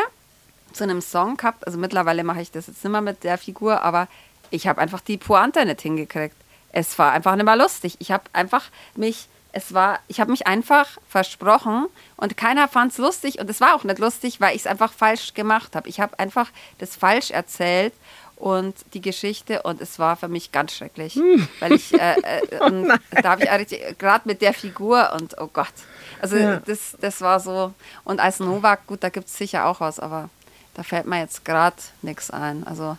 zu 0.72 0.82
einem 0.82 1.00
Song 1.00 1.36
gehabt. 1.36 1.64
Also 1.66 1.78
mittlerweile 1.78 2.24
mache 2.24 2.42
ich 2.42 2.50
das 2.50 2.66
jetzt 2.66 2.82
nicht 2.82 2.90
mehr 2.90 3.00
mit 3.00 3.22
der 3.22 3.38
Figur, 3.38 3.82
aber 3.82 4.08
ich 4.50 4.66
habe 4.66 4.80
einfach 4.80 5.00
die 5.00 5.18
Pointe 5.18 5.64
nicht 5.64 5.82
hingekriegt. 5.82 6.36
Es 6.72 6.98
war 6.98 7.12
einfach 7.12 7.36
nicht 7.36 7.44
mehr 7.44 7.56
lustig. 7.56 7.96
Ich 8.00 8.10
habe 8.10 8.24
einfach 8.32 8.64
mich, 8.96 9.28
es 9.52 9.72
war, 9.72 10.00
ich 10.08 10.20
habe 10.20 10.32
mich 10.32 10.46
einfach 10.46 10.98
versprochen 11.08 11.86
und 12.16 12.36
keiner 12.36 12.66
fand 12.68 12.92
es 12.92 12.98
lustig 12.98 13.38
und 13.38 13.48
es 13.48 13.60
war 13.60 13.74
auch 13.74 13.84
nicht 13.84 13.98
lustig, 13.98 14.40
weil 14.40 14.56
ich 14.56 14.62
es 14.62 14.66
einfach 14.66 14.92
falsch 14.92 15.34
gemacht 15.34 15.76
habe. 15.76 15.88
Ich 15.88 16.00
habe 16.00 16.18
einfach 16.18 16.50
das 16.78 16.96
falsch 16.96 17.30
erzählt 17.30 17.94
und 18.36 18.74
die 18.92 19.00
Geschichte 19.00 19.62
und 19.62 19.80
es 19.80 19.98
war 19.98 20.16
für 20.16 20.28
mich 20.28 20.52
ganz 20.52 20.72
schrecklich, 20.72 21.14
hm. 21.14 21.48
weil 21.60 21.72
ich 21.72 21.94
äh, 21.94 22.16
äh, 22.20 22.42
oh 22.60 22.86
da 23.22 23.30
habe 23.30 23.44
ich 23.44 23.98
gerade 23.98 24.28
mit 24.28 24.42
der 24.42 24.52
Figur 24.52 25.12
und 25.14 25.38
oh 25.38 25.48
Gott, 25.50 25.72
also 26.20 26.36
ja. 26.36 26.60
das, 26.64 26.96
das 27.00 27.20
war 27.20 27.40
so 27.40 27.72
und 28.04 28.20
als 28.20 28.40
Novak 28.40 28.86
gut, 28.86 29.02
da 29.02 29.08
gibt 29.08 29.28
es 29.28 29.36
sicher 29.36 29.66
auch 29.66 29.80
was, 29.80 30.00
aber 30.00 30.30
da 30.74 30.82
fällt 30.82 31.06
mir 31.06 31.20
jetzt 31.20 31.44
gerade 31.44 31.76
nichts 32.02 32.30
ein. 32.30 32.66
Also, 32.66 32.96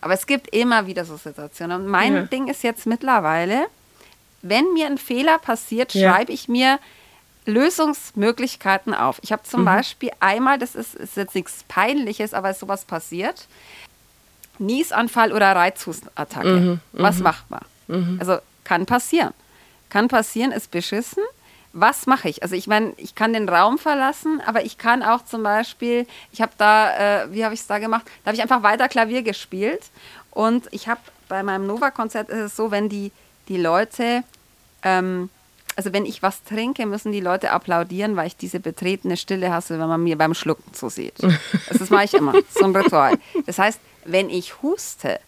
aber 0.00 0.14
es 0.14 0.26
gibt 0.26 0.54
immer 0.54 0.86
wieder 0.86 1.04
so 1.04 1.16
Situationen. 1.16 1.82
Und 1.82 1.88
mein 1.88 2.14
ja. 2.14 2.22
Ding 2.22 2.46
ist 2.46 2.62
jetzt 2.62 2.86
mittlerweile, 2.86 3.66
wenn 4.42 4.72
mir 4.72 4.86
ein 4.86 4.98
Fehler 4.98 5.38
passiert, 5.38 5.94
ja. 5.94 6.12
schreibe 6.12 6.32
ich 6.32 6.48
mir 6.48 6.78
Lösungsmöglichkeiten 7.44 8.94
auf. 8.94 9.18
Ich 9.22 9.32
habe 9.32 9.42
zum 9.42 9.62
mhm. 9.62 9.66
Beispiel 9.66 10.10
einmal, 10.20 10.58
das 10.58 10.76
ist, 10.76 10.94
ist 10.94 11.16
jetzt 11.16 11.34
nichts 11.34 11.64
Peinliches, 11.66 12.34
aber 12.34 12.50
ist 12.50 12.60
sowas 12.60 12.84
passiert 12.84 13.48
Niesanfall 14.58 15.32
oder 15.32 15.54
Reizhustenattacke. 15.54 16.48
Mhm, 16.48 16.80
Was 16.92 17.18
macht 17.18 17.50
man? 17.50 17.64
Also 18.18 18.38
kann 18.64 18.86
passieren. 18.86 19.32
Kann 19.88 20.08
passieren, 20.08 20.52
ist 20.52 20.70
beschissen. 20.70 21.22
Was 21.72 22.06
mache 22.06 22.28
ich? 22.28 22.42
Also 22.42 22.54
ich 22.56 22.66
meine, 22.66 22.94
ich 22.96 23.14
kann 23.14 23.32
den 23.32 23.48
Raum 23.48 23.78
verlassen, 23.78 24.40
aber 24.46 24.64
ich 24.64 24.78
kann 24.78 25.02
auch 25.02 25.24
zum 25.24 25.42
Beispiel, 25.42 26.06
ich 26.32 26.40
habe 26.40 26.52
da, 26.56 27.24
äh, 27.24 27.32
wie 27.32 27.44
habe 27.44 27.54
ich 27.54 27.60
es 27.60 27.66
da 27.66 27.78
gemacht? 27.78 28.06
Da 28.24 28.28
habe 28.28 28.36
ich 28.36 28.42
einfach 28.42 28.62
weiter 28.62 28.88
Klavier 28.88 29.22
gespielt 29.22 29.82
und 30.30 30.66
ich 30.70 30.88
habe 30.88 31.00
bei 31.28 31.42
meinem 31.42 31.66
Nova-Konzert 31.66 32.30
ist 32.30 32.38
es 32.38 32.56
so, 32.56 32.70
wenn 32.70 32.88
die, 32.88 33.12
die 33.48 33.58
Leute, 33.58 34.24
ähm, 34.82 35.28
also 35.76 35.92
wenn 35.92 36.06
ich 36.06 36.22
was 36.22 36.42
trinke, 36.42 36.86
müssen 36.86 37.12
die 37.12 37.20
Leute 37.20 37.50
applaudieren, 37.50 38.16
weil 38.16 38.26
ich 38.26 38.36
diese 38.36 38.60
betretene 38.60 39.16
Stille 39.16 39.52
hasse, 39.52 39.78
wenn 39.78 39.88
man 39.88 40.02
mir 40.02 40.16
beim 40.16 40.34
Schlucken 40.34 40.72
zusieht. 40.74 41.22
Also 41.22 41.36
das 41.78 41.90
mache 41.90 42.04
ich 42.04 42.14
immer, 42.14 42.34
so 42.50 42.64
ein 42.64 42.74
Ritual. 42.74 43.18
Das 43.46 43.58
heißt, 43.58 43.78
wenn 44.04 44.30
ich 44.30 44.62
huste, 44.62 45.20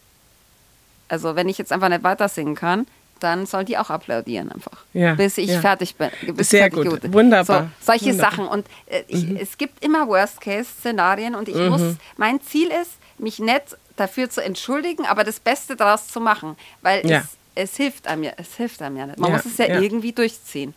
also 1.08 1.36
wenn 1.36 1.48
ich 1.48 1.58
jetzt 1.58 1.72
einfach 1.72 1.88
nicht 1.88 2.02
weiter 2.02 2.28
singen 2.28 2.54
kann, 2.54 2.86
dann 3.22 3.46
sollen 3.46 3.66
die 3.66 3.78
auch 3.78 3.90
applaudieren 3.90 4.50
einfach, 4.50 4.84
Ja, 4.92 5.14
bis 5.14 5.38
ich 5.38 5.50
ja. 5.50 5.60
fertig 5.60 5.94
bin. 5.96 6.10
Bis 6.34 6.50
Sehr 6.50 6.70
fertig 6.70 6.90
gut. 6.90 7.00
bin. 7.02 7.12
Wunderbar. 7.12 7.70
So, 7.80 7.86
solche 7.92 8.06
Wunderbar. 8.06 8.30
Sachen 8.30 8.46
und 8.48 8.66
äh, 8.86 9.02
ich, 9.08 9.30
es 9.40 9.56
gibt 9.58 9.84
immer 9.84 10.08
Worst-Case-Szenarien 10.08 11.34
und 11.34 11.48
ich 11.48 11.54
Mhm. 11.56 11.68
muss, 11.68 11.82
mein 12.16 12.40
Ziel 12.40 12.68
ist, 12.68 12.92
mich 13.18 13.38
nicht 13.38 13.76
dafür 13.96 14.30
zu 14.30 14.42
entschuldigen, 14.42 15.04
aber 15.06 15.24
das 15.24 15.40
Beste 15.40 15.76
daraus 15.76 16.08
zu 16.08 16.20
machen, 16.20 16.56
weil 16.82 17.06
Ja. 17.08 17.18
es, 17.54 17.70
es 17.70 17.76
hilft 17.76 18.06
einem 18.06 18.22
ja, 18.24 18.32
es 18.36 18.54
hilft 18.56 18.80
einem 18.82 18.96
ja 18.96 19.06
nicht. 19.06 19.18
Man 19.18 19.32
muss 19.32 19.44
es 19.44 19.58
ja. 19.58 19.66
irgendwie 19.80 20.12
durchziehen. 20.12 20.74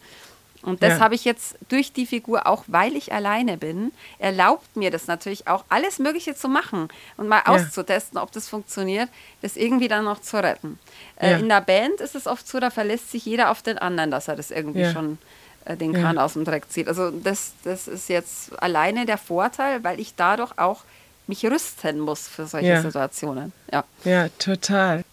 Und 0.64 0.82
das 0.82 0.94
Ja. 0.94 1.00
habe 1.02 1.14
ich 1.16 1.26
jetzt 1.26 1.56
durch 1.70 1.92
die 1.94 2.06
Figur, 2.06 2.48
auch 2.48 2.64
weil 2.68 2.96
ich 2.96 3.12
alleine 3.14 3.58
bin, 3.58 3.92
erlaubt 4.18 4.76
mir 4.78 4.92
das 4.92 5.08
natürlich 5.08 5.48
auch, 5.48 5.66
alles 5.70 6.00
Mögliche 6.00 6.36
zu 6.36 6.48
machen 6.48 6.88
und 7.18 7.28
mal 7.28 7.44
Ja. 7.46 7.52
auszutesten, 7.54 8.18
ob 8.18 8.32
das 8.32 8.48
funktioniert, 8.48 9.10
das 9.42 9.58
irgendwie 9.58 9.90
dann 9.90 10.06
noch 10.06 10.22
zu 10.22 10.38
retten. 10.42 10.80
Äh, 11.18 11.32
Ja. 11.32 11.38
In 11.38 11.50
der 11.50 11.62
Band 11.62 12.00
ist 12.02 12.16
es 12.16 12.28
oft 12.28 12.48
so, 12.48 12.60
da 12.62 12.70
verlässt 12.70 13.12
sich 13.12 13.26
jeder 13.26 13.52
auf 13.52 13.62
den 13.62 13.78
anderen, 13.78 14.10
dass 14.10 14.28
er 14.30 14.36
das 14.38 14.52
irgendwie 14.52 14.90
schon 14.92 15.18
äh, 15.66 15.78
den. 15.78 15.94
Kahn 15.94 16.18
aus 16.18 16.34
dem 16.34 16.44
Dreck 16.46 16.70
zieht. 16.72 16.88
Also 16.90 17.10
das, 17.12 17.54
das 17.64 17.88
ist 17.88 18.10
jetzt 18.10 18.62
alleine 18.62 19.06
der 19.06 19.18
Vorteil, 19.18 19.84
weil 19.84 20.00
ich 20.00 20.14
dadurch 20.16 20.58
auch 20.58 20.84
mich 21.28 21.46
rüsten 21.46 22.00
muss 22.02 22.28
für 22.28 22.46
solche. 22.48 22.82
Situationen. 22.82 23.54
Ja. 23.72 23.84
Ja, 24.04 24.28
total. 24.40 25.04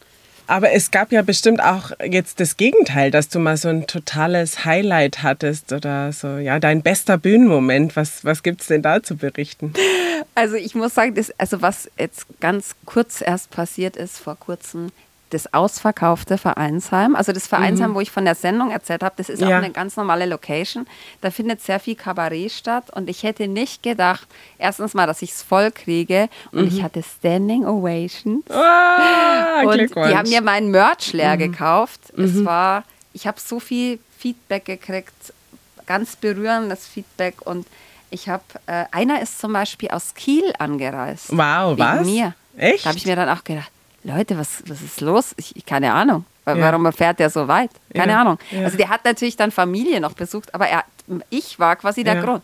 Aber 0.50 0.72
es 0.72 0.90
gab 0.90 1.12
ja 1.12 1.22
bestimmt 1.22 1.62
auch 1.62 1.92
jetzt 2.04 2.40
das 2.40 2.56
Gegenteil, 2.56 3.12
dass 3.12 3.28
du 3.28 3.38
mal 3.38 3.56
so 3.56 3.68
ein 3.68 3.86
totales 3.86 4.64
Highlight 4.64 5.22
hattest 5.22 5.72
oder 5.72 6.12
so, 6.12 6.38
ja, 6.38 6.58
dein 6.58 6.82
bester 6.82 7.18
Bühnenmoment. 7.18 7.94
Was, 7.94 8.24
was 8.24 8.42
gibt 8.42 8.60
es 8.62 8.66
denn 8.66 8.82
da 8.82 9.00
zu 9.00 9.16
berichten? 9.16 9.72
Also 10.34 10.56
ich 10.56 10.74
muss 10.74 10.94
sagen, 10.94 11.14
das, 11.14 11.32
also 11.38 11.62
was 11.62 11.90
jetzt 11.98 12.26
ganz 12.40 12.74
kurz 12.84 13.20
erst 13.20 13.50
passiert 13.50 13.96
ist, 13.96 14.18
vor 14.18 14.36
kurzem, 14.36 14.90
das 15.30 15.52
ausverkaufte 15.54 16.38
Vereinsheim. 16.38 17.14
Also 17.16 17.32
das 17.32 17.46
Vereinsheim, 17.46 17.94
wo 17.94 18.00
ich 18.00 18.10
von 18.10 18.24
der 18.24 18.34
Sendung 18.34 18.70
erzählt 18.70 19.02
habe, 19.02 19.14
das 19.16 19.28
ist 19.28 19.40
Mhm. 19.40 19.48
Ja. 19.48 19.58
auch 19.58 19.62
eine 19.62 19.72
ganz 19.72 19.96
normale 19.96 20.26
Location. 20.26 20.86
Da 21.20 21.30
findet 21.30 21.62
sehr 21.62 21.80
viel 21.80 21.94
Kabarett 21.94 22.52
statt 22.52 22.90
und 22.94 23.08
ich 23.08 23.22
hätte 23.22 23.48
nicht 23.48 23.82
gedacht, 23.82 24.26
erstens 24.58 24.92
mal, 24.94 25.06
dass 25.06 25.22
ich 25.22 25.30
es 25.32 25.42
voll 25.42 25.70
kriege 25.70 26.28
und 26.52 26.66
ich 26.66 26.82
hatte 26.82 27.02
Standing 27.02 27.64
Ovation. 27.66 28.42
Ah, 28.50 29.62
Und. 29.64 29.80
Mhm. 29.80 29.86
die 30.08 30.16
haben 30.16 30.28
mir 30.28 30.40
meinen 30.42 30.70
Merch 30.70 31.12
leer 31.12 31.36
gekauft. 31.36 32.00
Es 32.16 32.44
war, 32.44 32.84
ich 33.12 33.26
habe 33.26 33.38
so 33.40 33.60
viel 33.60 33.98
Feedback 34.18 34.64
gekriegt, 34.64 35.14
ganz 35.86 36.16
berührendes 36.16 36.86
Feedback 36.86 37.36
und 37.46 37.66
ich 38.10 38.28
habe, 38.28 38.42
äh, 38.66 38.84
einer 38.90 39.22
ist 39.22 39.38
zum 39.40 39.52
Beispiel 39.52 39.88
aus 39.90 40.14
Kiel 40.14 40.52
angereist. 40.58 41.28
Wow, 41.30 41.78
was? 41.78 42.04
mir. 42.06 42.34
Echt? 42.56 42.84
Da 42.84 42.88
habe 42.90 42.98
ich 42.98 43.06
mir 43.06 43.14
dann 43.16 43.28
auch 43.28 43.44
gedacht, 43.44 43.70
Leute, 44.02 44.38
was, 44.38 44.62
was 44.66 44.80
ist 44.82 45.00
los? 45.00 45.34
Ich, 45.36 45.64
keine 45.66 45.92
Ahnung. 45.92 46.24
Wa- 46.44 46.54
Ja. 46.54 46.72
Warum 46.72 46.90
fährt 46.92 47.18
der 47.18 47.28
so 47.30 47.46
weit? 47.48 47.70
Keine 47.94 48.12
Ja, 48.12 48.20
Ahnung. 48.22 48.38
ja. 48.50 48.62
Also 48.64 48.76
der 48.76 48.88
hat 48.88 49.04
natürlich 49.04 49.36
dann 49.36 49.50
Familie 49.50 50.00
noch 50.00 50.14
besucht, 50.14 50.54
aber 50.54 50.68
er, 50.68 50.84
ich 51.28 51.58
war 51.58 51.76
quasi 51.76 52.02
der 52.04 52.22
Grund. 52.22 52.42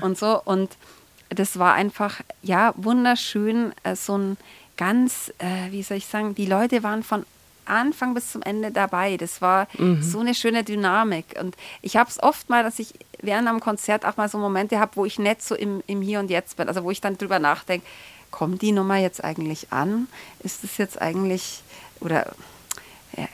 Und 0.00 0.18
so 0.18 0.40
und 0.44 0.70
das 1.30 1.58
war 1.58 1.74
einfach 1.74 2.20
ja 2.42 2.72
wunderschön, 2.76 3.72
äh, 3.84 3.94
so 3.96 4.16
ein 4.18 4.36
ganz, 4.76 5.32
äh, 5.38 5.70
wie 5.72 5.82
soll 5.82 5.96
ich 5.98 6.06
sagen, 6.06 6.34
die 6.34 6.46
Leute 6.46 6.82
waren 6.82 7.02
von 7.02 7.24
Anfang 7.64 8.14
bis 8.14 8.30
zum 8.32 8.42
Ende 8.42 8.70
dabei. 8.70 9.16
Das 9.16 9.42
war 9.42 9.66
Mhm. 9.78 10.02
so 10.02 10.20
eine 10.20 10.34
schöne 10.34 10.62
Dynamik. 10.64 11.34
Und 11.40 11.56
ich 11.82 11.96
habe 11.96 12.08
es 12.10 12.22
oft 12.22 12.48
mal, 12.48 12.62
dass 12.62 12.78
ich 12.78 12.94
während 13.22 13.48
am 13.48 13.58
Konzert 13.60 14.04
auch 14.04 14.16
mal 14.16 14.28
so 14.28 14.38
Momente 14.38 14.78
habe, 14.78 14.92
wo 14.94 15.04
ich 15.04 15.18
nicht 15.18 15.42
so 15.42 15.54
im, 15.56 15.82
im 15.88 16.00
Hier 16.02 16.20
und 16.20 16.30
Jetzt 16.30 16.56
bin. 16.56 16.68
Also 16.68 16.84
wo 16.84 16.90
ich 16.92 17.00
dann 17.00 17.18
drüber 17.18 17.38
nachdenke, 17.40 17.84
kommt 18.30 18.62
die 18.62 18.72
Nummer 18.72 18.96
jetzt 18.96 19.22
eigentlich 19.22 19.72
an? 19.72 20.08
Ist 20.40 20.64
es 20.64 20.76
jetzt 20.78 21.00
eigentlich, 21.00 21.62
oder, 22.00 22.34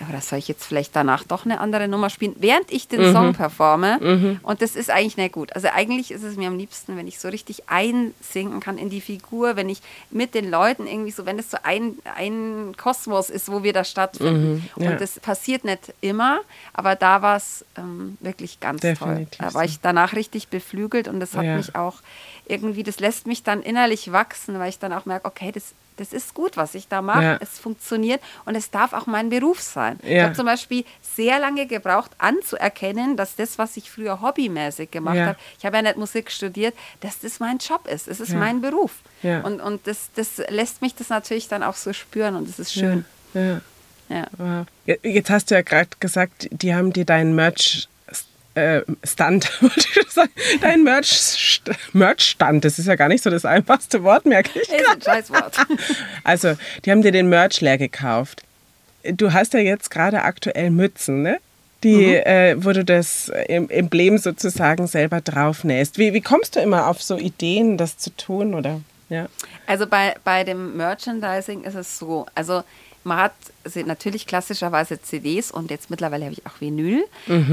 oder 0.09 0.21
soll 0.21 0.39
ich 0.39 0.49
jetzt 0.49 0.65
vielleicht 0.65 0.95
danach 0.95 1.25
doch 1.25 1.45
eine 1.45 1.59
andere 1.61 1.89
Nummer 1.89 2.11
spielen, 2.11 2.35
während 2.39 2.71
ich 2.71 2.89
den 2.89 3.09
Mhm. 3.09 3.13
Song 3.13 3.33
performe? 3.33 4.39
Und 4.43 4.63
das 4.63 4.77
ist 4.77 4.91
eigentlich 4.91 5.17
nicht 5.17 5.33
gut. 5.33 5.55
Also 5.55 5.69
eigentlich 5.69 6.11
ist 6.11 6.23
es 6.23 6.37
mir 6.37 6.49
am 6.49 6.57
liebsten, 6.59 6.97
wenn 6.97 7.07
ich 7.09 7.19
so 7.19 7.29
richtig 7.29 7.69
einsinken 7.69 8.61
kann 8.61 8.79
in 8.79 8.91
die 8.91 9.01
Figur, 9.01 9.57
wenn 9.57 9.69
ich 9.69 9.81
mit 10.11 10.35
den 10.35 10.51
Leuten 10.51 10.87
irgendwie 10.87 11.11
so, 11.11 11.27
wenn 11.27 11.39
es 11.39 11.51
so 11.51 11.57
ein, 11.63 11.97
ein 12.17 12.75
Kosmos 12.77 13.31
ist, 13.31 13.51
wo 13.51 13.63
wir 13.63 13.73
da 13.73 13.85
stattfinden. 13.85 14.63
Mhm, 14.77 14.85
ja. 14.85 14.91
Und 14.93 15.01
das 15.01 15.19
passiert 15.21 15.65
nicht 15.65 15.93
immer, 16.01 16.41
aber 16.75 16.95
da 16.97 17.23
war 17.23 17.37
es 17.37 17.65
ähm, 17.77 18.17
wirklich 18.21 18.61
ganz 18.61 18.81
Definitiv 18.83 19.39
toll. 19.39 19.47
Da 19.49 19.55
war 19.55 19.65
ich 19.65 19.81
danach 19.81 20.15
richtig 20.15 20.49
beflügelt 20.49 21.09
und 21.09 21.21
das 21.21 21.35
hat 21.35 21.45
Ja. 21.45 21.57
mich 21.57 21.75
auch 21.77 21.97
irgendwie, 22.47 22.83
das 22.83 23.01
lässt 23.01 23.27
mich 23.27 23.43
dann 23.43 23.63
innerlich 23.63 24.13
wachsen, 24.13 24.59
weil 24.59 24.69
ich 24.69 24.79
dann 24.79 24.93
auch 24.93 25.07
merke, 25.07 25.27
okay, 25.27 25.53
das, 25.53 25.73
das 26.03 26.13
ist 26.13 26.35
gut, 26.35 26.57
was 26.57 26.75
ich 26.75 26.89
da 26.89 27.01
mache. 27.01 27.23
Ja. 27.23 27.39
Es 27.41 27.59
funktioniert 27.59 28.21
und 28.45 28.55
es 28.55 28.71
darf 28.71 28.93
auch 28.93 29.07
mein 29.07 29.31
Beruf 29.31 29.61
sein. 29.61 29.99
Ich 30.03 30.11
Ja. 30.11 30.25
habe 30.25 30.35
zum 30.35 30.47
Beispiel 30.47 30.85
sehr 31.17 31.39
lange 31.39 31.67
gebraucht, 31.67 32.11
anzuerkennen, 32.19 33.17
dass 33.17 33.37
das, 33.37 33.59
was 33.59 33.77
ich 33.77 33.91
früher 33.91 34.21
hobbymäßig 34.21 34.91
gemacht 34.91 35.17
Ja. 35.17 35.27
habe, 35.27 35.39
ich 35.59 35.65
habe 35.65 35.77
ja 35.77 35.83
nicht 35.83 35.97
Musik 35.97 36.31
studiert, 36.31 36.75
dass 37.01 37.21
das 37.21 37.41
mein 37.41 37.59
Job 37.59 37.87
ist. 37.87 38.09
Es 38.09 38.21
ist 38.21 38.35
mein 38.35 38.61
Beruf. 38.61 38.93
Und, 39.23 39.61
und 39.61 39.87
das, 39.87 40.11
das 40.17 40.39
lässt 40.49 40.83
mich 40.83 40.95
das 40.95 41.09
natürlich 41.09 41.49
dann 41.49 41.63
auch 41.63 41.77
so 41.77 41.93
spüren 41.93 42.35
und 42.37 42.49
das 42.49 42.59
ist 42.59 42.73
schön. 42.73 43.05
Ja. 43.35 44.27
Wow. 44.37 44.67
Je- 44.85 44.99
Jetzt 45.03 45.31
hast 45.31 45.51
du 45.51 45.55
ja 45.55 45.63
gerade 45.63 45.89
gesagt, 46.01 46.49
die 46.51 46.75
haben 46.75 46.93
dir 46.93 47.05
deinen 47.07 47.35
Merch 47.35 47.89
äh, 48.55 48.83
Stand, 49.05 49.51
wollte 49.63 49.81
ich 50.01 50.11
sagen, 50.11 50.31
dein 50.61 50.83
Merch 50.85 51.61
Merch-Stand, 51.93 52.65
das 52.65 52.79
ist 52.79 52.87
ja 52.87 52.95
gar 52.97 53.09
nicht 53.09 53.23
so 53.23 53.31
das 53.31 53.45
einfachste 53.45 54.03
Wort, 54.03 54.27
merke 54.27 54.51
ich. 54.61 54.69
Ist 54.69 54.89
ein 54.89 55.01
Scheißwort. 55.03 55.57
Also, 56.25 56.55
die 56.85 56.91
haben 56.91 57.03
dir 57.03 57.13
den 57.13 57.29
Merch 57.29 57.61
leer 57.61 57.79
gekauft. 57.79 58.43
Du 59.05 59.33
hast 59.33 59.55
ja 59.55 59.61
jetzt 59.61 59.91
gerade 59.91 60.23
aktuell 60.23 60.71
Mützen, 60.71 61.23
ne? 61.23 61.39
Die, 61.83 61.97
Mhm. 62.07 62.13
äh, 62.27 62.65
wo 62.65 62.71
du 62.73 62.85
das 62.85 63.29
em- 63.49 63.69
Emblem 63.69 64.19
sozusagen 64.19 64.87
selber 64.87 65.21
draufnähst. 65.21 65.99
Wie, 65.99 66.13
wie 66.13 66.21
kommst 66.21 66.55
du 66.55 66.61
immer 66.61 66.87
auf 66.87 67.03
so 67.03 67.17
Ideen, 67.19 67.77
das 67.77 67.99
zu 67.99 68.11
tun, 68.17 68.55
oder? 68.55 68.81
Ja. 69.09 69.27
Also 69.67 69.87
bei, 69.89 70.15
bei 70.23 70.45
dem 70.45 70.77
Merchandising 70.77 71.65
ist 71.65 71.75
es 71.75 71.99
so, 71.99 72.27
also 72.37 72.63
man 73.05 73.19
hat 73.19 73.33
se- 73.65 73.85
natürlich 73.85 74.27
klassischerweise 74.27 75.01
CDs 75.03 75.51
und 75.51 75.71
jetzt 75.71 75.91
mittlerweile 75.91 76.25
habe 76.27 76.35
ich 76.35 76.47
auch 76.47 76.61
Vinyl. 76.61 77.05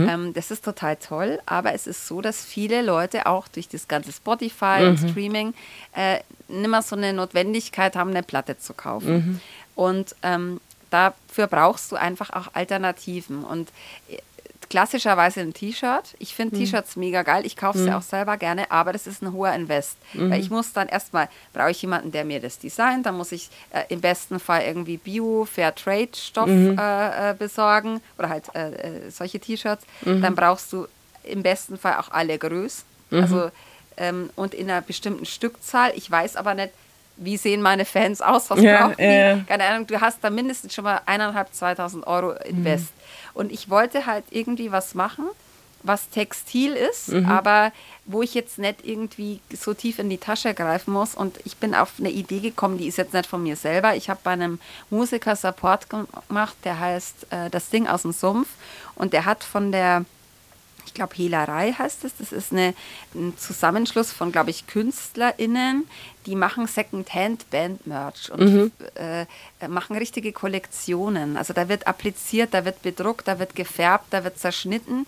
Ähm, 0.09 0.33
das 0.33 0.51
ist 0.51 0.63
total 0.63 0.95
toll, 0.97 1.39
aber 1.45 1.73
es 1.73 1.87
ist 1.87 2.07
so, 2.07 2.21
dass 2.21 2.43
viele 2.45 2.81
Leute 2.81 3.25
auch 3.25 3.47
durch 3.47 3.67
das 3.67 3.87
ganze 3.87 4.11
Spotify 4.11 4.79
und 4.87 4.97
Streaming 5.11 5.53
äh, 5.95 6.19
nimmer 6.47 6.81
so 6.81 6.95
eine 6.95 7.13
Notwendigkeit 7.13 7.95
haben, 7.95 8.11
eine 8.11 8.23
Platte 8.23 8.57
zu 8.57 8.73
kaufen. 8.73 9.41
Und 9.75 10.15
ähm, 10.23 10.59
dafür 10.89 11.47
brauchst 11.47 11.91
du 11.91 11.95
einfach 11.95 12.29
auch 12.31 12.49
Alternativen. 12.53 13.43
Und 13.43 13.69
äh, 14.09 14.17
klassischerweise 14.69 15.41
ein 15.41 15.53
T-Shirt. 15.53 16.15
Ich 16.19 16.35
finde 16.35 16.57
T-Shirts 16.57 16.95
mega 16.95 17.23
geil. 17.23 17.45
Ich 17.45 17.55
kaufe 17.55 17.79
sie 17.79 17.91
auch 17.91 18.01
selber 18.01 18.37
gerne, 18.37 18.69
aber 18.71 18.93
das 18.93 19.07
ist 19.07 19.21
ein 19.21 19.33
hoher 19.33 19.53
Invest. 19.53 19.97
Weil 20.13 20.39
ich 20.39 20.49
muss 20.49 20.73
dann 20.73 20.87
erstmal, 20.87 21.27
brauche 21.53 21.71
ich 21.71 21.81
jemanden, 21.81 22.11
der 22.11 22.23
mir 22.23 22.39
das 22.39 22.59
designt. 22.59 23.05
Dann 23.05 23.15
muss 23.17 23.31
ich 23.31 23.49
äh, 23.71 23.83
im 23.89 24.01
besten 24.01 24.39
Fall 24.39 24.61
irgendwie 24.63 24.97
Bio, 24.97 25.45
Fair 25.45 25.73
Trade 25.73 26.09
Stoff 26.15 26.47
äh, 26.49 27.31
äh, 27.31 27.33
besorgen 27.33 28.01
oder 28.17 28.29
halt 28.29 28.45
äh, 28.55 28.69
äh, 29.07 29.09
solche 29.09 29.39
T-Shirts. 29.39 29.85
Dann 30.21 30.35
brauchst 30.35 30.71
du 30.71 30.87
im 31.23 31.41
besten 31.43 31.77
Fall 31.77 31.95
auch 31.97 32.11
alle 32.11 32.37
Größen. 32.37 32.85
Also 33.11 33.51
ähm, 33.97 34.29
und 34.35 34.53
in 34.53 34.69
einer 34.69 34.81
bestimmten 34.81 35.25
Stückzahl. 35.25 35.91
Ich 35.95 36.09
weiß 36.09 36.35
aber 36.35 36.53
nicht, 36.53 36.69
wie 37.21 37.37
sehen 37.37 37.61
meine 37.61 37.85
Fans 37.85 38.21
aus, 38.21 38.49
was 38.49 38.61
Ja, 38.61 38.87
brauchen 38.87 38.95
die? 38.97 39.03
ja, 39.03 39.37
keine 39.47 39.65
Ahnung, 39.65 39.87
du 39.87 39.99
hast 39.99 40.19
da 40.23 40.29
mindestens 40.29 40.73
schon 40.73 40.85
mal 40.85 41.01
eineinhalb, 41.05 41.53
2000 41.53 42.07
Euro 42.07 42.31
Invest. 42.45 42.85
Mhm. 42.85 43.29
Und 43.35 43.51
ich 43.51 43.69
wollte 43.69 44.05
halt 44.05 44.23
irgendwie 44.31 44.71
was 44.71 44.95
machen, 44.95 45.25
was 45.83 46.09
Textil 46.09 46.73
ist, 46.73 47.09
Mhm. 47.09 47.25
aber 47.29 47.71
wo 48.05 48.21
ich 48.21 48.33
jetzt 48.33 48.57
nicht 48.57 48.85
irgendwie 48.85 49.39
so 49.57 49.73
tief 49.73 49.97
in 49.99 50.09
die 50.09 50.17
Tasche 50.17 50.53
greifen 50.53 50.91
muss. 50.93 51.15
Und 51.15 51.39
ich 51.45 51.55
bin 51.57 51.73
auf 51.75 51.91
eine 51.99 52.09
Idee 52.09 52.39
gekommen, 52.41 52.77
die 52.77 52.87
ist 52.87 52.97
jetzt 52.97 53.13
nicht 53.13 53.27
von 53.27 53.41
mir 53.43 53.55
selber. 53.55 53.95
Ich 53.95 54.09
habe 54.09 54.19
bei 54.23 54.31
einem 54.31 54.59
Musiker 54.89 55.35
Support 55.37 55.87
gemacht, 55.89 56.55
der 56.65 56.79
heißt 56.79 57.27
äh, 57.29 57.49
Das 57.49 57.69
Ding 57.69 57.87
aus 57.87 58.01
dem 58.01 58.11
Sumpf. 58.11 58.47
Und 58.95 59.13
der 59.13 59.23
hat 59.25 59.43
von 59.43 59.71
der 59.71 60.03
ich 60.85 60.93
glaube, 60.93 61.15
Hehlerei 61.15 61.73
heißt 61.73 62.03
es. 62.05 62.13
Das 62.17 62.31
ist 62.31 62.51
eine, 62.51 62.73
ein 63.13 63.37
Zusammenschluss 63.37 64.11
von, 64.11 64.31
glaube 64.31 64.49
ich, 64.49 64.67
KünstlerInnen, 64.67 65.87
die 66.25 66.35
machen 66.35 66.67
Second-Hand-Band-Merch 66.67 68.31
und 68.31 68.41
mhm. 68.41 68.71
äh, 68.95 69.25
machen 69.67 69.97
richtige 69.97 70.31
Kollektionen. 70.31 71.37
Also 71.37 71.53
da 71.53 71.69
wird 71.69 71.87
appliziert, 71.87 72.53
da 72.53 72.65
wird 72.65 72.81
bedruckt, 72.81 73.27
da 73.27 73.39
wird 73.39 73.55
gefärbt, 73.55 74.05
da 74.11 74.23
wird 74.23 74.37
zerschnitten 74.37 75.07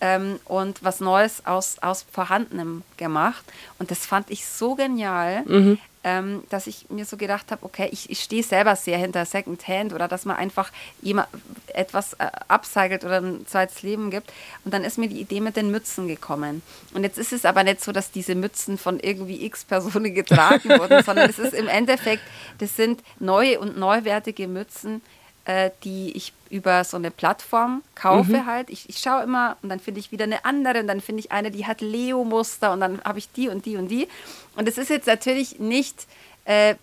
ähm, 0.00 0.40
und 0.44 0.82
was 0.82 1.00
Neues 1.00 1.46
aus, 1.46 1.78
aus 1.80 2.04
Vorhandenem 2.12 2.82
gemacht. 2.96 3.44
Und 3.78 3.90
das 3.90 4.06
fand 4.06 4.30
ich 4.30 4.46
so 4.46 4.74
genial. 4.74 5.42
Mhm 5.46 5.78
ähm, 6.02 6.44
dass 6.48 6.66
ich 6.66 6.88
mir 6.88 7.04
so 7.04 7.16
gedacht 7.16 7.50
habe, 7.50 7.64
okay, 7.64 7.88
ich, 7.92 8.08
ich 8.08 8.20
stehe 8.20 8.42
selber 8.42 8.74
sehr 8.76 8.96
hinter 8.96 9.24
Secondhand 9.26 9.92
oder 9.92 10.08
dass 10.08 10.24
man 10.24 10.36
einfach 10.36 10.72
jemand 11.02 11.28
etwas 11.68 12.14
äh, 12.14 12.30
upcycelt 12.48 13.04
oder 13.04 13.20
ein 13.20 13.46
zweites 13.46 13.82
Leben 13.82 14.10
gibt. 14.10 14.32
Und 14.64 14.72
dann 14.72 14.84
ist 14.84 14.98
mir 14.98 15.08
die 15.08 15.20
Idee 15.20 15.40
mit 15.40 15.56
den 15.56 15.70
Mützen 15.70 16.08
gekommen. 16.08 16.62
Und 16.94 17.02
jetzt 17.02 17.18
ist 17.18 17.32
es 17.32 17.44
aber 17.44 17.64
nicht 17.64 17.82
so, 17.82 17.92
dass 17.92 18.10
diese 18.10 18.34
Mützen 18.34 18.78
von 18.78 18.98
irgendwie 18.98 19.44
x 19.44 19.64
Personen 19.64 20.14
getragen 20.14 20.70
wurden, 20.70 21.02
sondern 21.04 21.28
es 21.28 21.38
ist 21.38 21.54
im 21.54 21.68
Endeffekt, 21.68 22.22
das 22.58 22.76
sind 22.76 23.02
neue 23.18 23.60
und 23.60 23.78
neuwertige 23.78 24.48
Mützen, 24.48 25.02
äh, 25.50 25.70
die 25.84 26.16
ich 26.16 26.32
über 26.48 26.84
so 26.84 26.96
eine 26.96 27.10
Plattform 27.10 27.82
kaufe 27.94 28.38
mhm. 28.38 28.46
halt. 28.46 28.70
Ich, 28.70 28.88
ich 28.88 28.98
schaue 28.98 29.22
immer 29.22 29.56
und 29.62 29.68
dann 29.68 29.80
finde 29.80 30.00
ich 30.00 30.12
wieder 30.12 30.24
eine 30.24 30.44
andere 30.44 30.80
und 30.80 30.86
dann 30.86 31.00
finde 31.00 31.20
ich 31.20 31.32
eine, 31.32 31.50
die 31.50 31.66
hat 31.66 31.80
Leo-Muster 31.80 32.72
und 32.72 32.80
dann 32.80 33.00
habe 33.02 33.18
ich 33.18 33.30
die 33.32 33.48
und 33.48 33.66
die 33.66 33.76
und 33.76 33.88
die. 33.88 34.08
Und 34.56 34.68
es 34.68 34.78
ist 34.78 34.90
jetzt 34.90 35.06
natürlich 35.06 35.58
nicht 35.58 36.06
äh, 36.44 36.74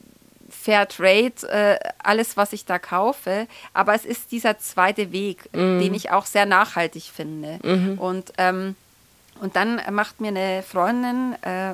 Fair 0.50 0.88
Trade, 0.88 1.34
äh, 1.50 1.78
alles, 2.00 2.38
was 2.38 2.54
ich 2.54 2.66
da 2.66 2.80
kaufe, 2.80 3.48
aber 3.74 3.94
es 3.94 4.06
ist 4.06 4.32
dieser 4.32 4.58
zweite 4.60 5.12
Weg, 5.12 5.50
mhm. 5.54 5.80
den 5.80 5.94
ich 5.94 6.12
auch 6.12 6.26
sehr 6.26 6.46
nachhaltig 6.46 7.04
finde. 7.04 7.60
Mhm. 7.64 7.98
Und 7.98 8.34
ähm, 8.38 8.76
und 9.40 9.56
dann 9.56 9.80
macht 9.92 10.20
mir 10.20 10.30
eine 10.30 10.64
Freundin, 10.64 11.36
äh, 11.44 11.74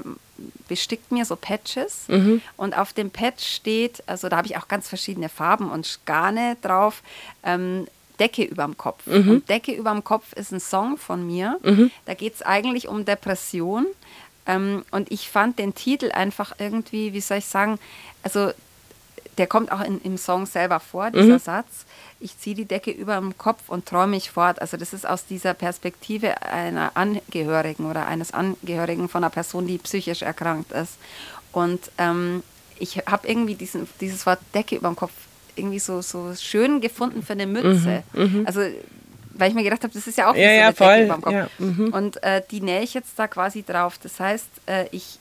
bestickt 0.67 1.11
mir 1.11 1.25
so 1.25 1.35
Patches 1.35 2.05
mhm. 2.07 2.41
und 2.57 2.77
auf 2.77 2.93
dem 2.93 3.11
Patch 3.11 3.45
steht, 3.45 4.03
also 4.07 4.29
da 4.29 4.37
habe 4.37 4.47
ich 4.47 4.57
auch 4.57 4.67
ganz 4.67 4.89
verschiedene 4.89 5.29
Farben 5.29 5.69
und 5.69 5.99
Garne 6.05 6.57
drauf, 6.61 7.03
ähm, 7.43 7.87
Decke 8.19 8.43
überm 8.43 8.77
Kopf. 8.77 9.05
Mhm. 9.07 9.29
Und 9.29 9.49
Decke 9.49 9.73
überm 9.73 10.03
Kopf 10.03 10.33
ist 10.33 10.51
ein 10.51 10.59
Song 10.59 10.97
von 10.97 11.25
mir. 11.25 11.57
Mhm. 11.63 11.91
Da 12.05 12.13
geht 12.13 12.35
es 12.35 12.41
eigentlich 12.41 12.87
um 12.87 13.05
Depression. 13.05 13.87
Ähm, 14.45 14.83
und 14.91 15.11
ich 15.11 15.29
fand 15.29 15.57
den 15.57 15.73
Titel 15.73 16.11
einfach 16.11 16.53
irgendwie, 16.59 17.13
wie 17.13 17.21
soll 17.21 17.37
ich 17.37 17.45
sagen, 17.45 17.79
also 18.21 18.51
der 19.37 19.47
kommt 19.47 19.71
auch 19.71 19.81
in, 19.81 19.99
im 20.01 20.17
Song 20.17 20.45
selber 20.45 20.79
vor, 20.79 21.09
dieser 21.09 21.33
mhm. 21.33 21.39
Satz 21.39 21.85
ich 22.23 22.39
ziehe 22.39 22.55
die 22.55 22.65
Decke 22.65 22.91
über 22.91 23.17
dem 23.17 23.37
Kopf 23.37 23.63
und 23.67 23.85
träume 23.85 24.15
mich 24.15 24.31
fort. 24.31 24.61
Also 24.61 24.77
das 24.77 24.93
ist 24.93 25.07
aus 25.07 25.25
dieser 25.25 25.53
Perspektive 25.53 26.41
einer 26.41 26.91
Angehörigen 26.95 27.89
oder 27.89 28.07
eines 28.07 28.33
Angehörigen 28.33 29.09
von 29.09 29.23
einer 29.23 29.29
Person, 29.29 29.67
die 29.67 29.77
psychisch 29.77 30.21
erkrankt 30.21 30.71
ist. 30.71 30.93
Und 31.51 31.91
ähm, 31.97 32.41
ich 32.79 32.97
habe 33.05 33.27
irgendwie 33.27 33.55
diesen, 33.55 33.87
dieses 33.99 34.25
Wort 34.25 34.39
Decke 34.53 34.77
über 34.77 34.87
dem 34.87 34.95
Kopf 34.95 35.11
irgendwie 35.55 35.79
so, 35.79 36.01
so 36.01 36.33
schön 36.35 36.81
gefunden 36.81 37.23
für 37.23 37.33
eine 37.33 37.45
Mütze. 37.45 38.03
Mhm, 38.13 38.39
mhm. 38.39 38.47
also 38.47 38.61
weil 39.35 39.49
ich 39.49 39.55
mir 39.55 39.63
gedacht 39.63 39.83
habe, 39.83 39.93
das 39.93 40.07
ist 40.07 40.17
ja 40.17 40.29
auch 40.29 40.35
ja, 40.35 40.49
so 40.49 40.55
ja, 40.55 40.67
Decke 40.67 40.83
voll. 40.83 40.99
über 41.05 41.15
dem 41.15 41.21
Kopf. 41.21 41.33
Ja, 41.33 41.49
mhm. 41.57 41.93
und 41.93 42.23
äh, 42.23 42.41
die 42.49 42.61
nähe 42.61 42.81
ich 42.83 42.93
jetzt 42.93 43.17
da 43.17 43.27
quasi 43.27 43.63
drauf. 43.63 43.97
Das 44.01 44.19
heißt, 44.19 44.47
äh, 44.67 44.85
ich 44.91 45.19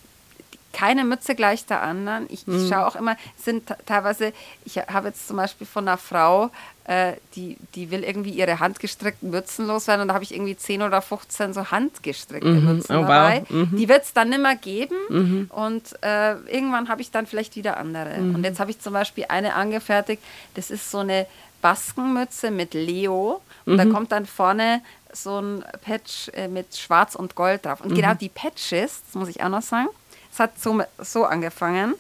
keine 0.73 1.05
Mütze 1.05 1.35
gleich 1.35 1.67
der 1.67 1.83
anderen. 1.83 2.27
Ich, 2.31 2.47
mhm. 2.47 2.69
schaue 2.69 2.87
auch 2.87 2.97
immer, 2.97 3.17
sind 3.37 3.75
teilweise, 3.87 4.33
ich 4.65 4.79
habe 4.79 5.09
jetzt 5.09 5.29
zum 5.29 5.37
Beispiel 5.37 5.67
von 5.67 5.87
einer 5.87 5.99
Frau, 5.99 6.51
äh, 6.85 7.13
die, 7.37 7.57
die 7.75 7.91
will 7.91 8.03
irgendwie 8.03 8.31
ihre 8.31 8.59
handgestrickten 8.59 9.31
Mützen 9.31 9.67
loswerden 9.67 10.03
und 10.03 10.09
da 10.09 10.15
habe 10.15 10.25
ich 10.25 10.35
irgendwie 10.35 10.57
10 10.57 10.83
oder 10.83 11.01
15 11.01 11.53
so 11.53 11.71
handgestrickte 11.71 12.49
mhm. 12.49 12.65
Mützen 12.65 12.97
oh, 12.97 13.03
dabei. 13.03 13.45
Wow. 13.49 13.71
Mhm. 13.71 13.77
Die 13.77 13.89
wird 13.89 14.03
es 14.03 14.13
dann 14.13 14.31
nicht 14.31 14.43
mehr 14.43 14.57
geben 14.57 14.97
mhm. 15.09 15.51
und 15.51 16.03
äh, 16.03 16.35
irgendwann 16.51 16.89
habe 16.89 17.01
ich 17.01 17.11
dann 17.11 17.27
vielleicht 17.27 17.55
wieder 17.57 17.77
andere. 17.77 18.19
Mhm. 18.19 18.35
Und 18.35 18.45
jetzt 18.45 18.59
habe 18.59 18.71
ich 18.71 18.81
zum 18.81 18.95
Beispiel 18.95 19.27
eine 19.29 19.55
angefertigt, 19.55 20.23
das 20.55 20.71
ist 20.71 20.91
so 20.91 20.99
eine 20.99 21.27
Baskenmütze 21.61 22.51
mit 22.51 22.75
Leo 22.75 23.41
und 23.65 23.77
da 23.79 23.85
mhm. 23.85 23.93
kommt 23.93 24.13
dann 24.13 24.27
vorne 24.27 24.83
so 25.13 25.41
ein 25.41 25.65
Patch 25.85 26.31
äh, 26.31 26.49
mit 26.49 26.77
Schwarz 26.77 27.15
und 27.15 27.35
Gold 27.35 27.67
drauf. 27.67 27.81
Und 27.81 27.95
genau 27.95 28.15
die 28.15 28.29
Patches, 28.29 29.03
das 29.07 29.15
muss 29.15 29.29
ich 29.29 29.43
auch 29.43 29.49
noch 29.49 29.63
sagen, 29.63 29.89
es 30.33 30.39
hat 30.39 30.59
so, 30.59 30.83
so 30.99 31.25
angefangen. 31.25 31.95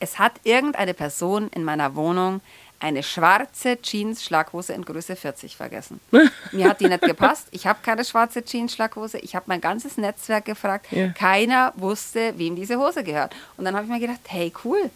Es 0.00 0.18
hat 0.18 0.32
irgendeine 0.44 0.94
Person 0.94 1.48
in 1.54 1.64
meiner 1.64 1.94
Wohnung 1.94 2.40
eine 2.78 3.02
schwarze 3.02 3.80
Jeans-Schlaghose 3.80 4.74
in 4.74 4.84
Größe 4.84 5.16
40 5.16 5.56
vergessen. 5.56 6.00
Mir 6.52 6.68
hat 6.68 6.80
die 6.80 6.88
nicht 6.88 7.00
gepasst. 7.00 7.48
Ich 7.50 7.66
habe 7.66 7.78
keine 7.82 8.04
schwarze 8.04 8.44
Jeans-Schlaghose. 8.44 9.18
Ich 9.18 9.34
habe 9.34 9.46
mein 9.48 9.60
ganzes 9.60 9.96
Netzwerk 9.96 10.44
gefragt. 10.44 10.86
Ja. 10.90 11.08
Keiner 11.08 11.72
wusste, 11.76 12.34
wem 12.36 12.56
diese 12.56 12.76
Hose 12.76 13.02
gehört. 13.02 13.34
Und 13.56 13.64
dann 13.64 13.74
habe 13.74 13.86
ich 13.86 13.90
mir 13.90 14.00
gedacht, 14.00 14.20
hey, 14.26 14.52
cool. 14.64 14.90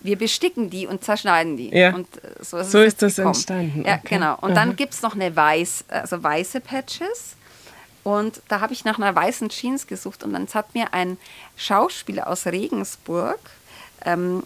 Wir 0.00 0.16
besticken 0.18 0.68
die 0.70 0.86
und 0.86 1.04
zerschneiden 1.04 1.56
die. 1.56 1.70
Ja. 1.70 1.94
Und 1.94 2.06
äh, 2.16 2.42
so 2.42 2.58
ist, 2.58 2.70
so 2.70 2.80
ist 2.80 3.02
das 3.02 3.16
gekommen. 3.16 3.34
entstanden. 3.34 3.84
Ja, 3.86 4.00
genau. 4.02 4.36
Und 4.40 4.52
Aha. 4.52 4.54
dann 4.54 4.76
gibt 4.76 4.94
es 4.94 5.02
noch 5.02 5.14
eine 5.14 5.34
weiß, 5.34 5.84
also 5.88 6.22
weiße 6.22 6.60
Patches. 6.60 7.36
Und 8.04 8.42
da 8.48 8.60
habe 8.60 8.72
ich 8.72 8.84
nach 8.84 8.98
einer 8.98 9.14
weißen 9.14 9.48
Jeans 9.48 9.86
gesucht 9.86 10.24
und 10.24 10.32
dann 10.32 10.48
hat 10.52 10.74
mir 10.74 10.92
ein 10.92 11.18
Schauspieler 11.56 12.26
aus 12.26 12.46
Regensburg, 12.46 13.38
ähm, 14.04 14.42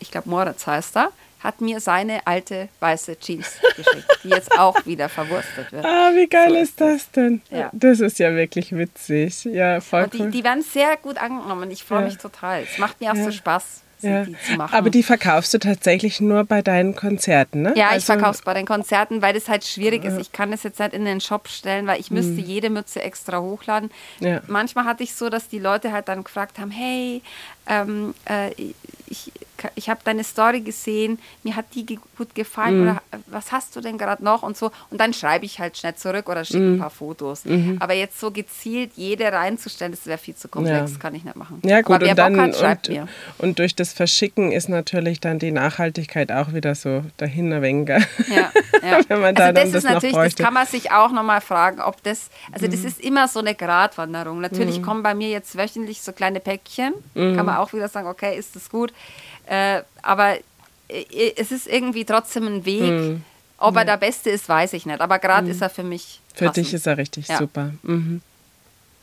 ich 0.00 0.10
glaube 0.10 0.28
Moritz 0.28 0.66
heißt 0.66 0.96
er, 0.96 1.10
hat 1.40 1.60
mir 1.60 1.78
seine 1.78 2.26
alte 2.26 2.68
weiße 2.80 3.18
Jeans 3.18 3.58
geschickt, 3.76 4.18
die 4.24 4.28
jetzt 4.28 4.58
auch 4.58 4.86
wieder 4.86 5.08
verwurstet 5.08 5.70
wird. 5.72 5.84
Ah, 5.94 6.10
wie 6.14 6.26
geil 6.26 6.50
so 6.50 6.56
ist 6.56 6.80
das 6.80 7.10
denn? 7.10 7.42
Ja. 7.50 7.70
Das 7.72 8.00
ist 8.00 8.18
ja 8.18 8.34
wirklich 8.34 8.72
witzig. 8.72 9.44
Ja, 9.44 9.80
voll 9.80 10.08
die, 10.08 10.22
cool. 10.22 10.30
die 10.30 10.42
werden 10.42 10.62
sehr 10.62 10.96
gut 10.96 11.18
angenommen. 11.18 11.70
Ich 11.70 11.84
freue 11.84 12.00
ja. 12.00 12.06
mich 12.06 12.16
total. 12.16 12.62
Es 12.62 12.78
macht 12.78 13.00
mir 13.00 13.12
auch 13.12 13.16
ja. 13.16 13.24
so 13.24 13.30
Spaß 13.30 13.82
ja. 14.00 14.24
die 14.24 14.36
zu 14.38 14.56
machen. 14.56 14.74
Aber 14.74 14.90
die 14.90 15.02
verkaufst 15.02 15.54
du 15.54 15.58
tatsächlich 15.58 16.20
nur 16.20 16.44
bei 16.44 16.62
deinen 16.62 16.94
Konzerten, 16.94 17.62
ne? 17.62 17.72
Ja, 17.76 17.88
also, 17.88 17.98
ich 17.98 18.04
verkaufe 18.04 18.38
es 18.38 18.42
bei 18.42 18.54
den 18.54 18.66
Konzerten, 18.66 19.22
weil 19.22 19.34
das 19.34 19.48
halt 19.48 19.64
schwierig 19.64 20.04
ist. 20.04 20.18
Ich 20.18 20.32
kann 20.32 20.52
es 20.52 20.62
jetzt 20.62 20.80
halt 20.80 20.92
in 20.92 21.04
den 21.04 21.20
Shop 21.20 21.48
stellen, 21.48 21.86
weil 21.86 22.00
ich 22.00 22.10
müsste 22.10 22.40
mhm. 22.40 22.46
jede 22.46 22.70
Mütze 22.70 23.02
extra 23.02 23.40
hochladen. 23.40 23.90
Ja. 24.20 24.40
Manchmal 24.46 24.84
hatte 24.84 25.02
ich 25.02 25.14
so, 25.14 25.28
dass 25.28 25.48
die 25.48 25.58
Leute 25.58 25.92
halt 25.92 26.08
dann 26.08 26.24
gefragt 26.24 26.58
haben, 26.58 26.70
hey, 26.70 27.22
ähm, 27.66 28.14
äh, 28.28 28.50
ich, 29.06 29.32
ich 29.74 29.88
habe 29.88 30.00
deine 30.04 30.24
Story 30.24 30.60
gesehen, 30.60 31.18
mir 31.42 31.56
hat 31.56 31.66
die 31.74 31.84
gut 31.86 32.34
gefallen 32.34 32.82
mhm. 32.82 32.82
oder 32.82 33.02
was 33.26 33.52
hast 33.52 33.74
du 33.76 33.80
denn 33.80 33.98
gerade 33.98 34.22
noch 34.24 34.42
und 34.42 34.56
so. 34.56 34.70
Und 34.90 35.00
dann 35.00 35.12
schreibe 35.12 35.44
ich 35.44 35.58
halt 35.58 35.76
schnell 35.76 35.94
zurück 35.94 36.28
oder 36.28 36.44
schicke 36.44 36.60
mhm. 36.60 36.74
ein 36.74 36.78
paar 36.78 36.90
Fotos. 36.90 37.44
Mhm. 37.44 37.76
Aber 37.80 37.94
jetzt 37.94 38.20
so 38.20 38.30
gezielt 38.30 38.92
jede 38.96 39.30
reinzustellen, 39.32 39.92
das 39.92 40.06
wäre 40.06 40.18
viel 40.18 40.34
zu 40.34 40.48
komplex, 40.48 40.92
ja. 40.92 40.98
kann 40.98 41.14
ich 41.14 41.24
nicht 41.24 41.36
machen. 41.36 41.60
Ja 41.64 41.82
gut, 41.82 42.02
und, 42.02 42.18
dann, 42.18 42.40
hat, 42.40 42.88
und, 42.88 42.94
mir. 42.94 43.08
und 43.38 43.58
durch 43.58 43.74
das 43.74 43.92
Verschicken 43.92 44.52
ist 44.52 44.68
natürlich 44.68 45.20
dann 45.20 45.38
die 45.38 45.50
Nachhaltigkeit 45.50 46.32
auch 46.32 46.52
wieder 46.52 46.74
so 46.74 47.04
dahinter 47.16 47.62
weniger. 47.62 47.98
Ja, 48.28 48.50
ja. 48.82 49.00
Wenn 49.08 49.20
man 49.20 49.34
da 49.34 49.46
also 49.46 49.54
das 49.54 49.54
dann 49.54 49.66
ist 49.66 49.74
das 49.74 49.84
natürlich, 49.84 50.34
das 50.34 50.44
kann 50.44 50.54
man 50.54 50.66
sich 50.66 50.90
auch 50.90 51.12
nochmal 51.12 51.40
fragen, 51.40 51.80
ob 51.80 52.02
das, 52.02 52.30
also 52.52 52.66
das 52.66 52.80
mhm. 52.80 52.86
ist 52.86 53.00
immer 53.00 53.28
so 53.28 53.40
eine 53.40 53.54
Gratwanderung. 53.54 54.40
Natürlich 54.40 54.78
mhm. 54.78 54.82
kommen 54.82 55.02
bei 55.02 55.14
mir 55.14 55.28
jetzt 55.28 55.56
wöchentlich 55.56 56.02
so 56.02 56.12
kleine 56.12 56.40
Päckchen, 56.40 56.94
kann 57.14 57.46
man 57.46 57.56
auch 57.56 57.72
wieder 57.72 57.88
sagen, 57.88 58.08
okay, 58.08 58.36
ist 58.36 58.56
das 58.56 58.68
gut. 58.70 58.92
Äh, 59.46 59.82
aber 60.02 60.36
äh, 60.88 61.32
es 61.36 61.52
ist 61.52 61.66
irgendwie 61.66 62.04
trotzdem 62.04 62.46
ein 62.46 62.64
Weg. 62.64 62.82
Mhm. 62.82 63.22
Ob 63.58 63.76
er 63.76 63.84
der 63.84 63.96
Beste 63.96 64.30
ist, 64.30 64.48
weiß 64.48 64.72
ich 64.74 64.84
nicht. 64.84 65.00
Aber 65.00 65.18
gerade 65.18 65.46
mhm. 65.46 65.52
ist 65.52 65.62
er 65.62 65.70
für 65.70 65.84
mich. 65.84 66.20
Für 66.34 66.46
passend. 66.46 66.66
dich 66.66 66.74
ist 66.74 66.86
er 66.86 66.98
richtig 66.98 67.28
ja. 67.28 67.38
super. 67.38 67.72
Mhm. 67.82 68.20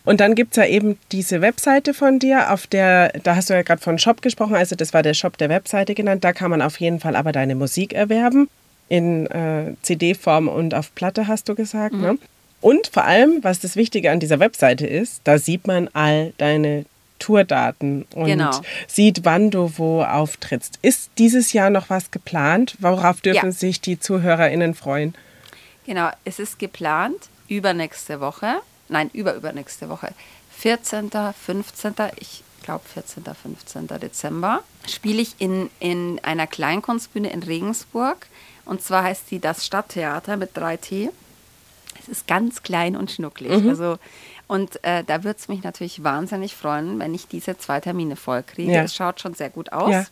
Und 0.03 0.19
dann 0.19 0.35
gibt 0.35 0.51
es 0.51 0.57
ja 0.57 0.65
eben 0.65 0.97
diese 1.11 1.41
Webseite 1.41 1.93
von 1.93 2.17
dir, 2.17 2.51
auf 2.51 2.65
der, 2.65 3.09
da 3.23 3.35
hast 3.35 3.49
du 3.49 3.53
ja 3.53 3.61
gerade 3.61 3.81
von 3.81 3.99
Shop 3.99 4.21
gesprochen, 4.21 4.55
also 4.55 4.75
das 4.75 4.93
war 4.93 5.03
der 5.03 5.13
Shop 5.13 5.37
der 5.37 5.49
Webseite 5.49 5.93
genannt. 5.93 6.23
Da 6.23 6.33
kann 6.33 6.49
man 6.49 6.61
auf 6.61 6.79
jeden 6.79 6.99
Fall 6.99 7.15
aber 7.15 7.31
deine 7.31 7.55
Musik 7.55 7.93
erwerben. 7.93 8.49
In 8.89 9.27
äh, 9.27 9.75
CD-Form 9.83 10.47
und 10.47 10.73
auf 10.73 10.93
Platte, 10.95 11.27
hast 11.27 11.47
du 11.47 11.55
gesagt. 11.55 11.93
Mhm. 11.93 12.01
Ne? 12.01 12.17
Und 12.61 12.87
vor 12.87 13.05
allem, 13.05 13.39
was 13.41 13.59
das 13.59 13.75
Wichtige 13.75 14.11
an 14.11 14.19
dieser 14.19 14.39
Webseite 14.39 14.85
ist, 14.85 15.21
da 15.23 15.37
sieht 15.37 15.65
man 15.65 15.87
all 15.93 16.33
deine 16.37 16.85
Tourdaten 17.21 18.05
und 18.13 18.25
genau. 18.25 18.51
sieht, 18.87 19.23
wann 19.23 19.51
du 19.51 19.77
wo 19.77 20.03
auftrittst. 20.03 20.79
Ist 20.81 21.11
dieses 21.17 21.53
Jahr 21.53 21.69
noch 21.69 21.89
was 21.89 22.11
geplant? 22.11 22.75
Worauf 22.79 23.21
dürfen 23.21 23.47
ja. 23.47 23.51
sich 23.51 23.79
die 23.79 23.99
ZuhörerInnen 23.99 24.73
freuen? 24.73 25.15
Genau, 25.85 26.09
es 26.25 26.39
ist 26.39 26.59
geplant 26.59 27.29
übernächste 27.47 28.19
Woche, 28.21 28.61
nein, 28.87 29.09
überübernächste 29.13 29.89
Woche, 29.89 30.13
14., 30.57 31.11
15., 31.11 31.93
ich 32.17 32.43
glaube 32.63 32.83
14., 32.93 33.23
15. 33.23 33.87
Dezember, 33.87 34.63
spiele 34.87 35.21
ich 35.21 35.35
in, 35.39 35.69
in 35.79 36.19
einer 36.23 36.47
Kleinkunstbühne 36.47 37.31
in 37.31 37.43
Regensburg. 37.43 38.27
Und 38.65 38.81
zwar 38.81 39.03
heißt 39.03 39.27
sie 39.27 39.39
das 39.39 39.65
Stadttheater 39.65 40.37
mit 40.37 40.55
3T. 40.55 41.09
Es 41.99 42.07
ist 42.07 42.27
ganz 42.27 42.63
klein 42.63 42.95
und 42.95 43.11
schnucklig. 43.11 43.63
Mhm. 43.63 43.69
Also 43.69 43.97
und 44.51 44.83
äh, 44.83 45.05
da 45.05 45.23
würde 45.23 45.39
es 45.39 45.47
mich 45.47 45.63
natürlich 45.63 46.03
wahnsinnig 46.03 46.55
freuen, 46.57 46.99
wenn 46.99 47.13
ich 47.13 47.25
diese 47.25 47.57
zwei 47.57 47.79
Termine 47.79 48.17
voll 48.17 48.43
kriege. 48.43 48.73
Ja. 48.73 48.81
Das 48.81 48.93
schaut 48.93 49.21
schon 49.21 49.33
sehr 49.33 49.49
gut 49.49 49.71
aus. 49.71 49.91
Ja. 49.91 50.05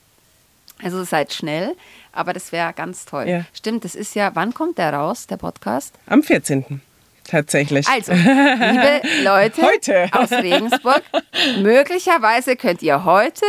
Also 0.81 1.03
seid 1.03 1.33
schnell, 1.33 1.75
aber 2.13 2.31
das 2.31 2.53
wäre 2.53 2.71
ganz 2.71 3.03
toll. 3.03 3.27
Ja. 3.27 3.43
Stimmt, 3.51 3.83
das 3.83 3.95
ist 3.95 4.15
ja, 4.15 4.31
wann 4.35 4.53
kommt 4.53 4.77
der 4.77 4.93
raus, 4.93 5.27
der 5.27 5.35
Podcast? 5.35 5.93
Am 6.05 6.23
14. 6.23 6.79
tatsächlich. 7.25 7.85
Also, 7.89 8.13
liebe 8.13 9.01
Leute 9.25 9.61
Heute. 9.61 10.07
aus 10.13 10.31
Regensburg, 10.31 11.03
möglicherweise 11.59 12.55
könnt 12.55 12.81
ihr 12.81 13.03
heute 13.03 13.45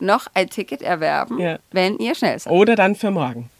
noch 0.00 0.26
ein 0.34 0.50
Ticket 0.50 0.82
erwerben, 0.82 1.38
Ja. 1.38 1.58
wenn 1.70 1.96
ihr 1.98 2.16
schnell 2.16 2.40
seid. 2.40 2.52
Oder 2.52 2.74
dann 2.74 2.96
für 2.96 3.12
morgen. 3.12 3.50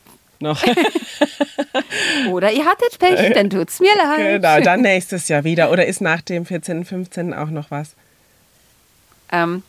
Noch. 0.45 0.63
Oder 2.31 2.53
ihr 2.53 2.65
hattet 2.67 2.99
Pech, 2.99 3.33
dann 3.35 3.49
tut's 3.51 3.81
mir 3.81 3.95
leid. 3.97 4.19
Äh, 4.21 4.33
genau, 4.39 4.61
dann 4.61 4.83
nächstes 4.83 5.29
Jahr 5.29 5.43
wieder. 5.45 5.71
Oder 5.73 5.87
ist 5.87 6.01
nach 6.03 6.21
dem 6.21 6.45
14., 6.45 6.85
15. 6.85 7.33
auch 7.33 7.49
noch 7.49 7.71
was? 7.71 7.95
Ähm, 9.33 9.63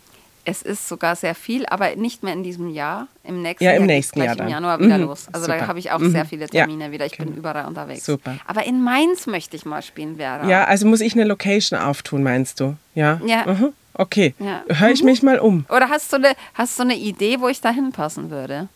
es 0.44 0.62
ist 0.62 0.88
sogar 0.88 1.16
sehr 1.16 1.34
viel, 1.34 1.66
aber 1.68 1.96
nicht 1.96 2.24
mehr 2.24 2.34
in 2.34 2.44
diesem 2.44 2.70
Jahr. 2.70 3.08
Im 3.24 3.42
nächsten 3.42 3.64
Ja, 3.64 3.72
im 3.72 3.84
Jahr 3.84 3.88
nächsten 3.88 4.22
Jahr 4.22 4.36
dann. 4.36 4.48
im 4.48 4.52
Januar 4.54 4.80
wieder 4.80 4.98
Mhm, 4.98 5.06
los. 5.06 5.28
Also 5.32 5.48
da 5.48 5.54
super. 5.54 5.68
habe 5.68 5.80
ich 5.80 5.92
auch 5.92 6.00
Mhm. 6.00 6.12
sehr 6.12 6.26
viele 6.26 6.42
Ja. 6.52 6.66
Termine 6.66 6.92
wieder. 6.92 7.06
Ich 7.06 7.18
bin 7.18 7.34
überall 7.34 7.66
unterwegs. 7.66 8.06
Super. 8.06 8.36
Aber 8.46 8.66
in 8.66 8.84
Mainz 8.84 9.26
möchte 9.28 9.56
ich 9.56 9.66
mal 9.66 9.82
spielen, 9.82 10.18
Vera. 10.18 10.46
Ja, 10.48 10.66
also 10.66 10.86
muss 10.86 11.02
ich 11.02 11.14
eine 11.14 11.24
Location 11.24 11.80
auftun, 11.80 12.22
meinst 12.22 12.60
du? 12.60 12.76
Ja. 12.96 13.20
Ja. 13.26 13.46
Mhm. 13.46 13.74
Okay. 13.94 14.36
Ja. 14.40 14.62
Höre 14.68 14.90
ich 14.92 15.04
mich 15.04 15.24
mal 15.24 15.40
um. 15.40 15.66
Oder 15.70 15.90
hast 15.90 16.12
du, 16.12 16.18
eine, 16.18 16.34
hast 16.54 16.78
du 16.78 16.84
eine 16.84 16.96
Idee, 16.98 17.40
wo 17.40 17.48
ich 17.48 17.62
da 17.62 17.70
hinpassen 17.72 18.30
würde? 18.30 18.68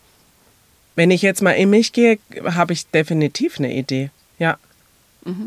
Wenn 0.96 1.10
ich 1.10 1.22
jetzt 1.22 1.42
mal 1.42 1.52
in 1.52 1.70
mich 1.70 1.92
gehe, 1.92 2.18
habe 2.44 2.72
ich 2.72 2.86
definitiv 2.88 3.58
eine 3.58 3.72
Idee. 3.72 4.10
Ja. 4.38 4.56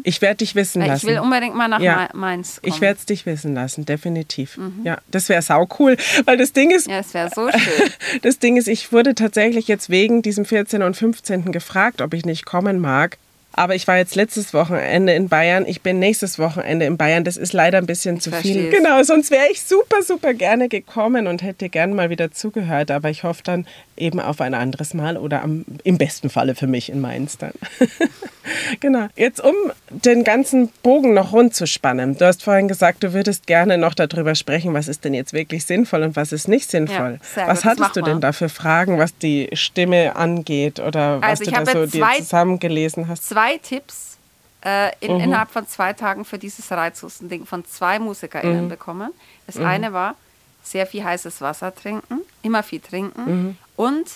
Ich 0.04 0.22
werde 0.22 0.38
dich 0.38 0.54
wissen 0.54 0.82
Weil 0.84 0.90
lassen. 0.90 1.08
Ich 1.08 1.12
will 1.12 1.20
unbedingt 1.20 1.56
mal 1.56 1.68
nach 1.68 1.80
Ja. 1.82 1.96
Ma- 1.96 2.10
Mainz 2.14 2.62
kommen. 2.62 2.72
Ich 2.74 2.80
werde 2.80 3.00
es 3.00 3.06
dich 3.08 3.26
wissen 3.26 3.56
lassen, 3.56 3.86
definitiv. 3.86 4.60
Ja, 4.84 5.00
das 5.10 5.30
wäre 5.30 5.42
sau 5.42 5.68
cool, 5.80 5.98
weil 6.26 6.38
das 6.38 6.54
Ding 6.54 6.70
ist, 6.70 6.88
ja, 6.88 7.00
es 7.00 7.14
wäre 7.16 7.30
so 7.34 7.50
schön. 7.50 7.90
das 8.22 8.38
Ding 8.38 8.56
ist, 8.56 8.68
ich 8.68 8.92
wurde 8.92 9.16
tatsächlich 9.16 9.68
jetzt 9.68 9.90
wegen 9.90 10.22
diesem 10.22 10.46
14. 10.46 10.84
und 10.84 10.96
15. 10.96 11.52
gefragt, 11.52 12.02
ob 12.04 12.14
ich 12.14 12.24
nicht 12.24 12.46
kommen 12.46 12.80
mag. 12.80 13.18
Aber 13.54 13.76
ich 13.76 13.88
war 13.88 13.98
jetzt 13.98 14.16
letztes 14.16 14.54
Wochenende 14.54 15.14
in 15.14 15.30
Bayern. 15.30 15.66
Ich 15.68 15.82
bin 15.82 16.00
nächstes 16.00 16.40
Wochenende 16.40 16.86
in 16.86 16.98
Bayern. 16.98 17.24
Das 17.24 17.38
ist 17.38 17.54
leider 17.54 17.78
ein 17.78 17.86
bisschen 17.86 18.20
zu 18.20 18.32
viel. 18.32 18.54
versteh's. 18.54 18.76
Genau, 18.76 19.04
sonst 19.04 19.30
wäre 19.30 19.46
ich 19.52 19.62
super, 19.62 20.02
super 20.02 20.34
gerne 20.34 20.70
gekommen 20.70 21.28
und 21.28 21.44
hätte 21.44 21.70
gern 21.70 21.94
mal 21.94 22.10
wieder 22.10 22.32
zugehört. 22.32 22.90
Aber 22.90 23.10
ich 23.10 23.24
hoffe 23.24 23.42
dann 23.44 23.68
eben 23.96 24.20
auf 24.20 24.42
ein 24.42 24.56
anderes 24.56 24.94
Mal 24.94 25.18
oder 25.18 25.44
am, 25.44 25.66
im 25.84 25.98
besten 25.98 26.30
Falle 26.30 26.56
für 26.56 26.66
mich 26.68 26.92
in 26.92 27.00
Mainz 27.00 27.38
dann. 27.38 27.54
genau. 28.80 29.08
Jetzt, 29.16 29.40
um 29.40 29.54
den 29.90 30.24
ganzen 30.24 30.70
Bogen 30.82 31.14
noch 31.14 31.32
rund 31.32 31.54
zu 31.54 31.68
spannen. 31.68 32.18
Du 32.18 32.26
hast 32.26 32.44
vorhin 32.44 32.68
gesagt, 32.68 33.04
du 33.04 33.14
würdest 33.14 33.46
gerne 33.46 33.78
noch 33.78 33.94
darüber 33.94 34.34
sprechen, 34.34 34.74
was 34.74 34.88
ist 34.88 35.06
denn 35.06 35.14
jetzt 35.14 35.34
wirklich 35.34 35.66
sinnvoll 35.66 36.02
und 36.02 36.16
was 36.16 36.32
ist 36.32 36.48
nicht 36.48 36.72
sinnvoll. 36.72 37.20
sehr 37.36 37.48
was 37.48 37.62
gut, 37.62 37.72
hattest 37.72 37.96
du 37.96 38.02
denn 38.02 38.20
da 38.20 38.32
für 38.32 38.50
Fragen, 38.50 38.98
was 38.98 39.16
die 39.18 39.50
Stimme 39.54 40.16
angeht 40.16 40.80
oder 40.80 41.22
was 41.22 41.42
Also 41.42 41.44
du 41.44 41.52
ich 41.52 41.58
da 41.58 41.66
so 41.66 41.86
dir 41.86 42.08
zusammengelesen 42.18 43.08
hast? 43.08 43.30
Zwei 43.30 43.43
Tipps 43.58 44.18
äh, 44.66 44.88
Mhm. 44.88 44.92
in, 45.02 45.20
innerhalb 45.20 45.52
von 45.52 45.68
zwei 45.68 45.92
Tagen 45.94 46.24
für 46.26 46.38
dieses 46.40 46.72
Reizhustending 46.72 47.46
von 47.46 47.66
zwei 47.66 48.00
Mhm. 48.00 48.06
MusikerInnen 48.06 48.70
bekommen. 48.70 49.12
Das 49.46 49.58
eine 49.58 49.92
war 49.94 50.16
sehr 50.64 50.88
viel 50.88 51.04
heißes 51.04 51.42
Wasser 51.42 51.76
trinken, 51.76 52.22
immer 52.42 52.64
viel 52.64 52.80
trinken 52.80 53.26
Mhm. 53.26 53.58
und 53.76 54.08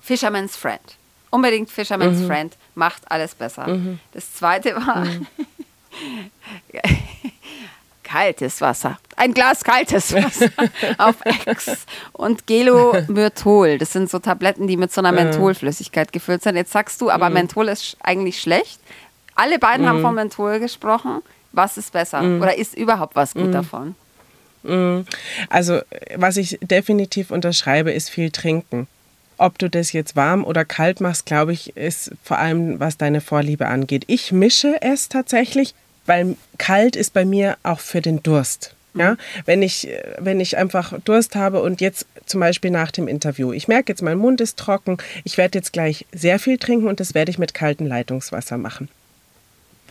Fisherman's 0.00 0.56
Friend. 0.56 0.80
Unbedingt 1.30 1.70
Fisherman's 1.70 2.20
Mhm. 2.20 2.26
Friend 2.26 2.56
macht 2.74 3.10
alles 3.10 3.34
besser. 3.34 3.66
Das 4.12 4.32
zweite 4.34 4.74
war 4.76 5.04
Mhm. 5.04 5.26
kaltes 8.04 8.60
Wasser. 8.60 8.98
Ein 9.16 9.34
Glas 9.34 9.64
kaltes 9.64 10.12
Wasser 10.12 10.50
auf 10.98 11.16
Ex. 11.24 11.86
Und 12.12 12.46
Gelomyrtol. 12.46 13.78
Das 13.78 13.92
sind 13.92 14.10
so 14.10 14.18
Tabletten, 14.18 14.66
die 14.68 14.76
mit 14.76 14.92
so 14.92 15.00
einer 15.00 15.10
Mentholflüssigkeit 15.12 16.12
gefüllt 16.12 16.42
sind. 16.42 16.56
Jetzt 16.56 16.72
sagst 16.72 17.00
du, 17.00 17.10
aber 17.10 17.30
Menthol 17.30 17.68
ist 17.68 17.82
sch- 17.82 17.96
eigentlich 18.02 18.40
schlecht. 18.40 18.78
Alle 19.34 19.58
beiden 19.58 19.88
haben 19.88 20.00
von 20.02 20.14
Menthol 20.14 20.60
gesprochen. 20.60 21.22
Was 21.52 21.76
ist 21.76 21.92
besser? 21.92 22.20
Oder 22.22 22.56
ist 22.56 22.74
überhaupt 22.76 23.16
was 23.16 23.34
gut 23.34 23.52
davon? 23.54 23.94
Also, 25.50 25.80
was 26.16 26.36
ich 26.36 26.58
definitiv 26.62 27.30
unterschreibe, 27.30 27.92
ist 27.92 28.08
viel 28.10 28.30
trinken. 28.30 28.86
Ob 29.36 29.58
du 29.58 29.68
das 29.68 29.92
jetzt 29.92 30.16
warm 30.16 30.44
oder 30.44 30.64
kalt 30.64 31.00
machst, 31.00 31.26
glaube 31.26 31.52
ich, 31.52 31.76
ist 31.76 32.12
vor 32.22 32.38
allem, 32.38 32.78
was 32.80 32.96
deine 32.96 33.20
Vorliebe 33.20 33.66
angeht. 33.66 34.04
Ich 34.06 34.32
mische 34.32 34.80
es 34.80 35.08
tatsächlich, 35.08 35.74
weil 36.06 36.36
kalt 36.58 36.96
ist 36.96 37.12
bei 37.12 37.24
mir 37.24 37.56
auch 37.62 37.80
für 37.80 38.00
den 38.00 38.22
Durst. 38.22 38.74
Ja, 38.96 39.16
wenn 39.44 39.60
ich, 39.60 39.88
wenn 40.18 40.38
ich 40.38 40.56
einfach 40.56 40.92
Durst 41.04 41.34
habe 41.34 41.60
und 41.62 41.80
jetzt 41.80 42.06
zum 42.26 42.38
Beispiel 42.38 42.70
nach 42.70 42.92
dem 42.92 43.08
Interview, 43.08 43.52
ich 43.52 43.66
merke 43.66 43.90
jetzt, 43.90 44.02
mein 44.02 44.18
Mund 44.18 44.40
ist 44.40 44.56
trocken, 44.56 44.98
ich 45.24 45.36
werde 45.36 45.58
jetzt 45.58 45.72
gleich 45.72 46.06
sehr 46.12 46.38
viel 46.38 46.58
trinken 46.58 46.86
und 46.86 47.00
das 47.00 47.12
werde 47.12 47.32
ich 47.32 47.38
mit 47.38 47.54
kaltem 47.54 47.88
Leitungswasser 47.88 48.56
machen. 48.56 48.88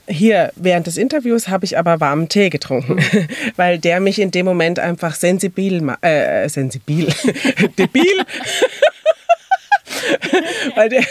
Hier 0.07 0.53
während 0.55 0.87
des 0.87 0.95
Interviews 0.95 1.49
habe 1.49 1.65
ich 1.65 1.77
aber 1.77 1.99
warmen 1.99 2.29
Tee 2.29 2.49
getrunken, 2.49 3.03
weil 3.57 3.77
der 3.77 3.99
mich 3.99 4.19
in 4.19 4.31
dem 4.31 4.45
Moment 4.45 4.79
einfach 4.79 5.15
sensibil, 5.15 5.81
ma- 5.81 5.97
äh, 6.01 6.47
sensibil, 6.47 7.09
debil, 7.77 8.05
weil 10.75 10.87
der, 10.89 11.03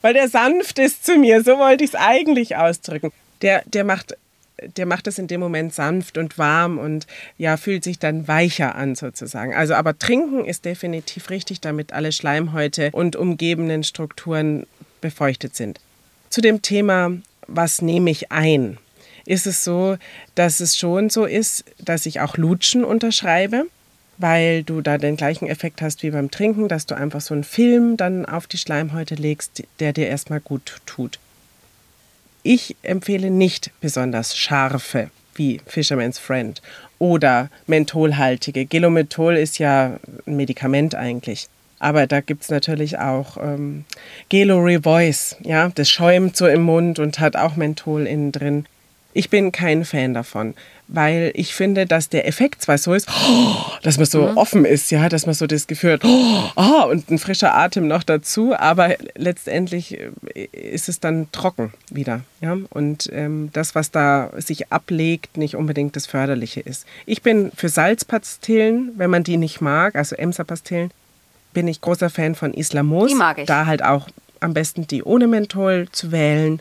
weil 0.00 0.14
der 0.14 0.28
sanft 0.28 0.80
ist 0.80 1.06
zu 1.06 1.16
mir, 1.16 1.44
so 1.44 1.58
wollte 1.58 1.84
ich 1.84 1.90
es 1.90 1.96
eigentlich 1.96 2.56
ausdrücken. 2.56 3.12
Der, 3.44 3.62
der 3.66 3.84
macht 3.84 4.16
der 4.76 4.86
macht 4.86 5.06
es 5.06 5.18
in 5.18 5.26
dem 5.26 5.40
Moment 5.40 5.74
sanft 5.74 6.16
und 6.16 6.38
warm 6.38 6.78
und 6.78 7.06
ja, 7.38 7.56
fühlt 7.56 7.84
sich 7.84 7.98
dann 7.98 8.28
weicher 8.28 8.74
an 8.74 8.94
sozusagen. 8.94 9.54
Also 9.54 9.74
aber 9.74 9.98
trinken 9.98 10.44
ist 10.44 10.64
definitiv 10.64 11.30
richtig, 11.30 11.60
damit 11.60 11.92
alle 11.92 12.12
Schleimhäute 12.12 12.90
und 12.92 13.16
umgebenden 13.16 13.82
Strukturen 13.84 14.66
befeuchtet 15.00 15.56
sind. 15.56 15.80
Zu 16.30 16.40
dem 16.40 16.62
Thema, 16.62 17.12
was 17.46 17.82
nehme 17.82 18.10
ich 18.10 18.32
ein? 18.32 18.78
Ist 19.26 19.46
es 19.46 19.64
so, 19.64 19.96
dass 20.34 20.60
es 20.60 20.76
schon 20.76 21.10
so 21.10 21.24
ist, 21.24 21.64
dass 21.78 22.06
ich 22.06 22.20
auch 22.20 22.36
Lutschen 22.36 22.84
unterschreibe, 22.84 23.66
weil 24.18 24.62
du 24.62 24.80
da 24.80 24.98
den 24.98 25.16
gleichen 25.16 25.48
Effekt 25.48 25.82
hast 25.82 26.02
wie 26.02 26.10
beim 26.10 26.30
Trinken, 26.30 26.68
dass 26.68 26.86
du 26.86 26.94
einfach 26.94 27.20
so 27.20 27.34
einen 27.34 27.44
Film 27.44 27.96
dann 27.96 28.26
auf 28.26 28.46
die 28.46 28.58
Schleimhäute 28.58 29.14
legst, 29.14 29.64
der 29.80 29.92
dir 29.92 30.08
erstmal 30.08 30.40
gut 30.40 30.80
tut. 30.86 31.18
Ich 32.46 32.76
empfehle 32.82 33.30
nicht 33.30 33.70
besonders 33.80 34.36
scharfe 34.36 35.08
wie 35.34 35.62
Fisherman's 35.66 36.18
Friend 36.18 36.60
oder 36.98 37.48
mentholhaltige. 37.66 38.66
Gelomethol 38.66 39.36
ist 39.36 39.58
ja 39.58 39.98
ein 40.26 40.36
Medikament 40.36 40.94
eigentlich. 40.94 41.48
Aber 41.78 42.06
da 42.06 42.20
gibt 42.20 42.42
es 42.42 42.50
natürlich 42.50 42.98
auch 42.98 43.38
ähm, 43.38 43.86
Gelo 44.28 44.58
Revoice, 44.58 45.36
ja, 45.40 45.70
das 45.74 45.90
schäumt 45.90 46.36
so 46.36 46.46
im 46.46 46.62
Mund 46.62 46.98
und 46.98 47.18
hat 47.18 47.34
auch 47.34 47.56
Menthol 47.56 48.06
innen 48.06 48.30
drin. 48.30 48.66
Ich 49.14 49.30
bin 49.30 49.50
kein 49.50 49.86
Fan 49.86 50.12
davon, 50.12 50.52
weil 50.88 51.32
ich 51.34 51.54
finde, 51.54 51.86
dass 51.86 52.08
der 52.08 52.26
Effekt 52.26 52.62
zwar 52.62 52.78
so 52.78 52.94
ist, 52.94 53.08
dass 53.82 53.96
man 53.96 54.06
so 54.06 54.28
offen 54.36 54.64
ist, 54.64 54.90
ja, 54.90 55.08
dass 55.08 55.26
man 55.26 55.34
so 55.34 55.46
das 55.46 55.66
Gefühl 55.66 55.94
hat, 55.94 56.04
ah, 56.56 56.82
und 56.82 57.10
ein 57.10 57.18
frischer 57.18 57.54
Atem 57.54 57.88
noch 57.88 58.02
dazu, 58.02 58.54
aber 58.54 58.94
letztendlich 59.14 59.98
äh, 59.98 60.08
ist 60.52 60.88
es 60.88 61.00
dann 61.00 61.28
trocken 61.32 61.72
wieder, 61.90 62.20
ja, 62.40 62.56
und 62.70 63.08
ähm, 63.12 63.50
das, 63.52 63.74
was 63.74 63.90
da 63.90 64.30
sich 64.36 64.72
ablegt, 64.72 65.36
nicht 65.36 65.56
unbedingt 65.56 65.96
das 65.96 66.06
Förderliche 66.06 66.60
ist. 66.60 66.86
Ich 67.06 67.22
bin 67.22 67.50
für 67.54 67.68
Salzpastillen, 67.68 68.92
wenn 68.96 69.10
man 69.10 69.24
die 69.24 69.36
nicht 69.36 69.60
mag, 69.60 69.96
also 69.96 70.16
Emser-Pastillen, 70.16 70.90
bin 71.52 71.68
ich 71.68 71.80
großer 71.80 72.10
Fan 72.10 72.34
von 72.34 72.52
Islamos. 72.52 73.10
Die 73.10 73.14
mag 73.14 73.38
ich. 73.38 73.46
Da 73.46 73.66
halt 73.66 73.82
auch 73.82 74.08
am 74.40 74.52
besten 74.52 74.86
die 74.86 75.02
ohne 75.02 75.26
Menthol 75.26 75.88
zu 75.90 76.12
wählen. 76.12 76.60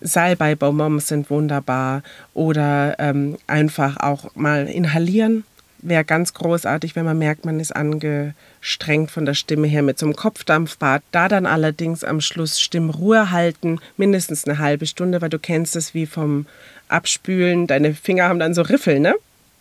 Salbei-Bonbons 0.00 1.08
sind 1.08 1.30
wunderbar. 1.30 2.02
Oder 2.34 2.96
ähm, 2.98 3.36
einfach 3.46 3.98
auch 3.98 4.34
mal 4.34 4.66
inhalieren. 4.66 5.44
Wäre 5.78 6.04
ganz 6.04 6.34
großartig, 6.34 6.96
wenn 6.96 7.04
man 7.04 7.18
merkt, 7.18 7.44
man 7.44 7.60
ist 7.60 7.74
angestrengt 7.74 9.10
von 9.10 9.24
der 9.26 9.34
Stimme 9.34 9.66
her 9.66 9.82
mit 9.82 9.98
so 9.98 10.06
einem 10.06 10.16
Kopfdampfbad. 10.16 11.02
Da 11.12 11.28
dann 11.28 11.46
allerdings 11.46 12.02
am 12.02 12.20
Schluss 12.20 12.60
Stimmruhe 12.60 13.30
halten, 13.30 13.78
mindestens 13.96 14.46
eine 14.46 14.58
halbe 14.58 14.86
Stunde, 14.86 15.20
weil 15.20 15.28
du 15.28 15.38
kennst 15.38 15.76
es 15.76 15.94
wie 15.94 16.06
vom 16.06 16.46
Abspülen. 16.88 17.66
Deine 17.66 17.94
Finger 17.94 18.28
haben 18.28 18.38
dann 18.38 18.54
so 18.54 18.62
Riffel, 18.62 19.00
ne? 19.00 19.14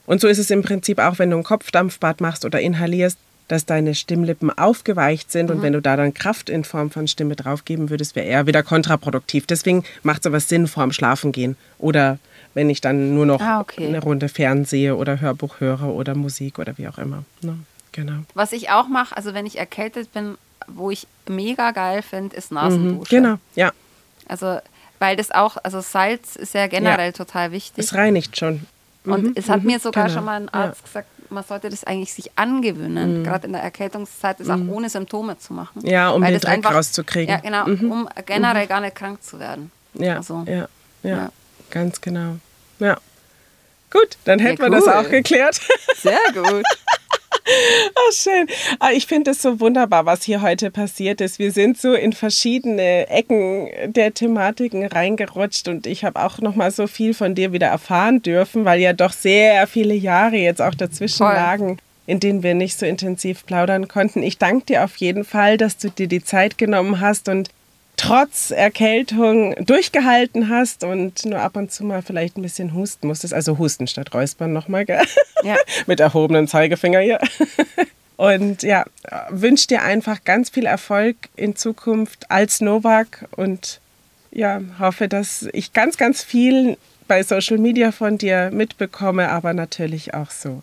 Und 0.05 0.21
so 0.21 0.27
ist 0.27 0.37
es 0.37 0.51
im 0.51 0.61
Prinzip 0.61 0.99
auch, 0.99 1.19
wenn 1.19 1.31
du 1.31 1.37
ein 1.37 1.43
Kopfdampfbad 1.43 2.21
machst 2.21 2.45
oder 2.45 2.61
inhalierst, 2.61 3.17
dass 3.47 3.65
deine 3.65 3.93
Stimmlippen 3.95 4.49
aufgeweicht 4.57 5.31
sind 5.31 5.51
und 5.51 5.61
wenn 5.61 5.73
du 5.73 5.81
da 5.81 5.95
dann 5.95 6.13
Kraft 6.13 6.49
in 6.49 6.63
Form 6.63 6.89
von 6.89 7.07
Stimme 7.07 7.35
draufgeben 7.35 7.89
würdest, 7.89 8.15
wäre 8.15 8.25
eher 8.25 8.47
wieder 8.47 8.63
kontraproduktiv. 8.63 9.45
Deswegen 9.45 9.83
macht 10.03 10.23
sowas 10.23 10.49
Sinn 10.49 10.67
vorm 10.67 10.91
Schlafengehen 10.91 11.55
oder 11.77 12.17
wenn 12.55 12.69
ich 12.69 12.81
dann 12.81 13.13
nur 13.13 13.25
noch 13.25 13.41
Ah, 13.41 13.59
okay. 13.59 13.85
eine 13.87 14.01
Runde 14.01 14.29
fernsehe 14.29 14.95
oder 14.95 15.19
Hörbuch 15.21 15.59
höre 15.59 15.83
oder 15.83 16.15
Musik 16.15 16.57
oder 16.57 16.77
wie 16.77 16.87
auch 16.87 16.97
immer. 16.97 17.23
Ne? 17.41 17.59
Genau. 17.91 18.23
Was 18.33 18.51
ich 18.51 18.69
auch 18.71 18.87
mache, 18.87 19.15
also 19.15 19.33
wenn 19.33 19.45
ich 19.45 19.57
erkältet 19.57 20.11
bin, 20.13 20.37
wo 20.67 20.89
ich 20.89 21.05
mega 21.27 21.71
geil 21.71 22.01
finde, 22.01 22.35
ist 22.35 22.51
Nasendusche. 22.51 23.09
Genau, 23.15 23.35
ja. 23.55 23.71
Also, 24.27 24.57
weil 24.99 25.15
das 25.15 25.29
auch, 25.31 25.57
also 25.63 25.81
Salz 25.81 26.35
ist 26.35 26.53
ja 26.55 26.65
generell 26.67 27.07
Ja. 27.07 27.11
total 27.11 27.51
wichtig. 27.51 27.83
Es 27.83 27.93
reinigt 27.93 28.37
schon. 28.37 28.65
Und 29.05 29.23
Mhm, 29.23 29.31
es 29.35 29.49
hat 29.49 29.61
mhm, 29.61 29.67
mir 29.67 29.79
sogar 29.79 30.05
genau, 30.05 30.15
schon 30.15 30.25
mal 30.25 30.35
ein 30.41 30.49
ja. 30.53 30.59
Mhm. 30.59 30.65
Arzt 30.69 30.83
gesagt, 30.83 31.07
man 31.29 31.43
sollte 31.43 31.69
das 31.69 31.83
eigentlich 31.83 32.13
sich 32.13 32.31
angewöhnen, 32.37 33.23
gerade 33.23 33.47
in 33.47 33.53
der 33.53 33.63
Erkältungszeit, 33.63 34.39
das 34.39 34.49
auch 34.49 34.59
ohne 34.67 34.89
Symptome 34.89 35.37
zu 35.39 35.53
machen. 35.53 35.81
Ja, 35.85 36.09
um 36.11 36.21
Weil 36.21 36.33
den 36.33 36.41
das 36.41 36.49
Dreck 36.51 36.65
rauszukriegen. 36.65 37.35
Mhm. 37.43 37.43
Ja, 37.53 37.63
genau, 37.63 37.91
um 37.93 38.09
generell 38.25 38.67
gar 38.67 38.81
nicht 38.81 38.95
krank 38.95 39.23
zu 39.23 39.39
werden. 39.39 39.71
Ja, 39.95 40.17
Also, 40.17 40.43
ja, 40.47 40.67
ja, 41.03 41.09
ja. 41.17 41.29
ganz 41.71 41.99
genau. 42.01 42.37
Ja. 42.79 42.97
Gut, 43.91 44.17
dann 44.25 44.39
hätten 44.39 44.61
Ja, 44.61 44.69
wir 44.69 44.77
das 44.77 44.85
cool. 44.87 44.93
auch 44.93 45.09
geklärt. 45.09 45.59
Sehr 45.97 46.17
gut. 46.33 46.63
Oh, 47.47 48.11
schön. 48.11 48.47
Ah, 48.79 48.89
Ich 48.91 49.05
finde 49.05 49.31
es 49.31 49.41
so 49.41 49.59
wunderbar, 49.59 50.05
was 50.05 50.23
hier 50.23 50.41
heute 50.41 50.71
passiert 50.71 51.21
ist. 51.21 51.37
Wir 51.39 51.51
sind 51.51 51.77
so 51.77 51.93
in 51.93 52.13
verschiedene 52.13 53.07
Ecken 53.09 53.69
der 53.93 54.13
Thematiken 54.13 54.85
reingerutscht 54.85 55.67
und 55.67 55.85
ich 55.85 56.03
habe 56.03 56.23
auch 56.23 56.39
noch 56.39 56.55
mal 56.55 56.71
so 56.71 56.87
viel 56.87 57.13
von 57.13 57.35
dir 57.35 57.53
wieder 57.53 57.67
erfahren 57.67 58.21
dürfen, 58.21 58.65
weil 58.65 58.79
ja 58.79 58.93
doch 58.93 59.13
sehr 59.13 59.67
viele 59.67 59.93
Jahre 59.93 60.37
jetzt 60.37 60.61
auch 60.61 60.73
dazwischen 60.73 61.17
Voll. 61.25 61.33
lagen, 61.33 61.77
in 62.07 62.19
denen 62.19 62.41
wir 62.41 62.55
nicht 62.55 62.79
so 62.79 62.85
intensiv 62.85 63.45
plaudern 63.45 63.87
konnten. 63.87 64.23
Ich 64.23 64.37
danke 64.39 64.65
dir 64.65 64.83
auf 64.83 64.95
jeden 64.97 65.23
Fall, 65.23 65.57
dass 65.57 65.77
du 65.77 65.89
dir 65.89 66.07
die 66.07 66.23
Zeit 66.23 66.57
genommen 66.57 66.99
hast 66.99 67.29
und 67.29 67.49
trotz 67.97 68.51
Erkältung 68.51 69.55
durchgehalten 69.65 70.49
hast 70.49 70.83
und 70.83 71.25
nur 71.25 71.39
ab 71.39 71.55
und 71.55 71.71
zu 71.71 71.83
mal 71.83 72.01
vielleicht 72.01 72.37
ein 72.37 72.41
bisschen 72.41 72.73
husten 72.73 73.07
musstest. 73.07 73.33
Also 73.33 73.57
husten 73.57 73.87
statt 73.87 74.13
räuspern 74.13 74.53
nochmal, 74.53 74.85
gell? 74.85 75.01
Ja. 75.43 75.55
Mit 75.87 75.99
erhobenem 75.99 76.47
Zeigefinger 76.47 76.99
hier. 76.99 77.19
Und 78.17 78.63
ja, 78.63 78.85
wünsche 79.29 79.67
dir 79.67 79.81
einfach 79.81 80.23
ganz 80.23 80.49
viel 80.49 80.65
Erfolg 80.65 81.17
in 81.35 81.57
Zukunft 81.57 82.31
als 82.31 82.61
Novak 82.61 83.27
und 83.35 83.81
ja, 84.31 84.61
hoffe, 84.79 85.09
dass 85.09 85.49
ich 85.51 85.73
ganz, 85.73 85.97
ganz 85.97 86.23
viel 86.23 86.77
bei 87.09 87.23
Social 87.23 87.57
Media 87.57 87.91
von 87.91 88.17
dir 88.17 88.51
mitbekomme, 88.51 89.29
aber 89.29 89.53
natürlich 89.53 90.13
auch 90.13 90.31
so. 90.31 90.61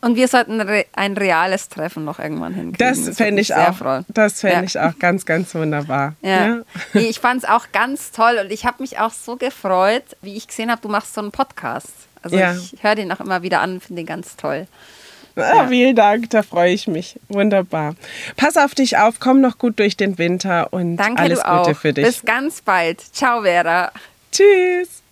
Und 0.00 0.14
wir 0.16 0.28
sollten 0.28 0.60
ein 0.60 1.16
reales 1.16 1.68
Treffen 1.68 2.04
noch 2.04 2.18
irgendwann 2.20 2.54
hinkriegen. 2.54 2.78
Das 2.78 2.98
würde 3.00 3.14
fände 3.14 3.42
ich 3.42 3.48
sehr 3.48 3.70
auch. 3.70 3.76
freuen. 3.76 4.04
Das 4.08 4.40
fände 4.40 4.56
Ja. 4.58 4.62
ich 4.62 4.78
auch 4.78 4.98
ganz, 4.98 5.26
ganz 5.26 5.54
wunderbar. 5.54 6.14
Ja. 6.22 6.58
Nee, 6.92 7.08
ich 7.08 7.18
fand 7.18 7.42
es 7.42 7.48
auch 7.48 7.66
ganz 7.72 8.12
toll 8.12 8.38
und 8.44 8.52
ich 8.52 8.64
habe 8.64 8.76
mich 8.80 8.98
auch 9.00 9.10
so 9.12 9.36
gefreut, 9.36 10.04
wie 10.22 10.36
ich 10.36 10.46
gesehen 10.46 10.70
habe, 10.70 10.80
du 10.80 10.88
machst 10.88 11.14
so 11.14 11.20
einen 11.20 11.32
Podcast. 11.32 11.90
Also 12.22 12.36
Ja. 12.36 12.54
ich 12.54 12.76
höre 12.82 12.94
den 12.94 13.10
auch 13.12 13.20
immer 13.20 13.42
wieder 13.42 13.60
an 13.60 13.74
und 13.74 13.84
finde 13.84 14.02
den 14.02 14.06
ganz 14.06 14.36
toll. 14.36 14.66
Ah, 15.36 15.68
Vielen 15.68 15.94
Dank, 15.94 16.30
da 16.30 16.42
freue 16.42 16.72
ich 16.72 16.88
mich. 16.88 17.18
Wunderbar. 17.28 17.94
Pass 18.36 18.56
auf 18.56 18.74
dich 18.74 18.98
auf, 18.98 19.20
komm 19.20 19.40
noch 19.40 19.58
gut 19.58 19.78
durch 19.78 19.96
den 19.96 20.18
Winter 20.18 20.72
und 20.72 20.96
Danke 20.96 21.22
alles 21.22 21.38
du 21.40 21.48
auch. 21.48 21.64
Gute 21.66 21.74
für 21.76 21.92
dich. 21.92 22.04
Bis 22.04 22.22
ganz 22.24 22.60
bald. 22.60 23.00
Ciao, 23.14 23.42
Vera. 23.42 23.92
Tschüss. 24.32 25.02